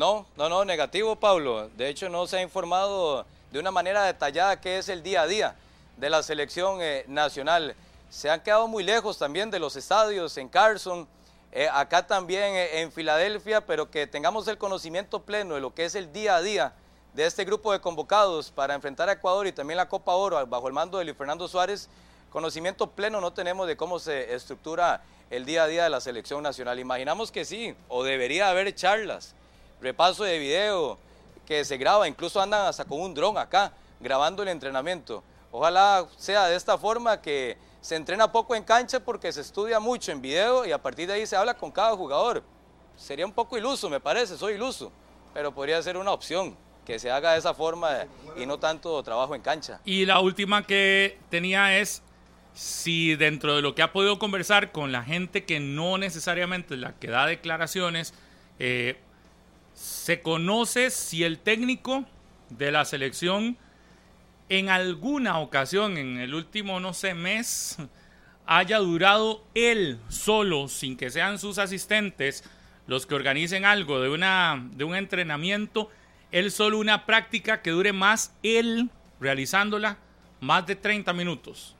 No, 0.00 0.24
no, 0.34 0.48
no, 0.48 0.64
negativo, 0.64 1.14
Pablo. 1.14 1.68
De 1.76 1.90
hecho, 1.90 2.08
no 2.08 2.26
se 2.26 2.38
ha 2.38 2.40
informado 2.40 3.26
de 3.52 3.58
una 3.58 3.70
manera 3.70 4.04
detallada 4.04 4.58
qué 4.58 4.78
es 4.78 4.88
el 4.88 5.02
día 5.02 5.20
a 5.20 5.26
día 5.26 5.56
de 5.98 6.08
la 6.08 6.22
selección 6.22 6.78
eh, 6.80 7.04
nacional. 7.06 7.74
Se 8.08 8.30
han 8.30 8.40
quedado 8.40 8.66
muy 8.66 8.82
lejos 8.82 9.18
también 9.18 9.50
de 9.50 9.58
los 9.58 9.76
estadios 9.76 10.38
en 10.38 10.48
Carson, 10.48 11.06
eh, 11.52 11.68
acá 11.70 12.06
también 12.06 12.54
eh, 12.54 12.80
en 12.80 12.90
Filadelfia, 12.90 13.60
pero 13.60 13.90
que 13.90 14.06
tengamos 14.06 14.48
el 14.48 14.56
conocimiento 14.56 15.20
pleno 15.20 15.56
de 15.56 15.60
lo 15.60 15.74
que 15.74 15.84
es 15.84 15.94
el 15.94 16.10
día 16.14 16.36
a 16.36 16.40
día 16.40 16.72
de 17.12 17.26
este 17.26 17.44
grupo 17.44 17.70
de 17.70 17.80
convocados 17.82 18.50
para 18.50 18.74
enfrentar 18.74 19.10
a 19.10 19.12
Ecuador 19.12 19.48
y 19.48 19.52
también 19.52 19.76
la 19.76 19.90
Copa 19.90 20.14
Oro 20.14 20.46
bajo 20.46 20.66
el 20.66 20.72
mando 20.72 20.96
de 20.96 21.04
Luis 21.04 21.18
Fernando 21.18 21.46
Suárez, 21.46 21.90
conocimiento 22.30 22.86
pleno 22.86 23.20
no 23.20 23.34
tenemos 23.34 23.66
de 23.66 23.76
cómo 23.76 23.98
se 23.98 24.34
estructura 24.34 25.02
el 25.28 25.44
día 25.44 25.64
a 25.64 25.66
día 25.66 25.84
de 25.84 25.90
la 25.90 26.00
selección 26.00 26.42
nacional. 26.42 26.78
Imaginamos 26.78 27.30
que 27.30 27.44
sí, 27.44 27.76
o 27.88 28.02
debería 28.02 28.48
haber 28.48 28.74
charlas, 28.74 29.34
repaso 29.80 30.24
de 30.24 30.38
video 30.38 30.98
que 31.46 31.64
se 31.64 31.76
graba, 31.76 32.06
incluso 32.06 32.40
andan 32.40 32.66
hasta 32.66 32.84
con 32.84 33.00
un 33.00 33.14
dron 33.14 33.36
acá 33.38 33.72
grabando 33.98 34.42
el 34.42 34.48
entrenamiento. 34.48 35.22
Ojalá 35.50 36.06
sea 36.16 36.46
de 36.46 36.56
esta 36.56 36.78
forma 36.78 37.20
que 37.20 37.56
se 37.80 37.96
entrena 37.96 38.30
poco 38.30 38.54
en 38.54 38.62
cancha 38.62 39.00
porque 39.00 39.32
se 39.32 39.40
estudia 39.40 39.80
mucho 39.80 40.12
en 40.12 40.20
video 40.20 40.66
y 40.66 40.72
a 40.72 40.78
partir 40.78 41.08
de 41.08 41.14
ahí 41.14 41.26
se 41.26 41.36
habla 41.36 41.54
con 41.54 41.70
cada 41.70 41.96
jugador. 41.96 42.42
Sería 42.96 43.26
un 43.26 43.32
poco 43.32 43.56
iluso, 43.56 43.88
me 43.88 44.00
parece, 44.00 44.36
soy 44.36 44.54
iluso, 44.54 44.92
pero 45.32 45.52
podría 45.52 45.82
ser 45.82 45.96
una 45.96 46.12
opción 46.12 46.56
que 46.86 46.98
se 46.98 47.10
haga 47.10 47.32
de 47.32 47.38
esa 47.38 47.54
forma 47.54 48.06
y 48.36 48.46
no 48.46 48.58
tanto 48.58 49.02
trabajo 49.02 49.34
en 49.34 49.42
cancha. 49.42 49.80
Y 49.84 50.06
la 50.06 50.20
última 50.20 50.66
que 50.66 51.18
tenía 51.30 51.78
es 51.78 52.02
si 52.52 53.16
dentro 53.16 53.56
de 53.56 53.62
lo 53.62 53.74
que 53.74 53.82
ha 53.82 53.92
podido 53.92 54.18
conversar 54.18 54.72
con 54.72 54.92
la 54.92 55.02
gente 55.02 55.44
que 55.44 55.60
no 55.60 55.98
necesariamente 55.98 56.76
la 56.76 56.92
que 56.92 57.08
da 57.08 57.26
declaraciones, 57.26 58.12
eh, 58.58 58.98
se 59.80 60.20
conoce 60.20 60.90
si 60.90 61.24
el 61.24 61.38
técnico 61.38 62.04
de 62.50 62.70
la 62.70 62.84
selección 62.84 63.56
en 64.50 64.68
alguna 64.68 65.38
ocasión, 65.38 65.96
en 65.96 66.18
el 66.18 66.34
último, 66.34 66.80
no 66.80 66.92
sé, 66.92 67.14
mes, 67.14 67.78
haya 68.46 68.78
durado 68.78 69.42
él 69.54 69.98
solo, 70.08 70.68
sin 70.68 70.98
que 70.98 71.08
sean 71.08 71.38
sus 71.38 71.56
asistentes 71.56 72.44
los 72.86 73.06
que 73.06 73.14
organicen 73.14 73.64
algo 73.64 74.00
de, 74.00 74.10
una, 74.10 74.68
de 74.72 74.84
un 74.84 74.94
entrenamiento, 74.94 75.88
él 76.30 76.50
solo 76.50 76.78
una 76.78 77.06
práctica 77.06 77.62
que 77.62 77.70
dure 77.70 77.94
más 77.94 78.34
él 78.42 78.90
realizándola 79.18 79.96
más 80.40 80.66
de 80.66 80.76
30 80.76 81.12
minutos. 81.14 81.74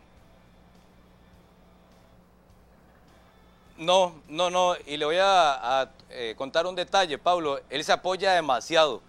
No, 3.77 4.23
no, 4.29 4.49
no, 4.49 4.75
y 4.87 4.97
le 4.97 5.05
voy 5.05 5.17
a, 5.21 5.91
eh, 6.11 6.35
contar 6.37 6.67
un 6.67 6.75
detalle, 6.75 7.19
Pablo. 7.19 7.61
Él 7.71 7.85
se 7.85 7.93
apoya 7.93 8.33
demasiado 8.33 9.01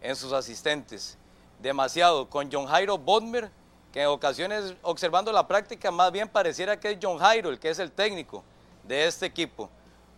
en 0.00 0.16
sus 0.16 0.32
asistentes, 0.32 1.16
demasiado. 1.60 2.28
Con 2.28 2.50
John 2.50 2.66
Jairo 2.66 2.98
Bodmer, 2.98 3.50
que 3.92 4.02
en 4.02 4.08
ocasiones, 4.08 4.74
observando 4.82 5.30
la 5.30 5.46
práctica, 5.46 5.90
más 5.90 6.10
bien 6.10 6.28
pareciera 6.28 6.78
que 6.78 6.90
es 6.90 6.98
John 7.00 7.18
Jairo 7.18 7.50
el 7.50 7.60
que 7.60 7.70
es 7.70 7.78
el 7.78 7.92
técnico 7.92 8.42
de 8.82 9.06
este 9.06 9.26
equipo. 9.26 9.70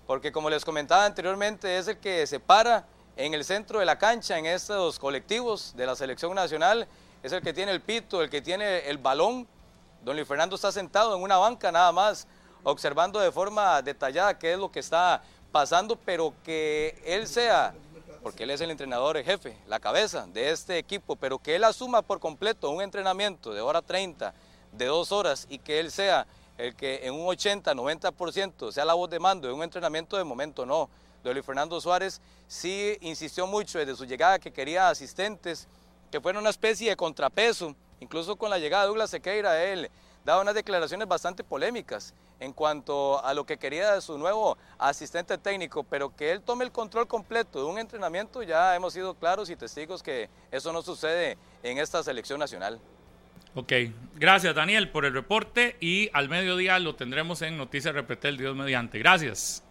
Porque 0.06 0.32
como 0.32 0.48
les 0.48 0.64
comentaba 0.64 1.04
anteriormente, 1.04 1.76
es 1.76 1.88
el 1.88 1.98
que 1.98 2.26
se 2.26 2.40
para 2.40 2.86
en 3.16 3.34
el 3.34 3.44
centro 3.44 3.78
de 3.78 3.84
la 3.84 3.98
cancha, 3.98 4.38
en 4.38 4.46
estos 4.46 4.98
colectivos 4.98 5.74
de 5.76 5.84
la 5.84 5.94
selección 5.94 6.34
nacional, 6.34 6.88
es 7.22 7.32
el 7.32 7.42
que 7.42 7.52
tiene 7.52 7.72
el 7.72 7.82
pito, 7.82 8.22
el 8.22 8.30
que 8.30 8.40
tiene 8.40 8.88
el 8.88 8.96
balón. 8.96 9.46
Don 10.02 10.16
Luis 10.16 10.26
Fernando 10.26 10.56
está 10.56 10.72
sentado 10.72 11.14
en 11.14 11.22
una 11.22 11.36
banca 11.36 11.70
nada 11.70 11.92
más 11.92 12.26
observando 12.62 13.20
de 13.20 13.30
forma 13.30 13.82
detallada 13.82 14.38
qué 14.38 14.54
es 14.54 14.58
lo 14.58 14.70
que 14.70 14.80
está 14.80 15.22
pasando, 15.50 15.96
pero 15.96 16.32
que 16.44 17.00
él 17.04 17.26
sea, 17.26 17.74
porque 18.22 18.44
él 18.44 18.50
es 18.50 18.60
el 18.60 18.70
entrenador 18.70 19.16
el 19.16 19.24
jefe, 19.24 19.56
la 19.66 19.80
cabeza 19.80 20.26
de 20.26 20.50
este 20.50 20.78
equipo, 20.78 21.16
pero 21.16 21.38
que 21.38 21.56
él 21.56 21.64
asuma 21.64 22.02
por 22.02 22.20
completo 22.20 22.70
un 22.70 22.82
entrenamiento 22.82 23.52
de 23.52 23.60
hora 23.60 23.82
30, 23.82 24.32
de 24.72 24.86
dos 24.86 25.12
horas, 25.12 25.46
y 25.50 25.58
que 25.58 25.80
él 25.80 25.90
sea 25.90 26.26
el 26.58 26.74
que 26.74 27.00
en 27.06 27.14
un 27.14 27.26
80, 27.26 27.74
90% 27.74 28.72
sea 28.72 28.84
la 28.84 28.94
voz 28.94 29.08
de 29.10 29.18
mando 29.18 29.48
de 29.48 29.54
un 29.54 29.62
entrenamiento 29.62 30.16
de 30.16 30.24
momento 30.24 30.66
no. 30.66 30.88
Luis 31.22 31.44
Fernando 31.44 31.80
Suárez 31.80 32.20
sí 32.46 32.96
insistió 33.00 33.46
mucho 33.46 33.78
desde 33.78 33.94
su 33.96 34.04
llegada 34.04 34.38
que 34.38 34.52
quería 34.52 34.88
asistentes, 34.88 35.68
que 36.10 36.20
fueran 36.20 36.40
una 36.40 36.50
especie 36.50 36.90
de 36.90 36.96
contrapeso, 36.96 37.74
incluso 38.00 38.36
con 38.36 38.50
la 38.50 38.58
llegada 38.58 38.84
de 38.84 38.88
Douglas 38.88 39.10
Sequeira, 39.10 39.62
él 39.62 39.90
daba 40.30 40.42
unas 40.42 40.54
declaraciones 40.54 41.08
bastante 41.08 41.42
polémicas 41.42 42.14
en 42.38 42.52
cuanto 42.52 43.22
a 43.24 43.34
lo 43.34 43.44
que 43.44 43.58
quería 43.58 43.94
de 43.94 44.00
su 44.00 44.16
nuevo 44.16 44.56
asistente 44.78 45.36
técnico, 45.38 45.82
pero 45.82 46.14
que 46.14 46.30
él 46.30 46.40
tome 46.40 46.64
el 46.64 46.70
control 46.70 47.08
completo 47.08 47.58
de 47.58 47.64
un 47.64 47.78
entrenamiento, 47.78 48.42
ya 48.42 48.74
hemos 48.76 48.92
sido 48.92 49.14
claros 49.14 49.50
y 49.50 49.56
testigos 49.56 50.02
que 50.02 50.30
eso 50.50 50.72
no 50.72 50.82
sucede 50.82 51.36
en 51.62 51.78
esta 51.78 52.02
selección 52.02 52.38
nacional. 52.38 52.80
Ok, 53.56 53.72
gracias 54.14 54.54
Daniel 54.54 54.90
por 54.90 55.04
el 55.04 55.12
reporte 55.12 55.76
y 55.80 56.08
al 56.12 56.28
mediodía 56.28 56.78
lo 56.78 56.94
tendremos 56.94 57.42
en 57.42 57.58
Noticias 57.58 57.92
Repetel, 57.92 58.36
Dios 58.36 58.54
mediante. 58.54 59.00
Gracias. 59.00 59.64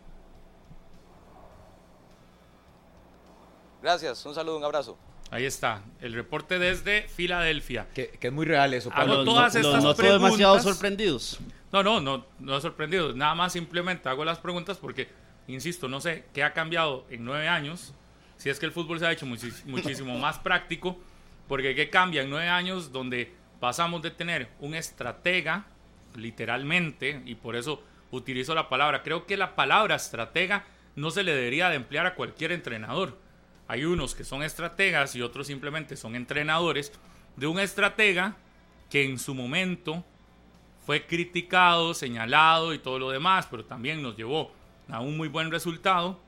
Gracias, 3.82 4.26
un 4.26 4.36
saludo, 4.36 4.57
un 4.57 4.66
abrazo. 4.66 4.97
Ahí 5.32 5.46
está, 5.46 5.84
el 6.02 6.14
reporte 6.14 6.58
desde 6.58 7.04
Filadelfia. 7.08 7.88
Que, 7.94 8.18
es 8.20 8.32
muy 8.32 8.46
real 8.46 8.74
eso. 8.74 8.92
Hago 8.94 9.16
Los- 9.16 9.26
todas 9.26 9.54
los- 9.54 9.56
estas 9.56 9.74
los 9.76 9.84
noto 9.84 9.98
preguntas. 9.98 10.22
demasiado 10.24 10.60
sorprendidos. 10.60 11.40
No, 11.72 11.84
no, 11.84 12.02
no, 12.02 12.26
no 12.40 12.58
he 12.58 12.62
sorprendido. 12.62 13.14
Nada 13.14 13.36
más 13.36 13.54
simplemente 13.54 14.10
hago 14.10 14.26
las 14.26 14.40
preguntas 14.40 14.78
porque, 14.80 15.08
insisto, 15.48 15.88
no 15.88 16.02
sé 16.02 16.26
qué 16.34 16.44
ha 16.44 16.54
cambiado 16.54 17.06
en 17.12 17.24
nueve 17.26 17.48
años. 17.48 17.94
Si 18.38 18.50
es 18.50 18.58
que 18.60 18.66
el 18.66 18.72
fútbol 18.72 19.00
se 19.00 19.06
ha 19.06 19.12
hecho 19.12 19.28
muchis- 19.28 19.64
muchísimo 19.66 20.18
más 20.18 20.40
práctico. 20.40 20.98
Porque 21.48 21.76
qué 21.76 21.90
cambia 21.90 22.22
en 22.24 22.30
nueve 22.30 22.48
años 22.48 22.92
donde 22.92 23.32
pasamos 23.60 24.02
de 24.02 24.12
tener 24.12 24.50
un 24.60 24.74
estratega, 24.76 25.66
literalmente, 26.16 27.22
y 27.26 27.36
por 27.36 27.56
eso 27.56 27.84
utilizo 28.12 28.54
la 28.56 28.70
palabra. 28.70 29.04
Creo 29.04 29.26
que 29.26 29.38
la 29.38 29.56
palabra 29.56 29.96
estratega 29.96 30.66
no 30.96 31.12
se 31.12 31.24
le 31.24 31.34
debería 31.34 31.70
de 31.70 31.76
emplear 31.76 32.06
a 32.06 32.16
cualquier 32.16 32.52
entrenador. 32.52 33.18
Hay 33.70 33.86
unos 33.86 34.15
que 34.15 34.24
son 34.24 34.41
estrategas 34.41 35.15
y 35.15 35.22
otros 35.22 35.45
simplemente 35.45 35.95
son 35.95 36.15
entrenadores 36.15 36.91
de 37.36 37.45
un 37.45 37.59
estratega 37.59 38.36
que 38.89 39.05
en 39.05 39.20
su 39.20 39.36
momento 39.36 40.03
fue 40.88 41.05
criticado, 41.05 41.93
señalado 41.93 42.74
y 42.74 42.79
todo 42.79 42.97
lo 42.97 43.12
demás, 43.12 43.47
pero 43.50 43.63
también 43.63 44.01
nos 44.01 44.17
llevó 44.17 44.51
a 44.89 45.01
un 45.01 45.16
muy 45.16 45.28
buen 45.28 45.51
resultado 45.51 46.20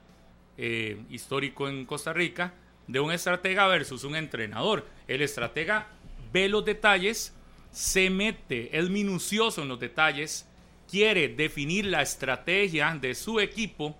eh, 0.55 1.01
histórico 1.09 1.67
en 1.67 1.87
Costa 1.87 2.13
Rica 2.13 2.53
de 2.85 2.99
un 2.99 3.11
estratega 3.11 3.65
versus 3.65 4.03
un 4.03 4.15
entrenador. 4.15 4.85
El 5.07 5.23
estratega 5.23 5.87
ve 6.31 6.47
los 6.47 6.63
detalles, 6.63 7.33
se 7.71 8.11
mete, 8.11 8.77
es 8.77 8.87
minucioso 8.87 9.63
en 9.63 9.67
los 9.67 9.79
detalles, 9.79 10.47
quiere 10.87 11.27
definir 11.27 11.87
la 11.87 12.03
estrategia 12.03 12.95
de 13.01 13.15
su 13.15 13.39
equipo 13.39 13.97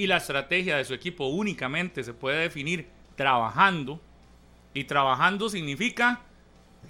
y 0.00 0.06
la 0.06 0.16
estrategia 0.16 0.76
de 0.78 0.84
su 0.86 0.94
equipo 0.94 1.26
únicamente 1.26 2.02
se 2.02 2.14
puede 2.14 2.38
definir 2.40 2.86
trabajando 3.16 4.00
y 4.72 4.84
trabajando 4.84 5.48
significa 5.50 6.20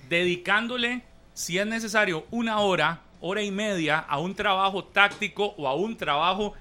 dedicándole, 0.09 1.03
si 1.35 1.59
es 1.59 1.67
necesario, 1.67 2.25
una 2.31 2.61
hora, 2.61 3.01
hora 3.21 3.43
y 3.43 3.51
media 3.51 3.99
a 3.99 4.19
un 4.19 4.35
trabajo 4.35 4.85
táctico 4.85 5.55
o 5.57 5.67
a 5.67 5.75
un 5.75 5.97
trabajo 5.97 6.55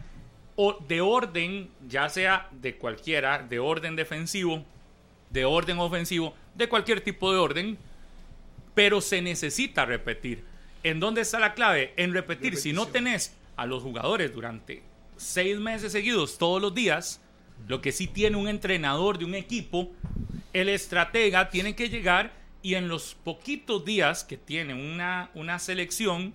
o- 0.55 0.77
de 0.87 1.01
orden, 1.01 1.69
ya 1.87 2.09
sea 2.09 2.47
de 2.51 2.75
cualquiera, 2.75 3.39
de 3.43 3.59
orden 3.59 3.95
defensivo, 3.95 4.63
de 5.29 5.45
orden 5.45 5.79
ofensivo, 5.79 6.33
de 6.55 6.67
cualquier 6.67 7.01
tipo 7.01 7.31
de 7.31 7.37
orden, 7.37 7.77
pero 8.73 9.01
se 9.01 9.21
necesita 9.21 9.85
repetir. 9.85 10.43
¿En 10.83 10.99
dónde 10.99 11.21
está 11.21 11.39
la 11.39 11.53
clave? 11.53 11.93
En 11.97 12.13
repetir. 12.13 12.55
Si 12.57 12.73
no 12.73 12.87
tenés 12.87 13.35
a 13.55 13.65
los 13.65 13.83
jugadores 13.83 14.33
durante 14.33 14.81
seis 15.19 15.57
meses 15.57 15.91
seguidos, 15.91 16.37
todos 16.37 16.61
los 16.61 16.73
días, 16.73 17.21
lo 17.67 17.81
que 17.81 17.91
sí 17.91 18.07
tiene 18.07 18.37
un 18.37 18.47
entrenador 18.47 19.17
de 19.17 19.25
un 19.25 19.35
equipo, 19.35 19.91
el 20.53 20.69
estratega 20.69 21.49
tiene 21.49 21.75
que 21.75 21.89
llegar 21.89 22.33
y 22.61 22.75
en 22.75 22.87
los 22.87 23.15
poquitos 23.15 23.83
días 23.85 24.23
que 24.23 24.37
tiene 24.37 24.73
una, 24.73 25.29
una 25.33 25.59
selección, 25.59 26.33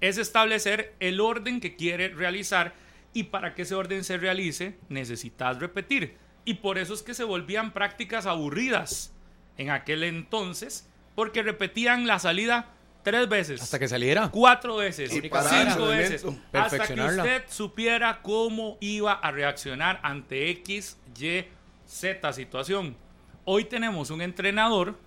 es 0.00 0.18
establecer 0.18 0.94
el 1.00 1.20
orden 1.20 1.60
que 1.60 1.76
quiere 1.76 2.08
realizar 2.08 2.74
y 3.12 3.24
para 3.24 3.54
que 3.54 3.62
ese 3.62 3.74
orden 3.74 4.04
se 4.04 4.18
realice 4.18 4.76
necesitas 4.88 5.58
repetir. 5.58 6.16
Y 6.44 6.54
por 6.54 6.78
eso 6.78 6.94
es 6.94 7.02
que 7.02 7.14
se 7.14 7.24
volvían 7.24 7.72
prácticas 7.72 8.26
aburridas 8.26 9.14
en 9.56 9.70
aquel 9.70 10.04
entonces, 10.04 10.88
porque 11.14 11.42
repetían 11.42 12.06
la 12.06 12.18
salida 12.18 12.75
tres 13.06 13.28
veces. 13.28 13.62
Hasta 13.62 13.78
que 13.78 13.86
saliera. 13.86 14.28
Cuatro 14.32 14.76
veces, 14.78 15.12
Y 15.14 15.20
cinco 15.20 15.86
veces, 15.86 16.24
hasta 16.52 16.88
que 16.88 17.00
usted 17.00 17.44
supiera 17.48 18.20
cómo 18.20 18.78
iba 18.80 19.12
a 19.12 19.30
reaccionar 19.30 20.00
ante 20.02 20.50
X, 20.50 20.98
Y, 21.16 21.44
Z 21.86 22.32
situación. 22.32 22.96
Hoy 23.44 23.66
tenemos 23.66 24.10
un 24.10 24.22
entrenador 24.22 24.98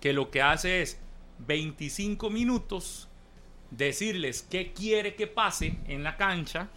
que 0.00 0.12
lo 0.12 0.30
que 0.30 0.42
hace 0.42 0.82
es 0.82 1.00
25 1.40 2.30
minutos 2.30 3.08
decirles 3.72 4.46
qué 4.48 4.72
quiere 4.72 5.16
que 5.16 5.26
pase 5.26 5.78
en 5.88 6.04
la 6.04 6.16
cancha. 6.16 6.68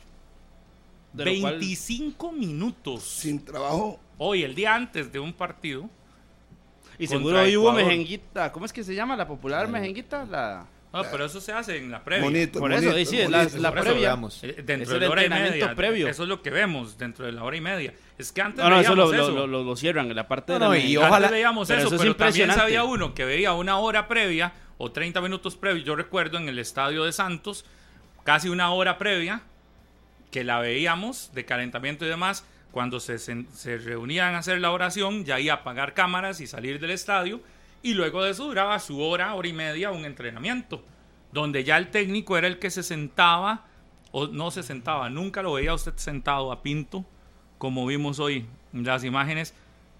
De 1.13 1.25
lo 1.25 1.41
cual- 1.41 1.59
25 1.59 2.31
minutos. 2.31 3.03
Sin 3.03 3.45
trabajo. 3.45 3.99
Hoy, 4.17 4.41
el 4.41 4.55
día 4.55 4.73
antes 4.73 5.11
de 5.11 5.19
un 5.19 5.33
partido. 5.33 5.87
Y 6.97 7.07
seguro 7.07 7.39
hoy 7.41 7.57
hubo 7.57 7.71
mejenguita. 7.71 8.51
¿Cómo 8.51 8.65
es 8.65 8.73
que 8.73 8.83
se 8.83 8.95
llama 8.95 9.15
la 9.15 9.27
popular 9.27 9.67
mejenguita? 9.67 10.25
La... 10.25 10.65
No, 10.93 11.03
pero 11.11 11.25
eso 11.25 11.41
se 11.41 11.51
hace 11.51 11.75
en 11.77 11.91
la 11.91 12.01
previa. 12.01 12.23
Bonito. 12.23 12.57
Por 12.59 12.71
eso, 12.71 12.81
bonito, 12.83 12.95
ahí 12.97 13.05
sí, 13.05 13.17
bonito. 13.17 13.31
la- 13.31 13.43
la 13.59 13.69
Por 13.69 13.79
eso 13.79 13.89
previa. 13.91 14.13
Eh, 14.43 14.55
Es 14.59 14.65
Dentro 14.65 14.93
de 14.93 14.99
la 15.01 15.09
hora 15.11 15.25
y 15.25 15.29
media. 15.29 15.75
previo. 15.75 16.07
Eso 16.07 16.23
es 16.23 16.29
lo 16.29 16.41
que 16.41 16.49
vemos 16.51 16.97
dentro 16.97 17.25
de 17.25 17.33
la 17.33 17.43
hora 17.43 17.57
y 17.57 17.61
media. 17.61 17.93
Es 18.17 18.31
que 18.31 18.41
antes 18.41 18.63
No, 18.63 18.69
no, 18.69 18.79
eso 18.79 18.95
lo, 18.95 19.09
veíamos 19.09 19.27
lo, 19.33 19.39
eso. 19.41 19.47
lo- 19.47 19.63
lo 19.65 19.75
cierran 19.75 20.09
en 20.09 20.15
la 20.15 20.25
parte 20.29 20.53
No, 20.53 20.59
de 20.59 20.59
la 20.61 20.67
no, 20.69 20.75
y 20.77 20.95
ojalá- 20.95 21.17
Antes 21.17 21.31
veíamos 21.31 21.67
pero 21.67 21.79
eso, 21.81 21.87
eso 21.87 21.95
es 21.95 22.01
pero 22.01 22.15
también 22.15 22.45
impresionante. 22.45 22.61
sabía 22.61 22.83
uno 22.85 23.13
que 23.13 23.25
veía 23.25 23.51
una 23.51 23.77
hora 23.77 24.07
previa 24.07 24.53
o 24.77 24.89
30 24.89 25.19
minutos 25.19 25.57
previos. 25.57 25.85
Yo 25.85 25.97
recuerdo 25.97 26.37
en 26.37 26.47
el 26.47 26.59
estadio 26.59 27.03
de 27.03 27.11
Santos, 27.11 27.65
casi 28.23 28.47
una 28.47 28.71
hora 28.71 28.97
previa, 28.97 29.41
que 30.31 30.45
la 30.45 30.59
veíamos 30.61 31.31
de 31.33 31.43
calentamiento 31.43 32.05
y 32.05 32.07
demás. 32.07 32.45
Cuando 32.75 32.99
se, 32.99 33.19
se 33.19 33.77
reunían 33.77 34.35
a 34.35 34.39
hacer 34.39 34.59
la 34.59 34.73
oración, 34.73 35.23
ya 35.23 35.39
iba 35.39 35.53
a 35.53 35.57
apagar 35.59 35.93
cámaras 35.93 36.41
y 36.41 36.45
salir 36.45 36.81
del 36.81 36.91
estadio. 36.91 37.39
Y 37.81 37.93
luego 37.93 38.21
de 38.21 38.31
eso 38.31 38.47
duraba 38.47 38.77
su 38.79 38.99
hora, 38.99 39.33
hora 39.33 39.47
y 39.47 39.53
media, 39.53 39.91
un 39.91 40.03
entrenamiento. 40.03 40.83
Donde 41.31 41.63
ya 41.63 41.77
el 41.77 41.89
técnico 41.89 42.37
era 42.37 42.47
el 42.47 42.59
que 42.59 42.69
se 42.69 42.83
sentaba, 42.83 43.63
o 44.11 44.27
no 44.27 44.51
se 44.51 44.61
sentaba, 44.61 45.09
nunca 45.09 45.41
lo 45.41 45.53
veía 45.53 45.73
usted 45.73 45.93
sentado 45.95 46.51
a 46.51 46.63
Pinto, 46.63 47.05
como 47.59 47.85
vimos 47.85 48.19
hoy 48.19 48.45
las 48.73 49.05
imágenes 49.05 49.53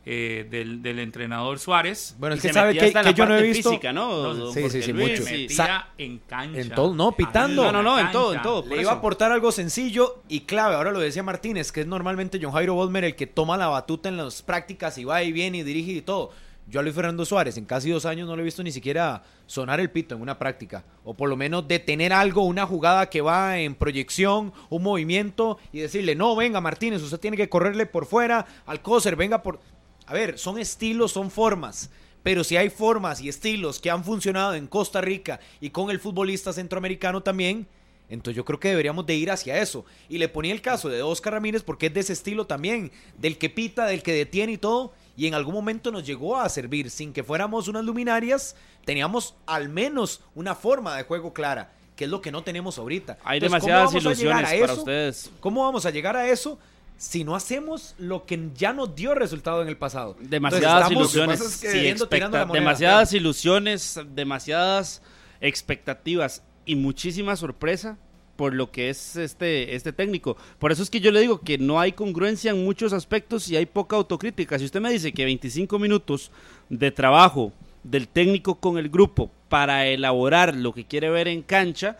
eh, 0.05 0.47
del, 0.49 0.81
del 0.83 0.99
entrenador 0.99 1.57
Suárez. 1.57 2.15
Bueno, 2.19 2.35
es 2.35 2.41
que 2.41 2.53
sabe 2.53 2.73
que, 2.77 2.93
que 2.93 3.13
yo 3.13 3.25
no 3.25 3.35
he 3.35 3.41
visto. 3.41 3.69
física, 3.69 3.91
¿no? 3.91 4.33
No, 4.33 4.51
sí, 4.51 4.69
sí, 4.69 4.81
sí, 4.83 4.93
Luis? 4.93 5.19
mucho. 5.19 5.31
Metía 5.31 5.87
en 5.97 6.19
cancha. 6.19 6.61
en 6.61 6.69
todo, 6.69 6.93
no, 6.93 7.11
pitando. 7.13 7.63
No, 7.63 7.71
no, 7.71 7.83
no, 7.83 7.99
en 7.99 8.11
todo, 8.11 8.33
en 8.33 8.41
todo. 8.41 8.65
Le 8.67 8.81
iba 8.81 8.91
a 8.91 8.95
aportar 8.95 9.31
algo 9.31 9.51
sencillo 9.51 10.21
y 10.29 10.41
clave. 10.41 10.75
Ahora 10.75 10.91
lo 10.91 10.99
decía 10.99 11.23
Martínez, 11.23 11.71
que 11.71 11.81
es 11.81 11.87
normalmente 11.87 12.39
John 12.41 12.51
Jairo 12.51 12.75
Bolmer 12.75 13.03
el 13.03 13.15
que 13.15 13.27
toma 13.27 13.57
la 13.57 13.67
batuta 13.67 14.09
en 14.09 14.17
las 14.17 14.41
prácticas 14.41 14.97
y 14.97 15.05
va 15.05 15.23
y 15.23 15.31
viene 15.31 15.59
y 15.59 15.63
dirige 15.63 15.91
y 15.91 16.01
todo. 16.01 16.31
Yo 16.67 16.79
a 16.79 16.83
Luis 16.83 16.95
Fernando 16.95 17.25
Suárez 17.25 17.57
en 17.57 17.65
casi 17.65 17.91
dos 17.91 18.07
años 18.07 18.27
no 18.27 18.35
lo 18.35 18.41
he 18.41 18.45
visto 18.45 18.63
ni 18.63 18.71
siquiera 18.71 19.21
sonar 19.45 19.79
el 19.79 19.91
pito 19.91 20.15
en 20.15 20.21
una 20.21 20.39
práctica. 20.39 20.83
O 21.03 21.13
por 21.13 21.29
lo 21.29 21.37
menos 21.37 21.67
detener 21.67 22.11
algo, 22.11 22.43
una 22.43 22.65
jugada 22.65 23.07
que 23.07 23.21
va 23.21 23.59
en 23.59 23.75
proyección, 23.75 24.51
un 24.69 24.81
movimiento 24.81 25.59
y 25.71 25.81
decirle, 25.81 26.15
no, 26.15 26.35
venga 26.35 26.61
Martínez, 26.61 27.03
usted 27.03 27.19
tiene 27.19 27.37
que 27.37 27.49
correrle 27.49 27.85
por 27.85 28.07
fuera, 28.07 28.47
al 28.65 28.81
coser, 28.81 29.15
venga 29.15 29.43
por... 29.43 29.59
A 30.05 30.13
ver, 30.13 30.37
son 30.37 30.57
estilos, 30.57 31.11
son 31.11 31.31
formas. 31.31 31.89
Pero 32.23 32.43
si 32.43 32.57
hay 32.57 32.69
formas 32.69 33.21
y 33.21 33.29
estilos 33.29 33.79
que 33.79 33.91
han 33.91 34.03
funcionado 34.03 34.55
en 34.55 34.65
Costa 34.65 34.99
Rica 34.99 35.39
y 35.61 35.69
con 35.69 35.91
el 35.91 35.99
futbolista 35.99 36.53
centroamericano 36.53 37.21
también, 37.21 37.67
entonces 38.09 38.35
yo 38.35 38.45
creo 38.45 38.59
que 38.59 38.69
deberíamos 38.69 39.05
de 39.05 39.15
ir 39.15 39.31
hacia 39.31 39.59
eso. 39.59 39.85
Y 40.09 40.17
le 40.17 40.29
ponía 40.29 40.53
el 40.53 40.61
caso 40.61 40.89
de 40.89 41.01
Oscar 41.01 41.33
Ramírez 41.33 41.63
porque 41.63 41.87
es 41.87 41.93
de 41.93 41.99
ese 41.99 42.13
estilo 42.13 42.47
también, 42.47 42.91
del 43.17 43.37
que 43.37 43.49
pita, 43.49 43.85
del 43.85 44.03
que 44.03 44.13
detiene 44.13 44.53
y 44.53 44.57
todo. 44.57 44.93
Y 45.17 45.27
en 45.27 45.33
algún 45.33 45.53
momento 45.53 45.91
nos 45.91 46.05
llegó 46.05 46.37
a 46.37 46.49
servir, 46.49 46.89
sin 46.89 47.13
que 47.13 47.23
fuéramos 47.23 47.67
unas 47.67 47.85
luminarias, 47.85 48.55
teníamos 48.85 49.35
al 49.45 49.69
menos 49.69 50.21
una 50.33 50.55
forma 50.55 50.97
de 50.97 51.03
juego 51.03 51.31
clara, 51.31 51.73
que 51.95 52.05
es 52.05 52.09
lo 52.09 52.21
que 52.21 52.31
no 52.31 52.43
tenemos 52.43 52.77
ahorita. 52.77 53.17
Hay 53.23 53.37
Entonces, 53.37 53.61
¿cómo 53.61 53.71
demasiadas 53.71 54.03
ilusiones 54.03 54.61
para 54.61 54.73
ustedes. 54.73 55.31
¿Cómo 55.39 55.63
vamos 55.63 55.85
a 55.85 55.91
llegar 55.91 56.17
a 56.17 56.27
eso 56.27 56.59
si 56.97 57.23
no 57.23 57.35
hacemos 57.35 57.95
lo 57.97 58.25
que 58.25 58.49
ya 58.55 58.73
nos 58.73 58.95
dio 58.95 59.13
resultado 59.15 59.61
en 59.61 59.67
el 59.67 59.77
pasado? 59.77 60.15
Demasiadas 60.19 60.89
Entonces, 60.91 61.15
ilusiones. 61.15 61.41
Es 61.41 61.57
que- 61.57 61.71
sí, 61.71 61.87
expecta- 61.87 62.45
moneda. 62.45 62.53
demasiadas 62.53 63.13
ilusiones, 63.13 63.99
demasiadas 64.13 65.01
expectativas 65.41 66.43
y 66.65 66.75
muchísima 66.75 67.35
sorpresa 67.35 67.97
por 68.35 68.53
lo 68.53 68.69
que 68.71 68.89
es 68.89 69.15
este, 69.15 69.75
este 69.75 69.93
técnico. 69.93 70.35
Por 70.59 70.71
eso 70.73 70.83
es 70.83 70.89
que 70.89 70.99
yo 70.99 71.11
le 71.11 71.21
digo 71.21 71.39
que 71.39 71.57
no 71.57 71.79
hay 71.79 71.93
congruencia 71.93 72.51
en 72.51 72.65
muchos 72.65 72.91
aspectos 72.91 73.47
y 73.49 73.55
hay 73.55 73.65
poca 73.65 73.95
autocrítica. 73.95 74.59
Si 74.59 74.65
usted 74.65 74.81
me 74.81 74.91
dice 74.91 75.13
que 75.13 75.23
25 75.23 75.79
minutos 75.79 76.31
de 76.69 76.91
trabajo 76.91 77.53
del 77.83 78.07
técnico 78.09 78.55
con 78.55 78.77
el 78.77 78.89
grupo 78.89 79.31
para 79.47 79.87
elaborar 79.87 80.53
lo 80.55 80.73
que 80.73 80.85
quiere 80.85 81.09
ver 81.09 81.29
en 81.29 81.43
cancha, 81.43 81.97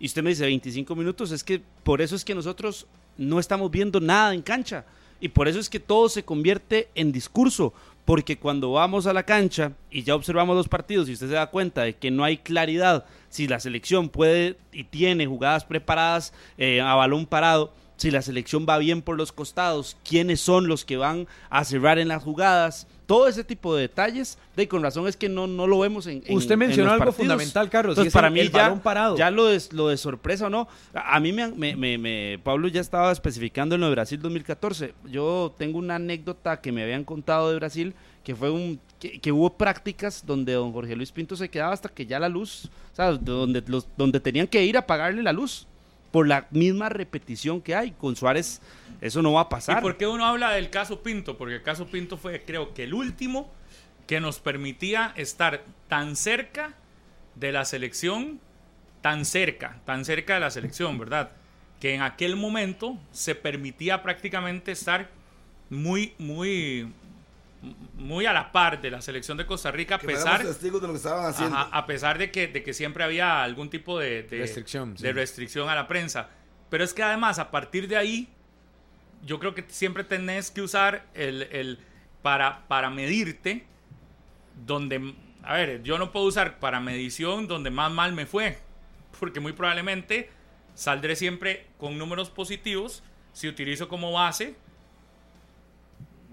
y 0.00 0.06
usted 0.06 0.22
me 0.22 0.30
dice 0.30 0.46
25 0.46 0.94
minutos, 0.96 1.32
es 1.32 1.44
que 1.44 1.60
por 1.82 2.00
eso 2.00 2.16
es 2.16 2.24
que 2.24 2.34
nosotros 2.34 2.86
no 3.18 3.38
estamos 3.38 3.70
viendo 3.70 4.00
nada 4.00 4.32
en 4.32 4.40
cancha. 4.42 4.86
Y 5.20 5.28
por 5.28 5.48
eso 5.48 5.58
es 5.58 5.68
que 5.68 5.80
todo 5.80 6.08
se 6.08 6.24
convierte 6.24 6.88
en 6.94 7.12
discurso. 7.12 7.74
Porque 8.04 8.38
cuando 8.38 8.72
vamos 8.72 9.06
a 9.06 9.12
la 9.12 9.24
cancha 9.24 9.72
y 9.90 10.02
ya 10.02 10.14
observamos 10.14 10.56
los 10.56 10.68
partidos 10.68 11.08
y 11.08 11.12
usted 11.12 11.28
se 11.28 11.34
da 11.34 11.50
cuenta 11.50 11.82
de 11.82 11.94
que 11.94 12.10
no 12.10 12.24
hay 12.24 12.38
claridad 12.38 13.04
si 13.28 13.46
la 13.46 13.60
selección 13.60 14.08
puede 14.08 14.56
y 14.72 14.84
tiene 14.84 15.26
jugadas 15.26 15.66
preparadas 15.66 16.32
eh, 16.56 16.80
a 16.80 16.94
balón 16.94 17.26
parado, 17.26 17.74
si 17.98 18.10
la 18.10 18.22
selección 18.22 18.64
va 18.66 18.78
bien 18.78 19.02
por 19.02 19.18
los 19.18 19.30
costados, 19.30 19.98
quiénes 20.08 20.40
son 20.40 20.68
los 20.68 20.86
que 20.86 20.96
van 20.96 21.26
a 21.50 21.64
cerrar 21.64 21.98
en 21.98 22.08
las 22.08 22.22
jugadas, 22.22 22.86
todo 23.08 23.26
ese 23.26 23.42
tipo 23.42 23.74
de 23.74 23.80
detalles, 23.88 24.36
de 24.54 24.68
con 24.68 24.82
razón 24.82 25.08
es 25.08 25.16
que 25.16 25.30
no, 25.30 25.46
no 25.46 25.66
lo 25.66 25.78
vemos 25.78 26.06
en, 26.06 26.22
en- 26.26 26.36
Usted 26.36 26.52
en 26.52 26.58
mencionó 26.58 26.90
algo 26.90 27.06
partidos. 27.06 27.16
fundamental, 27.16 27.70
Carlos, 27.70 27.92
y 27.92 28.00
Entonces, 28.00 28.08
es 28.10 28.14
para 28.14 28.28
el- 28.28 28.34
mí 28.34 28.40
el 28.40 28.50
ya, 28.52 28.64
balón 28.64 28.80
parado. 28.80 29.16
ya 29.16 29.30
lo 29.30 29.46
de, 29.46 29.62
lo 29.72 29.88
de 29.88 29.96
sorpresa 29.96 30.48
o 30.48 30.50
no, 30.50 30.68
a 30.92 31.16
a 31.16 31.20
mí 31.20 31.32
me, 31.32 31.48
me- 31.48 31.74
me- 31.74 31.96
me- 31.96 32.38
Pablo 32.44 32.68
ya 32.68 32.82
estaba 32.82 33.10
especificando 33.10 33.76
en 33.76 33.80
lo 33.80 33.86
de 33.86 33.92
Brasil 33.92 34.20
2014. 34.20 34.92
Yo 35.06 35.54
tengo 35.56 35.78
una 35.78 35.94
anécdota 35.94 36.60
que 36.60 36.70
me 36.70 36.82
habían 36.82 37.02
contado 37.04 37.48
de 37.48 37.56
Brasil, 37.56 37.94
que 38.22 38.34
fue 38.36 38.50
un 38.50 38.78
que, 38.98 39.20
que 39.20 39.30
hubo 39.32 39.56
prácticas 39.56 40.26
donde 40.26 40.52
don 40.54 40.72
Jorge 40.72 40.96
Luis 40.96 41.12
Pinto 41.12 41.36
se 41.36 41.48
quedaba 41.48 41.72
hasta 41.72 41.88
que 41.88 42.04
ya 42.04 42.18
la 42.18 42.28
luz, 42.28 42.68
o 42.92 42.96
sea, 42.96 43.12
donde, 43.12 43.62
los, 43.68 43.86
donde 43.96 44.18
tenían 44.18 44.48
que 44.48 44.64
ir 44.64 44.76
a 44.76 44.84
pagarle 44.86 45.22
la 45.22 45.32
luz 45.32 45.67
por 46.10 46.26
la 46.26 46.46
misma 46.50 46.88
repetición 46.88 47.60
que 47.60 47.74
hay. 47.74 47.92
Con 47.92 48.16
Suárez 48.16 48.60
eso 49.00 49.22
no 49.22 49.32
va 49.32 49.42
a 49.42 49.44
¿Y 49.44 49.50
pasar. 49.50 49.82
por 49.82 49.96
qué 49.96 50.06
uno 50.06 50.24
habla 50.24 50.50
del 50.50 50.70
caso 50.70 51.02
Pinto? 51.02 51.36
Porque 51.38 51.56
el 51.56 51.62
caso 51.62 51.86
Pinto 51.86 52.16
fue, 52.16 52.42
creo 52.44 52.74
que 52.74 52.84
el 52.84 52.94
último 52.94 53.50
que 54.06 54.20
nos 54.20 54.40
permitía 54.40 55.12
estar 55.16 55.64
tan 55.88 56.16
cerca 56.16 56.74
de 57.34 57.52
la 57.52 57.64
selección, 57.64 58.40
tan 59.02 59.24
cerca, 59.24 59.80
tan 59.84 60.04
cerca 60.04 60.34
de 60.34 60.40
la 60.40 60.50
selección, 60.50 60.98
¿verdad? 60.98 61.30
Que 61.78 61.94
en 61.94 62.02
aquel 62.02 62.34
momento 62.34 62.98
se 63.12 63.34
permitía 63.34 64.02
prácticamente 64.02 64.72
estar 64.72 65.10
muy, 65.70 66.14
muy, 66.18 66.90
muy 67.94 68.26
a 68.26 68.32
la 68.32 68.52
par 68.52 68.80
de 68.80 68.90
la 68.90 69.02
selección 69.02 69.36
de 69.36 69.44
Costa 69.46 69.70
Rica, 69.70 69.96
a 69.96 69.98
pesar, 69.98 70.44
de 70.46 70.70
lo 70.70 70.80
que 70.80 70.92
estaban 70.94 71.26
haciendo. 71.26 71.56
Ajá, 71.56 71.68
a 71.76 71.86
pesar 71.86 72.18
de 72.18 72.30
que, 72.30 72.46
de 72.46 72.62
que 72.62 72.72
siempre 72.72 73.02
había 73.04 73.42
algún 73.42 73.68
tipo 73.70 73.98
de, 73.98 74.22
de- 74.22 74.38
Restricción, 74.38 74.94
de 74.94 74.98
sí. 75.00 75.12
restricción 75.12 75.68
a 75.68 75.74
la 75.74 75.88
prensa. 75.88 76.28
Pero 76.70 76.84
es 76.84 76.94
que 76.94 77.02
además, 77.02 77.38
a 77.38 77.50
partir 77.50 77.88
de 77.88 77.96
ahí, 77.96 78.28
yo 79.24 79.38
creo 79.40 79.54
que 79.54 79.64
siempre 79.68 80.04
tenés 80.04 80.50
que 80.50 80.62
usar 80.62 81.04
el, 81.14 81.42
el- 81.50 81.78
para, 82.22 82.66
para 82.68 82.90
medirte 82.90 83.64
donde, 84.66 85.14
a 85.42 85.54
ver, 85.54 85.82
yo 85.82 85.98
no 85.98 86.12
puedo 86.12 86.26
usar 86.26 86.58
para 86.58 86.80
medición 86.80 87.46
donde 87.48 87.70
más 87.70 87.90
mal 87.90 88.12
me 88.12 88.26
fue, 88.26 88.58
porque 89.18 89.40
muy 89.40 89.52
probablemente 89.52 90.30
saldré 90.74 91.16
siempre 91.16 91.66
con 91.78 91.98
números 91.98 92.30
positivos 92.30 93.02
si 93.32 93.48
utilizo 93.48 93.88
como 93.88 94.12
base 94.12 94.56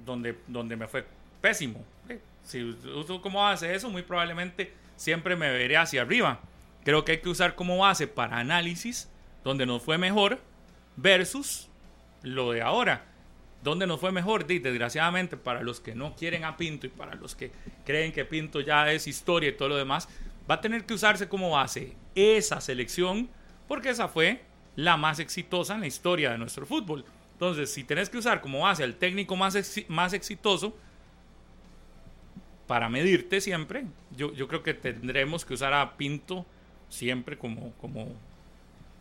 donde, 0.05 0.37
donde 0.47 0.75
me 0.75 0.87
fue 0.87 1.05
pésimo. 1.41 1.83
Si 2.43 2.61
uso 2.61 3.21
como 3.21 3.41
base 3.41 3.73
eso, 3.73 3.89
muy 3.89 4.03
probablemente 4.03 4.71
siempre 4.95 5.35
me 5.35 5.49
veré 5.49 5.77
hacia 5.77 6.03
arriba. 6.03 6.39
Creo 6.83 7.03
que 7.03 7.13
hay 7.13 7.17
que 7.19 7.29
usar 7.29 7.55
como 7.55 7.79
base 7.79 8.07
para 8.07 8.37
análisis 8.37 9.09
donde 9.43 9.65
nos 9.65 9.81
fue 9.81 9.97
mejor 9.97 10.39
versus 10.95 11.67
lo 12.21 12.51
de 12.51 12.61
ahora. 12.61 13.05
¿Dónde 13.63 13.87
nos 13.87 13.99
fue 13.99 14.11
mejor? 14.11 14.45
Desgraciadamente, 14.45 15.37
para 15.37 15.63
los 15.63 15.79
que 15.79 15.95
no 15.95 16.15
quieren 16.15 16.43
a 16.43 16.55
Pinto 16.55 16.85
y 16.85 16.89
para 16.89 17.15
los 17.15 17.33
que 17.35 17.51
creen 17.83 18.11
que 18.11 18.23
Pinto 18.23 18.61
ya 18.61 18.91
es 18.91 19.07
historia 19.07 19.49
y 19.49 19.53
todo 19.53 19.69
lo 19.69 19.75
demás, 19.75 20.07
va 20.49 20.55
a 20.55 20.61
tener 20.61 20.85
que 20.85 20.93
usarse 20.93 21.27
como 21.27 21.49
base 21.49 21.95
esa 22.13 22.61
selección 22.61 23.27
porque 23.67 23.89
esa 23.89 24.07
fue 24.07 24.41
la 24.75 24.97
más 24.97 25.19
exitosa 25.19 25.73
en 25.73 25.81
la 25.81 25.87
historia 25.87 26.31
de 26.31 26.37
nuestro 26.37 26.65
fútbol. 26.67 27.05
Entonces, 27.35 27.71
si 27.71 27.83
tenés 27.83 28.09
que 28.09 28.17
usar 28.17 28.39
como 28.41 28.61
base 28.61 28.83
al 28.83 28.95
técnico 28.95 29.35
más, 29.35 29.57
más 29.89 30.13
exitoso 30.13 30.75
para 32.67 32.89
medirte 32.89 33.41
siempre, 33.41 33.85
yo, 34.15 34.33
yo 34.33 34.47
creo 34.47 34.63
que 34.63 34.73
tendremos 34.73 35.45
que 35.45 35.53
usar 35.53 35.73
a 35.73 35.97
Pinto 35.97 36.45
siempre 36.89 37.37
como, 37.37 37.71
como, 37.73 38.07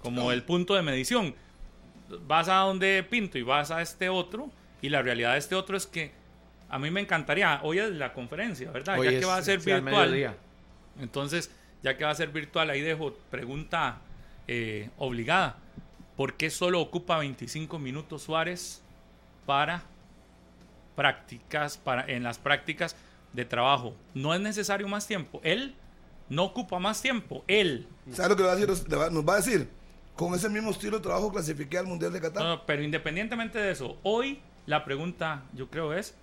como 0.03 0.33
el 0.33 0.43
punto 0.43 0.75
de 0.75 0.83
medición. 0.83 1.35
Vas 2.27 2.49
a 2.49 2.57
donde 2.57 3.03
Pinto 3.09 3.39
y 3.39 3.43
vas 3.43 3.71
a 3.71 3.81
este 3.81 4.09
otro, 4.11 4.51
y 4.83 4.91
la 4.91 5.01
realidad 5.01 5.33
de 5.33 5.39
este 5.39 5.55
otro 5.55 5.77
es 5.77 5.87
que 5.87 6.13
a 6.69 6.79
mí 6.79 6.91
me 6.91 7.01
encantaría, 7.01 7.61
hoy 7.63 7.79
es 7.79 7.91
la 7.93 8.13
conferencia, 8.13 8.71
¿verdad? 8.71 8.99
Hoy 8.99 9.07
ya 9.07 9.11
que 9.13 9.19
es- 9.21 9.27
va 9.29 9.37
a 9.37 9.43
ser 9.43 9.61
virtual. 9.85 10.11
Entonces, 11.01 11.51
ya 11.83 11.97
que 11.97 12.05
va 12.05 12.11
a 12.11 12.15
ser 12.15 12.29
virtual, 12.31 12.69
ahí 12.69 12.81
dejo 12.83 13.15
pregunta 13.31 13.99
eh, 14.47 14.91
obligada. 14.99 15.57
¿Por 16.17 16.35
qué 16.35 16.51
solo 16.51 16.81
ocupa 16.81 17.19
25 17.19 17.79
minutos 17.79 18.23
Suárez 18.23 18.83
para 19.47 19.83
prácticas, 20.95 21.77
para, 21.77 22.05
en 22.07 22.23
las 22.23 22.39
prácticas 22.39 22.97
de 23.33 23.45
trabajo? 23.45 23.95
No 24.15 24.33
es 24.33 24.41
necesario 24.41 24.87
más 24.87 25.07
tiempo. 25.07 25.41
Él 25.43 25.75
no 26.29 26.45
ocupa 26.45 26.79
más 26.79 27.03
tiempo. 27.03 27.45
Él. 27.49 27.89
¿Sabes 28.13 28.31
lo 28.31 28.37
que 28.37 28.43
va 28.45 28.53
a 28.53 28.57
decir? 28.57 28.89
Nos 29.13 29.29
va 29.29 29.35
a 29.35 29.37
decir? 29.37 29.69
Con 30.15 30.33
ese 30.35 30.49
mismo 30.49 30.71
estilo 30.71 30.99
de 30.99 31.03
trabajo 31.03 31.33
clasifiqué 31.33 31.79
al 31.79 31.87
Mundial 31.87 32.13
de 32.13 32.21
Qatar. 32.21 32.43
No, 32.43 32.57
no, 32.57 32.67
pero 32.67 32.83
independientemente 32.85 33.59
de 33.59 33.73
eso, 33.73 33.99
hoy 34.05 34.41
la 34.67 34.85
pregunta, 34.85 35.43
yo 35.53 35.69
creo, 35.69 35.93
es, 35.93 36.15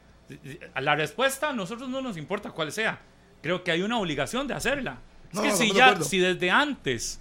la 0.80 0.96
respuesta 0.96 1.50
a 1.50 1.54
nosotros 1.54 1.90
no 1.90 2.02
nos 2.02 2.16
importa 2.16 2.52
cuál 2.52 2.72
sea. 2.72 3.02
Creo 3.42 3.64
que 3.64 3.72
hay 3.72 3.82
una 3.82 4.00
obligación 4.00 4.48
de 4.48 4.54
hacerla. 4.54 5.00
Es 5.34 5.40
que 5.40 5.52
si 5.52 5.74
ya, 5.74 6.00
si 6.02 6.20
desde 6.20 6.50
antes, 6.50 7.20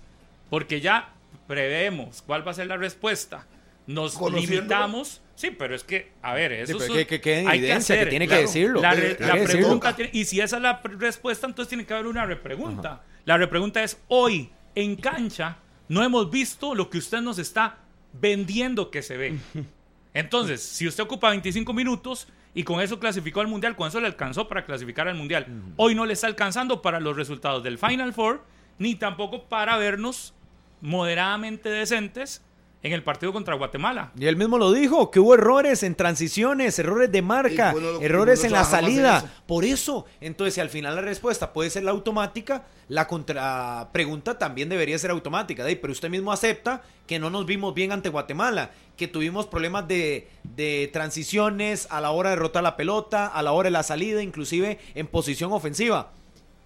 porque 0.48 0.80
ya 0.80 1.12
prevemos 1.46 2.22
cuál 2.22 2.46
va 2.46 2.52
a 2.52 2.54
ser 2.54 2.66
la 2.66 2.76
respuesta, 2.76 3.46
nos 3.86 4.16
limitamos, 4.30 5.20
sí, 5.34 5.50
pero 5.50 5.74
es 5.74 5.82
que, 5.82 6.12
a 6.22 6.34
ver, 6.34 6.52
eso 6.52 6.78
pero 6.78 6.84
es- 6.94 6.98
que- 7.00 7.06
que 7.06 7.20
quede 7.20 7.40
en 7.40 7.48
hay 7.48 7.58
evidencia, 7.58 7.94
que 7.96 8.00
hacer, 8.02 8.10
tiene 8.10 8.28
que 8.28 8.36
decirlo. 8.36 8.80
La, 8.80 8.92
re- 8.92 9.16
hay 9.18 9.26
la 9.26 9.32
que 9.34 9.40
decirlo. 9.40 9.60
pregunta 9.62 9.96
tiene- 9.96 10.10
y 10.14 10.24
si 10.26 10.40
esa 10.40 10.56
es 10.56 10.62
la 10.62 10.80
respuesta, 10.98 11.46
entonces 11.46 11.68
tiene 11.68 11.84
que 11.86 11.94
haber 11.94 12.06
una 12.06 12.24
repregunta. 12.26 13.02
La 13.24 13.36
repregunta 13.36 13.82
es, 13.82 14.00
hoy, 14.08 14.50
en 14.74 14.96
cancha, 14.96 15.56
no 15.88 16.04
hemos 16.04 16.30
visto 16.30 16.74
lo 16.74 16.88
que 16.88 16.98
usted 16.98 17.20
nos 17.20 17.38
está 17.38 17.78
vendiendo 18.12 18.90
que 18.90 19.02
se 19.02 19.16
ve. 19.16 19.38
Entonces, 20.14 20.62
si 20.62 20.86
usted 20.88 21.04
ocupa 21.04 21.30
25 21.30 21.72
minutos 21.72 22.28
y 22.54 22.64
con 22.64 22.80
eso 22.80 22.98
clasificó 22.98 23.40
al 23.40 23.46
Mundial, 23.48 23.76
con 23.76 23.86
eso 23.88 24.00
le 24.00 24.06
alcanzó 24.06 24.48
para 24.48 24.64
clasificar 24.64 25.06
al 25.08 25.14
Mundial, 25.14 25.46
hoy 25.76 25.94
no 25.94 26.04
le 26.06 26.12
está 26.14 26.26
alcanzando 26.26 26.82
para 26.82 26.98
los 27.00 27.16
resultados 27.16 27.62
del 27.62 27.78
Final 27.78 28.12
Four, 28.12 28.44
ni 28.78 28.94
tampoco 28.96 29.44
para 29.48 29.76
vernos 29.76 30.34
moderadamente 30.80 31.68
decentes 31.68 32.42
en 32.82 32.94
el 32.94 33.02
partido 33.02 33.30
contra 33.34 33.54
Guatemala. 33.56 34.10
Y 34.18 34.24
él 34.24 34.36
mismo 34.36 34.56
lo 34.56 34.72
dijo, 34.72 35.10
que 35.10 35.20
hubo 35.20 35.34
errores 35.34 35.82
en 35.82 35.94
transiciones, 35.94 36.78
errores 36.78 37.12
de 37.12 37.20
marca, 37.20 37.70
Y 37.70 37.72
bueno, 37.74 37.92
lo- 37.92 38.00
errores 38.00 38.42
en 38.42 38.52
la 38.52 38.64
salida. 38.64 39.18
eso. 39.18 39.28
Por 39.46 39.66
eso, 39.66 40.06
entonces, 40.22 40.54
si 40.54 40.60
al 40.62 40.70
final 40.70 40.94
la 40.96 41.02
respuesta 41.02 41.52
puede 41.52 41.68
ser 41.68 41.82
la 41.82 41.90
automática, 41.90 42.64
la 42.88 43.06
contrapregunta 43.06 44.38
también 44.38 44.70
debería 44.70 44.98
ser 44.98 45.10
automática. 45.10 45.62
de 45.62 45.68
ahí, 45.70 45.76
Pero 45.76 45.92
usted 45.92 46.08
mismo 46.08 46.32
acepta 46.32 46.82
que 47.06 47.18
no 47.18 47.28
nos 47.28 47.44
vimos 47.44 47.74
bien 47.74 47.92
ante 47.92 48.08
Guatemala, 48.08 48.70
que 48.96 49.08
tuvimos 49.08 49.46
problemas 49.46 49.86
de, 49.86 50.28
de 50.44 50.88
transiciones 50.90 51.86
a 51.90 52.00
la 52.00 52.12
hora 52.12 52.30
de 52.30 52.36
rotar 52.36 52.62
la 52.62 52.76
pelota, 52.78 53.26
a 53.26 53.42
la 53.42 53.52
hora 53.52 53.66
de 53.66 53.72
la 53.72 53.82
salida, 53.82 54.22
inclusive 54.22 54.78
en 54.94 55.06
posición 55.06 55.52
ofensiva. 55.52 56.12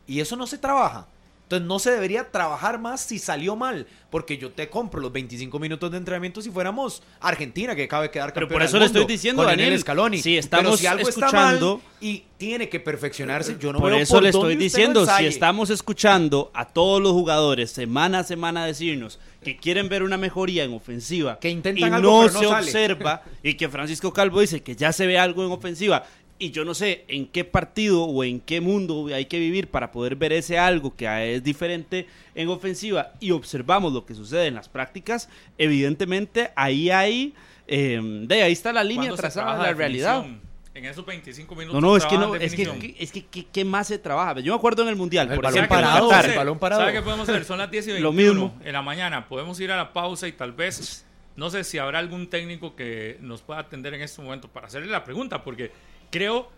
Y 0.07 0.21
eso 0.21 0.37
no 0.37 0.47
se 0.47 0.59
trabaja. 0.59 1.09
Entonces 1.55 1.69
no 1.69 1.79
se 1.79 1.91
debería 1.93 2.31
trabajar 2.31 2.79
más 2.81 3.01
si 3.01 3.19
salió 3.19 3.55
mal, 3.57 3.87
porque 4.11 4.39
yo 4.39 4.51
te 4.51 4.69
compro 4.69 5.01
los 5.01 5.13
25 5.13 5.59
minutos 5.59 5.91
de 5.91 5.99
entrenamiento 5.99 6.43
si 6.43 6.51
fuéramos 6.51 7.03
Argentina, 7.21 7.75
que 7.77 7.85
acaba 7.85 8.03
de 8.05 8.11
quedar 8.11 8.33
Pero 8.33 8.47
campeona 8.49 8.55
por 8.55 8.63
eso 8.67 8.73
del 8.75 8.81
le 8.81 8.87
estoy 8.87 9.05
diciendo, 9.07 9.43
con 9.43 9.51
Daniel, 9.51 9.79
Scaloni. 9.79 10.19
si 10.19 10.37
estamos 10.37 10.65
Pero 10.65 10.77
si 10.79 10.87
algo 10.87 11.09
escuchando- 11.09 11.75
está 11.77 11.89
mal 11.89 11.95
y 12.01 12.25
tiene 12.39 12.69
que 12.69 12.81
perfeccionarse, 12.81 13.57
yo 13.59 13.73
no 13.73 13.79
Por 13.81 13.93
veo 13.93 14.01
eso 14.01 14.15
por 14.15 14.23
le 14.23 14.29
estoy 14.31 14.57
diciendo, 14.57 15.07
si 15.07 15.27
estamos 15.27 15.71
escuchando 15.71 16.51
a 16.55 16.67
todos 16.67 17.01
los 17.01 17.13
jugadores 17.13 17.71
semana 17.71 18.21
a 18.21 18.25
semana 18.25 18.67
decirnos 18.67 19.19
que 19.43 19.57
quieren 19.57 19.89
ver 19.89 20.03
una 20.03 20.17
mejoría 20.17 20.65
en 20.65 20.73
ofensiva 20.73 21.39
Que 21.39 21.51
intentan 21.51 21.91
y 21.91 21.95
algo, 21.95 22.23
no 22.23 22.27
pero 22.29 22.33
no 22.35 22.41
se 22.41 22.47
sale. 22.49 22.67
observa 22.67 23.23
y 23.43 23.55
que 23.55 23.69
Francisco 23.69 24.13
Calvo 24.13 24.41
dice 24.41 24.63
que 24.63 24.75
ya 24.75 24.93
se 24.93 25.07
ve 25.07 25.19
algo 25.19 25.45
en 25.45 25.53
ofensiva 25.53 26.05
y 26.45 26.51
yo 26.51 26.65
no 26.65 26.75
sé 26.75 27.05
en 27.09 27.27
qué 27.27 27.45
partido 27.45 28.05
o 28.05 28.23
en 28.25 28.41
qué 28.41 28.61
mundo 28.61 29.07
hay 29.15 29.25
que 29.27 29.39
vivir 29.39 29.69
para 29.69 29.91
poder 29.93 30.17
ver 30.17 30.33
ese 30.33 30.59
algo 30.59 30.95
que 30.97 31.35
es 31.35 31.43
diferente 31.43 32.07
en 32.35 32.49
ofensiva 32.49 33.13
y 33.21 33.31
observamos 33.31 33.93
lo 33.93 34.05
que 34.07 34.15
sucede 34.15 34.47
en 34.47 34.55
las 34.55 34.69
prácticas, 34.69 35.29
evidentemente 35.59 36.51
ahí 36.57 36.91
hay, 36.91 37.35
eh, 37.67 38.01
de 38.27 38.43
ahí 38.43 38.53
está 38.53 38.73
la 38.73 38.85
línea 38.85 39.09
¿Cuándo 39.11 39.17
se 39.17 39.23
trazada 39.23 39.57
de 39.59 39.63
la 39.71 39.73
realidad. 39.75 40.17
definición? 40.19 40.45
En 40.75 40.85
esos 40.87 41.07
25 41.07 41.55
minutos. 41.55 41.81
No, 41.81 41.89
no, 41.89 41.97
es 41.97 42.05
que 42.05 42.19
no, 42.19 42.35
es 42.35 42.53
que, 42.55 42.97
es 42.99 43.13
que, 43.13 43.25
¿qué- 43.27 43.47
qué 43.53 43.65
más 43.65 43.87
se 43.87 43.97
trabaja? 43.99 44.41
Yo 44.41 44.53
me 44.53 44.57
acuerdo 44.57 44.83
en 44.83 44.89
el 44.89 44.97
Mundial, 44.97 45.29
El 45.29 45.37
por 45.37 45.45
balón 45.45 45.59
ejemplo, 45.59 45.77
parado, 45.77 46.09
Qatar. 46.09 46.31
el 46.31 46.37
balón 46.37 46.59
parado. 46.59 46.81
¿Sabe 46.83 46.93
qué 46.95 47.03
podemos 47.03 47.29
hacer? 47.29 47.45
Son 47.45 47.59
las 47.59 47.71
10 47.71 47.87
y 47.87 47.91
21 47.93 48.11
Lo 48.11 48.13
mismo. 48.35 48.61
en 48.65 48.73
la 48.73 48.83
mañana. 48.83 49.29
Podemos 49.29 49.61
ir 49.61 49.71
a 49.71 49.77
la 49.77 49.93
pausa 49.93 50.27
y 50.27 50.33
tal 50.33 50.51
vez, 50.53 51.07
no 51.37 51.49
sé 51.49 51.63
si 51.63 51.79
habrá 51.79 52.01
algún 52.01 52.27
técnico 52.27 52.75
que 52.75 53.19
nos 53.21 53.41
pueda 53.43 53.61
atender 53.61 53.95
en 53.95 54.03
este 54.03 54.21
momento 54.21 54.49
para 54.49 54.67
hacerle 54.67 54.89
la 54.91 55.05
pregunta, 55.05 55.45
porque 55.45 55.71
creo 56.15 56.51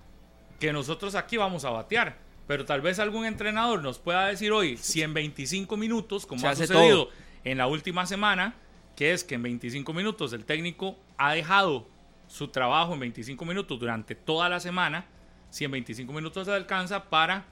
que 0.60 0.72
nosotros 0.72 1.14
aquí 1.14 1.36
vamos 1.36 1.64
a 1.64 1.70
batear. 1.70 2.18
Pero 2.46 2.64
tal 2.64 2.80
vez 2.80 2.98
algún 2.98 3.24
entrenador 3.26 3.82
nos 3.82 3.98
pueda 3.98 4.26
decir 4.28 4.52
hoy 4.52 4.76
si 4.76 5.02
en 5.02 5.12
25 5.14 5.76
minutos, 5.76 6.26
como 6.26 6.40
Se 6.40 6.46
ha 6.48 6.54
sucedido 6.54 7.06
todo. 7.06 7.10
en 7.44 7.58
la 7.58 7.66
última 7.66 8.06
semana, 8.06 8.54
que 8.94 9.12
es 9.12 9.24
que 9.24 9.34
en 9.34 9.42
25 9.42 9.92
minutos 9.92 10.32
el 10.32 10.44
técnico 10.44 10.96
ha 11.18 11.32
dejado 11.32 11.88
su 12.28 12.48
trabajo 12.48 12.94
en 12.94 13.00
25 13.00 13.44
minutos 13.44 13.78
durante 13.80 14.14
toda 14.14 14.48
la 14.48 14.60
semana, 14.60 15.06
si 15.50 15.64
en 15.64 15.70
25 15.72 16.12
minutos 16.12 16.46
se 16.46 16.52
alcanza 16.52 17.04
para 17.10 17.46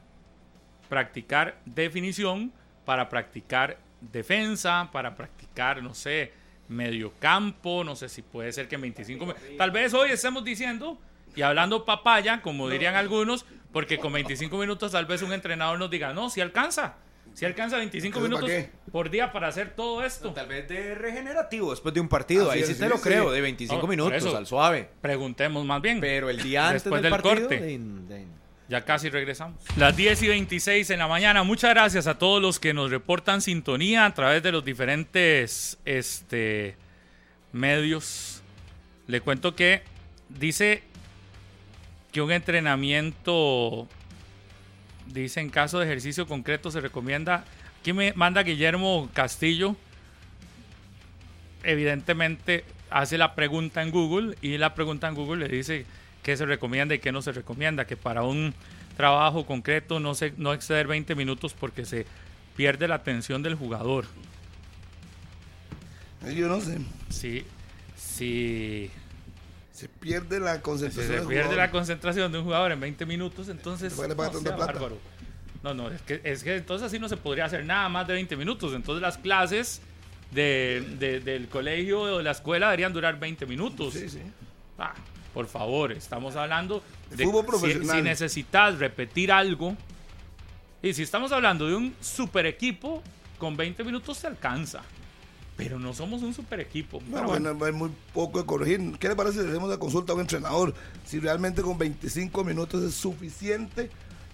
practicar 0.89 1.61
definición, 1.65 2.53
para 2.85 3.09
practicar 3.09 3.79
defensa, 4.01 4.91
para 4.93 5.15
practicar, 5.17 5.83
no 5.83 5.95
sé, 5.95 6.33
mediocampo, 6.69 7.85
no 7.85 7.97
sé 7.97 8.09
si 8.09 8.23
puede 8.23 8.53
ser 8.53 8.69
que 8.69 8.75
en 8.77 8.83
25... 8.83 9.27
mi- 9.27 9.33
Tal 9.57 9.71
vez 9.71 9.93
hoy 9.95 10.11
estemos 10.11 10.45
diciendo 10.45 10.99
y 11.37 11.43
hablando 11.43 11.85
papaya, 11.85 12.41
como 12.43 12.69
dirían 12.69 12.95
algunos, 12.95 13.45
porque 13.73 13.99
con 13.99 14.13
25 14.13 14.57
minutos 14.59 14.93
tal 14.93 15.07
vez 15.07 15.23
un 15.23 15.33
entrenador 15.33 15.79
nos 15.79 15.91
diga, 15.91 16.13
no, 16.13 16.31
si 16.31 16.41
alcanza, 16.41 16.95
si 17.33 17.45
alcanza 17.45 17.77
25 17.79 18.21
¿Pero 18.21 18.29
minutos 18.29 18.51
por 18.93 19.11
día 19.11 19.33
para 19.33 19.49
hacer 19.49 19.75
todo 19.75 20.05
esto. 20.05 20.33
Tal 20.33 20.47
vez 20.47 20.69
de 20.69 20.95
regenerativo 20.95 21.71
después 21.73 21.93
de 21.93 22.01
un 22.01 22.09
partido, 22.09 22.51
Así 22.51 22.59
ahí 22.59 22.63
es, 22.63 22.69
sí 22.69 22.75
te 22.75 22.85
sí, 22.85 22.89
lo 22.89 22.97
sí. 22.99 23.03
creo, 23.03 23.33
de 23.33 23.41
25 23.41 23.75
No, 23.75 23.81
por 23.81 23.91
minutos 23.91 24.15
eso. 24.15 24.37
al 24.37 24.47
suave. 24.47 24.89
Preguntemos 25.01 25.65
más 25.65 25.83
bien. 25.83 26.01
Pero 26.01 26.31
el 26.31 26.41
día 26.43 26.69
antes 26.69 26.85
Después 26.85 27.03
del, 27.03 27.11
del 27.11 27.21
partido, 27.23 27.49
corte. 27.49 27.61
de- 27.61 27.79
de- 27.79 28.27
Ya 28.69 28.85
casi 28.85 29.11
regresamos. 29.11 29.61
Las 29.77 29.95
10 29.97 30.23
y 30.23 30.29
26 30.29 30.89
en 30.91 30.99
la 31.01 31.09
mañana. 31.09 31.43
Muchas 31.43 31.71
gracias 31.71 32.07
a 32.07 32.17
todos 32.19 32.41
los 32.41 32.59
que 32.61 32.73
nos 32.73 32.91
reportan 32.91 33.41
sintonía 33.43 34.07
a 34.07 34.15
través 34.15 34.43
de 34.43 34.53
los 34.53 34.65
diferentes 34.65 35.79
este, 35.85 36.77
medios. 37.53 38.43
Le 39.07 39.21
cuento 39.21 39.55
que 39.55 39.83
dice 40.29 40.83
que 42.15 42.23
un 42.23 42.31
entrenamiento, 42.31 43.89
dice 45.09 45.41
en 45.41 45.51
caso 45.51 45.81
de 45.81 45.87
ejercicio 45.87 46.29
concreto 46.29 46.71
se 46.71 46.81
recomienda. 46.81 47.45
Aquí 47.81 47.93
me 47.93 48.13
manda 48.13 48.45
Guillermo 48.45 49.11
Castillo. 49.13 49.75
Evidentemente 51.65 52.65
hace 52.89 53.19
la 53.19 53.35
pregunta 53.35 53.83
en 53.83 53.91
Google 53.91 54.37
y 54.41 54.59
la 54.59 54.77
pregunta 54.77 55.09
en 55.09 55.17
Google 55.17 55.49
le 55.49 55.57
dice 55.57 55.87
qué 56.23 56.37
se 56.37 56.47
recomienda 56.47 56.95
y 56.95 57.01
qué 57.01 57.11
no 57.11 57.21
se 57.21 57.33
recomienda, 57.33 57.85
que 57.85 57.97
para 57.97 58.23
un 58.23 58.55
trabajo 58.97 59.45
concreto 59.45 59.99
no, 59.99 60.15
se, 60.15 60.35
no 60.37 60.53
exceder 60.53 60.87
20 60.87 61.17
minutos 61.17 61.53
porque 61.53 61.85
se 61.85 62.07
pierde 62.57 62.87
la 62.87 62.95
atención 62.95 63.43
del 63.43 63.57
jugador. 63.57 64.05
Yo 66.33 66.47
no 66.47 66.61
sé. 66.61 66.79
Si, 67.09 67.45
si, 67.97 68.89
Se 69.75 69.89
pierde 69.89 70.39
la 70.39 70.55
si 70.57 70.61
concentración. 70.63 71.07
se 71.23 71.27
pierde 71.27 71.43
jugador. 71.43 71.57
la 71.57 71.71
concentración 71.73 72.31
de 72.33 72.39
un 72.39 72.45
jugador 72.45 72.71
en 72.73 72.79
20 72.81 73.07
minutos, 73.07 73.49
entonces... 73.49 73.93
¿Por 73.93 74.05
qué 74.05 74.09
le 74.11 74.15
pagan 74.15 74.33
no, 74.33 74.39
tanta 74.41 74.57
plata? 74.57 74.73
bárbaro. 74.73 74.99
No, 75.65 75.75
no, 75.75 75.91
es 75.91 76.01
que, 76.03 76.21
es 76.23 76.45
que 76.45 76.55
entonces 76.57 76.87
así 76.87 76.99
no 77.01 77.09
se 77.09 77.17
podría 77.17 77.47
hacer 77.47 77.65
nada 77.65 77.89
más 77.89 78.07
de 78.07 78.13
20 78.15 78.37
minutos. 78.37 78.73
Entonces 78.73 79.03
las 79.03 79.19
clases 79.19 79.81
de, 80.31 80.97
de- 81.01 81.19
del 81.21 81.49
colegio 81.49 82.03
o 82.03 82.19
de 82.19 82.23
la 82.23 82.31
escuela 82.31 82.67
deberían 82.67 82.93
durar 82.93 83.19
20 83.19 83.47
minutos. 83.47 83.95
Sí, 83.95 84.09
sí. 84.09 84.21
Ah, 84.79 84.95
por 85.33 85.47
favor, 85.49 85.91
estamos 85.91 86.37
hablando 86.37 86.81
de 87.11 87.25
Fútbol 87.25 87.43
si- 87.45 87.49
profesional. 87.51 87.97
Si, 87.97 88.03
necesitas 88.03 88.79
repetir 88.79 89.33
algo, 89.33 89.77
y 90.83 90.93
si 90.93 91.03
estamos 91.03 91.33
hablando 91.33 91.67
de 91.67 91.75
un 91.75 91.95
super 92.01 92.47
equipo, 92.47 93.03
con 93.39 93.57
20 93.57 93.83
minutos 93.83 94.19
se 94.19 94.29
alcanza. 94.29 94.83
Pero 95.57 95.79
no 95.79 95.95
somos 95.95 96.23
un 96.23 96.35
super 96.35 96.59
equipo. 96.59 97.01
No, 97.09 97.23
bueno, 97.25 97.57
hay 97.65 97.73
muy 97.73 97.91
poco 98.13 98.41
de 98.41 98.47
corregir. 98.47 98.99
¿Qué 98.99 99.09
le 99.09 99.15
parece 99.15 99.39
si 99.39 99.45
le 99.45 99.51
hacemos 99.51 99.71
la 99.71 99.79
consulta 99.79 100.13
a 100.13 100.17
un 100.17 100.23
entrenador? 100.23 100.75
Si 101.07 101.21
realmente 101.21 101.63
con 101.63 101.79
25 101.79 102.43
minutos 102.43 102.83
es 102.83 102.95
suficiente 102.95 103.89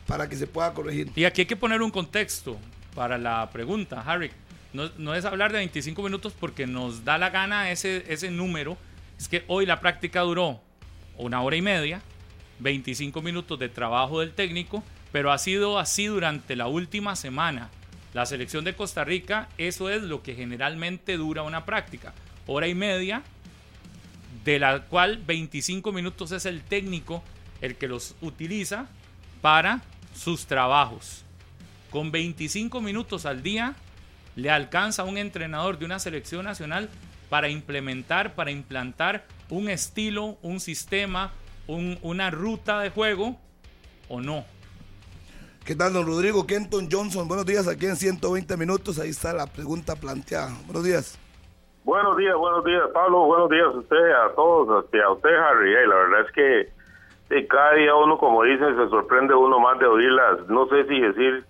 para 0.07 0.29
que 0.29 0.37
se 0.37 0.47
pueda 0.47 0.73
corregir. 0.73 1.11
Y 1.15 1.25
aquí 1.25 1.43
hay 1.43 1.47
que 1.47 1.57
poner 1.57 1.83
un 1.83 1.91
contexto 1.91 2.57
para 2.95 3.19
la 3.19 3.51
pregunta, 3.51 4.01
Harry. 4.01 4.31
No, 4.73 4.91
no 4.97 5.15
es 5.15 5.25
hablar 5.25 5.53
de 5.53 5.59
25 5.59 6.03
minutos 6.03 6.33
porque 6.39 6.67
nos 6.67 7.05
da 7.05 7.19
la 7.19 7.29
gana 7.29 7.71
ese, 7.71 8.05
ese 8.09 8.31
número. 8.31 8.79
Es 9.19 9.29
que 9.29 9.45
hoy 9.47 9.67
la 9.67 9.81
práctica 9.81 10.21
duró 10.23 10.61
una 11.19 11.43
hora 11.43 11.57
y 11.57 11.63
media, 11.63 12.01
25 12.61 13.21
minutos 13.21 13.59
de 13.59 13.69
trabajo 13.69 14.21
del 14.21 14.33
técnico, 14.33 14.83
pero 15.13 15.33
ha 15.33 15.39
sido 15.39 15.79
así 15.79 16.07
durante 16.07 16.57
la 16.57 16.67
última 16.67 17.15
semana. 17.15 17.69
La 18.13 18.27
selección 18.27 18.65
de 18.65 18.75
Costa 18.75 19.05
Rica, 19.05 19.49
eso 19.57 19.89
es 19.89 20.03
lo 20.03 20.23
que 20.23 20.35
generalmente 20.35 21.17
dura 21.17 21.43
una 21.43 21.65
práctica. 21.65 22.13
Hora 22.47 22.67
y 22.67 22.75
media, 22.75 23.23
de 24.45 24.59
la 24.59 24.81
cual 24.83 25.23
25 25.25 25.93
minutos 25.93 26.33
es 26.33 26.47
el 26.47 26.63
técnico 26.63 27.23
el 27.61 27.77
que 27.77 27.89
los 27.89 28.17
utiliza 28.21 28.87
para 29.41 29.83
sus 30.15 30.47
trabajos. 30.47 31.25
con 31.91 32.13
25 32.13 32.81
minutos 32.81 33.27
al 33.27 33.43
día 33.43 33.75
le 34.37 34.49
alcanza 34.51 35.03
a 35.03 35.05
un 35.07 35.19
entrenador 35.19 35.77
de 35.77 35.85
una 35.87 35.99
selección 35.99 36.45
nacional 36.45 36.89
para 37.29 37.49
implementar, 37.49 38.35
para 38.35 38.53
implantar 38.53 39.27
un 39.49 39.69
estilo, 39.69 40.39
un 40.43 40.61
sistema, 40.61 41.33
una 41.67 42.31
ruta 42.31 42.81
de 42.81 42.91
juego 42.91 43.41
o 44.09 44.21
no. 44.21 44.45
¿Qué 45.65 45.77
tal, 45.77 45.93
don 45.93 46.07
Rodrigo 46.07 46.47
Kenton 46.47 46.89
Johnson? 46.91 47.29
Buenos 47.29 47.47
días, 47.47 47.69
aquí 47.69 47.87
en 47.87 47.97
120 47.97 48.57
minutos. 48.57 48.99
Ahí 48.99 49.11
está 49.11 49.33
la 49.33 49.47
pregunta 49.47 49.95
planteada. 49.95 50.51
Buenos 50.65 50.85
días. 50.85 51.19
Buenos 51.85 52.17
días, 52.17 52.35
buenos 52.35 52.65
días, 52.65 52.83
Pablo. 52.93 53.27
Buenos 53.27 53.51
días 53.51 53.67
a 53.67 53.79
usted, 53.79 54.11
a 54.11 54.35
todos, 54.35 54.69
a 54.71 55.11
usted, 55.13 55.35
Harry. 55.35 55.73
la 55.87 55.95
verdad 55.95 56.21
es 56.27 56.33
que 56.33 57.47
cada 57.47 57.75
día 57.75 57.95
uno, 57.95 58.19
como 58.19 58.43
dicen, 58.43 58.77
se 58.77 58.89
sorprende 58.89 59.35
uno 59.35 59.61
más 59.61 59.79
de 59.79 59.87
oírlas. 59.87 60.49
No 60.49 60.67
sé 60.67 60.85
si 60.87 61.01
decir 61.01 61.45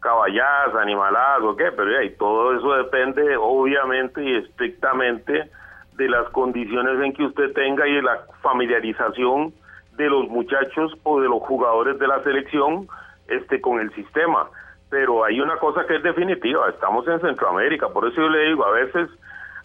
caballadas, 0.00 0.74
animaladas 0.76 1.42
o 1.42 1.54
qué, 1.54 1.70
pero 1.72 2.02
y 2.02 2.10
todo 2.16 2.56
eso 2.56 2.72
depende 2.74 3.36
obviamente 3.36 4.24
y 4.24 4.36
estrictamente 4.36 5.50
de 5.96 6.08
las 6.08 6.28
condiciones 6.30 7.00
en 7.04 7.12
que 7.12 7.24
usted 7.24 7.52
tenga 7.52 7.86
y 7.86 7.96
de 7.96 8.02
la 8.02 8.22
familiarización 8.42 9.52
de 9.96 10.08
los 10.08 10.28
muchachos 10.28 10.92
o 11.02 11.20
de 11.20 11.28
los 11.28 11.42
jugadores 11.42 11.98
de 11.98 12.08
la 12.08 12.22
selección 12.22 12.88
este 13.30 13.60
con 13.60 13.80
el 13.80 13.92
sistema. 13.94 14.48
Pero 14.90 15.24
hay 15.24 15.40
una 15.40 15.56
cosa 15.56 15.86
que 15.86 15.96
es 15.96 16.02
definitiva, 16.02 16.68
estamos 16.68 17.06
en 17.06 17.20
Centroamérica, 17.20 17.88
por 17.88 18.06
eso 18.06 18.20
yo 18.20 18.28
le 18.28 18.48
digo, 18.48 18.64
a 18.64 18.72
veces 18.72 19.08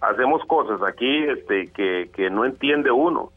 hacemos 0.01 0.43
cosas 0.45 0.81
aquí 0.83 1.23
este 1.23 1.71
que, 1.71 2.09
que 2.13 2.29
no 2.29 2.45
entiende 2.45 2.91
uno. 2.91 3.31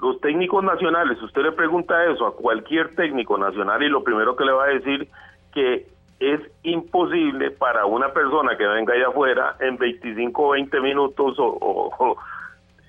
Los 0.00 0.20
técnicos 0.20 0.62
nacionales, 0.62 1.20
usted 1.22 1.42
le 1.42 1.52
pregunta 1.52 2.04
eso 2.06 2.26
a 2.26 2.34
cualquier 2.34 2.94
técnico 2.94 3.38
nacional 3.38 3.82
y 3.82 3.88
lo 3.88 4.04
primero 4.04 4.36
que 4.36 4.44
le 4.44 4.52
va 4.52 4.64
a 4.64 4.68
decir 4.68 5.08
que 5.52 5.86
es 6.20 6.40
imposible 6.64 7.50
para 7.52 7.86
una 7.86 8.12
persona 8.12 8.56
que 8.56 8.66
venga 8.66 8.94
allá 8.94 9.08
afuera 9.08 9.56
en 9.60 9.76
25 9.76 10.42
o 10.42 10.50
20 10.50 10.80
minutos 10.80 11.36
o, 11.38 12.16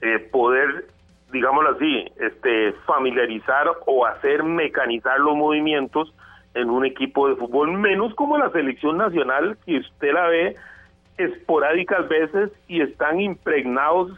eh, 0.02 0.20
poder, 0.32 0.86
digámoslo 1.32 1.72
así, 1.72 2.06
este, 2.20 2.74
familiarizar 2.86 3.68
o 3.86 4.06
hacer 4.06 4.44
mecanizar 4.44 5.20
los 5.20 5.36
movimientos 5.36 6.14
en 6.54 6.70
un 6.70 6.86
equipo 6.86 7.30
de 7.30 7.36
fútbol, 7.36 7.72
menos 7.74 8.14
como 8.16 8.38
la 8.38 8.50
selección 8.52 8.98
nacional, 8.98 9.58
que 9.66 9.78
usted 9.78 10.14
la 10.14 10.28
ve 10.28 10.56
esporádicas 11.18 12.08
veces 12.08 12.52
y 12.68 12.82
están 12.82 13.20
impregnados, 13.20 14.12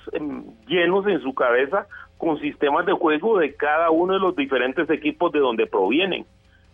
llenos 0.68 1.08
en 1.08 1.20
su 1.22 1.34
cabeza 1.34 1.88
con 2.18 2.40
sistemas 2.40 2.86
de 2.86 2.94
juego 2.94 3.40
de 3.40 3.56
cada 3.56 3.90
uno 3.90 4.14
de 4.14 4.20
los 4.20 4.36
diferentes 4.36 4.90
equipos 4.90 5.32
de 5.32 5.40
donde 5.40 5.66
provienen. 5.66 6.26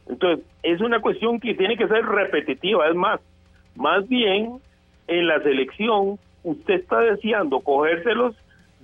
Entonces, 0.08 0.46
es 0.64 0.82
una 0.82 1.02
cuestión 1.02 1.40
que 1.40 1.54
tiene 1.54 1.78
que 1.78 1.88
ser 1.88 2.06
repetitiva, 2.06 2.88
es 2.88 2.96
más, 2.96 3.22
más 3.76 4.08
bien 4.08 4.60
en 5.08 5.28
la 5.28 5.42
selección 5.42 6.20
usted 6.44 6.76
está 6.76 7.00
deseando 7.00 7.62
cogérselos 7.62 8.36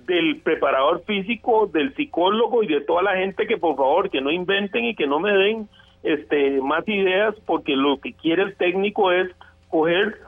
del 0.06 0.40
preparador 0.42 1.02
físico, 1.04 1.66
del 1.66 1.94
psicólogo 1.94 2.62
y 2.62 2.66
de 2.66 2.80
toda 2.82 3.02
la 3.02 3.16
gente 3.16 3.46
que 3.46 3.56
por 3.56 3.76
favor 3.76 4.10
que 4.10 4.20
no 4.20 4.30
inventen 4.30 4.84
y 4.84 4.94
que 4.94 5.06
no 5.06 5.18
me 5.18 5.32
den 5.32 5.68
este 6.04 6.60
más 6.60 6.86
ideas 6.86 7.34
porque 7.46 7.74
lo 7.74 7.98
que 7.98 8.12
quiere 8.12 8.42
el 8.42 8.56
técnico 8.56 9.10
es 9.10 9.30
coger 9.68 10.18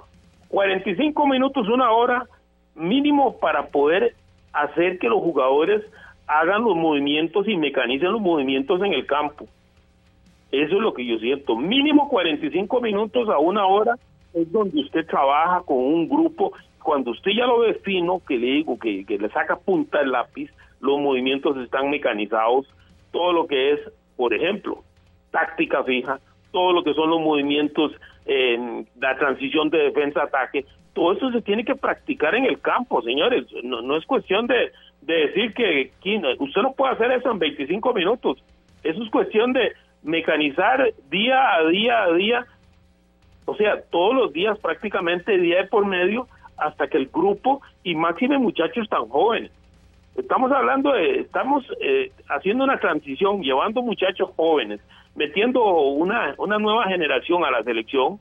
45 0.48 1.27
minutos, 1.27 1.69
una 1.69 1.93
hora 1.93 2.27
mínimo 2.74 3.39
para 3.39 3.69
poder 3.69 4.15
hacer 4.53 4.98
que 4.98 5.09
los 5.09 5.20
jugadores 5.20 5.82
hagan 6.27 6.65
los 6.65 6.77
movimientos 6.77 7.47
y 7.47 7.57
mecanicen 7.57 8.12
los 8.12 8.20
movimientos 8.20 8.82
en 8.82 8.94
el 8.94 9.07
campo. 9.07 9.47
Eso 10.51 10.77
es 10.77 10.81
lo 10.81 10.94
que 10.94 11.05
yo 11.05 11.19
siento. 11.19 11.57
Mínimo 11.57 12.09
45 12.09 12.81
minutos 12.81 13.28
a 13.28 13.39
una 13.39 13.66
hora 13.66 13.94
es 14.32 14.51
donde 14.51 14.81
usted 14.81 15.07
trabaja 15.07 15.62
con 15.62 15.78
un 15.78 16.09
grupo. 16.09 16.53
Cuando 16.82 17.11
usted 17.11 17.32
ya 17.32 17.47
lo 17.47 17.61
ve 17.61 17.81
que 18.27 18.39
le 18.39 18.47
digo 18.47 18.78
que, 18.78 19.05
le 19.09 19.28
saca 19.31 19.57
punta 19.57 20.01
el 20.01 20.12
lápiz, 20.12 20.51
los 20.81 21.01
movimientos 21.01 21.57
están 21.59 21.90
mecanizados. 21.90 22.66
Todo 23.12 23.32
lo 23.32 23.47
que 23.47 23.73
es, 23.73 23.81
por 24.16 24.32
ejemplo, 24.32 24.85
táctica 25.36 25.84
fija, 25.84 26.18
todo 26.50 26.72
lo 26.72 26.82
que 26.82 26.94
son 26.94 27.10
los 27.10 27.20
movimientos, 27.20 27.92
en 28.24 28.88
la 28.98 29.16
transición 29.16 29.70
de 29.70 29.78
defensa-ataque, 29.78 30.64
todo 30.94 31.12
eso 31.12 31.30
se 31.30 31.42
tiene 31.42 31.64
que 31.64 31.76
practicar 31.76 32.34
en 32.34 32.44
el 32.46 32.60
campo, 32.60 33.02
señores. 33.02 33.46
No, 33.62 33.96
es 33.96 34.04
cuestión 34.06 34.46
de, 34.46 34.72
de 35.02 35.14
decir 35.26 35.54
que 35.54 35.92
usted 36.40 36.62
no 36.62 36.72
puede 36.72 36.94
hacer 36.94 37.12
eso 37.12 37.30
en 37.30 37.38
25 37.38 37.92
minutos. 37.92 38.42
Eso 38.82 39.02
es 39.02 39.10
cuestión 39.10 39.52
de, 39.52 39.72
mecanizar 40.06 40.92
día 41.10 41.54
a 41.54 41.66
día 41.66 42.04
a 42.04 42.12
día, 42.12 42.46
o 43.44 43.56
sea, 43.56 43.82
todos 43.90 44.14
los 44.14 44.32
días 44.32 44.58
prácticamente 44.60 45.36
día 45.36 45.58
de 45.58 45.68
por 45.68 45.84
medio, 45.84 46.28
hasta 46.56 46.86
que 46.88 46.96
el 46.96 47.08
grupo 47.08 47.60
y 47.82 47.94
máxime 47.94 48.38
muchachos 48.38 48.88
tan 48.88 49.08
jóvenes. 49.08 49.50
Estamos 50.16 50.50
hablando 50.50 50.92
de, 50.92 51.20
estamos 51.20 51.64
eh, 51.80 52.10
haciendo 52.28 52.64
una 52.64 52.78
transición, 52.78 53.42
llevando 53.42 53.82
muchachos 53.82 54.30
jóvenes, 54.36 54.80
metiendo 55.16 55.64
una, 55.64 56.34
una 56.38 56.59
nueva 56.59 56.84
generación 56.84 57.44
a 57.44 57.51
la 57.51 57.62
selección. 57.62 58.20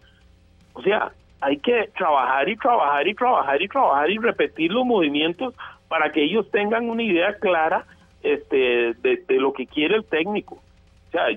O 0.74 0.82
sea, 0.82 1.12
hay 1.42 1.58
que 1.58 1.90
trabajar 1.98 2.50
y 2.50 2.56
trabajar 2.56 3.08
y 3.08 3.14
trabajar 3.14 3.62
y 3.62 3.68
trabajar 3.68 4.10
y 4.10 4.18
repetir 4.18 4.72
los 4.72 4.86
movimientos 4.86 5.54
para 5.88 6.12
que 6.12 6.24
ellos 6.24 6.50
tengan 6.52 6.90
una 6.90 7.04
idea 7.04 7.36
clara 7.36 7.86
este, 8.24 8.94
de 8.96 9.40
lo 9.40 9.54
que 9.54 9.68
quiere 9.68 9.96
el 9.96 10.06
técnico 10.06 10.60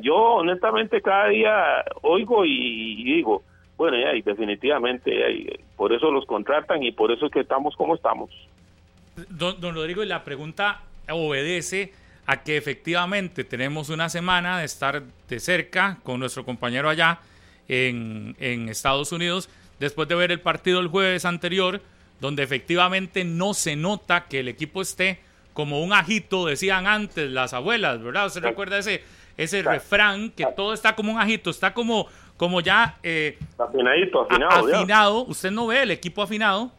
yo 0.00 0.16
honestamente 0.16 1.00
cada 1.00 1.28
día 1.28 1.84
oigo 2.02 2.44
y, 2.44 3.04
digo, 3.04 3.42
bueno, 3.76 3.96
ya, 3.98 4.14
y 4.14 4.22
definitivamente, 4.22 5.60
por 5.76 5.92
eso 5.92 6.10
los 6.10 6.24
contratan 6.26 6.82
y 6.82 6.92
por 6.92 7.12
eso 7.12 7.26
es 7.26 7.32
que 7.32 7.40
estamos 7.40 7.76
como 7.76 7.94
estamos. 7.94 8.30
Don, 9.28 9.74
Rodrigo, 9.74 10.02
y 10.02 10.06
la 10.06 10.24
pregunta 10.24 10.82
obedece 11.10 11.92
a 12.28 12.42
que 12.42 12.58
efectivamente 12.58 13.42
tenemos 13.42 13.88
una 13.88 14.10
semana 14.10 14.58
de 14.58 14.66
estar 14.66 15.02
de 15.30 15.40
cerca 15.40 15.96
con 16.02 16.20
nuestro 16.20 16.44
compañero 16.44 16.90
allá 16.90 17.20
en, 17.68 18.36
en 18.38 18.68
Estados 18.68 19.12
Unidos, 19.12 19.48
después 19.80 20.08
de 20.08 20.14
ver 20.14 20.30
el 20.30 20.40
partido 20.40 20.78
el 20.80 20.88
jueves 20.88 21.24
anterior, 21.24 21.80
donde 22.20 22.42
efectivamente 22.42 23.24
no 23.24 23.54
se 23.54 23.76
nota 23.76 24.26
que 24.26 24.40
el 24.40 24.48
equipo 24.48 24.82
esté 24.82 25.20
como 25.54 25.82
un 25.82 25.94
ajito, 25.94 26.44
decían 26.44 26.86
antes 26.86 27.30
las 27.30 27.54
abuelas, 27.54 28.02
¿verdad? 28.02 28.26
¿Usted 28.26 28.42
recuerda 28.42 28.76
ese, 28.76 29.02
ese 29.38 29.62
refrán 29.62 30.28
que 30.28 30.44
todo 30.54 30.74
está 30.74 30.94
como 30.94 31.12
un 31.12 31.18
ajito, 31.18 31.48
está 31.48 31.72
como, 31.72 32.08
como 32.36 32.60
ya 32.60 32.98
eh, 33.02 33.38
afinadito, 33.56 34.20
afinado, 34.20 34.76
afinado. 34.76 35.24
Usted 35.24 35.50
no 35.50 35.68
ve 35.68 35.82
el 35.84 35.92
equipo 35.92 36.20
afinado, 36.20 36.72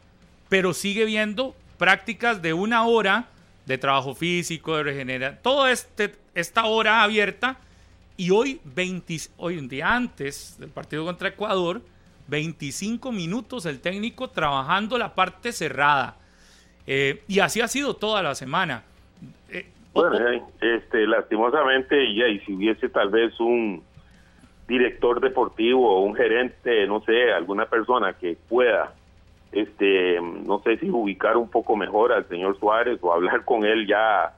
pero 0.48 0.74
sigue 0.74 1.04
viendo 1.06 1.56
prácticas 1.76 2.40
de 2.40 2.52
una 2.52 2.84
hora 2.84 3.26
de 3.70 3.78
trabajo 3.78 4.14
físico, 4.14 4.76
de 4.76 4.82
regeneración, 4.82 5.38
todo 5.42 5.68
este, 5.68 6.12
esta 6.34 6.66
hora 6.66 7.02
abierta. 7.02 7.56
Y 8.16 8.30
hoy, 8.30 8.60
20, 8.64 9.16
hoy 9.38 9.58
un 9.58 9.68
día 9.68 9.94
antes 9.94 10.58
del 10.58 10.70
partido 10.70 11.04
contra 11.04 11.28
Ecuador, 11.28 11.80
25 12.28 13.12
minutos 13.12 13.64
el 13.66 13.80
técnico 13.80 14.28
trabajando 14.28 14.98
la 14.98 15.14
parte 15.14 15.52
cerrada. 15.52 16.16
Eh, 16.86 17.22
y 17.28 17.38
así 17.38 17.60
ha 17.60 17.68
sido 17.68 17.94
toda 17.94 18.22
la 18.22 18.34
semana. 18.34 18.82
Eh, 19.48 19.66
bueno, 19.94 20.18
este, 20.60 21.06
lastimosamente, 21.06 22.04
y, 22.04 22.22
y 22.22 22.40
si 22.40 22.52
hubiese 22.52 22.88
tal 22.88 23.08
vez 23.10 23.38
un 23.38 23.82
director 24.66 25.20
deportivo 25.20 25.96
o 25.96 26.02
un 26.02 26.14
gerente, 26.14 26.86
no 26.86 27.02
sé, 27.02 27.32
alguna 27.32 27.66
persona 27.66 28.14
que 28.14 28.36
pueda, 28.48 28.94
este, 29.52 30.20
no 30.20 30.60
sé 30.62 30.78
si 30.78 30.90
ubicar 30.90 31.36
un 31.36 31.50
poco 31.50 31.76
mejor 31.76 32.12
al 32.12 32.28
señor 32.28 32.58
Suárez 32.58 32.98
o 33.02 33.12
hablar 33.12 33.44
con 33.44 33.64
él 33.64 33.86
ya, 33.86 34.34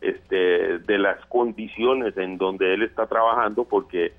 este, 0.00 0.78
de 0.78 0.98
las 0.98 1.24
condiciones 1.26 2.16
en 2.16 2.38
donde 2.38 2.74
él 2.74 2.82
está 2.82 3.06
trabajando, 3.06 3.64
porque 3.64 4.12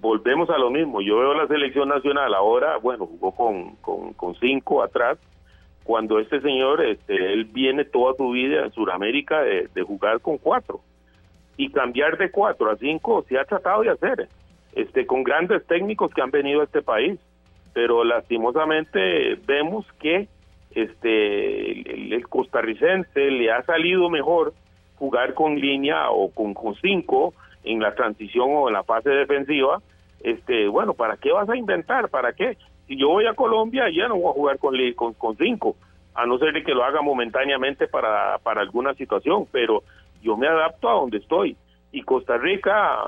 volvemos 0.00 0.50
a 0.50 0.58
lo 0.58 0.70
mismo. 0.70 1.00
Yo 1.00 1.18
veo 1.18 1.34
la 1.34 1.46
selección 1.46 1.88
nacional 1.88 2.34
ahora, 2.34 2.76
bueno, 2.78 3.06
jugó 3.06 3.32
con, 3.32 3.76
con, 3.76 4.12
con 4.14 4.34
cinco 4.36 4.82
atrás, 4.82 5.18
cuando 5.86 6.18
este 6.18 6.40
señor, 6.40 6.84
este, 6.84 7.32
él 7.32 7.44
viene 7.44 7.84
toda 7.84 8.14
su 8.14 8.30
vida 8.30 8.64
en 8.64 8.72
Sudamérica 8.72 9.40
de, 9.42 9.82
jugar 9.82 10.20
con 10.20 10.36
cuatro 10.36 10.80
y 11.56 11.70
cambiar 11.70 12.18
de 12.18 12.30
cuatro 12.32 12.70
a 12.70 12.76
cinco 12.76 13.24
se 13.28 13.38
ha 13.38 13.44
tratado 13.44 13.82
de 13.82 13.90
hacer, 13.90 14.28
este, 14.74 15.06
con 15.06 15.22
grandes 15.22 15.64
técnicos 15.66 16.12
que 16.12 16.20
han 16.20 16.32
venido 16.32 16.60
a 16.60 16.64
este 16.64 16.82
país, 16.82 17.20
pero 17.76 18.04
lastimosamente 18.04 19.34
vemos 19.46 19.84
que 20.00 20.28
este, 20.70 22.14
el, 22.14 22.26
costarricense 22.26 23.30
le 23.30 23.52
ha 23.52 23.62
salido 23.64 24.08
mejor 24.08 24.54
jugar 24.94 25.34
con 25.34 25.56
línea 25.60 26.08
o 26.08 26.30
con, 26.30 26.54
cinco 26.80 27.34
en 27.64 27.80
la 27.80 27.94
transición 27.94 28.46
o 28.48 28.68
en 28.68 28.72
la 28.72 28.82
fase 28.82 29.10
defensiva, 29.10 29.82
este, 30.20 30.68
bueno, 30.68 30.94
¿para 30.94 31.18
qué 31.18 31.32
vas 31.32 31.50
a 31.50 31.56
inventar? 31.58 32.08
¿Para 32.08 32.32
qué? 32.32 32.56
si 32.88 32.96
yo 32.96 33.10
voy 33.10 33.26
a 33.26 33.34
Colombia, 33.34 33.90
ya 33.94 34.08
no 34.08 34.16
voy 34.16 34.30
a 34.30 34.32
jugar 34.32 34.58
con, 34.58 34.74
con, 34.94 35.12
con 35.12 35.36
cinco, 35.36 35.76
a 36.14 36.24
no 36.24 36.38
ser 36.38 36.54
que 36.64 36.72
lo 36.72 36.82
haga 36.82 37.02
momentáneamente 37.02 37.88
para, 37.88 38.38
para 38.38 38.62
alguna 38.62 38.94
situación, 38.94 39.46
pero 39.52 39.82
yo 40.22 40.34
me 40.38 40.48
adapto 40.48 40.88
a 40.88 40.94
donde 40.94 41.18
estoy. 41.18 41.58
Y 41.92 42.00
Costa 42.00 42.38
Rica, 42.38 43.04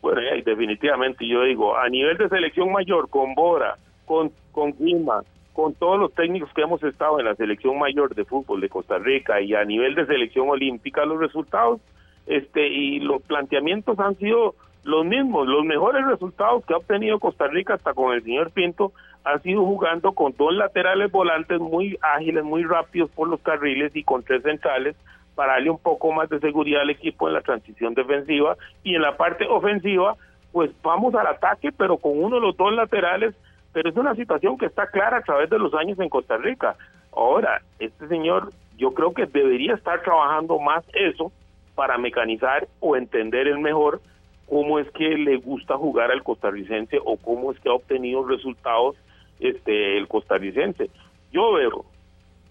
Bueno, 0.00 0.20
eh, 0.20 0.42
definitivamente 0.44 1.26
yo 1.26 1.42
digo, 1.42 1.76
a 1.76 1.88
nivel 1.88 2.16
de 2.16 2.28
selección 2.28 2.72
mayor, 2.72 3.08
con 3.08 3.34
Bora, 3.34 3.76
con, 4.04 4.30
con 4.52 4.72
Guima, 4.78 5.22
con 5.52 5.74
todos 5.74 5.98
los 5.98 6.14
técnicos 6.14 6.52
que 6.54 6.62
hemos 6.62 6.82
estado 6.84 7.18
en 7.18 7.26
la 7.26 7.34
selección 7.34 7.78
mayor 7.78 8.14
de 8.14 8.24
fútbol 8.24 8.60
de 8.60 8.68
Costa 8.68 8.98
Rica 8.98 9.40
y 9.40 9.54
a 9.54 9.64
nivel 9.64 9.94
de 9.94 10.06
selección 10.06 10.48
olímpica, 10.48 11.04
los 11.04 11.18
resultados 11.18 11.80
este 12.26 12.68
y 12.68 13.00
los 13.00 13.22
planteamientos 13.22 13.98
han 13.98 14.16
sido 14.16 14.54
los 14.84 15.04
mismos. 15.04 15.48
Los 15.48 15.64
mejores 15.64 16.06
resultados 16.06 16.64
que 16.64 16.74
ha 16.74 16.76
obtenido 16.76 17.18
Costa 17.18 17.46
Rica 17.48 17.74
hasta 17.74 17.94
con 17.94 18.14
el 18.14 18.22
señor 18.22 18.50
Pinto 18.50 18.92
han 19.24 19.42
sido 19.42 19.64
jugando 19.64 20.12
con 20.12 20.34
dos 20.36 20.54
laterales 20.54 21.10
volantes 21.10 21.58
muy 21.58 21.98
ágiles, 22.00 22.44
muy 22.44 22.62
rápidos 22.62 23.10
por 23.10 23.28
los 23.28 23.40
carriles 23.40 23.94
y 23.96 24.04
con 24.04 24.22
tres 24.22 24.42
centrales 24.42 24.96
para 25.38 25.52
darle 25.52 25.70
un 25.70 25.78
poco 25.78 26.10
más 26.10 26.28
de 26.28 26.40
seguridad 26.40 26.82
al 26.82 26.90
equipo 26.90 27.28
en 27.28 27.34
la 27.34 27.42
transición 27.42 27.94
defensiva 27.94 28.56
y 28.82 28.96
en 28.96 29.02
la 29.02 29.16
parte 29.16 29.46
ofensiva, 29.46 30.16
pues 30.50 30.72
vamos 30.82 31.14
al 31.14 31.28
ataque, 31.28 31.70
pero 31.70 31.96
con 31.96 32.20
uno 32.20 32.40
de 32.40 32.42
los 32.42 32.56
dos 32.56 32.72
laterales, 32.72 33.36
pero 33.72 33.88
es 33.88 33.96
una 33.96 34.16
situación 34.16 34.58
que 34.58 34.66
está 34.66 34.88
clara 34.88 35.18
a 35.18 35.22
través 35.22 35.48
de 35.48 35.60
los 35.60 35.72
años 35.74 35.96
en 36.00 36.08
Costa 36.08 36.38
Rica. 36.38 36.74
Ahora, 37.12 37.62
este 37.78 38.08
señor, 38.08 38.50
yo 38.76 38.92
creo 38.94 39.14
que 39.14 39.26
debería 39.26 39.74
estar 39.74 40.02
trabajando 40.02 40.58
más 40.58 40.84
eso 40.92 41.30
para 41.76 41.98
mecanizar 41.98 42.66
o 42.80 42.96
entender 42.96 43.46
el 43.46 43.60
mejor 43.60 44.00
cómo 44.48 44.80
es 44.80 44.90
que 44.90 45.10
le 45.10 45.36
gusta 45.36 45.76
jugar 45.76 46.10
al 46.10 46.24
costarricense 46.24 46.98
o 47.04 47.16
cómo 47.16 47.52
es 47.52 47.60
que 47.60 47.68
ha 47.68 47.74
obtenido 47.74 48.26
resultados 48.26 48.96
este 49.38 49.98
el 49.98 50.08
costarricense. 50.08 50.90
Yo 51.30 51.52
veo 51.52 51.84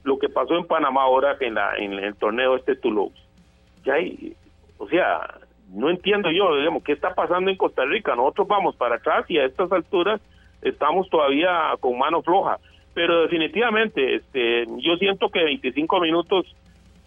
lo 0.04 0.18
que 0.18 0.30
pasó 0.30 0.56
en 0.56 0.66
Panamá 0.66 1.04
ahora 1.04 1.36
en, 1.40 1.56
la, 1.56 1.76
en 1.78 1.94
el 1.94 2.16
torneo 2.16 2.56
este 2.56 2.76
Toulouse. 2.76 3.20
Ya 3.84 3.94
hay, 3.94 4.36
o 4.78 4.88
sea, 4.88 5.40
no 5.74 5.90
entiendo 5.90 6.32
yo, 6.32 6.56
digamos, 6.56 6.84
qué 6.84 6.94
está 6.94 7.14
pasando 7.14 7.50
en 7.50 7.58
Costa 7.58 7.86
Rica. 7.86 8.16
Nosotros 8.16 8.48
vamos 8.48 8.76
para 8.76 8.96
atrás 8.96 9.26
y 9.30 9.38
a 9.38 9.46
estas 9.46 9.72
alturas 9.72 10.22
estamos 10.62 11.10
todavía 11.10 11.74
con 11.80 11.98
mano 11.98 12.22
floja. 12.22 12.58
Pero 12.94 13.22
definitivamente, 13.22 14.16
este, 14.16 14.66
yo 14.78 14.98
siento 14.98 15.30
que 15.30 15.44
25 15.44 16.00
minutos 16.00 16.46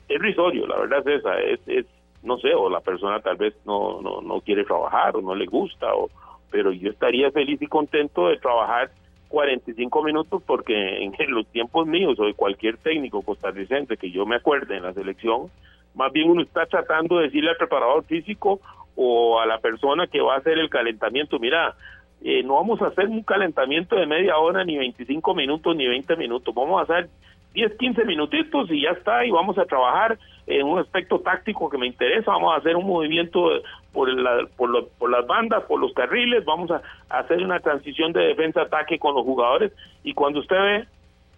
es 0.08 0.20
risorio, 0.20 0.66
la 0.66 0.78
verdad 0.78 1.08
es 1.08 1.20
esa, 1.20 1.38
es, 1.40 1.60
es 1.66 1.86
no 2.22 2.38
sé, 2.38 2.54
o 2.54 2.68
la 2.68 2.80
persona 2.80 3.20
tal 3.20 3.36
vez 3.36 3.54
no, 3.64 4.00
no, 4.02 4.20
no 4.20 4.40
quiere 4.40 4.64
trabajar 4.64 5.16
o 5.16 5.20
no 5.20 5.34
le 5.34 5.46
gusta, 5.46 5.94
o, 5.94 6.10
pero 6.50 6.72
yo 6.72 6.90
estaría 6.90 7.30
feliz 7.30 7.60
y 7.62 7.66
contento 7.66 8.28
de 8.28 8.36
trabajar 8.38 8.90
45 9.30 10.02
minutos 10.02 10.42
porque 10.44 11.02
en 11.02 11.12
los 11.28 11.46
tiempos 11.46 11.86
míos 11.86 12.18
o 12.18 12.26
de 12.26 12.34
cualquier 12.34 12.76
técnico 12.76 13.22
costarricense 13.22 13.96
que 13.96 14.10
yo 14.10 14.26
me 14.26 14.36
acuerde 14.36 14.76
en 14.76 14.82
la 14.82 14.92
selección, 14.92 15.50
más 15.94 16.12
bien 16.12 16.28
uno 16.28 16.42
está 16.42 16.66
tratando 16.66 17.18
de 17.18 17.24
decirle 17.24 17.50
al 17.50 17.56
preparador 17.56 18.04
físico 18.04 18.60
o 18.96 19.40
a 19.40 19.46
la 19.46 19.58
persona 19.58 20.06
que 20.08 20.20
va 20.20 20.34
a 20.34 20.38
hacer 20.38 20.58
el 20.58 20.68
calentamiento, 20.68 21.38
mira, 21.38 21.74
eh, 22.22 22.42
no 22.42 22.56
vamos 22.56 22.82
a 22.82 22.88
hacer 22.88 23.06
un 23.06 23.22
calentamiento 23.22 23.96
de 23.96 24.04
media 24.04 24.36
hora, 24.36 24.62
ni 24.64 24.76
25 24.76 25.34
minutos, 25.34 25.74
ni 25.74 25.86
20 25.86 26.16
minutos, 26.16 26.54
vamos 26.54 26.80
a 26.80 26.82
hacer 26.82 27.08
10, 27.54 27.76
15 27.78 28.04
minutitos 28.04 28.70
y 28.70 28.82
ya 28.82 28.90
está, 28.90 29.24
y 29.24 29.30
vamos 29.30 29.56
a 29.58 29.64
trabajar 29.64 30.18
en 30.46 30.66
un 30.66 30.78
aspecto 30.78 31.20
táctico 31.20 31.70
que 31.70 31.78
me 31.78 31.86
interesa, 31.86 32.32
vamos 32.32 32.52
a 32.52 32.58
hacer 32.58 32.76
un 32.76 32.86
movimiento 32.86 33.50
por, 33.92 34.12
la, 34.12 34.46
por, 34.56 34.88
por 34.98 35.10
las 35.10 35.26
bandas, 35.26 35.64
por 35.64 35.80
los 35.80 35.92
carriles, 35.92 36.44
vamos 36.44 36.70
a, 36.70 36.82
hacer 37.08 37.42
una 37.42 37.60
transición 37.60 38.12
de 38.12 38.26
defensa-ataque 38.26 38.98
con 38.98 39.14
los 39.14 39.24
jugadores, 39.24 39.72
y 40.04 40.14
cuando 40.14 40.40
usted 40.40 40.56
ve 40.56 40.84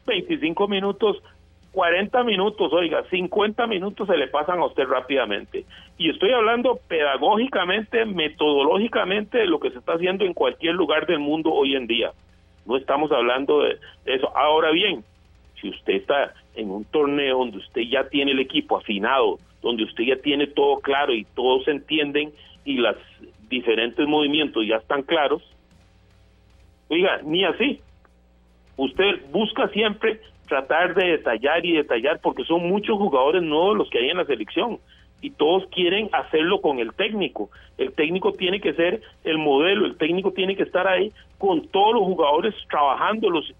25 0.06 0.68
minutos, 0.68 1.22
40 1.72 2.24
minutos, 2.24 2.72
oiga, 2.72 3.02
50 3.08 3.66
minutos 3.66 4.06
se 4.06 4.16
le 4.16 4.28
pasan 4.28 4.58
a 4.58 4.66
usted 4.66 4.84
rápidamente. 4.84 5.64
Y 5.96 6.10
estoy 6.10 6.32
hablando 6.32 6.78
pedagógicamente, 6.86 8.04
metodológicamente 8.04 9.38
de 9.38 9.46
lo 9.46 9.58
que 9.58 9.70
se 9.70 9.78
está 9.78 9.94
haciendo 9.94 10.24
en 10.24 10.34
cualquier 10.34 10.74
lugar 10.74 11.06
del 11.06 11.20
mundo 11.20 11.50
hoy 11.50 11.74
en 11.74 11.86
día. 11.86 12.12
No 12.66 12.76
estamos 12.76 13.10
hablando 13.10 13.62
de 13.62 13.78
eso. 14.04 14.36
Ahora 14.36 14.70
bien, 14.70 15.02
si 15.62 15.70
usted 15.70 15.94
está 15.94 16.34
en 16.54 16.70
un 16.70 16.84
torneo 16.84 17.38
donde 17.38 17.58
usted 17.58 17.82
ya 17.82 18.08
tiene 18.08 18.32
el 18.32 18.40
equipo 18.40 18.76
afinado, 18.76 19.38
donde 19.62 19.84
usted 19.84 20.04
ya 20.04 20.16
tiene 20.16 20.46
todo 20.46 20.80
claro 20.80 21.14
y 21.14 21.24
todos 21.34 21.66
entienden 21.68 22.32
y 22.64 22.74
los 22.74 22.96
diferentes 23.48 24.06
movimientos 24.06 24.66
ya 24.66 24.76
están 24.76 25.02
claros, 25.02 25.42
oiga, 26.88 27.20
ni 27.24 27.44
así. 27.44 27.80
Usted 28.76 29.30
busca 29.30 29.68
siempre 29.68 30.20
tratar 30.48 30.94
de 30.94 31.12
detallar 31.12 31.64
y 31.64 31.72
detallar 31.72 32.20
porque 32.20 32.44
son 32.44 32.68
muchos 32.68 32.98
jugadores 32.98 33.42
nuevos 33.42 33.76
los 33.76 33.90
que 33.90 33.98
hay 33.98 34.10
en 34.10 34.18
la 34.18 34.24
selección 34.24 34.78
y 35.20 35.30
todos 35.30 35.66
quieren 35.68 36.10
hacerlo 36.12 36.60
con 36.60 36.80
el 36.80 36.92
técnico. 36.92 37.50
El 37.78 37.92
técnico 37.92 38.32
tiene 38.32 38.60
que 38.60 38.74
ser 38.74 39.00
el 39.24 39.38
modelo, 39.38 39.86
el 39.86 39.96
técnico 39.96 40.32
tiene 40.32 40.56
que 40.56 40.64
estar 40.64 40.86
ahí 40.86 41.12
con 41.38 41.68
todos 41.68 41.94
los 41.94 42.02
jugadores 42.02 42.54
trabajando 42.68 43.30
los 43.30 43.52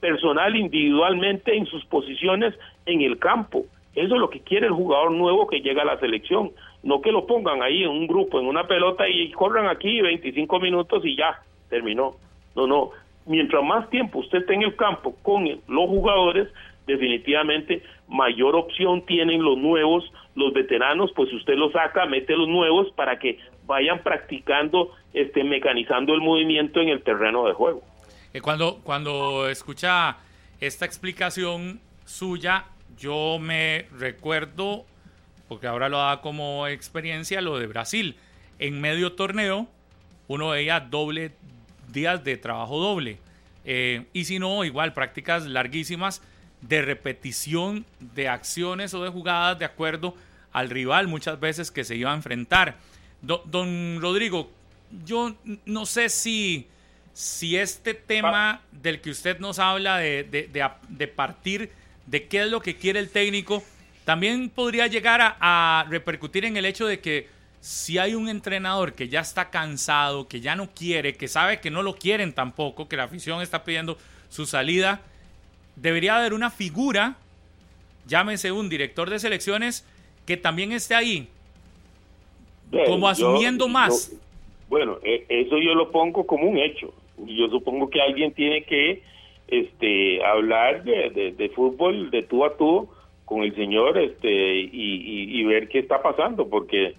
personal 0.00 0.54
individualmente 0.54 1.56
en 1.56 1.66
sus 1.66 1.84
posiciones 1.86 2.54
en 2.86 3.00
el 3.00 3.18
campo. 3.18 3.64
Eso 3.94 4.14
es 4.14 4.20
lo 4.20 4.30
que 4.30 4.40
quiere 4.40 4.66
el 4.66 4.72
jugador 4.72 5.12
nuevo 5.12 5.46
que 5.46 5.60
llega 5.60 5.82
a 5.82 5.86
la 5.86 6.00
selección. 6.00 6.52
No 6.82 7.00
que 7.00 7.12
lo 7.12 7.26
pongan 7.26 7.62
ahí 7.62 7.82
en 7.82 7.90
un 7.90 8.06
grupo, 8.06 8.40
en 8.40 8.46
una 8.46 8.66
pelota 8.66 9.08
y 9.08 9.30
corran 9.32 9.68
aquí 9.68 10.00
25 10.00 10.60
minutos 10.60 11.04
y 11.04 11.16
ya, 11.16 11.40
terminó. 11.70 12.16
No, 12.56 12.66
no. 12.66 12.90
Mientras 13.26 13.64
más 13.64 13.88
tiempo 13.90 14.18
usted 14.18 14.38
esté 14.38 14.54
en 14.54 14.62
el 14.62 14.76
campo 14.76 15.14
con 15.22 15.46
los 15.46 15.88
jugadores, 15.88 16.48
definitivamente 16.86 17.82
mayor 18.08 18.54
opción 18.56 19.06
tienen 19.06 19.42
los 19.42 19.56
nuevos, 19.56 20.04
los 20.34 20.52
veteranos, 20.52 21.10
pues 21.16 21.32
usted 21.32 21.54
los 21.54 21.72
saca, 21.72 22.04
mete 22.04 22.36
los 22.36 22.48
nuevos 22.48 22.90
para 22.92 23.18
que 23.18 23.38
vayan 23.66 24.02
practicando, 24.02 24.90
este, 25.14 25.42
mecanizando 25.42 26.12
el 26.12 26.20
movimiento 26.20 26.80
en 26.80 26.90
el 26.90 27.02
terreno 27.02 27.46
de 27.46 27.54
juego 27.54 27.82
cuando, 28.40 28.80
cuando 28.82 29.48
escucha 29.48 30.16
esta 30.60 30.84
explicación 30.84 31.80
suya, 32.04 32.66
yo 32.98 33.38
me 33.40 33.86
recuerdo, 33.98 34.84
porque 35.48 35.66
ahora 35.66 35.88
lo 35.88 35.98
da 35.98 36.20
como 36.20 36.66
experiencia, 36.66 37.40
lo 37.40 37.58
de 37.58 37.66
Brasil. 37.66 38.16
En 38.58 38.80
medio 38.80 39.12
torneo, 39.12 39.68
uno 40.28 40.48
veía 40.50 40.80
doble 40.80 41.32
días 41.92 42.22
de 42.24 42.36
trabajo 42.36 42.78
doble. 42.78 43.18
Eh, 43.64 44.06
y 44.12 44.24
si 44.24 44.38
no, 44.38 44.64
igual 44.64 44.92
prácticas 44.92 45.46
larguísimas 45.46 46.22
de 46.60 46.82
repetición 46.82 47.84
de 48.00 48.28
acciones 48.28 48.94
o 48.94 49.02
de 49.02 49.10
jugadas 49.10 49.58
de 49.58 49.64
acuerdo 49.64 50.14
al 50.52 50.70
rival 50.70 51.08
muchas 51.08 51.38
veces 51.40 51.70
que 51.70 51.84
se 51.84 51.96
iba 51.96 52.12
a 52.12 52.14
enfrentar. 52.14 52.76
don 53.20 54.00
Rodrigo, 54.00 54.50
yo 55.04 55.34
no 55.66 55.86
sé 55.86 56.08
si 56.08 56.68
si 57.14 57.56
este 57.56 57.94
tema 57.94 58.60
del 58.72 59.00
que 59.00 59.10
usted 59.10 59.38
nos 59.38 59.60
habla 59.60 59.98
de, 59.98 60.24
de, 60.24 61.08
partir 61.08 61.70
de 62.06 62.26
qué 62.26 62.42
es 62.42 62.50
lo 62.50 62.60
que 62.60 62.76
quiere 62.76 62.98
el 62.98 63.10
técnico, 63.10 63.62
también 64.04 64.50
podría 64.50 64.86
llegar 64.86 65.36
a, 65.40 65.86
repercutir 65.88 66.44
en 66.44 66.56
el 66.56 66.64
hecho 66.64 66.86
de 66.86 67.00
que 67.00 67.28
si 67.60 67.96
hay 67.96 68.14
un 68.14 68.28
entrenador 68.28 68.92
que 68.92 69.08
ya 69.08 69.20
está 69.20 69.50
cansado, 69.50 70.28
que 70.28 70.40
ya 70.40 70.54
no 70.54 70.68
quiere, 70.74 71.14
que 71.14 71.28
sabe 71.28 71.60
que 71.60 71.70
no 71.70 71.82
lo 71.82 71.94
quieren 71.94 72.34
tampoco, 72.34 72.88
que 72.88 72.96
la 72.96 73.04
afición 73.04 73.40
está 73.40 73.64
pidiendo 73.64 73.96
su 74.28 74.44
salida, 74.44 75.00
debería 75.76 76.18
haber 76.18 76.34
una 76.34 76.50
figura, 76.50 77.16
llámese 78.06 78.52
un 78.52 78.68
director 78.68 79.08
de 79.08 79.18
selecciones, 79.18 79.86
que 80.26 80.36
también 80.36 80.72
esté 80.72 80.94
ahí, 80.94 81.28
como 82.86 83.08
asumiendo 83.08 83.66
más. 83.68 84.12
bueno, 84.68 84.98
e, 85.02 85.24
eso 85.28 85.56
yo 85.58 85.74
lo 85.74 85.90
pongo 85.90 86.26
como 86.26 86.46
un 86.46 86.58
hecho 86.58 86.92
yo 87.18 87.48
supongo 87.48 87.88
que 87.90 88.00
alguien 88.00 88.32
tiene 88.32 88.62
que 88.64 89.02
este 89.48 90.24
hablar 90.24 90.84
de, 90.84 91.52
fútbol 91.54 92.10
de 92.10 92.22
tú 92.22 92.44
a 92.44 92.56
tú 92.56 92.88
con 93.24 93.42
el 93.42 93.54
señor 93.54 93.98
este 93.98 94.28
y, 94.72 95.44
ver 95.44 95.68
qué 95.68 95.78
está 95.78 96.02
pasando 96.02 96.48
porque 96.48 96.94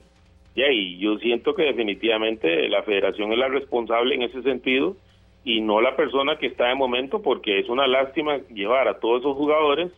ya 0.55 0.69
y 0.71 0.97
yo 0.97 1.17
siento 1.17 1.55
que 1.55 1.63
definitivamente 1.63 2.69
la 2.69 2.83
federación 2.83 3.31
es 3.33 3.39
la 3.39 3.47
responsable 3.47 4.15
en 4.15 4.21
ese 4.21 4.41
sentido 4.43 4.95
y 5.43 5.61
no 5.61 5.81
la 5.81 5.95
persona 5.95 6.37
que 6.37 6.47
está 6.47 6.67
de 6.67 6.75
momento 6.75 7.21
porque 7.21 7.59
es 7.59 7.69
una 7.69 7.87
lástima 7.87 8.37
llevar 8.53 8.87
a 8.87 8.99
todos 8.99 9.21
esos 9.21 9.35
jugadores 9.35 9.91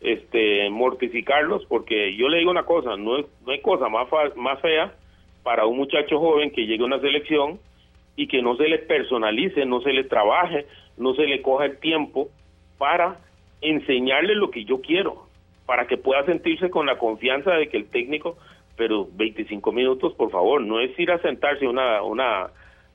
este 0.00 0.70
mortificarlos 0.70 1.64
porque 1.66 2.14
yo 2.16 2.28
le 2.28 2.38
digo 2.38 2.50
una 2.50 2.64
cosa 2.64 2.96
no, 2.96 3.18
no 3.18 3.52
hay 3.52 3.60
cosa 3.60 3.88
más 3.88 4.08
más 4.36 4.60
fea 4.60 4.94
para 5.42 5.66
un 5.66 5.76
muchacho 5.76 6.18
joven 6.18 6.50
que 6.50 6.66
llegue 6.66 6.82
a 6.82 6.86
una 6.86 7.00
selección 7.00 7.58
y 8.18 8.26
que 8.26 8.42
no 8.42 8.56
se 8.56 8.68
le 8.68 8.78
personalice, 8.78 9.64
no 9.64 9.80
se 9.80 9.92
le 9.92 10.02
trabaje, 10.02 10.66
no 10.98 11.14
se 11.14 11.26
le 11.26 11.42
coja 11.42 11.66
el 11.66 11.78
tiempo 11.78 12.28
para 12.78 13.18
enseñarle 13.60 14.34
lo 14.34 14.50
que 14.50 14.64
yo 14.64 14.80
quiero, 14.80 15.26
para 15.66 15.86
que 15.86 15.96
pueda 15.96 16.24
sentirse 16.24 16.70
con 16.70 16.86
la 16.86 16.98
confianza 16.98 17.52
de 17.52 17.68
que 17.68 17.76
el 17.76 17.90
técnico, 17.90 18.36
pero 18.76 19.08
25 19.12 19.72
minutos, 19.72 20.14
por 20.14 20.30
favor, 20.30 20.60
no 20.60 20.80
es 20.80 20.96
ir 20.98 21.10
a 21.10 21.20
sentarse 21.20 21.66
a 21.66 21.70
una, 21.70 22.02
una, 22.02 22.46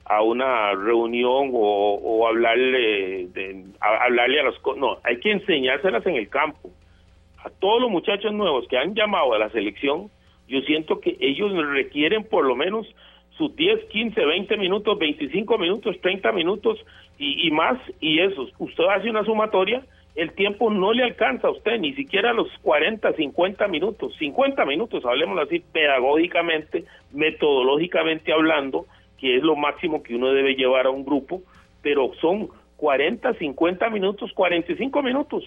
a 0.04 0.22
una 0.22 0.72
reunión 0.72 1.50
o, 1.52 2.26
hablarle, 2.26 3.26
de, 3.28 3.64
hablarle 3.80 4.40
a 4.40 4.44
los... 4.44 4.60
No, 4.76 4.98
hay 5.04 5.20
que 5.20 5.30
enseñárselas 5.30 6.06
en 6.06 6.16
el 6.16 6.28
campo. 6.28 6.70
A 7.44 7.50
todos 7.50 7.82
los 7.82 7.90
muchachos 7.90 8.32
nuevos 8.32 8.66
que 8.68 8.78
han 8.78 8.94
llamado 8.94 9.34
a 9.34 9.38
la 9.38 9.50
selección, 9.50 10.10
yo 10.48 10.60
siento 10.62 11.00
que 11.00 11.16
ellos 11.20 11.52
requieren 11.68 12.24
por 12.24 12.46
lo 12.46 12.56
menos 12.56 12.86
sus 13.36 13.54
10, 13.56 13.84
15, 13.86 14.24
20 14.24 14.56
minutos, 14.56 14.98
25 14.98 15.58
minutos, 15.58 15.96
30 16.00 16.32
minutos 16.32 16.78
y, 17.18 17.46
y 17.46 17.50
más, 17.50 17.78
y 18.00 18.20
eso, 18.20 18.48
usted 18.58 18.84
hace 18.84 19.10
una 19.10 19.24
sumatoria, 19.24 19.82
el 20.14 20.32
tiempo 20.32 20.70
no 20.70 20.92
le 20.92 21.02
alcanza 21.02 21.48
a 21.48 21.50
usted, 21.50 21.78
ni 21.80 21.92
siquiera 21.94 22.32
los 22.32 22.48
40, 22.62 23.12
50 23.14 23.66
minutos, 23.68 24.14
50 24.18 24.64
minutos, 24.64 25.04
hablemos 25.04 25.38
así, 25.40 25.60
pedagógicamente, 25.72 26.84
metodológicamente 27.12 28.32
hablando, 28.32 28.86
que 29.18 29.36
es 29.36 29.42
lo 29.42 29.56
máximo 29.56 30.02
que 30.02 30.14
uno 30.14 30.32
debe 30.32 30.54
llevar 30.54 30.86
a 30.86 30.90
un 30.90 31.04
grupo, 31.04 31.42
pero 31.82 32.12
son 32.20 32.48
40, 32.76 33.34
50 33.34 33.90
minutos, 33.90 34.32
45 34.32 35.02
minutos. 35.02 35.44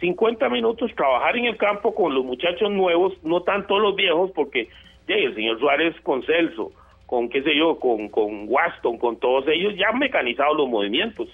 50 0.00 0.48
minutos 0.50 0.94
trabajar 0.94 1.36
en 1.38 1.46
el 1.46 1.56
campo 1.56 1.94
con 1.94 2.14
los 2.14 2.24
muchachos 2.24 2.70
nuevos, 2.70 3.14
no 3.22 3.42
tanto 3.42 3.78
los 3.78 3.96
viejos, 3.96 4.30
porque 4.32 4.68
el 5.06 5.34
señor 5.34 5.58
Suárez 5.58 5.94
con 6.02 6.22
Celso, 6.24 6.72
con 7.06 7.28
qué 7.28 7.42
sé 7.42 7.56
yo, 7.56 7.78
con, 7.78 8.08
con 8.08 8.48
Waston, 8.48 8.98
con 8.98 9.18
todos 9.18 9.46
ellos, 9.48 9.74
ya 9.76 9.88
han 9.88 9.98
mecanizado 9.98 10.54
los 10.54 10.68
movimientos. 10.68 11.28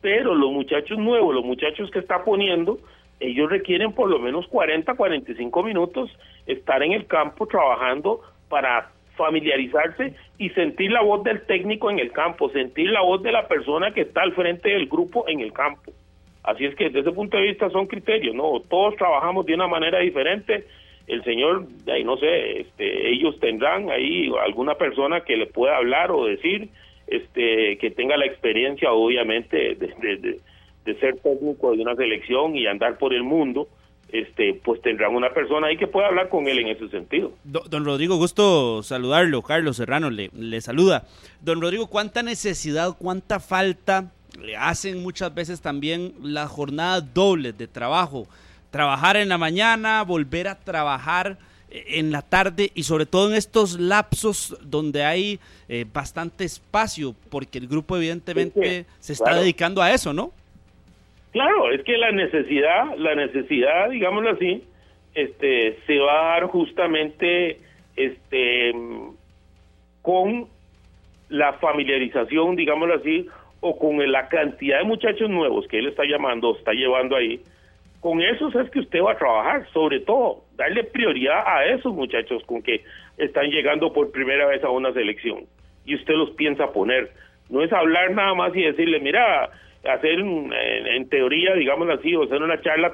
Pero 0.00 0.34
los 0.34 0.50
muchachos 0.50 0.98
nuevos, 0.98 1.34
los 1.34 1.44
muchachos 1.44 1.90
que 1.90 1.98
está 1.98 2.24
poniendo, 2.24 2.78
ellos 3.20 3.50
requieren 3.50 3.92
por 3.92 4.08
lo 4.08 4.18
menos 4.18 4.46
40, 4.48 4.94
45 4.94 5.62
minutos 5.62 6.10
estar 6.46 6.82
en 6.82 6.92
el 6.92 7.06
campo 7.06 7.46
trabajando 7.46 8.20
para 8.48 8.90
familiarizarse 9.16 10.14
y 10.38 10.48
sentir 10.50 10.90
la 10.90 11.02
voz 11.02 11.22
del 11.22 11.44
técnico 11.44 11.90
en 11.90 11.98
el 11.98 12.10
campo, 12.12 12.48
sentir 12.48 12.88
la 12.88 13.02
voz 13.02 13.22
de 13.22 13.30
la 13.30 13.46
persona 13.46 13.92
que 13.92 14.02
está 14.02 14.22
al 14.22 14.32
frente 14.32 14.70
del 14.70 14.86
grupo 14.86 15.28
en 15.28 15.40
el 15.40 15.52
campo. 15.52 15.92
Así 16.42 16.64
es 16.64 16.74
que 16.74 16.84
desde 16.84 17.00
ese 17.00 17.12
punto 17.12 17.36
de 17.36 17.42
vista 17.42 17.68
son 17.68 17.86
criterios, 17.86 18.34
¿no? 18.34 18.60
Todos 18.60 18.96
trabajamos 18.96 19.44
de 19.44 19.54
una 19.54 19.68
manera 19.68 19.98
diferente. 19.98 20.66
El 21.10 21.24
señor, 21.24 21.66
ahí 21.92 22.04
no 22.04 22.16
sé, 22.16 22.60
este, 22.60 23.10
ellos 23.10 23.38
tendrán 23.40 23.90
ahí 23.90 24.30
alguna 24.44 24.76
persona 24.76 25.22
que 25.22 25.36
le 25.36 25.46
pueda 25.46 25.76
hablar 25.76 26.10
o 26.10 26.26
decir, 26.26 26.68
este, 27.06 27.78
que 27.78 27.90
tenga 27.90 28.16
la 28.16 28.26
experiencia, 28.26 28.92
obviamente, 28.92 29.74
de, 29.74 30.40
de 30.84 30.94
ser 31.00 31.18
técnico 31.18 31.72
de 31.74 31.82
una 31.82 31.96
selección 31.96 32.56
y 32.56 32.66
andar 32.66 32.98
por 32.98 33.12
el 33.12 33.22
mundo 33.22 33.68
este, 34.12 34.60
pues 34.64 34.82
tendrán 34.82 35.14
una 35.14 35.32
persona 35.32 35.68
ahí 35.68 35.76
que 35.76 35.86
pueda 35.86 36.08
hablar 36.08 36.28
con 36.28 36.48
él 36.48 36.58
en 36.58 36.68
ese 36.68 36.88
sentido. 36.88 37.32
Don, 37.44 37.84
Rodrigo, 37.84 38.16
gusto 38.16 38.82
saludarlo. 38.82 39.42
Carlos 39.42 39.76
Serrano 39.76 40.10
le, 40.10 40.30
le 40.36 40.60
saluda. 40.60 41.06
Don 41.40 41.60
Rodrigo, 41.60 41.86
¿cuánta 41.86 42.22
necesidad, 42.22 42.96
cuánta 42.98 43.40
falta 43.40 44.12
le 44.40 44.56
hacen 44.56 45.02
muchas 45.02 45.34
veces 45.34 45.60
también 45.60 46.14
las 46.22 46.50
jornadas 46.50 47.14
dobles 47.14 47.56
de 47.56 47.68
trabajo? 47.68 48.26
Trabajar 48.70 49.16
en 49.16 49.28
la 49.28 49.38
mañana, 49.38 50.02
volver 50.02 50.48
a 50.48 50.58
trabajar 50.58 51.38
en 51.70 52.10
la 52.10 52.22
tarde 52.22 52.70
y 52.74 52.82
sobre 52.82 53.06
todo 53.06 53.30
en 53.30 53.36
estos 53.36 53.78
lapsos 53.78 54.58
donde 54.62 55.04
hay 55.04 55.38
eh, 55.68 55.84
bastante 55.92 56.44
espacio, 56.44 57.14
porque 57.30 57.58
el 57.58 57.68
grupo 57.68 57.96
evidentemente 57.96 58.86
se 58.98 59.12
está 59.12 59.34
dedicando 59.34 59.80
a 59.80 59.92
eso, 59.92 60.12
¿no? 60.12 60.32
Claro, 61.32 61.70
es 61.70 61.82
que 61.84 61.96
la 61.96 62.10
necesidad, 62.10 62.96
la 62.96 63.14
necesidad, 63.14 63.88
digámoslo 63.90 64.30
así, 64.30 64.64
este, 65.14 65.78
se 65.86 65.98
va 65.98 66.12
a 66.12 66.40
dar 66.40 66.48
justamente 66.48 67.60
este, 67.94 68.72
con 70.02 70.48
la 71.28 71.52
familiarización, 71.54 72.56
digámoslo 72.56 72.96
así, 72.96 73.28
o 73.60 73.78
con 73.78 73.98
la 74.10 74.28
cantidad 74.28 74.78
de 74.78 74.84
muchachos 74.84 75.30
nuevos 75.30 75.68
que 75.68 75.78
él 75.78 75.86
está 75.86 76.04
llamando, 76.04 76.56
está 76.56 76.72
llevando 76.72 77.14
ahí, 77.14 77.40
con 78.00 78.22
esos 78.22 78.54
es 78.54 78.70
que 78.70 78.80
usted 78.80 79.02
va 79.02 79.12
a 79.12 79.18
trabajar, 79.18 79.66
sobre 79.72 80.00
todo, 80.00 80.44
darle 80.56 80.84
prioridad 80.84 81.42
a 81.46 81.66
esos 81.66 81.94
muchachos 81.94 82.42
con 82.44 82.62
que 82.62 82.82
están 83.18 83.50
llegando 83.50 83.92
por 83.92 84.10
primera 84.10 84.46
vez 84.46 84.64
a 84.64 84.70
una 84.70 84.92
selección 84.92 85.44
y 85.84 85.94
usted 85.94 86.14
los 86.14 86.30
piensa 86.30 86.72
poner. 86.72 87.10
No 87.50 87.62
es 87.62 87.72
hablar 87.72 88.12
nada 88.12 88.34
más 88.34 88.54
y 88.54 88.62
decirle, 88.62 89.00
mira, 89.00 89.50
hacer 89.84 90.18
en, 90.18 91.08
teoría, 91.08 91.54
digámoslo 91.54 91.94
así, 91.94 92.14
o 92.14 92.24
hacer 92.24 92.42
una 92.42 92.60
charla 92.60 92.92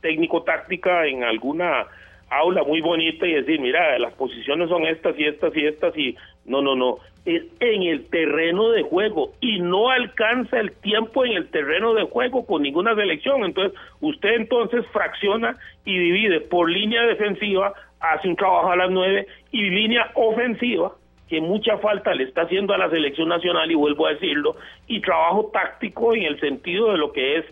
técnico-táctica 0.00 1.06
en 1.06 1.24
alguna 1.24 1.86
aula 2.30 2.62
muy 2.62 2.80
bonita 2.80 3.26
y 3.26 3.34
decir, 3.34 3.60
mira, 3.60 3.98
las 3.98 4.12
posiciones 4.14 4.68
son 4.68 4.86
estas 4.86 5.18
y 5.18 5.24
estas 5.24 5.56
y 5.56 5.66
estas 5.66 5.96
y 5.96 6.16
no, 6.44 6.62
no, 6.62 6.74
no, 6.74 6.98
es 7.24 7.42
en 7.60 7.82
el 7.82 8.08
terreno 8.08 8.70
de 8.70 8.82
juego 8.82 9.32
y 9.40 9.60
no 9.60 9.90
alcanza 9.90 10.60
el 10.60 10.72
tiempo 10.72 11.24
en 11.24 11.32
el 11.32 11.50
terreno 11.50 11.94
de 11.94 12.04
juego 12.04 12.46
con 12.46 12.62
ninguna 12.62 12.94
selección. 12.94 13.44
Entonces, 13.44 13.78
usted 14.00 14.30
entonces 14.30 14.86
fracciona 14.92 15.56
y 15.84 15.98
divide 15.98 16.40
por 16.40 16.70
línea 16.70 17.02
defensiva, 17.02 17.74
hace 18.00 18.28
un 18.28 18.36
trabajo 18.36 18.70
a 18.70 18.76
las 18.76 18.90
nueve 18.90 19.26
y 19.50 19.62
línea 19.62 20.10
ofensiva 20.14 20.92
que 21.28 21.40
mucha 21.40 21.76
falta 21.78 22.14
le 22.14 22.24
está 22.24 22.42
haciendo 22.42 22.72
a 22.72 22.78
la 22.78 22.88
selección 22.88 23.28
nacional, 23.28 23.70
y 23.70 23.74
vuelvo 23.74 24.06
a 24.06 24.14
decirlo, 24.14 24.56
y 24.86 25.00
trabajo 25.00 25.50
táctico 25.52 26.14
en 26.14 26.22
el 26.22 26.40
sentido 26.40 26.90
de 26.92 26.98
lo 26.98 27.12
que 27.12 27.36
es 27.36 27.44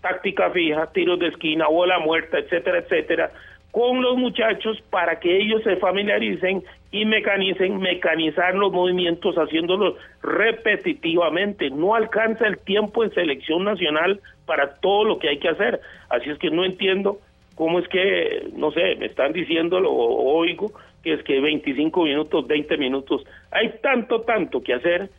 táctica 0.00 0.50
fija, 0.50 0.92
tiros 0.92 1.18
de 1.18 1.28
esquina, 1.28 1.66
bola 1.66 1.98
muerta, 1.98 2.38
etcétera, 2.38 2.78
etcétera, 2.78 3.32
con 3.74 4.02
los 4.02 4.16
muchachos 4.16 4.80
para 4.88 5.18
que 5.18 5.36
ellos 5.36 5.60
se 5.64 5.74
familiaricen 5.78 6.62
y 6.92 7.04
mecanicen, 7.06 7.78
mecanizar 7.78 8.54
los 8.54 8.70
movimientos 8.70 9.34
haciéndolos 9.34 9.96
repetitivamente. 10.22 11.70
No 11.70 11.96
alcanza 11.96 12.46
el 12.46 12.58
tiempo 12.58 13.02
en 13.02 13.12
selección 13.12 13.64
nacional 13.64 14.20
para 14.46 14.76
todo 14.76 15.02
lo 15.02 15.18
que 15.18 15.28
hay 15.28 15.38
que 15.40 15.48
hacer. 15.48 15.80
Así 16.08 16.30
es 16.30 16.38
que 16.38 16.50
no 16.50 16.64
entiendo 16.64 17.18
cómo 17.56 17.80
es 17.80 17.88
que, 17.88 18.46
no 18.54 18.70
sé, 18.70 18.94
me 18.94 19.06
están 19.06 19.32
diciéndolo 19.32 19.90
o 19.90 20.36
oigo 20.36 20.70
que 21.02 21.14
es 21.14 21.24
que 21.24 21.40
25 21.40 22.04
minutos, 22.04 22.46
20 22.46 22.76
minutos, 22.76 23.26
hay 23.50 23.74
tanto, 23.82 24.20
tanto 24.20 24.62
que 24.62 24.74
hacer 24.74 25.10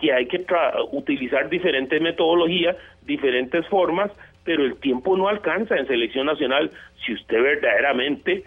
que 0.00 0.12
hay 0.12 0.26
que 0.26 0.44
utilizar 0.90 1.48
diferentes 1.48 2.02
metodologías, 2.02 2.76
diferentes 3.06 3.64
formas, 3.68 4.10
pero 4.44 4.64
el 4.64 4.76
tiempo 4.76 5.16
no 5.16 5.28
alcanza 5.28 5.76
en 5.76 5.86
selección 5.86 6.26
nacional 6.26 6.70
si 7.04 7.14
usted 7.14 7.42
verdaderamente 7.42 8.44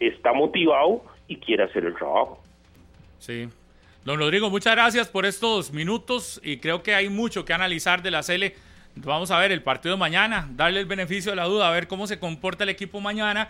está 0.00 0.32
motivado 0.32 1.04
y 1.28 1.36
quiere 1.36 1.64
hacer 1.64 1.84
el 1.84 1.94
trabajo. 1.94 2.42
Sí. 3.18 3.48
Don 4.04 4.18
Rodrigo, 4.18 4.50
muchas 4.50 4.74
gracias 4.74 5.08
por 5.08 5.24
estos 5.24 5.72
minutos 5.72 6.40
y 6.44 6.58
creo 6.58 6.82
que 6.82 6.94
hay 6.94 7.08
mucho 7.08 7.44
que 7.44 7.52
analizar 7.52 8.02
de 8.02 8.10
la 8.10 8.22
Cele. 8.22 8.54
Vamos 8.96 9.30
a 9.30 9.38
ver 9.38 9.50
el 9.50 9.62
partido 9.62 9.94
de 9.94 9.98
mañana, 9.98 10.48
darle 10.52 10.80
el 10.80 10.86
beneficio 10.86 11.32
de 11.32 11.36
la 11.36 11.44
duda, 11.44 11.68
a 11.68 11.72
ver 11.72 11.88
cómo 11.88 12.06
se 12.06 12.18
comporta 12.18 12.64
el 12.64 12.70
equipo 12.70 13.00
mañana 13.00 13.48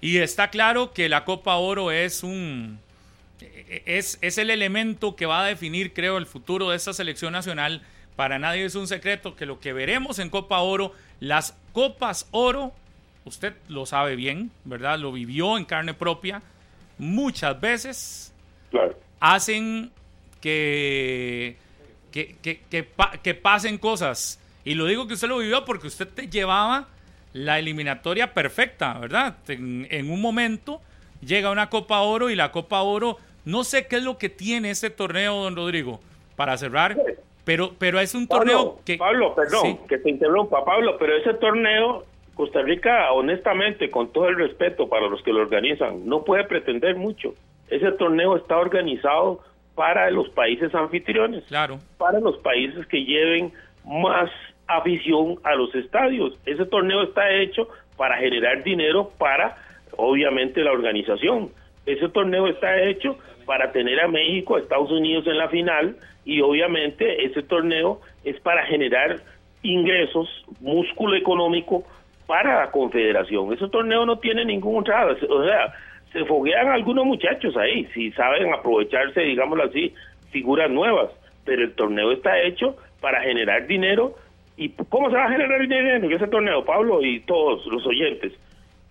y 0.00 0.18
está 0.18 0.50
claro 0.50 0.92
que 0.92 1.08
la 1.08 1.24
Copa 1.24 1.56
Oro 1.56 1.90
es 1.90 2.22
un 2.22 2.78
es, 3.84 4.18
es 4.20 4.38
el 4.38 4.50
elemento 4.50 5.16
que 5.16 5.26
va 5.26 5.44
a 5.44 5.46
definir, 5.46 5.92
creo, 5.92 6.16
el 6.18 6.26
futuro 6.26 6.70
de 6.70 6.76
esta 6.76 6.92
selección 6.92 7.32
nacional. 7.32 7.82
Para 8.18 8.40
nadie 8.40 8.64
es 8.64 8.74
un 8.74 8.88
secreto 8.88 9.36
que 9.36 9.46
lo 9.46 9.60
que 9.60 9.72
veremos 9.72 10.18
en 10.18 10.28
Copa 10.28 10.58
Oro, 10.58 10.92
las 11.20 11.56
Copas 11.72 12.26
Oro, 12.32 12.72
usted 13.24 13.54
lo 13.68 13.86
sabe 13.86 14.16
bien, 14.16 14.50
¿verdad? 14.64 14.98
Lo 14.98 15.12
vivió 15.12 15.56
en 15.56 15.64
carne 15.64 15.94
propia 15.94 16.42
muchas 16.98 17.60
veces. 17.60 18.34
Hacen 19.20 19.92
que 20.40 21.58
que, 22.10 22.34
que, 22.42 22.58
que, 22.68 22.88
que 23.22 23.34
pasen 23.34 23.78
cosas. 23.78 24.40
Y 24.64 24.74
lo 24.74 24.86
digo 24.86 25.06
que 25.06 25.14
usted 25.14 25.28
lo 25.28 25.38
vivió 25.38 25.64
porque 25.64 25.86
usted 25.86 26.08
te 26.08 26.26
llevaba 26.26 26.88
la 27.32 27.60
eliminatoria 27.60 28.34
perfecta, 28.34 28.94
¿verdad? 28.94 29.36
En, 29.46 30.10
un 30.10 30.20
momento 30.20 30.82
llega 31.20 31.52
una 31.52 31.70
Copa 31.70 32.00
Oro 32.00 32.30
y 32.30 32.34
la 32.34 32.50
Copa 32.50 32.82
Oro, 32.82 33.18
no 33.44 33.62
sé 33.62 33.86
qué 33.86 33.98
es 33.98 34.02
lo 34.02 34.18
que 34.18 34.28
tiene 34.28 34.70
este 34.70 34.90
torneo, 34.90 35.40
don 35.44 35.54
Rodrigo, 35.54 36.00
para 36.34 36.58
cerrar, 36.58 36.96
pero, 37.48 37.70
pero 37.78 37.98
es 37.98 38.14
un 38.14 38.28
torneo 38.28 38.78
que... 38.84 38.98
Pablo, 38.98 39.34
perdón, 39.34 39.78
que 39.88 39.96
te 39.96 40.10
interrumpa, 40.10 40.66
Pablo, 40.66 40.98
pero 40.98 41.16
ese 41.16 41.32
torneo, 41.32 42.04
Costa 42.34 42.60
Rica, 42.60 43.10
honestamente, 43.10 43.88
con 43.88 44.12
todo 44.12 44.28
el 44.28 44.36
respeto 44.36 44.86
para 44.86 45.08
los 45.08 45.22
que 45.22 45.32
lo 45.32 45.40
organizan, 45.40 46.06
no 46.06 46.24
puede 46.24 46.44
pretender 46.44 46.96
mucho. 46.96 47.32
Ese 47.70 47.90
torneo 47.92 48.36
está 48.36 48.58
organizado 48.58 49.40
para 49.74 50.10
los 50.10 50.28
países 50.28 50.74
anfitriones, 50.74 51.42
claro. 51.44 51.78
para 51.96 52.20
los 52.20 52.36
países 52.36 52.86
que 52.86 53.02
lleven 53.02 53.50
más 53.82 54.28
afición 54.66 55.36
a 55.42 55.54
los 55.54 55.74
estadios. 55.74 56.38
Ese 56.44 56.66
torneo 56.66 57.02
está 57.02 57.30
hecho 57.30 57.66
para 57.96 58.18
generar 58.18 58.62
dinero 58.62 59.10
para, 59.16 59.56
obviamente, 59.96 60.62
la 60.62 60.72
organización. 60.72 61.48
Ese 61.86 62.10
torneo 62.10 62.46
está 62.46 62.78
hecho 62.82 63.16
para 63.46 63.72
tener 63.72 63.98
a 64.00 64.08
México, 64.08 64.56
a 64.56 64.60
Estados 64.60 64.90
Unidos 64.90 65.26
en 65.26 65.38
la 65.38 65.48
final 65.48 65.96
y 66.28 66.40
obviamente 66.42 67.24
ese 67.24 67.42
torneo 67.42 68.00
es 68.22 68.38
para 68.40 68.64
generar 68.66 69.16
ingresos, 69.62 70.28
músculo 70.60 71.16
económico 71.16 71.84
para 72.26 72.60
la 72.60 72.70
confederación. 72.70 73.52
Ese 73.52 73.68
torneo 73.68 74.04
no 74.06 74.18
tiene 74.18 74.44
ningún 74.44 74.82
otra, 74.82 75.06
o 75.06 75.44
sea, 75.44 75.74
se 76.12 76.24
foguean 76.26 76.68
algunos 76.68 77.04
muchachos 77.06 77.56
ahí, 77.56 77.86
si 77.94 78.12
saben 78.12 78.52
aprovecharse, 78.52 79.20
digámoslo 79.22 79.64
así, 79.64 79.92
figuras 80.30 80.70
nuevas, 80.70 81.10
pero 81.44 81.64
el 81.64 81.74
torneo 81.74 82.12
está 82.12 82.40
hecho 82.42 82.76
para 83.00 83.22
generar 83.22 83.66
dinero 83.66 84.14
¿Y 84.58 84.70
cómo 84.88 85.08
se 85.08 85.16
va 85.16 85.26
a 85.26 85.30
generar 85.30 85.60
dinero 85.60 86.04
en 86.04 86.12
ese 86.12 86.26
torneo, 86.26 86.64
Pablo, 86.64 87.00
y 87.00 87.20
todos 87.20 87.64
los 87.66 87.86
oyentes? 87.86 88.32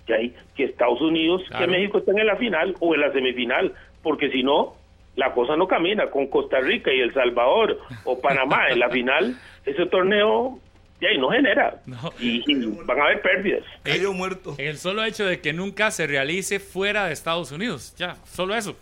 Que 0.05 0.14
hay 0.14 0.34
que 0.55 0.64
Estados 0.64 1.01
Unidos, 1.01 1.43
que 1.57 1.68
México 1.68 1.97
estén 1.97 2.18
en 2.18 2.27
la 2.27 2.38
final 2.38 2.73
o 2.80 2.95
en 2.95 3.01
la 3.01 3.11
semifinal, 3.11 3.73
porque 4.01 4.31
si 4.31 4.43
no, 4.43 4.76
la 5.18 5.34
cosa 5.34 5.57
no 5.57 5.68
camina. 5.68 6.10
Con 6.10 6.27
Costa 6.27 6.60
Rica 6.61 6.94
y 6.94 7.02
El 7.02 7.14
Salvador 7.14 7.77
o 8.06 8.19
Panamá 8.22 8.69
en 8.69 8.80
la 8.80 8.89
final, 8.89 9.35
ese 9.65 9.85
torneo 9.88 10.60
ya 11.02 11.10
no 11.19 11.30
genera. 11.30 11.81
No. 11.85 11.98
Y, 12.19 12.41
y 12.52 12.65
van 12.85 12.99
a 12.99 13.03
haber 13.03 13.22
pérdidas. 13.22 13.64
Cayó 13.84 14.14
muerto. 14.14 14.56
El 14.57 14.77
solo 14.77 15.03
hecho 15.03 15.26
de 15.26 15.41
que 15.41 15.52
nunca 15.53 15.91
se 15.91 16.07
realice 16.07 16.60
fuera 16.60 17.06
de 17.07 17.14
Estados 17.14 17.52
Unidos, 17.52 17.94
ya, 17.98 18.15
solo 18.26 18.56
eso. 18.56 18.76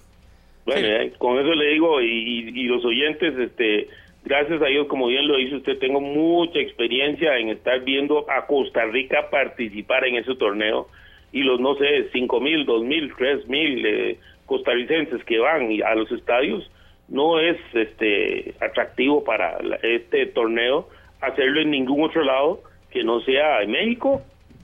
Bueno, 0.66 0.82
Sí. 0.82 0.88
eh, 0.88 1.14
con 1.18 1.38
eso 1.40 1.54
le 1.54 1.72
digo, 1.74 2.02
y, 2.02 2.06
y- 2.08 2.62
y 2.62 2.64
los 2.64 2.84
oyentes, 2.86 3.38
este, 3.38 3.88
gracias 4.24 4.62
a 4.62 4.66
Dios, 4.66 4.88
como 4.88 5.08
bien 5.08 5.28
lo 5.28 5.36
dice 5.38 5.58
usted, 5.58 5.78
tengo 5.78 6.00
mucha 6.02 6.60
experiencia 6.60 7.38
en 7.38 7.50
estar 7.50 7.82
viendo 7.82 8.26
a 8.32 8.46
Costa 8.48 8.86
Rica 8.86 9.30
participar 9.30 10.06
en 10.06 10.16
ese 10.16 10.36
torneo 10.36 10.88
y 11.32 11.44
los, 11.44 11.60
no 11.60 11.76
sé, 11.76 12.10
cinco 12.14 12.40
mil, 12.40 12.66
dos 12.66 12.82
mil, 12.84 13.14
tres 13.18 13.46
mil 13.48 13.86
eh, 13.86 14.18
costarricenses 14.46 15.24
que 15.24 15.40
van 15.40 15.70
a 15.86 15.96
los 15.96 16.12
estadios, 16.12 16.70
no 17.08 17.40
es 17.40 17.58
este 17.74 18.54
atractivo 18.62 19.24
para 19.24 19.62
la- 19.62 19.78
este 19.84 20.26
torneo 20.28 20.90
hacerlo 21.22 21.62
en 21.62 21.72
ningún 21.72 22.04
otro 22.04 22.24
lado 22.24 22.62
que 22.92 23.04
no 23.04 23.20
sea 23.22 23.62
en 23.62 23.72
México, 23.72 24.22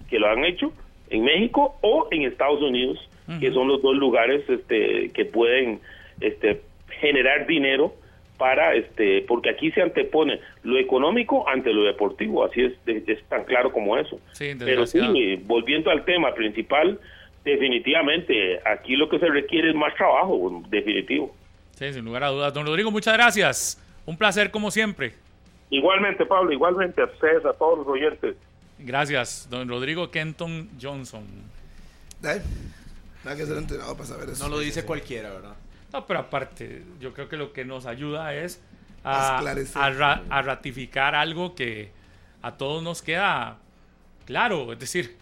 que 0.10 0.20
lo 0.20 0.28
han 0.28 0.44
hecho, 0.46 0.72
en 1.10 1.24
México 1.24 1.76
o 1.82 2.08
en 2.12 2.24
Estados 2.24 2.62
Unidos, 2.62 2.98
que 3.40 3.52
son 3.52 3.68
los 3.70 3.82
dos 3.82 3.96
lugares 3.96 4.44
este, 4.50 5.10
que 5.14 5.24
pueden 5.24 5.80
este, 6.20 6.60
generar 7.00 7.48
dinero 7.48 7.94
para 8.38 8.74
este 8.76 9.22
porque 9.28 9.52
aquí 9.52 9.72
se 9.72 9.82
antepone 9.82 10.40
lo 10.64 10.78
económico 10.80 11.48
ante 11.48 11.72
lo 11.72 11.84
deportivo 11.84 12.44
así 12.44 12.62
es, 12.64 12.74
es, 12.88 13.08
es 13.08 13.24
tan 13.30 13.46
claro 13.46 13.72
como 13.72 13.98
eso. 13.98 14.20
Sí, 14.34 14.52
pero 14.58 14.86
sí 14.88 15.00
volviendo 15.46 15.92
al 15.92 16.04
tema 16.04 16.34
principal 16.34 17.00
definitivamente 17.44 18.60
aquí 18.66 18.96
lo 18.96 19.10
que 19.10 19.20
se 19.20 19.28
requiere 19.28 19.70
es 19.70 19.76
más 19.76 19.94
trabajo 19.96 20.64
definitivo 20.70 21.36
Sí, 21.76 21.92
sin 21.94 22.06
lugar 22.06 22.24
a 22.24 22.28
dudas. 22.30 22.54
Don 22.54 22.64
Rodrigo, 22.66 22.92
muchas 22.92 23.14
gracias. 23.16 23.82
Un 24.06 24.16
placer 24.16 24.52
como 24.52 24.70
siempre. 24.70 25.14
igualmente 25.72 26.26
Pablo 26.26 26.52
igualmente 26.52 27.02
a 27.02 27.06
ustedes 27.06 27.44
a 27.46 27.54
todos 27.54 27.80
los 27.80 27.88
oyentes 27.88 28.36
Gracias, 28.78 29.48
don 29.50 29.68
Rodrigo 29.70 30.10
Kenton 30.12 30.70
Johnson. 30.82 31.24
Ay, 32.24 32.42
Nada 33.24 33.38
que 33.38 33.46
ser 33.46 33.58
entrenado 33.58 33.94
para 33.96 34.08
saber 34.08 34.30
eso. 34.30 34.44
No 34.44 34.50
lo 34.50 34.60
dice 34.60 34.84
cualquiera, 34.86 35.30
¿verdad? 35.30 35.54
No, 35.94 36.06
pero 36.08 36.20
aparte, 36.22 36.82
yo 37.00 37.14
creo 37.14 37.30
que 37.30 37.38
lo 37.38 37.54
que 37.54 37.64
nos 37.66 37.86
ayuda 37.86 38.34
es 38.34 38.60
a 39.04 39.40
ra- 39.92 40.24
a 40.30 40.42
ratificar 40.42 41.14
algo 41.16 41.54
que 41.54 41.92
a 42.42 42.58
todos 42.58 42.82
nos 42.82 43.02
queda 43.04 43.58
claro. 44.26 44.74
Es 44.74 44.80
decir, 44.80 45.16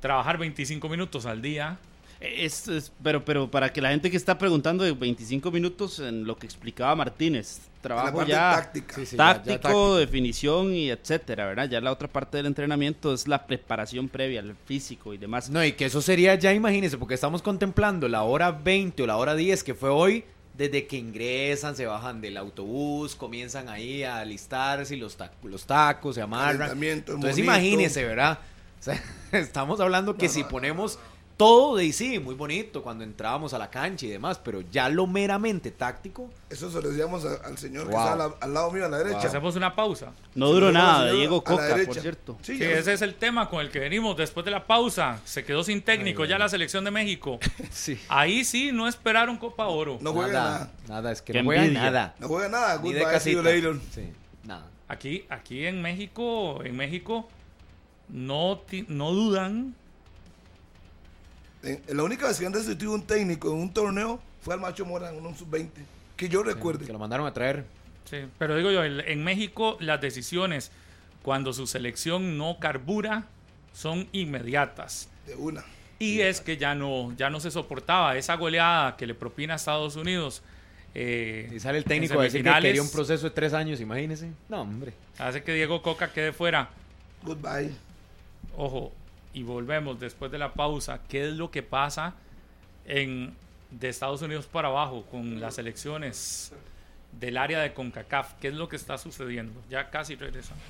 trabajar 0.00 0.38
25 0.38 0.88
minutos 0.88 1.26
al 1.26 1.42
día. 1.42 1.78
Es, 2.20 2.66
es- 2.66 2.90
pero, 3.02 3.24
pero 3.24 3.48
para 3.48 3.72
que 3.72 3.80
la 3.80 3.90
gente 3.90 4.10
que 4.10 4.16
está 4.16 4.36
preguntando 4.38 4.82
de 4.82 4.90
25 4.92 5.50
minutos 5.52 6.00
en 6.00 6.24
lo 6.26 6.36
que 6.36 6.46
explicaba 6.46 6.96
Martínez, 6.96 7.60
La 7.76 7.82
trabajo 7.82 8.24
ya 8.24 8.50
táctica. 8.56 8.94
Sí, 8.96 9.06
sí, 9.06 9.16
ya- 9.16 9.34
ya 9.44 9.60
táctico, 9.60 9.96
definición 9.98 10.74
y 10.74 10.90
etcétera, 10.90 11.46
¿verdad? 11.46 11.68
Ya 11.70 11.80
la 11.80 11.92
otra 11.92 12.08
parte 12.08 12.36
del 12.38 12.46
entrenamiento 12.46 13.14
es 13.14 13.28
la 13.28 13.46
preparación 13.46 14.08
previa, 14.08 14.40
el 14.40 14.56
físico 14.66 15.14
y 15.14 15.18
demás. 15.18 15.48
No, 15.48 15.64
y 15.64 15.72
que 15.72 15.84
eso 15.84 16.02
sería 16.02 16.34
ya, 16.34 16.52
imagínense, 16.52 16.98
porque 16.98 17.14
estamos 17.14 17.40
contemplando 17.40 18.08
la 18.08 18.24
hora 18.24 18.50
20 18.50 19.04
o 19.04 19.06
la 19.06 19.16
hora 19.16 19.36
10 19.36 19.62
que 19.62 19.74
fue 19.74 19.90
hoy, 19.90 20.24
desde 20.54 20.88
que 20.88 20.96
ingresan, 20.96 21.76
se 21.76 21.86
bajan 21.86 22.20
del 22.20 22.36
autobús, 22.36 23.14
comienzan 23.14 23.68
ahí 23.68 24.02
a 24.02 24.18
alistarse 24.18 24.96
y 24.96 24.98
los, 24.98 25.16
ta- 25.16 25.30
los 25.44 25.64
tacos, 25.66 26.16
se 26.16 26.22
amarran. 26.22 26.82
Entonces 26.82 27.06
bonito. 27.36 27.38
imagínense, 27.38 28.04
¿verdad? 28.04 28.40
O 28.78 28.82
sea, 28.82 29.02
estamos 29.32 29.80
hablando 29.80 30.16
que 30.16 30.28
si 30.28 30.44
ponemos 30.44 30.98
todo 31.36 31.76
de 31.76 31.92
sí, 31.92 32.18
muy 32.18 32.34
bonito 32.34 32.82
cuando 32.82 33.04
entrábamos 33.04 33.54
a 33.54 33.58
la 33.58 33.70
cancha 33.70 34.06
y 34.06 34.08
demás, 34.08 34.40
pero 34.42 34.60
ya 34.60 34.88
lo 34.88 35.06
meramente 35.06 35.70
táctico, 35.70 36.28
Eso 36.50 36.68
se 36.68 36.82
lo 36.82 36.88
decíamos 36.88 37.24
a- 37.24 37.46
al 37.46 37.56
señor 37.58 37.84
que 37.88 37.90
está 37.94 38.14
al, 38.14 38.34
al 38.40 38.54
lado 38.54 38.72
mío 38.72 38.84
a 38.86 38.88
la 38.88 38.98
derecha. 38.98 39.28
Hacemos 39.28 39.54
una 39.54 39.76
pausa. 39.76 40.12
No 40.34 40.48
duró 40.48 40.72
nada, 40.72 41.12
Diego 41.12 41.44
Coca, 41.44 41.76
por 41.86 41.94
cierto. 41.94 42.36
Sí, 42.42 42.60
ese 42.60 42.92
es 42.92 43.02
el 43.02 43.14
tema 43.14 43.48
con 43.48 43.60
el 43.60 43.70
que 43.70 43.78
venimos 43.78 44.16
después 44.16 44.44
de 44.46 44.50
la 44.50 44.66
pausa. 44.66 45.20
Se 45.24 45.44
quedó 45.44 45.62
sin 45.62 45.80
técnico 45.82 46.24
ya 46.24 46.38
la 46.38 46.48
selección 46.48 46.82
de 46.84 46.90
México. 46.90 47.38
sí. 47.70 48.00
Ahí 48.08 48.44
sí 48.44 48.72
no 48.72 48.88
esperaron 48.88 49.36
Copa 49.36 49.66
Oro. 49.68 49.98
no 50.00 50.12
juega 50.12 50.32
nada, 50.32 50.50
nada. 50.58 50.72
nada, 50.88 51.12
es 51.12 51.22
que 51.22 51.34
Qué 51.34 51.38
no 51.38 51.44
juega 51.46 51.62
envidia. 51.62 51.82
nada. 51.84 52.14
No 52.18 52.26
juega 52.26 52.48
nada. 52.48 52.80
Ni 52.82 52.92
de 52.94 53.02
casita. 53.02 53.42
Sí, 53.94 54.12
nada. 54.42 54.66
Aquí, 54.88 55.24
aquí 55.28 55.66
en 55.66 55.82
México, 55.82 56.64
en 56.64 56.76
México 56.76 57.28
no, 58.08 58.58
ti- 58.68 58.84
no 58.88 59.12
dudan. 59.12 59.74
En- 61.62 61.82
en 61.88 61.96
la 61.96 62.02
única 62.04 62.26
vez 62.28 62.38
que 62.38 62.46
han 62.46 62.52
destituido 62.52 62.94
un 62.94 63.02
técnico 63.02 63.48
en 63.52 63.58
un 63.58 63.72
torneo 63.72 64.20
fue 64.42 64.54
al 64.54 64.60
Macho 64.60 64.86
Mora 64.86 65.10
en 65.10 65.24
un 65.24 65.34
sub-20. 65.36 65.70
Que 66.16 66.28
yo 66.28 66.42
recuerde. 66.42 66.86
Que 66.86 66.92
lo 66.92 66.98
mandaron 66.98 67.26
a 67.26 67.32
traer. 67.32 67.64
Sí, 68.08 68.18
pero 68.38 68.56
digo 68.56 68.70
yo, 68.70 68.84
en, 68.84 69.00
en 69.00 69.22
México 69.24 69.76
las 69.80 70.00
decisiones 70.00 70.70
cuando 71.22 71.52
su 71.52 71.66
selección 71.66 72.38
no 72.38 72.58
carbura 72.58 73.24
son 73.72 74.08
inmediatas. 74.12 75.08
De 75.26 75.34
una. 75.34 75.64
Y 75.98 76.20
es 76.20 76.40
que 76.40 76.56
ya 76.56 76.74
no, 76.76 77.12
ya 77.16 77.28
no 77.28 77.40
se 77.40 77.50
soportaba 77.50 78.16
esa 78.16 78.36
goleada 78.36 78.96
que 78.96 79.06
le 79.06 79.14
propina 79.14 79.54
a 79.54 79.56
Estados 79.56 79.96
Unidos. 79.96 80.42
eh, 80.94 81.50
Y 81.54 81.58
sale 81.60 81.78
el 81.78 81.84
técnico 81.84 82.18
a 82.20 82.22
decir 82.22 82.42
que 82.44 82.50
quería 82.60 82.82
un 82.82 82.90
proceso 82.90 83.24
de 83.24 83.30
tres 83.30 83.52
años, 83.52 83.80
imagínense. 83.80 84.30
No, 84.48 84.62
hombre. 84.62 84.94
Hace 85.18 85.42
que 85.42 85.52
Diego 85.52 85.82
Coca 85.82 86.12
quede 86.12 86.32
fuera. 86.32 86.70
Goodbye. 87.24 87.72
Ojo, 88.60 88.92
y 89.32 89.44
volvemos 89.44 90.00
después 90.00 90.32
de 90.32 90.38
la 90.38 90.52
pausa. 90.52 91.00
¿Qué 91.08 91.28
es 91.28 91.34
lo 91.34 91.52
que 91.52 91.62
pasa 91.62 92.14
en, 92.86 93.32
de 93.70 93.88
Estados 93.88 94.20
Unidos 94.20 94.46
para 94.46 94.66
abajo 94.66 95.06
con 95.12 95.40
las 95.40 95.58
elecciones 95.58 96.52
del 97.20 97.36
área 97.36 97.60
de 97.60 97.72
CONCACAF? 97.72 98.32
¿Qué 98.40 98.48
es 98.48 98.54
lo 98.54 98.68
que 98.68 98.74
está 98.74 98.98
sucediendo? 98.98 99.62
Ya 99.70 99.90
casi 99.90 100.16
regresamos. 100.16 100.64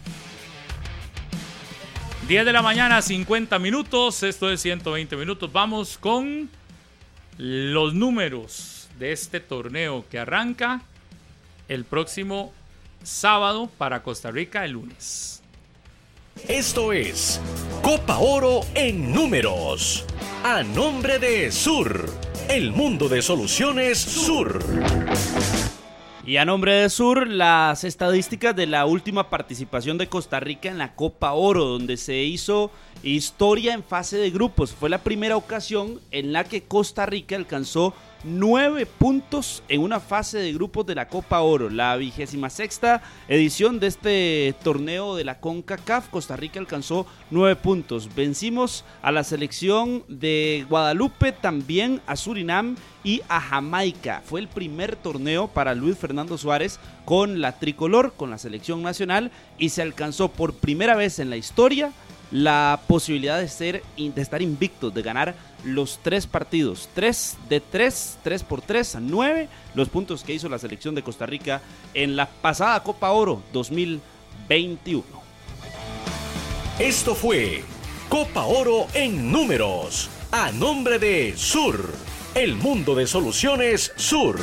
10 2.28 2.44
de 2.44 2.52
la 2.52 2.60
mañana, 2.60 3.00
50 3.00 3.58
minutos. 3.58 4.22
Esto 4.22 4.50
es 4.50 4.60
120 4.60 5.16
minutos. 5.16 5.50
Vamos 5.50 5.96
con 5.96 6.50
los 7.38 7.94
números 7.94 8.90
de 8.98 9.12
este 9.12 9.40
torneo 9.40 10.04
que 10.10 10.18
arranca 10.18 10.82
el 11.68 11.86
próximo 11.86 12.52
sábado 13.02 13.70
para 13.78 14.02
Costa 14.02 14.30
Rica 14.30 14.66
el 14.66 14.72
lunes. 14.72 15.37
Esto 16.46 16.92
es 16.92 17.40
Copa 17.82 18.18
Oro 18.18 18.60
en 18.74 19.12
números. 19.12 20.04
A 20.44 20.62
nombre 20.62 21.18
de 21.18 21.50
Sur, 21.50 22.08
el 22.48 22.70
mundo 22.70 23.08
de 23.08 23.22
soluciones 23.22 23.98
Sur. 23.98 24.58
Y 26.28 26.36
a 26.36 26.44
nombre 26.44 26.74
de 26.74 26.90
Sur, 26.90 27.26
las 27.26 27.84
estadísticas 27.84 28.54
de 28.54 28.66
la 28.66 28.84
última 28.84 29.30
participación 29.30 29.96
de 29.96 30.08
Costa 30.08 30.38
Rica 30.40 30.68
en 30.68 30.76
la 30.76 30.94
Copa 30.94 31.32
Oro, 31.32 31.64
donde 31.64 31.96
se 31.96 32.22
hizo 32.22 32.70
historia 33.02 33.72
en 33.72 33.82
fase 33.82 34.18
de 34.18 34.30
grupos. 34.30 34.72
Fue 34.72 34.90
la 34.90 34.98
primera 34.98 35.38
ocasión 35.38 35.98
en 36.10 36.34
la 36.34 36.44
que 36.44 36.64
Costa 36.64 37.06
Rica 37.06 37.34
alcanzó 37.34 37.94
nueve 38.24 38.84
puntos 38.84 39.62
en 39.68 39.80
una 39.80 40.00
fase 40.00 40.36
de 40.36 40.52
grupos 40.52 40.84
de 40.84 40.96
la 40.96 41.08
Copa 41.08 41.40
Oro. 41.40 41.70
La 41.70 41.96
vigésima 41.96 42.50
sexta 42.50 43.00
edición 43.28 43.80
de 43.80 43.86
este 43.86 44.54
torneo 44.62 45.16
de 45.16 45.24
la 45.24 45.40
CONCACAF, 45.40 46.08
Costa 46.08 46.36
Rica 46.36 46.60
alcanzó 46.60 47.06
nueve 47.30 47.56
puntos. 47.56 48.14
Vencimos 48.14 48.84
a 49.00 49.12
la 49.12 49.24
selección 49.24 50.04
de 50.08 50.66
Guadalupe, 50.68 51.32
también 51.32 52.02
a 52.06 52.16
Surinam 52.16 52.76
y 53.08 53.22
a 53.30 53.40
Jamaica. 53.40 54.20
Fue 54.22 54.38
el 54.38 54.48
primer 54.48 54.94
torneo 54.94 55.48
para 55.48 55.74
Luis 55.74 55.96
Fernando 55.96 56.36
Suárez 56.36 56.78
con 57.06 57.40
la 57.40 57.58
tricolor, 57.58 58.12
con 58.14 58.28
la 58.28 58.36
selección 58.36 58.82
nacional, 58.82 59.30
y 59.56 59.70
se 59.70 59.80
alcanzó 59.80 60.28
por 60.28 60.52
primera 60.52 60.94
vez 60.94 61.18
en 61.18 61.30
la 61.30 61.38
historia 61.38 61.90
la 62.30 62.78
posibilidad 62.86 63.38
de, 63.38 63.46
estar 63.46 64.42
invictos, 64.42 64.92
de 64.92 65.00
ganar 65.00 65.34
los 65.64 66.00
tres 66.02 66.26
partidos. 66.26 66.90
Tres 66.92 67.38
de 67.48 67.60
tres, 67.60 68.18
tres 68.22 68.42
por 68.42 68.60
tres, 68.60 68.94
a 68.94 69.00
nueve, 69.00 69.48
los 69.74 69.88
puntos 69.88 70.22
que 70.22 70.34
hizo 70.34 70.50
la 70.50 70.58
selección 70.58 70.94
de 70.94 71.02
Costa 71.02 71.24
Rica 71.24 71.62
en 71.94 72.14
la 72.14 72.28
pasada 72.28 72.82
Copa 72.82 73.10
Oro 73.12 73.42
2021. 73.54 75.02
Esto 76.78 77.14
fue 77.14 77.64
Copa 78.10 78.44
Oro 78.44 78.86
en 78.92 79.32
números. 79.32 80.10
A 80.30 80.52
nombre 80.52 80.98
de 80.98 81.32
Sur, 81.38 81.90
el 82.34 82.56
mundo 82.56 82.94
de 82.94 83.06
soluciones 83.06 83.92
Sur. 83.96 84.38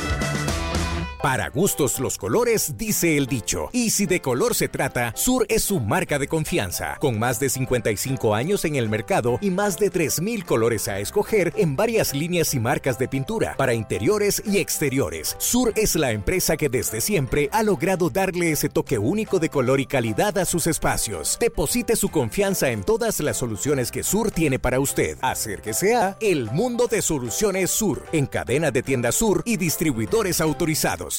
Para 1.22 1.48
gustos 1.48 1.98
los 1.98 2.18
colores, 2.18 2.76
dice 2.76 3.16
el 3.16 3.26
dicho. 3.26 3.68
Y 3.72 3.90
si 3.90 4.06
de 4.06 4.20
color 4.20 4.54
se 4.54 4.68
trata, 4.68 5.12
Sur 5.16 5.46
es 5.48 5.64
su 5.64 5.80
marca 5.80 6.18
de 6.18 6.28
confianza. 6.28 6.96
Con 7.00 7.18
más 7.18 7.40
de 7.40 7.48
55 7.48 8.34
años 8.34 8.64
en 8.64 8.76
el 8.76 8.88
mercado 8.88 9.38
y 9.40 9.50
más 9.50 9.78
de 9.78 9.90
3.000 9.90 10.44
colores 10.44 10.88
a 10.88 11.00
escoger 11.00 11.52
en 11.56 11.74
varias 11.74 12.14
líneas 12.14 12.54
y 12.54 12.60
marcas 12.60 12.98
de 12.98 13.08
pintura 13.08 13.56
para 13.56 13.74
interiores 13.74 14.42
y 14.44 14.58
exteriores. 14.58 15.36
Sur 15.38 15.72
es 15.74 15.96
la 15.96 16.12
empresa 16.12 16.56
que 16.56 16.68
desde 16.68 17.00
siempre 17.00 17.48
ha 17.52 17.62
logrado 17.62 18.10
darle 18.10 18.52
ese 18.52 18.68
toque 18.68 18.98
único 18.98 19.38
de 19.38 19.48
color 19.48 19.80
y 19.80 19.86
calidad 19.86 20.36
a 20.38 20.44
sus 20.44 20.66
espacios. 20.66 21.38
Deposite 21.40 21.96
su 21.96 22.10
confianza 22.10 22.70
en 22.70 22.84
todas 22.84 23.20
las 23.20 23.38
soluciones 23.38 23.90
que 23.90 24.02
Sur 24.02 24.30
tiene 24.30 24.58
para 24.58 24.80
usted. 24.80 25.16
Acérquese 25.22 25.96
a 25.96 26.16
El 26.20 26.50
Mundo 26.50 26.86
de 26.86 27.02
Soluciones 27.02 27.70
Sur 27.70 28.04
en 28.12 28.26
cadena 28.26 28.70
de 28.70 28.82
tiendas 28.82 29.14
Sur 29.14 29.42
y 29.46 29.56
distribuidores 29.56 30.40
autorizados. 30.40 31.15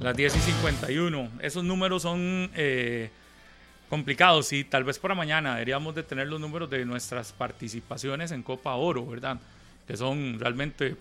Las 0.00 0.16
10 0.16 0.36
y 0.36 0.38
51. 0.38 1.30
Esos 1.40 1.64
números 1.64 2.02
son 2.02 2.50
eh, 2.54 3.10
complicados 3.90 4.52
y 4.52 4.64
tal 4.64 4.84
vez 4.84 4.98
para 4.98 5.14
mañana 5.14 5.54
deberíamos 5.54 5.94
de 5.94 6.02
tener 6.02 6.28
los 6.28 6.40
números 6.40 6.70
de 6.70 6.84
nuestras 6.84 7.32
participaciones 7.32 8.30
en 8.30 8.42
Copa 8.42 8.74
Oro, 8.74 9.06
¿verdad? 9.06 9.38
Que 9.86 9.96
son 9.96 10.38
realmente 10.38 10.96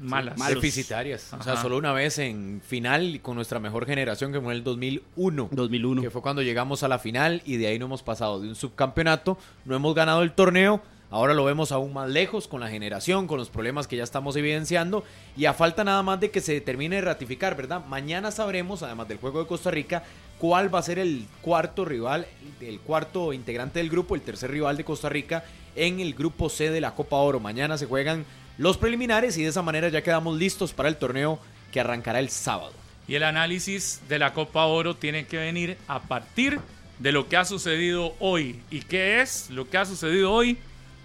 malas. 0.00 0.36
Deficitarias. 0.48 1.32
O 1.32 1.42
sea, 1.42 1.56
solo 1.56 1.76
una 1.76 1.92
vez 1.92 2.18
en 2.18 2.60
final 2.64 3.20
con 3.22 3.36
nuestra 3.36 3.58
mejor 3.58 3.86
generación 3.86 4.32
que 4.32 4.40
fue 4.40 4.52
en 4.52 4.58
el 4.58 4.64
2001. 4.64 5.48
2001. 5.52 6.02
Que 6.02 6.10
fue 6.10 6.22
cuando 6.22 6.42
llegamos 6.42 6.82
a 6.82 6.88
la 6.88 6.98
final 6.98 7.42
y 7.44 7.56
de 7.56 7.68
ahí 7.68 7.78
no 7.78 7.86
hemos 7.86 8.02
pasado 8.02 8.40
de 8.40 8.48
un 8.48 8.54
subcampeonato, 8.54 9.38
no 9.64 9.76
hemos 9.76 9.94
ganado 9.94 10.22
el 10.22 10.32
torneo. 10.32 10.82
Ahora 11.10 11.32
lo 11.32 11.44
vemos 11.44 11.72
aún 11.72 11.94
más 11.94 12.10
lejos 12.10 12.48
con 12.48 12.60
la 12.60 12.68
generación, 12.68 13.26
con 13.26 13.38
los 13.38 13.48
problemas 13.48 13.86
que 13.86 13.96
ya 13.96 14.04
estamos 14.04 14.36
evidenciando 14.36 15.04
y 15.38 15.46
a 15.46 15.54
falta 15.54 15.82
nada 15.82 16.02
más 16.02 16.20
de 16.20 16.30
que 16.30 16.42
se 16.42 16.60
termine 16.60 16.96
de 16.96 17.02
ratificar, 17.02 17.56
¿verdad? 17.56 17.82
Mañana 17.86 18.30
sabremos, 18.30 18.82
además 18.82 19.08
del 19.08 19.16
juego 19.16 19.40
de 19.40 19.46
Costa 19.46 19.70
Rica, 19.70 20.02
cuál 20.38 20.72
va 20.72 20.80
a 20.80 20.82
ser 20.82 20.98
el 20.98 21.26
cuarto 21.40 21.86
rival, 21.86 22.26
el 22.60 22.80
cuarto 22.80 23.32
integrante 23.32 23.78
del 23.78 23.88
grupo, 23.88 24.14
el 24.14 24.20
tercer 24.20 24.50
rival 24.50 24.76
de 24.76 24.84
Costa 24.84 25.08
Rica 25.08 25.44
en 25.76 26.00
el 26.00 26.12
grupo 26.12 26.50
C 26.50 26.70
de 26.70 26.82
la 26.82 26.94
Copa 26.94 27.16
Oro. 27.16 27.40
Mañana 27.40 27.78
se 27.78 27.86
juegan 27.86 28.26
los 28.58 28.76
preliminares 28.76 29.38
y 29.38 29.42
de 29.44 29.48
esa 29.48 29.62
manera 29.62 29.88
ya 29.88 30.02
quedamos 30.02 30.36
listos 30.36 30.74
para 30.74 30.90
el 30.90 30.96
torneo 30.96 31.38
que 31.72 31.80
arrancará 31.80 32.18
el 32.18 32.28
sábado. 32.28 32.72
Y 33.06 33.14
el 33.14 33.22
análisis 33.22 34.02
de 34.10 34.18
la 34.18 34.34
Copa 34.34 34.66
Oro 34.66 34.94
tiene 34.94 35.26
que 35.26 35.38
venir 35.38 35.78
a 35.88 36.00
partir 36.00 36.60
de 36.98 37.12
lo 37.12 37.28
que 37.28 37.38
ha 37.38 37.46
sucedido 37.46 38.14
hoy. 38.18 38.60
¿Y 38.70 38.82
qué 38.82 39.22
es 39.22 39.48
lo 39.48 39.70
que 39.70 39.78
ha 39.78 39.86
sucedido 39.86 40.32
hoy? 40.32 40.58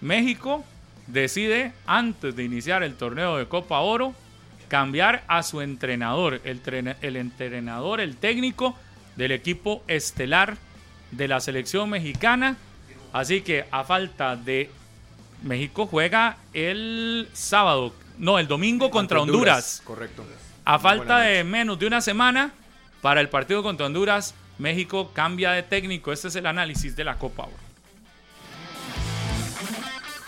México 0.04 0.64
decide, 1.08 1.72
antes 1.86 2.36
de 2.36 2.44
iniciar 2.44 2.84
el 2.84 2.96
torneo 2.96 3.38
de 3.38 3.48
Copa 3.48 3.80
Oro, 3.80 4.14
cambiar 4.68 5.24
a 5.28 5.44
su 5.44 5.62
entrenador, 5.62 6.42
el, 6.44 6.62
trena- 6.62 6.98
el 7.02 7.16
entrenador, 7.16 8.02
el 8.02 8.18
técnico 8.18 8.76
del 9.16 9.32
equipo 9.32 9.84
estelar 9.88 10.58
de 11.12 11.28
la 11.28 11.40
selección 11.40 11.90
mexicana. 11.90 12.58
Así 13.14 13.42
que 13.42 13.66
a 13.72 13.84
falta 13.84 14.36
de 14.36 14.70
México 15.44 15.86
juega 15.88 16.38
el 16.54 17.30
sábado, 17.34 17.94
no, 18.18 18.40
el 18.40 18.48
domingo 18.48 18.90
contra 18.90 19.22
Honduras. 19.22 19.82
Correcto. 19.86 20.26
A 20.66 20.80
falta 20.80 21.20
de 21.20 21.44
menos 21.44 21.78
de 21.80 21.88
una 21.88 22.02
semana 22.02 22.52
para 23.02 23.22
el 23.22 23.30
partido 23.30 23.62
contra 23.64 23.86
Honduras, 23.86 24.34
México 24.58 25.12
cambia 25.14 25.52
de 25.52 25.64
técnico. 25.64 26.12
Este 26.12 26.30
es 26.30 26.36
el 26.36 26.46
análisis 26.48 26.96
de 26.96 27.04
la 27.04 27.16
Copa 27.18 27.44
Oro. 27.44 27.63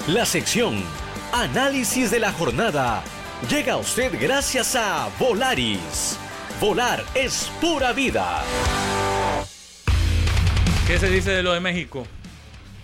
La 0.08 0.24
sección 0.24 0.84
Análisis 1.34 2.12
de 2.12 2.20
la 2.20 2.32
jornada 2.32 3.04
llega 3.50 3.74
a 3.74 3.78
usted 3.78 4.16
gracias 4.22 4.76
a 4.76 5.10
Volaris. 5.20 6.20
Volar 6.62 7.04
es 7.16 7.52
pura 7.60 7.92
vida. 7.92 8.44
¿Qué 10.86 11.00
se 11.00 11.10
dice 11.10 11.32
de 11.32 11.42
lo 11.42 11.54
de 11.54 11.60
México? 11.60 12.06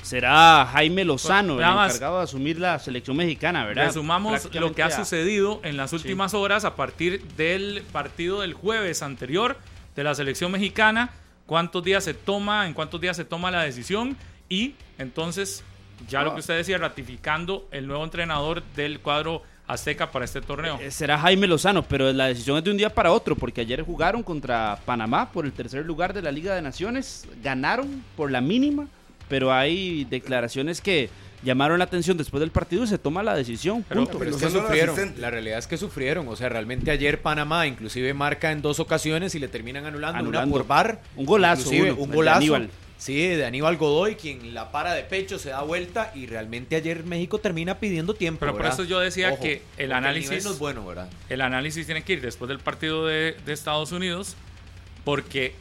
Será 0.02 0.66
Jaime 0.74 1.06
Lozano 1.06 1.54
el 1.54 1.62
Nada 1.62 1.76
más. 1.76 1.92
encargado 1.92 2.18
de 2.18 2.24
asumir 2.24 2.60
la 2.60 2.80
selección 2.80 3.16
mexicana, 3.16 3.66
¿verdad? 3.66 3.86
Resumamos 3.86 4.54
lo 4.56 4.74
que 4.74 4.82
ha 4.82 4.90
sucedido 4.90 5.62
en 5.64 5.78
las 5.78 5.94
últimas 5.94 6.34
horas 6.34 6.66
a 6.66 6.76
partir 6.76 7.24
del 7.38 7.84
partido 7.92 8.42
del 8.42 8.56
jueves 8.56 9.04
anterior 9.04 9.58
de 9.96 10.04
la 10.04 10.16
selección 10.16 10.52
mexicana. 10.52 11.12
¿Cuántos 11.46 11.84
días 11.84 12.04
se 12.04 12.16
toma? 12.16 12.66
¿En 12.66 12.74
cuántos 12.74 13.00
días 13.00 13.16
se 13.16 13.26
toma 13.26 13.52
la 13.52 13.62
decisión? 13.62 14.18
Y 14.50 14.74
entonces, 14.98 15.64
ya 16.08 16.24
lo 16.24 16.34
que 16.34 16.40
usted 16.40 16.58
decía, 16.58 16.78
ratificando 16.78 17.68
el 17.72 17.88
nuevo 17.88 18.04
entrenador 18.04 18.64
del 18.76 19.00
cuadro 19.00 19.44
azteca 19.68 20.12
para 20.12 20.26
este 20.26 20.42
torneo. 20.42 20.78
Eh, 20.82 20.92
Será 20.92 21.18
Jaime 21.20 21.48
Lozano, 21.48 21.84
pero 21.84 22.12
la 22.12 22.28
decisión 22.28 22.58
es 22.58 22.64
de 22.64 22.72
un 22.72 22.78
día 22.78 22.94
para 22.94 23.12
otro, 23.12 23.36
porque 23.36 23.62
ayer 23.62 23.82
jugaron 23.84 24.22
contra 24.24 24.80
Panamá 24.86 25.32
por 25.32 25.46
el 25.46 25.54
tercer 25.54 25.86
lugar 25.86 26.14
de 26.14 26.22
la 26.22 26.32
Liga 26.32 26.54
de 26.56 26.62
Naciones, 26.62 27.28
ganaron 27.44 28.04
por 28.18 28.32
la 28.32 28.42
mínima, 28.42 28.88
pero 29.30 29.54
hay 29.54 30.04
declaraciones 30.06 30.82
que 30.82 31.10
llamaron 31.44 31.80
la 31.80 31.86
atención 31.86 32.18
después 32.18 32.40
del 32.42 32.52
partido 32.52 32.84
y 32.84 32.88
se 32.88 32.98
toma 32.98 33.24
la 33.24 33.34
decisión. 33.34 33.86
Pero, 33.88 34.04
punto. 34.04 34.20
pero 34.20 34.32
es 34.32 34.38
que 34.38 34.50
sufrieron. 34.50 35.14
La 35.18 35.32
realidad 35.32 35.60
es 35.60 35.68
que 35.68 35.78
sufrieron. 35.78 36.28
O 36.28 36.36
sea, 36.36 36.50
realmente 36.50 36.92
ayer 36.92 37.22
Panamá 37.22 37.66
inclusive 37.66 38.14
marca 38.14 38.52
en 38.52 38.62
dos 38.62 38.80
ocasiones 38.80 39.34
y 39.36 39.40
le 39.40 39.48
terminan 39.48 39.86
anulando, 39.86 40.20
Anulando. 40.20 40.48
una 40.48 40.58
por 40.58 40.68
bar. 40.68 41.02
Un 41.16 41.26
golazo, 41.26 41.70
uno, 41.70 41.96
un 41.96 42.12
golazo. 42.12 42.60
Sí, 43.02 43.16
de 43.30 43.44
Aníbal 43.48 43.78
Godoy, 43.78 44.14
quien 44.14 44.54
la 44.54 44.72
para 44.72 44.94
de 44.94 45.02
pecho, 45.02 45.40
se 45.40 45.50
da 45.50 45.64
vuelta 45.64 46.12
y 46.14 46.28
realmente 46.28 46.76
ayer 46.76 47.04
México 47.04 47.40
termina 47.40 47.80
pidiendo 47.80 48.14
tiempo. 48.14 48.42
Pero 48.42 48.52
por 48.52 48.62
¿verdad? 48.62 48.80
eso 48.80 48.84
yo 48.88 49.00
decía 49.00 49.32
Ojo, 49.32 49.42
que 49.42 49.64
el 49.78 49.92
análisis 49.92 50.46
no 50.46 50.52
es 50.52 50.60
bueno, 50.60 50.86
¿verdad? 50.86 51.10
El 51.28 51.42
análisis 51.42 51.88
tiene 51.88 52.04
que 52.04 52.14
ir 52.14 52.22
después 52.22 52.48
del 52.48 52.60
partido 52.60 53.08
de, 53.08 53.36
de 53.44 53.54
Estados 53.54 53.92
Unidos, 53.92 54.36
porque 55.04 55.56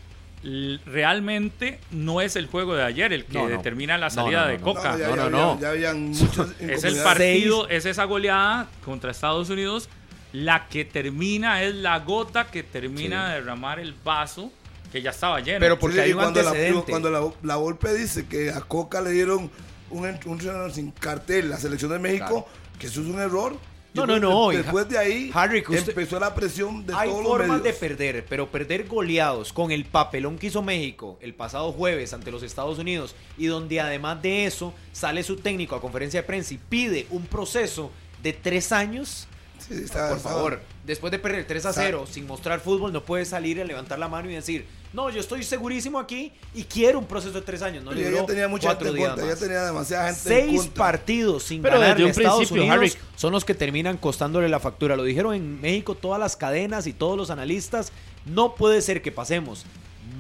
realmente 0.84 1.78
no 1.90 2.20
es 2.20 2.36
el 2.36 2.46
juego 2.46 2.74
de 2.74 2.82
ayer 2.82 3.10
el 3.14 3.24
que 3.24 3.38
No, 3.38 3.44
no. 3.48 3.56
determina 3.56 3.96
la 3.96 4.10
salida 4.10 4.42
no, 4.42 4.48
de 4.48 4.58
no, 4.58 4.64
Coca. 4.64 4.92
No, 4.92 4.98
ya, 4.98 5.08
No, 5.08 5.16
ya, 5.16 5.30
no, 5.30 5.54
ya- 5.54 5.60
ya 5.60 5.68
habían 5.70 6.02
muchas 6.10 6.60
Es 6.60 6.84
el 6.84 6.96
partido, 6.98 7.68
es 7.70 7.86
esa 7.86 8.04
goleada 8.04 8.68
contra 8.84 9.10
Estados 9.12 9.48
Unidos 9.48 9.88
la 10.34 10.68
que 10.68 10.84
termina, 10.84 11.62
es 11.62 11.74
la 11.74 11.98
gota 12.00 12.48
que 12.48 12.62
termina 12.62 13.30
de 13.30 13.34
derramar 13.40 13.80
el 13.80 13.94
vaso 14.04 14.52
que 14.90 15.02
ya 15.02 15.10
estaba 15.10 15.40
lleno. 15.40 15.60
Pero 15.60 15.78
porque 15.78 15.96
Sí, 15.96 16.02
hay 16.02 16.12
un 16.12 16.18
cuando 16.18 16.42
la, 16.42 16.52
cuando 16.88 17.10
la, 17.10 17.32
la 17.42 17.56
Volpe 17.56 17.92
dice 17.94 18.26
que 18.26 18.50
a 18.50 18.60
Coca 18.60 19.00
le 19.00 19.10
dieron 19.12 19.50
un, 19.90 20.06
en- 20.06 20.18
un 20.26 20.32
entrenador 20.32 20.72
sin 20.72 20.90
cartel 20.90 21.50
la 21.50 21.58
selección 21.58 21.90
de 21.92 21.98
México, 21.98 22.46
que 22.78 22.86
eso 22.86 23.00
es 23.00 23.06
un 23.06 23.18
error. 23.20 23.56
No, 23.92 24.06
no, 24.06 24.20
no, 24.20 24.50
Después 24.50 24.88
de 24.88 24.96
ahí 24.96 25.32
Harry, 25.34 25.64
usted- 25.68 25.88
empezó 25.88 26.20
la 26.20 26.32
presión 26.32 26.86
de 26.86 26.94
Hay 26.94 27.08
todos 27.08 27.24
los 27.24 27.32
formas 27.32 27.60
de 27.64 27.72
perder, 27.72 28.24
pero 28.28 28.48
perder 28.48 28.86
goleados 28.86 29.52
con 29.52 29.72
el 29.72 29.84
papelón 29.84 30.38
que 30.38 30.46
hizo 30.46 30.62
México 30.62 31.18
el 31.20 31.34
pasado 31.34 31.72
jueves 31.72 32.12
ante 32.12 32.30
los 32.30 32.44
Estados 32.44 32.78
Unidos 32.78 33.16
y 33.36 33.46
donde 33.46 33.80
además 33.80 34.22
de 34.22 34.46
eso 34.46 34.72
sale 34.92 35.24
su 35.24 35.38
técnico 35.38 35.74
a 35.74 35.80
conferencia 35.80 36.20
de 36.22 36.26
prensa 36.26 36.54
y 36.54 36.58
pide 36.58 37.08
un 37.10 37.26
proceso 37.26 37.90
de 38.22 38.32
tres 38.32 38.70
años. 38.70 39.26
Sí, 39.58 39.74
está- 39.74 40.08
Por 40.10 40.18
está- 40.18 40.28
favor, 40.30 40.60
después 40.86 41.10
de 41.10 41.18
perder 41.18 41.44
3 41.48 41.66
a 41.66 41.70
Está- 41.70 41.82
0 41.82 42.04
sin 42.08 42.28
mostrar 42.28 42.60
fútbol, 42.60 42.92
no 42.92 43.02
puede 43.04 43.24
salir 43.24 43.60
a 43.60 43.64
levantar 43.64 43.98
la 43.98 44.06
mano 44.08 44.30
y 44.30 44.34
decir, 44.34 44.66
no, 44.92 45.08
yo 45.10 45.20
estoy 45.20 45.42
segurísimo 45.44 45.98
aquí 45.98 46.32
y 46.54 46.64
quiero 46.64 46.98
un 46.98 47.04
proceso 47.06 47.32
de 47.34 47.42
tres 47.42 47.62
años. 47.62 47.84
No 47.84 47.92
le 47.92 48.10
ya 48.12 48.26
tenía 48.26 48.48
mucha 48.48 48.68
cuatro 48.68 48.86
gente 48.86 48.98
en 49.00 49.04
días 49.04 49.10
contra, 49.16 49.34
ya 49.34 49.40
tenía 49.40 49.62
demasiada 49.64 50.12
gente 50.14 50.40
en 50.42 50.48
Seis 50.50 50.66
partidos 50.68 51.42
sin 51.44 51.62
Pero 51.62 51.78
ganar 51.78 51.96
desde 51.96 52.04
un 52.04 52.10
Estados 52.10 52.36
principio, 52.38 52.62
Unidos 52.64 52.78
Harry. 52.78 52.92
son 53.16 53.32
los 53.32 53.44
que 53.44 53.54
terminan 53.54 53.96
costándole 53.98 54.48
la 54.48 54.58
factura. 54.60 54.96
Lo 54.96 55.04
dijeron 55.04 55.34
en 55.34 55.60
México 55.60 55.94
todas 55.94 56.18
las 56.18 56.36
cadenas 56.36 56.86
y 56.86 56.92
todos 56.92 57.16
los 57.16 57.30
analistas. 57.30 57.92
No 58.26 58.54
puede 58.54 58.82
ser 58.82 59.00
que 59.02 59.12
pasemos 59.12 59.64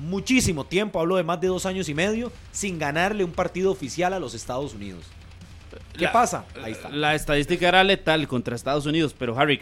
muchísimo 0.02 0.64
tiempo, 0.64 1.00
hablo 1.00 1.16
de 1.16 1.24
más 1.24 1.40
de 1.40 1.48
dos 1.48 1.66
años 1.66 1.88
y 1.88 1.94
medio, 1.94 2.32
sin 2.52 2.78
ganarle 2.78 3.24
un 3.24 3.32
partido 3.32 3.70
oficial 3.70 4.12
a 4.12 4.18
los 4.20 4.34
Estados 4.34 4.74
Unidos. 4.74 5.04
¿Qué 5.96 6.04
La- 6.04 6.12
pasa? 6.12 6.44
Ahí 6.62 6.72
está. 6.72 6.88
La 6.88 7.14
estadística 7.14 7.68
era 7.68 7.84
letal 7.84 8.26
contra 8.26 8.56
Estados 8.56 8.86
Unidos, 8.86 9.14
pero 9.18 9.38
Harry, 9.38 9.60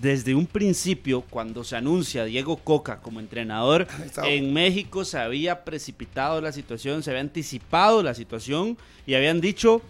desde 0.00 0.34
un 0.34 0.46
principio, 0.46 1.20
cuando 1.22 1.62
se 1.64 1.76
anuncia 1.76 2.24
Diego 2.24 2.56
Coca 2.56 2.98
como 3.00 3.20
entrenador, 3.20 3.86
en 4.24 4.52
México 4.52 5.04
se 5.04 5.18
había 5.18 5.64
precipitado 5.64 6.40
la 6.40 6.52
situación, 6.52 7.02
se 7.02 7.10
había 7.10 7.20
anticipado 7.22 8.02
la 8.02 8.14
situación 8.14 8.76
y 9.06 9.14
habían 9.14 9.40
dicho, 9.40 9.82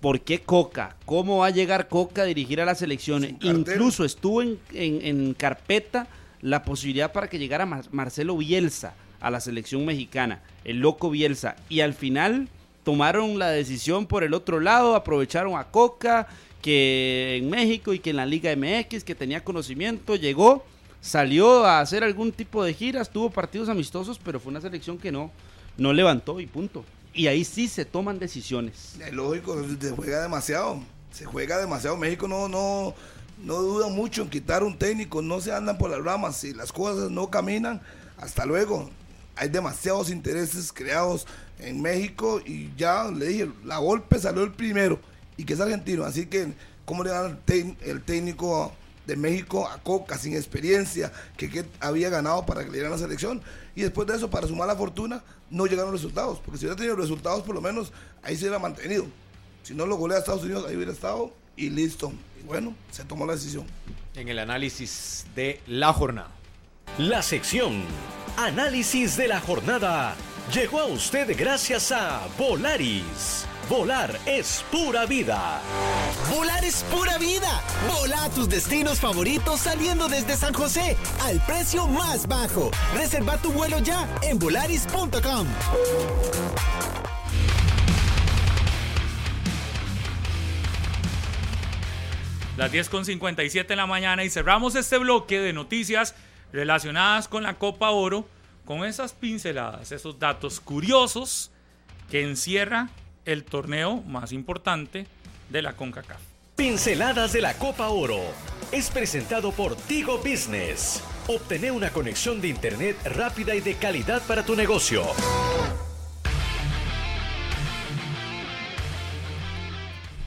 ¿por 0.00 0.20
qué 0.20 0.40
Coca? 0.40 0.96
¿Cómo 1.06 1.38
va 1.38 1.46
a 1.46 1.50
llegar 1.50 1.88
Coca 1.88 2.22
a 2.22 2.24
dirigir 2.26 2.60
a 2.60 2.64
la 2.64 2.74
selección? 2.74 3.22
Sin 3.22 3.36
cartel. 3.36 3.58
Incluso 3.58 4.04
estuvo 4.04 4.42
en, 4.42 4.58
en- 4.72 5.04
en 5.04 5.34
carpeta 5.34 6.06
la 6.40 6.62
posibilidad 6.64 7.12
para 7.12 7.28
que 7.28 7.38
llegara 7.38 7.66
Mar- 7.66 7.84
Marcelo 7.92 8.36
Bielsa 8.36 8.94
a 9.20 9.30
la 9.30 9.40
selección 9.40 9.84
mexicana, 9.84 10.42
el 10.64 10.78
loco 10.80 11.08
Bielsa, 11.10 11.54
y 11.68 11.80
al 11.80 11.94
final 11.94 12.48
tomaron 12.82 13.38
la 13.38 13.50
decisión 13.50 14.06
por 14.06 14.24
el 14.24 14.34
otro 14.34 14.58
lado, 14.58 14.96
aprovecharon 14.96 15.56
a 15.56 15.64
Coca, 15.70 16.26
que 16.62 17.38
en 17.38 17.50
México 17.50 17.92
y 17.92 17.98
que 17.98 18.10
en 18.10 18.16
la 18.16 18.24
Liga 18.24 18.54
MX, 18.56 19.04
que 19.04 19.14
tenía 19.14 19.44
conocimiento, 19.44 20.14
llegó, 20.16 20.64
salió 21.00 21.66
a 21.66 21.80
hacer 21.80 22.04
algún 22.04 22.32
tipo 22.32 22.64
de 22.64 22.72
giras, 22.72 23.10
tuvo 23.10 23.28
partidos 23.30 23.68
amistosos, 23.68 24.18
pero 24.24 24.40
fue 24.40 24.50
una 24.50 24.60
selección 24.60 24.96
que 24.96 25.12
no, 25.12 25.30
no 25.76 25.92
levantó 25.92 26.40
y 26.40 26.46
punto. 26.46 26.84
Y 27.12 27.26
ahí 27.26 27.44
sí 27.44 27.68
se 27.68 27.84
toman 27.84 28.18
decisiones. 28.18 28.94
Es 28.98 29.12
lógico, 29.12 29.62
se 29.78 29.90
juega 29.90 30.22
demasiado. 30.22 30.80
Se 31.10 31.26
juega 31.26 31.58
demasiado. 31.58 31.96
México 31.98 32.26
no, 32.26 32.48
no, 32.48 32.94
no 33.42 33.56
dudan 33.56 33.94
mucho 33.94 34.22
en 34.22 34.30
quitar 34.30 34.62
un 34.62 34.78
técnico, 34.78 35.20
no 35.20 35.40
se 35.40 35.52
andan 35.52 35.76
por 35.76 35.90
las 35.90 36.02
ramas, 36.02 36.36
si 36.38 36.54
las 36.54 36.72
cosas 36.72 37.10
no 37.10 37.28
caminan, 37.28 37.82
hasta 38.16 38.46
luego. 38.46 38.88
Hay 39.34 39.48
demasiados 39.48 40.10
intereses 40.10 40.72
creados 40.72 41.26
en 41.58 41.82
México 41.82 42.40
y 42.46 42.70
ya 42.76 43.10
le 43.10 43.26
dije, 43.26 43.50
la 43.64 43.78
golpe 43.78 44.18
salió 44.18 44.44
el 44.44 44.52
primero 44.52 45.00
y 45.36 45.44
que 45.44 45.54
es 45.54 45.60
argentino, 45.60 46.04
así 46.04 46.26
que 46.26 46.52
¿cómo 46.84 47.04
le 47.04 47.10
dan 47.10 47.38
el, 47.80 48.02
técnico 48.02 48.72
de 49.06 49.16
México 49.16 49.68
a 49.68 49.78
Coca 49.78 50.18
sin 50.18 50.34
experiencia 50.34 51.12
que, 51.36 51.48
que, 51.48 51.64
había 51.80 52.10
ganado 52.10 52.46
para 52.46 52.62
que 52.62 52.68
le 52.68 52.74
dieran 52.74 52.92
la 52.92 52.98
selección 52.98 53.42
y 53.74 53.82
después 53.82 54.06
de 54.06 54.16
eso 54.16 54.30
para 54.30 54.46
su 54.46 54.54
mala 54.54 54.76
fortuna 54.76 55.22
no 55.50 55.66
llegaron 55.66 55.92
resultados 55.92 56.38
porque 56.38 56.58
si 56.58 56.66
hubiera 56.66 56.76
tenido 56.76 56.96
resultados 56.96 57.42
por 57.42 57.54
lo 57.54 57.60
menos 57.60 57.92
ahí 58.22 58.36
se 58.36 58.44
hubiera 58.44 58.58
mantenido. 58.58 59.06
Si 59.62 59.74
no 59.74 59.86
lo 59.86 59.96
golea 59.96 60.18
a 60.18 60.20
Estados 60.20 60.42
Unidos 60.42 60.64
ahí 60.68 60.76
hubiera 60.76 60.92
estado 60.92 61.32
y 61.56 61.70
listo. 61.70 62.12
Y 62.40 62.46
bueno 62.46 62.74
se 62.90 63.04
tomó 63.04 63.26
la 63.26 63.34
decisión. 63.34 63.66
En 64.14 64.28
el 64.28 64.38
análisis 64.38 65.26
de 65.34 65.60
la 65.66 65.92
jornada. 65.92 66.30
La 66.98 67.22
sección 67.22 67.82
análisis 68.36 69.16
de 69.16 69.28
la 69.28 69.40
jornada 69.40 70.14
llegó 70.52 70.80
a 70.80 70.86
usted 70.86 71.34
gracias 71.38 71.92
a 71.92 72.26
Volaris 72.38 73.46
Volar 73.68 74.18
es 74.26 74.64
pura 74.70 75.06
vida. 75.06 75.60
Volar 76.30 76.64
es 76.64 76.82
pura 76.84 77.16
vida. 77.18 77.62
Vola 77.88 78.24
a 78.24 78.30
tus 78.30 78.48
destinos 78.48 79.00
favoritos 79.00 79.60
saliendo 79.60 80.08
desde 80.08 80.36
San 80.36 80.52
José 80.52 80.96
al 81.22 81.40
precio 81.46 81.86
más 81.86 82.26
bajo. 82.26 82.70
Reserva 82.94 83.38
tu 83.38 83.52
vuelo 83.52 83.78
ya 83.78 84.08
en 84.22 84.38
volaris.com. 84.38 85.46
Las 92.56 92.70
10 92.70 92.88
con 92.90 93.04
57 93.04 93.72
en 93.72 93.76
la 93.78 93.86
mañana 93.86 94.24
y 94.24 94.30
cerramos 94.30 94.74
este 94.74 94.98
bloque 94.98 95.40
de 95.40 95.52
noticias 95.52 96.14
relacionadas 96.52 97.28
con 97.28 97.44
la 97.44 97.54
Copa 97.54 97.90
Oro 97.90 98.28
con 98.66 98.84
esas 98.84 99.14
pinceladas, 99.14 99.90
esos 99.90 100.18
datos 100.18 100.60
curiosos 100.60 101.50
que 102.10 102.22
encierra 102.22 102.90
el 103.24 103.44
torneo 103.44 104.02
más 104.02 104.32
importante 104.32 105.06
de 105.50 105.62
la 105.62 105.74
CONCACAF. 105.74 106.20
Pinceladas 106.56 107.32
de 107.32 107.40
la 107.40 107.54
Copa 107.54 107.88
Oro 107.88 108.20
es 108.72 108.90
presentado 108.90 109.52
por 109.52 109.76
Tigo 109.76 110.18
Business. 110.18 111.02
Obtener 111.28 111.72
una 111.72 111.90
conexión 111.90 112.40
de 112.40 112.48
internet 112.48 112.96
rápida 113.04 113.54
y 113.54 113.60
de 113.60 113.74
calidad 113.74 114.22
para 114.26 114.44
tu 114.44 114.54
negocio. 114.54 115.02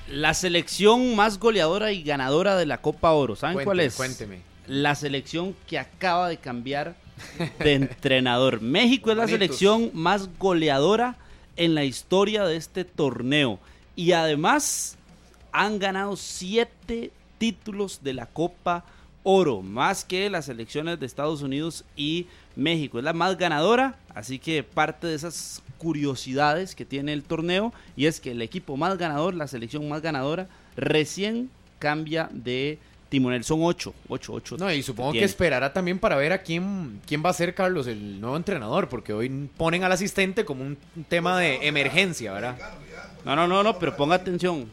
La 0.10 0.34
selección 0.34 1.16
más 1.16 1.40
goleadora 1.40 1.92
y 1.92 2.02
ganadora 2.04 2.56
de 2.56 2.66
la 2.66 2.78
Copa 2.78 3.12
Oro, 3.12 3.36
¿saben 3.36 3.56
Cuénteme, 3.56 3.66
cuál 3.66 3.80
es? 3.82 3.96
cuénteme. 3.96 4.42
La 4.68 4.96
selección 4.96 5.56
que 5.68 5.78
acaba 5.78 6.30
de 6.30 6.38
cambiar 6.38 6.96
de 7.60 7.74
entrenador. 7.76 8.62
México 8.62 9.12
es 9.12 9.18
la 9.18 9.28
selección 9.28 9.92
más 9.94 10.30
goleadora 10.40 11.18
en 11.56 11.76
la 11.76 11.84
historia 11.84 12.46
de 12.46 12.56
este 12.56 12.86
torneo. 12.86 13.60
Y 13.96 14.12
además 14.12 14.98
han 15.52 15.80
ganado 15.80 16.16
siete 16.16 17.12
títulos 17.38 18.02
de 18.04 18.14
la 18.14 18.26
Copa 18.26 18.86
Oro, 19.24 19.62
más 19.62 20.06
que 20.06 20.30
las 20.30 20.46
selecciones 20.46 21.00
de 21.00 21.06
Estados 21.06 21.42
Unidos 21.42 21.84
y 21.96 22.28
México. 22.56 23.00
Es 23.00 23.04
la 23.04 23.14
más 23.14 23.38
ganadora, 23.38 23.98
así 24.14 24.38
que 24.38 24.64
parte 24.64 25.08
de 25.08 25.16
esas 25.16 25.64
curiosidades 25.78 26.76
que 26.76 26.86
tiene 26.86 27.14
el 27.14 27.24
torneo 27.24 27.74
y 27.96 28.06
es 28.06 28.20
que 28.20 28.32
el 28.32 28.42
equipo 28.42 28.78
más 28.78 28.98
ganador, 28.98 29.34
la 29.34 29.48
selección 29.48 29.90
más 29.90 30.02
ganadora, 30.02 30.48
recién 30.76 31.50
cambia 31.80 32.30
de 32.32 32.80
timonel. 33.10 33.44
Son 33.44 33.60
ocho, 33.62 33.94
ocho, 34.08 34.34
ocho. 34.34 34.58
No, 34.58 34.72
y 34.72 34.82
supongo 34.84 35.12
que 35.12 35.20
tiene. 35.20 35.26
esperará 35.26 35.74
también 35.74 36.00
para 36.00 36.16
ver 36.16 36.34
a 36.34 36.40
quién, 36.40 37.02
quién 37.06 37.24
va 37.26 37.30
a 37.30 37.34
ser 37.34 37.54
Carlos, 37.54 37.88
el 37.88 38.20
nuevo 38.20 38.38
entrenador, 38.38 38.90
porque 38.90 39.14
hoy 39.14 39.50
ponen 39.58 39.84
al 39.84 39.92
asistente 39.92 40.46
como 40.46 40.64
un 40.64 40.78
tema 41.08 41.40
de 41.40 41.68
emergencia, 41.68 42.34
¿verdad? 42.34 42.58
No, 43.24 43.36
no, 43.36 43.48
no, 43.48 43.64
no, 43.64 43.80
pero 43.80 43.96
ponga 43.96 44.16
atención. 44.16 44.68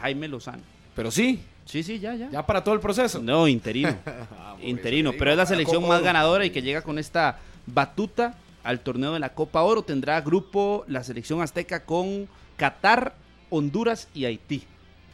Jaime 0.00 0.28
Lozano. 0.28 0.62
Pero 0.94 1.10
sí, 1.10 1.40
Sí, 1.66 1.82
sí, 1.82 1.98
ya, 1.98 2.14
ya. 2.14 2.30
ya 2.30 2.46
para 2.46 2.62
todo 2.62 2.74
el 2.74 2.80
proceso. 2.80 3.20
No, 3.20 3.48
interino. 3.48 3.96
interino, 4.62 5.12
pero 5.18 5.32
es 5.32 5.36
la 5.36 5.46
selección 5.46 5.86
más 5.86 6.00
ganadora 6.00 6.44
y 6.44 6.50
que 6.50 6.62
llega 6.62 6.82
con 6.82 6.98
esta 6.98 7.38
batuta 7.66 8.36
al 8.62 8.80
torneo 8.80 9.12
de 9.12 9.18
la 9.18 9.30
Copa 9.34 9.62
Oro. 9.62 9.82
Tendrá 9.82 10.20
grupo 10.20 10.84
la 10.86 11.02
selección 11.02 11.42
azteca 11.42 11.84
con 11.84 12.28
Qatar, 12.56 13.14
Honduras 13.50 14.08
y 14.14 14.26
Haití. 14.26 14.62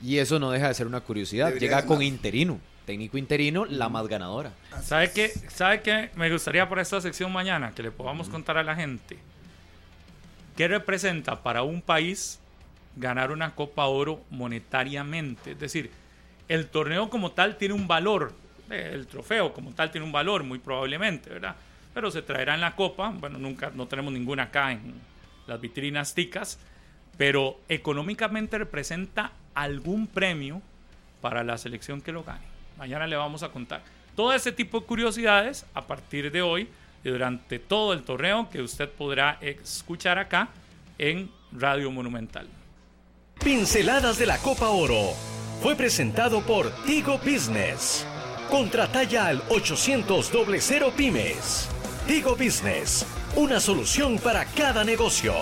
Y 0.02 0.18
eso 0.18 0.38
no 0.38 0.50
deja 0.50 0.68
de 0.68 0.74
ser 0.74 0.86
una 0.86 1.00
curiosidad. 1.00 1.48
Debería 1.48 1.68
Llega 1.68 1.86
con 1.86 2.02
interino, 2.02 2.58
técnico 2.84 3.18
interino, 3.18 3.64
la 3.64 3.88
más 3.88 4.08
ganadora. 4.08 4.52
¿Sabe 4.82 5.12
qué? 5.12 5.28
¿Sabe 5.48 5.80
qué? 5.80 6.10
Me 6.16 6.30
gustaría 6.30 6.68
por 6.68 6.80
esta 6.80 7.00
sección 7.00 7.32
mañana 7.32 7.72
que 7.74 7.82
le 7.82 7.92
podamos 7.92 8.28
contar 8.28 8.58
a 8.58 8.64
la 8.64 8.74
gente. 8.74 9.18
¿Qué 10.56 10.68
representa 10.68 11.42
para 11.42 11.62
un 11.62 11.80
país 11.80 12.40
ganar 12.96 13.30
una 13.30 13.54
Copa 13.54 13.86
Oro 13.86 14.22
monetariamente? 14.30 15.52
Es 15.52 15.60
decir, 15.60 15.90
el 16.48 16.66
torneo 16.66 17.08
como 17.08 17.30
tal 17.32 17.56
tiene 17.56 17.74
un 17.74 17.86
valor, 17.86 18.32
eh, 18.70 18.90
el 18.92 19.06
trofeo 19.06 19.52
como 19.52 19.72
tal 19.72 19.90
tiene 19.90 20.04
un 20.04 20.12
valor, 20.12 20.42
muy 20.42 20.58
probablemente, 20.58 21.30
¿verdad? 21.30 21.56
Pero 21.94 22.10
se 22.10 22.22
traerá 22.22 22.54
en 22.54 22.60
la 22.60 22.74
Copa, 22.74 23.10
bueno, 23.10 23.38
nunca, 23.38 23.70
no 23.74 23.86
tenemos 23.86 24.12
ninguna 24.12 24.44
acá 24.44 24.72
en 24.72 24.94
las 25.46 25.60
vitrinas 25.60 26.14
ticas, 26.14 26.58
pero 27.16 27.60
económicamente 27.68 28.58
representa 28.58 29.32
algún 29.54 30.06
premio 30.06 30.62
para 31.20 31.44
la 31.44 31.58
selección 31.58 32.00
que 32.00 32.12
lo 32.12 32.24
gane. 32.24 32.44
Mañana 32.78 33.06
le 33.06 33.16
vamos 33.16 33.42
a 33.42 33.50
contar 33.50 33.82
todo 34.14 34.32
ese 34.32 34.52
tipo 34.52 34.80
de 34.80 34.86
curiosidades 34.86 35.64
a 35.74 35.82
partir 35.82 36.30
de 36.30 36.42
hoy 36.42 36.68
y 37.04 37.08
durante 37.08 37.58
todo 37.58 37.92
el 37.92 38.02
torneo 38.02 38.48
que 38.50 38.62
usted 38.62 38.88
podrá 38.88 39.38
escuchar 39.40 40.18
acá 40.18 40.48
en 40.98 41.30
Radio 41.52 41.90
Monumental. 41.90 42.46
Pinceladas 43.42 44.18
de 44.18 44.26
la 44.26 44.38
Copa 44.38 44.68
Oro 44.68 45.12
fue 45.62 45.74
presentado 45.74 46.42
por 46.42 46.70
Tigo 46.84 47.18
Business. 47.18 48.06
Contrata 48.50 49.02
ya 49.04 49.26
al 49.28 49.42
800 49.48 50.30
00 50.30 50.90
Pymes. 50.92 51.68
Tigo 52.06 52.36
Business, 52.36 53.06
una 53.36 53.58
solución 53.58 54.18
para 54.18 54.44
cada 54.44 54.84
negocio. 54.84 55.34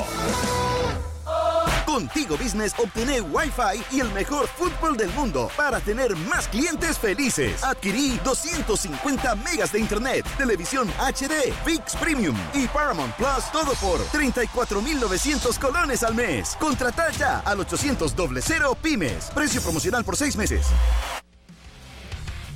Contigo 1.86 2.36
Business 2.36 2.74
obtener 2.78 3.22
Wi-Fi 3.22 3.96
y 3.96 4.00
el 4.00 4.10
mejor 4.12 4.46
fútbol 4.48 4.96
del 4.96 5.10
mundo 5.10 5.50
para 5.56 5.80
tener 5.80 6.16
más 6.16 6.48
clientes 6.48 6.98
felices. 6.98 7.62
Adquirí 7.64 8.18
250 8.24 9.34
megas 9.36 9.72
de 9.72 9.80
internet, 9.80 10.26
televisión 10.36 10.88
HD, 10.98 11.52
VIX 11.64 11.96
Premium 11.96 12.36
y 12.54 12.66
Paramount 12.68 13.14
Plus, 13.16 13.50
todo 13.52 13.74
por 13.74 14.00
34,900 14.12 15.58
colones 15.58 16.02
al 16.02 16.14
mes. 16.14 16.56
Contratar 16.60 17.12
ya 17.12 17.40
al 17.40 17.60
800 17.60 18.14
00 18.14 18.74
Pymes. 18.76 19.30
Precio 19.34 19.60
promocional 19.60 20.04
por 20.04 20.16
seis 20.16 20.36
meses. 20.36 20.66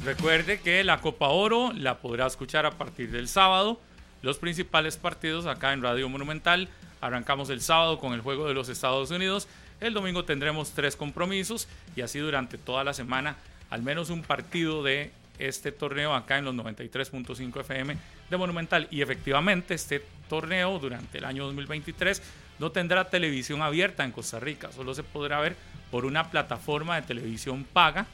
Recuerde 0.05 0.61
que 0.61 0.85
la 0.85 1.01
Copa 1.01 1.29
Oro 1.29 1.73
la 1.73 1.99
podrá 1.99 2.27
escuchar 2.27 2.67
a 2.67 2.73
partir 2.73 3.11
del 3.11 3.27
sábado. 3.27 3.81
Los 4.21 4.39
principales 4.39 4.99
partidos 4.99 5.47
acá 5.47 5.73
en 5.73 5.83
Radio 5.83 6.09
Monumental. 6.09 6.69
Arrancamos 7.05 7.51
el 7.51 7.61
sábado 7.61 7.99
con 7.99 8.15
el 8.15 8.23
juego 8.23 8.49
de 8.49 8.55
los 8.55 8.71
Estados 8.71 9.11
Unidos. 9.11 9.47
El 9.79 9.93
domingo 9.93 10.25
tendremos 10.25 10.71
tres 10.71 10.97
compromisos 10.97 11.69
y 11.95 12.01
así 12.01 12.19
durante 12.19 12.57
toda 12.57 12.83
la 12.83 12.95
semana 12.95 13.37
al 13.69 13.83
menos 13.83 14.09
un 14.09 14.23
partido 14.23 14.83
de 14.83 15.11
este 15.39 15.71
torneo 15.71 16.15
acá 16.15 16.39
en 16.39 16.47
los 16.47 16.55
93.5 16.55 17.61
FM 17.61 17.99
de 18.31 18.37
Monumental. 18.39 18.89
Y 18.91 19.03
efectivamente 19.03 19.75
este 19.75 20.03
torneo 20.31 20.79
durante 20.79 21.19
el 21.19 21.27
año 21.27 21.45
2023 21.45 22.23
no 22.59 22.73
tendrá 22.73 23.11
televisión 23.11 23.61
abierta 23.61 24.03
en 24.03 24.11
Costa 24.11 24.41
Rica. 24.41 24.73
Solo 24.73 24.95
se 24.95 25.03
podrá 25.03 25.41
ver 25.41 25.57
por 25.91 26.07
una 26.07 26.31
plataforma 26.31 26.97
de 26.97 27.07
televisión 27.07 27.67
paga 27.71 28.07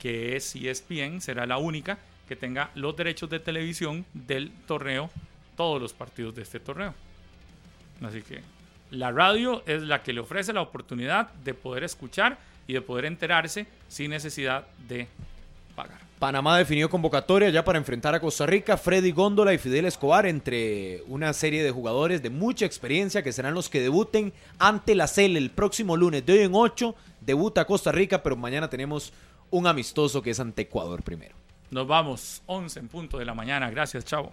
que 0.00 0.34
es 0.34 0.56
ESPN, 0.56 1.20
será 1.20 1.46
la 1.46 1.58
única 1.58 1.98
que 2.26 2.34
tenga 2.34 2.72
los 2.74 2.96
derechos 2.96 3.30
de 3.30 3.38
televisión 3.38 4.04
del 4.12 4.50
torneo, 4.66 5.08
todos 5.56 5.80
los 5.80 5.92
partidos 5.92 6.34
de 6.34 6.42
este 6.42 6.58
torneo. 6.58 6.94
Así 8.02 8.22
que 8.22 8.42
la 8.90 9.10
radio 9.10 9.62
es 9.66 9.82
la 9.82 10.02
que 10.02 10.12
le 10.12 10.20
ofrece 10.20 10.52
la 10.52 10.62
oportunidad 10.62 11.32
de 11.44 11.54
poder 11.54 11.84
escuchar 11.84 12.38
y 12.66 12.74
de 12.74 12.80
poder 12.80 13.04
enterarse 13.04 13.66
sin 13.88 14.10
necesidad 14.10 14.66
de 14.88 15.08
pagar. 15.74 15.98
Panamá 16.18 16.56
definió 16.56 16.88
convocatoria 16.88 17.50
ya 17.50 17.64
para 17.64 17.78
enfrentar 17.78 18.14
a 18.14 18.20
Costa 18.20 18.46
Rica, 18.46 18.76
Freddy 18.76 19.10
Góndola 19.10 19.52
y 19.52 19.58
Fidel 19.58 19.84
Escobar, 19.84 20.26
entre 20.26 21.02
una 21.08 21.32
serie 21.32 21.62
de 21.62 21.70
jugadores 21.70 22.22
de 22.22 22.30
mucha 22.30 22.64
experiencia 22.64 23.22
que 23.22 23.32
serán 23.32 23.52
los 23.52 23.68
que 23.68 23.80
debuten 23.80 24.32
ante 24.58 24.94
la 24.94 25.06
CEL 25.06 25.36
el 25.36 25.50
próximo 25.50 25.96
lunes. 25.96 26.24
De 26.24 26.34
hoy 26.34 26.38
en 26.40 26.54
8 26.54 26.94
debuta 27.20 27.66
Costa 27.66 27.92
Rica, 27.92 28.22
pero 28.22 28.36
mañana 28.36 28.70
tenemos 28.70 29.12
un 29.50 29.66
amistoso 29.66 30.22
que 30.22 30.30
es 30.30 30.40
ante 30.40 30.62
Ecuador 30.62 31.02
primero. 31.02 31.34
Nos 31.70 31.86
vamos, 31.86 32.42
11 32.46 32.80
en 32.80 32.88
punto 32.88 33.18
de 33.18 33.24
la 33.24 33.34
mañana. 33.34 33.68
Gracias, 33.70 34.04
chavo. 34.04 34.32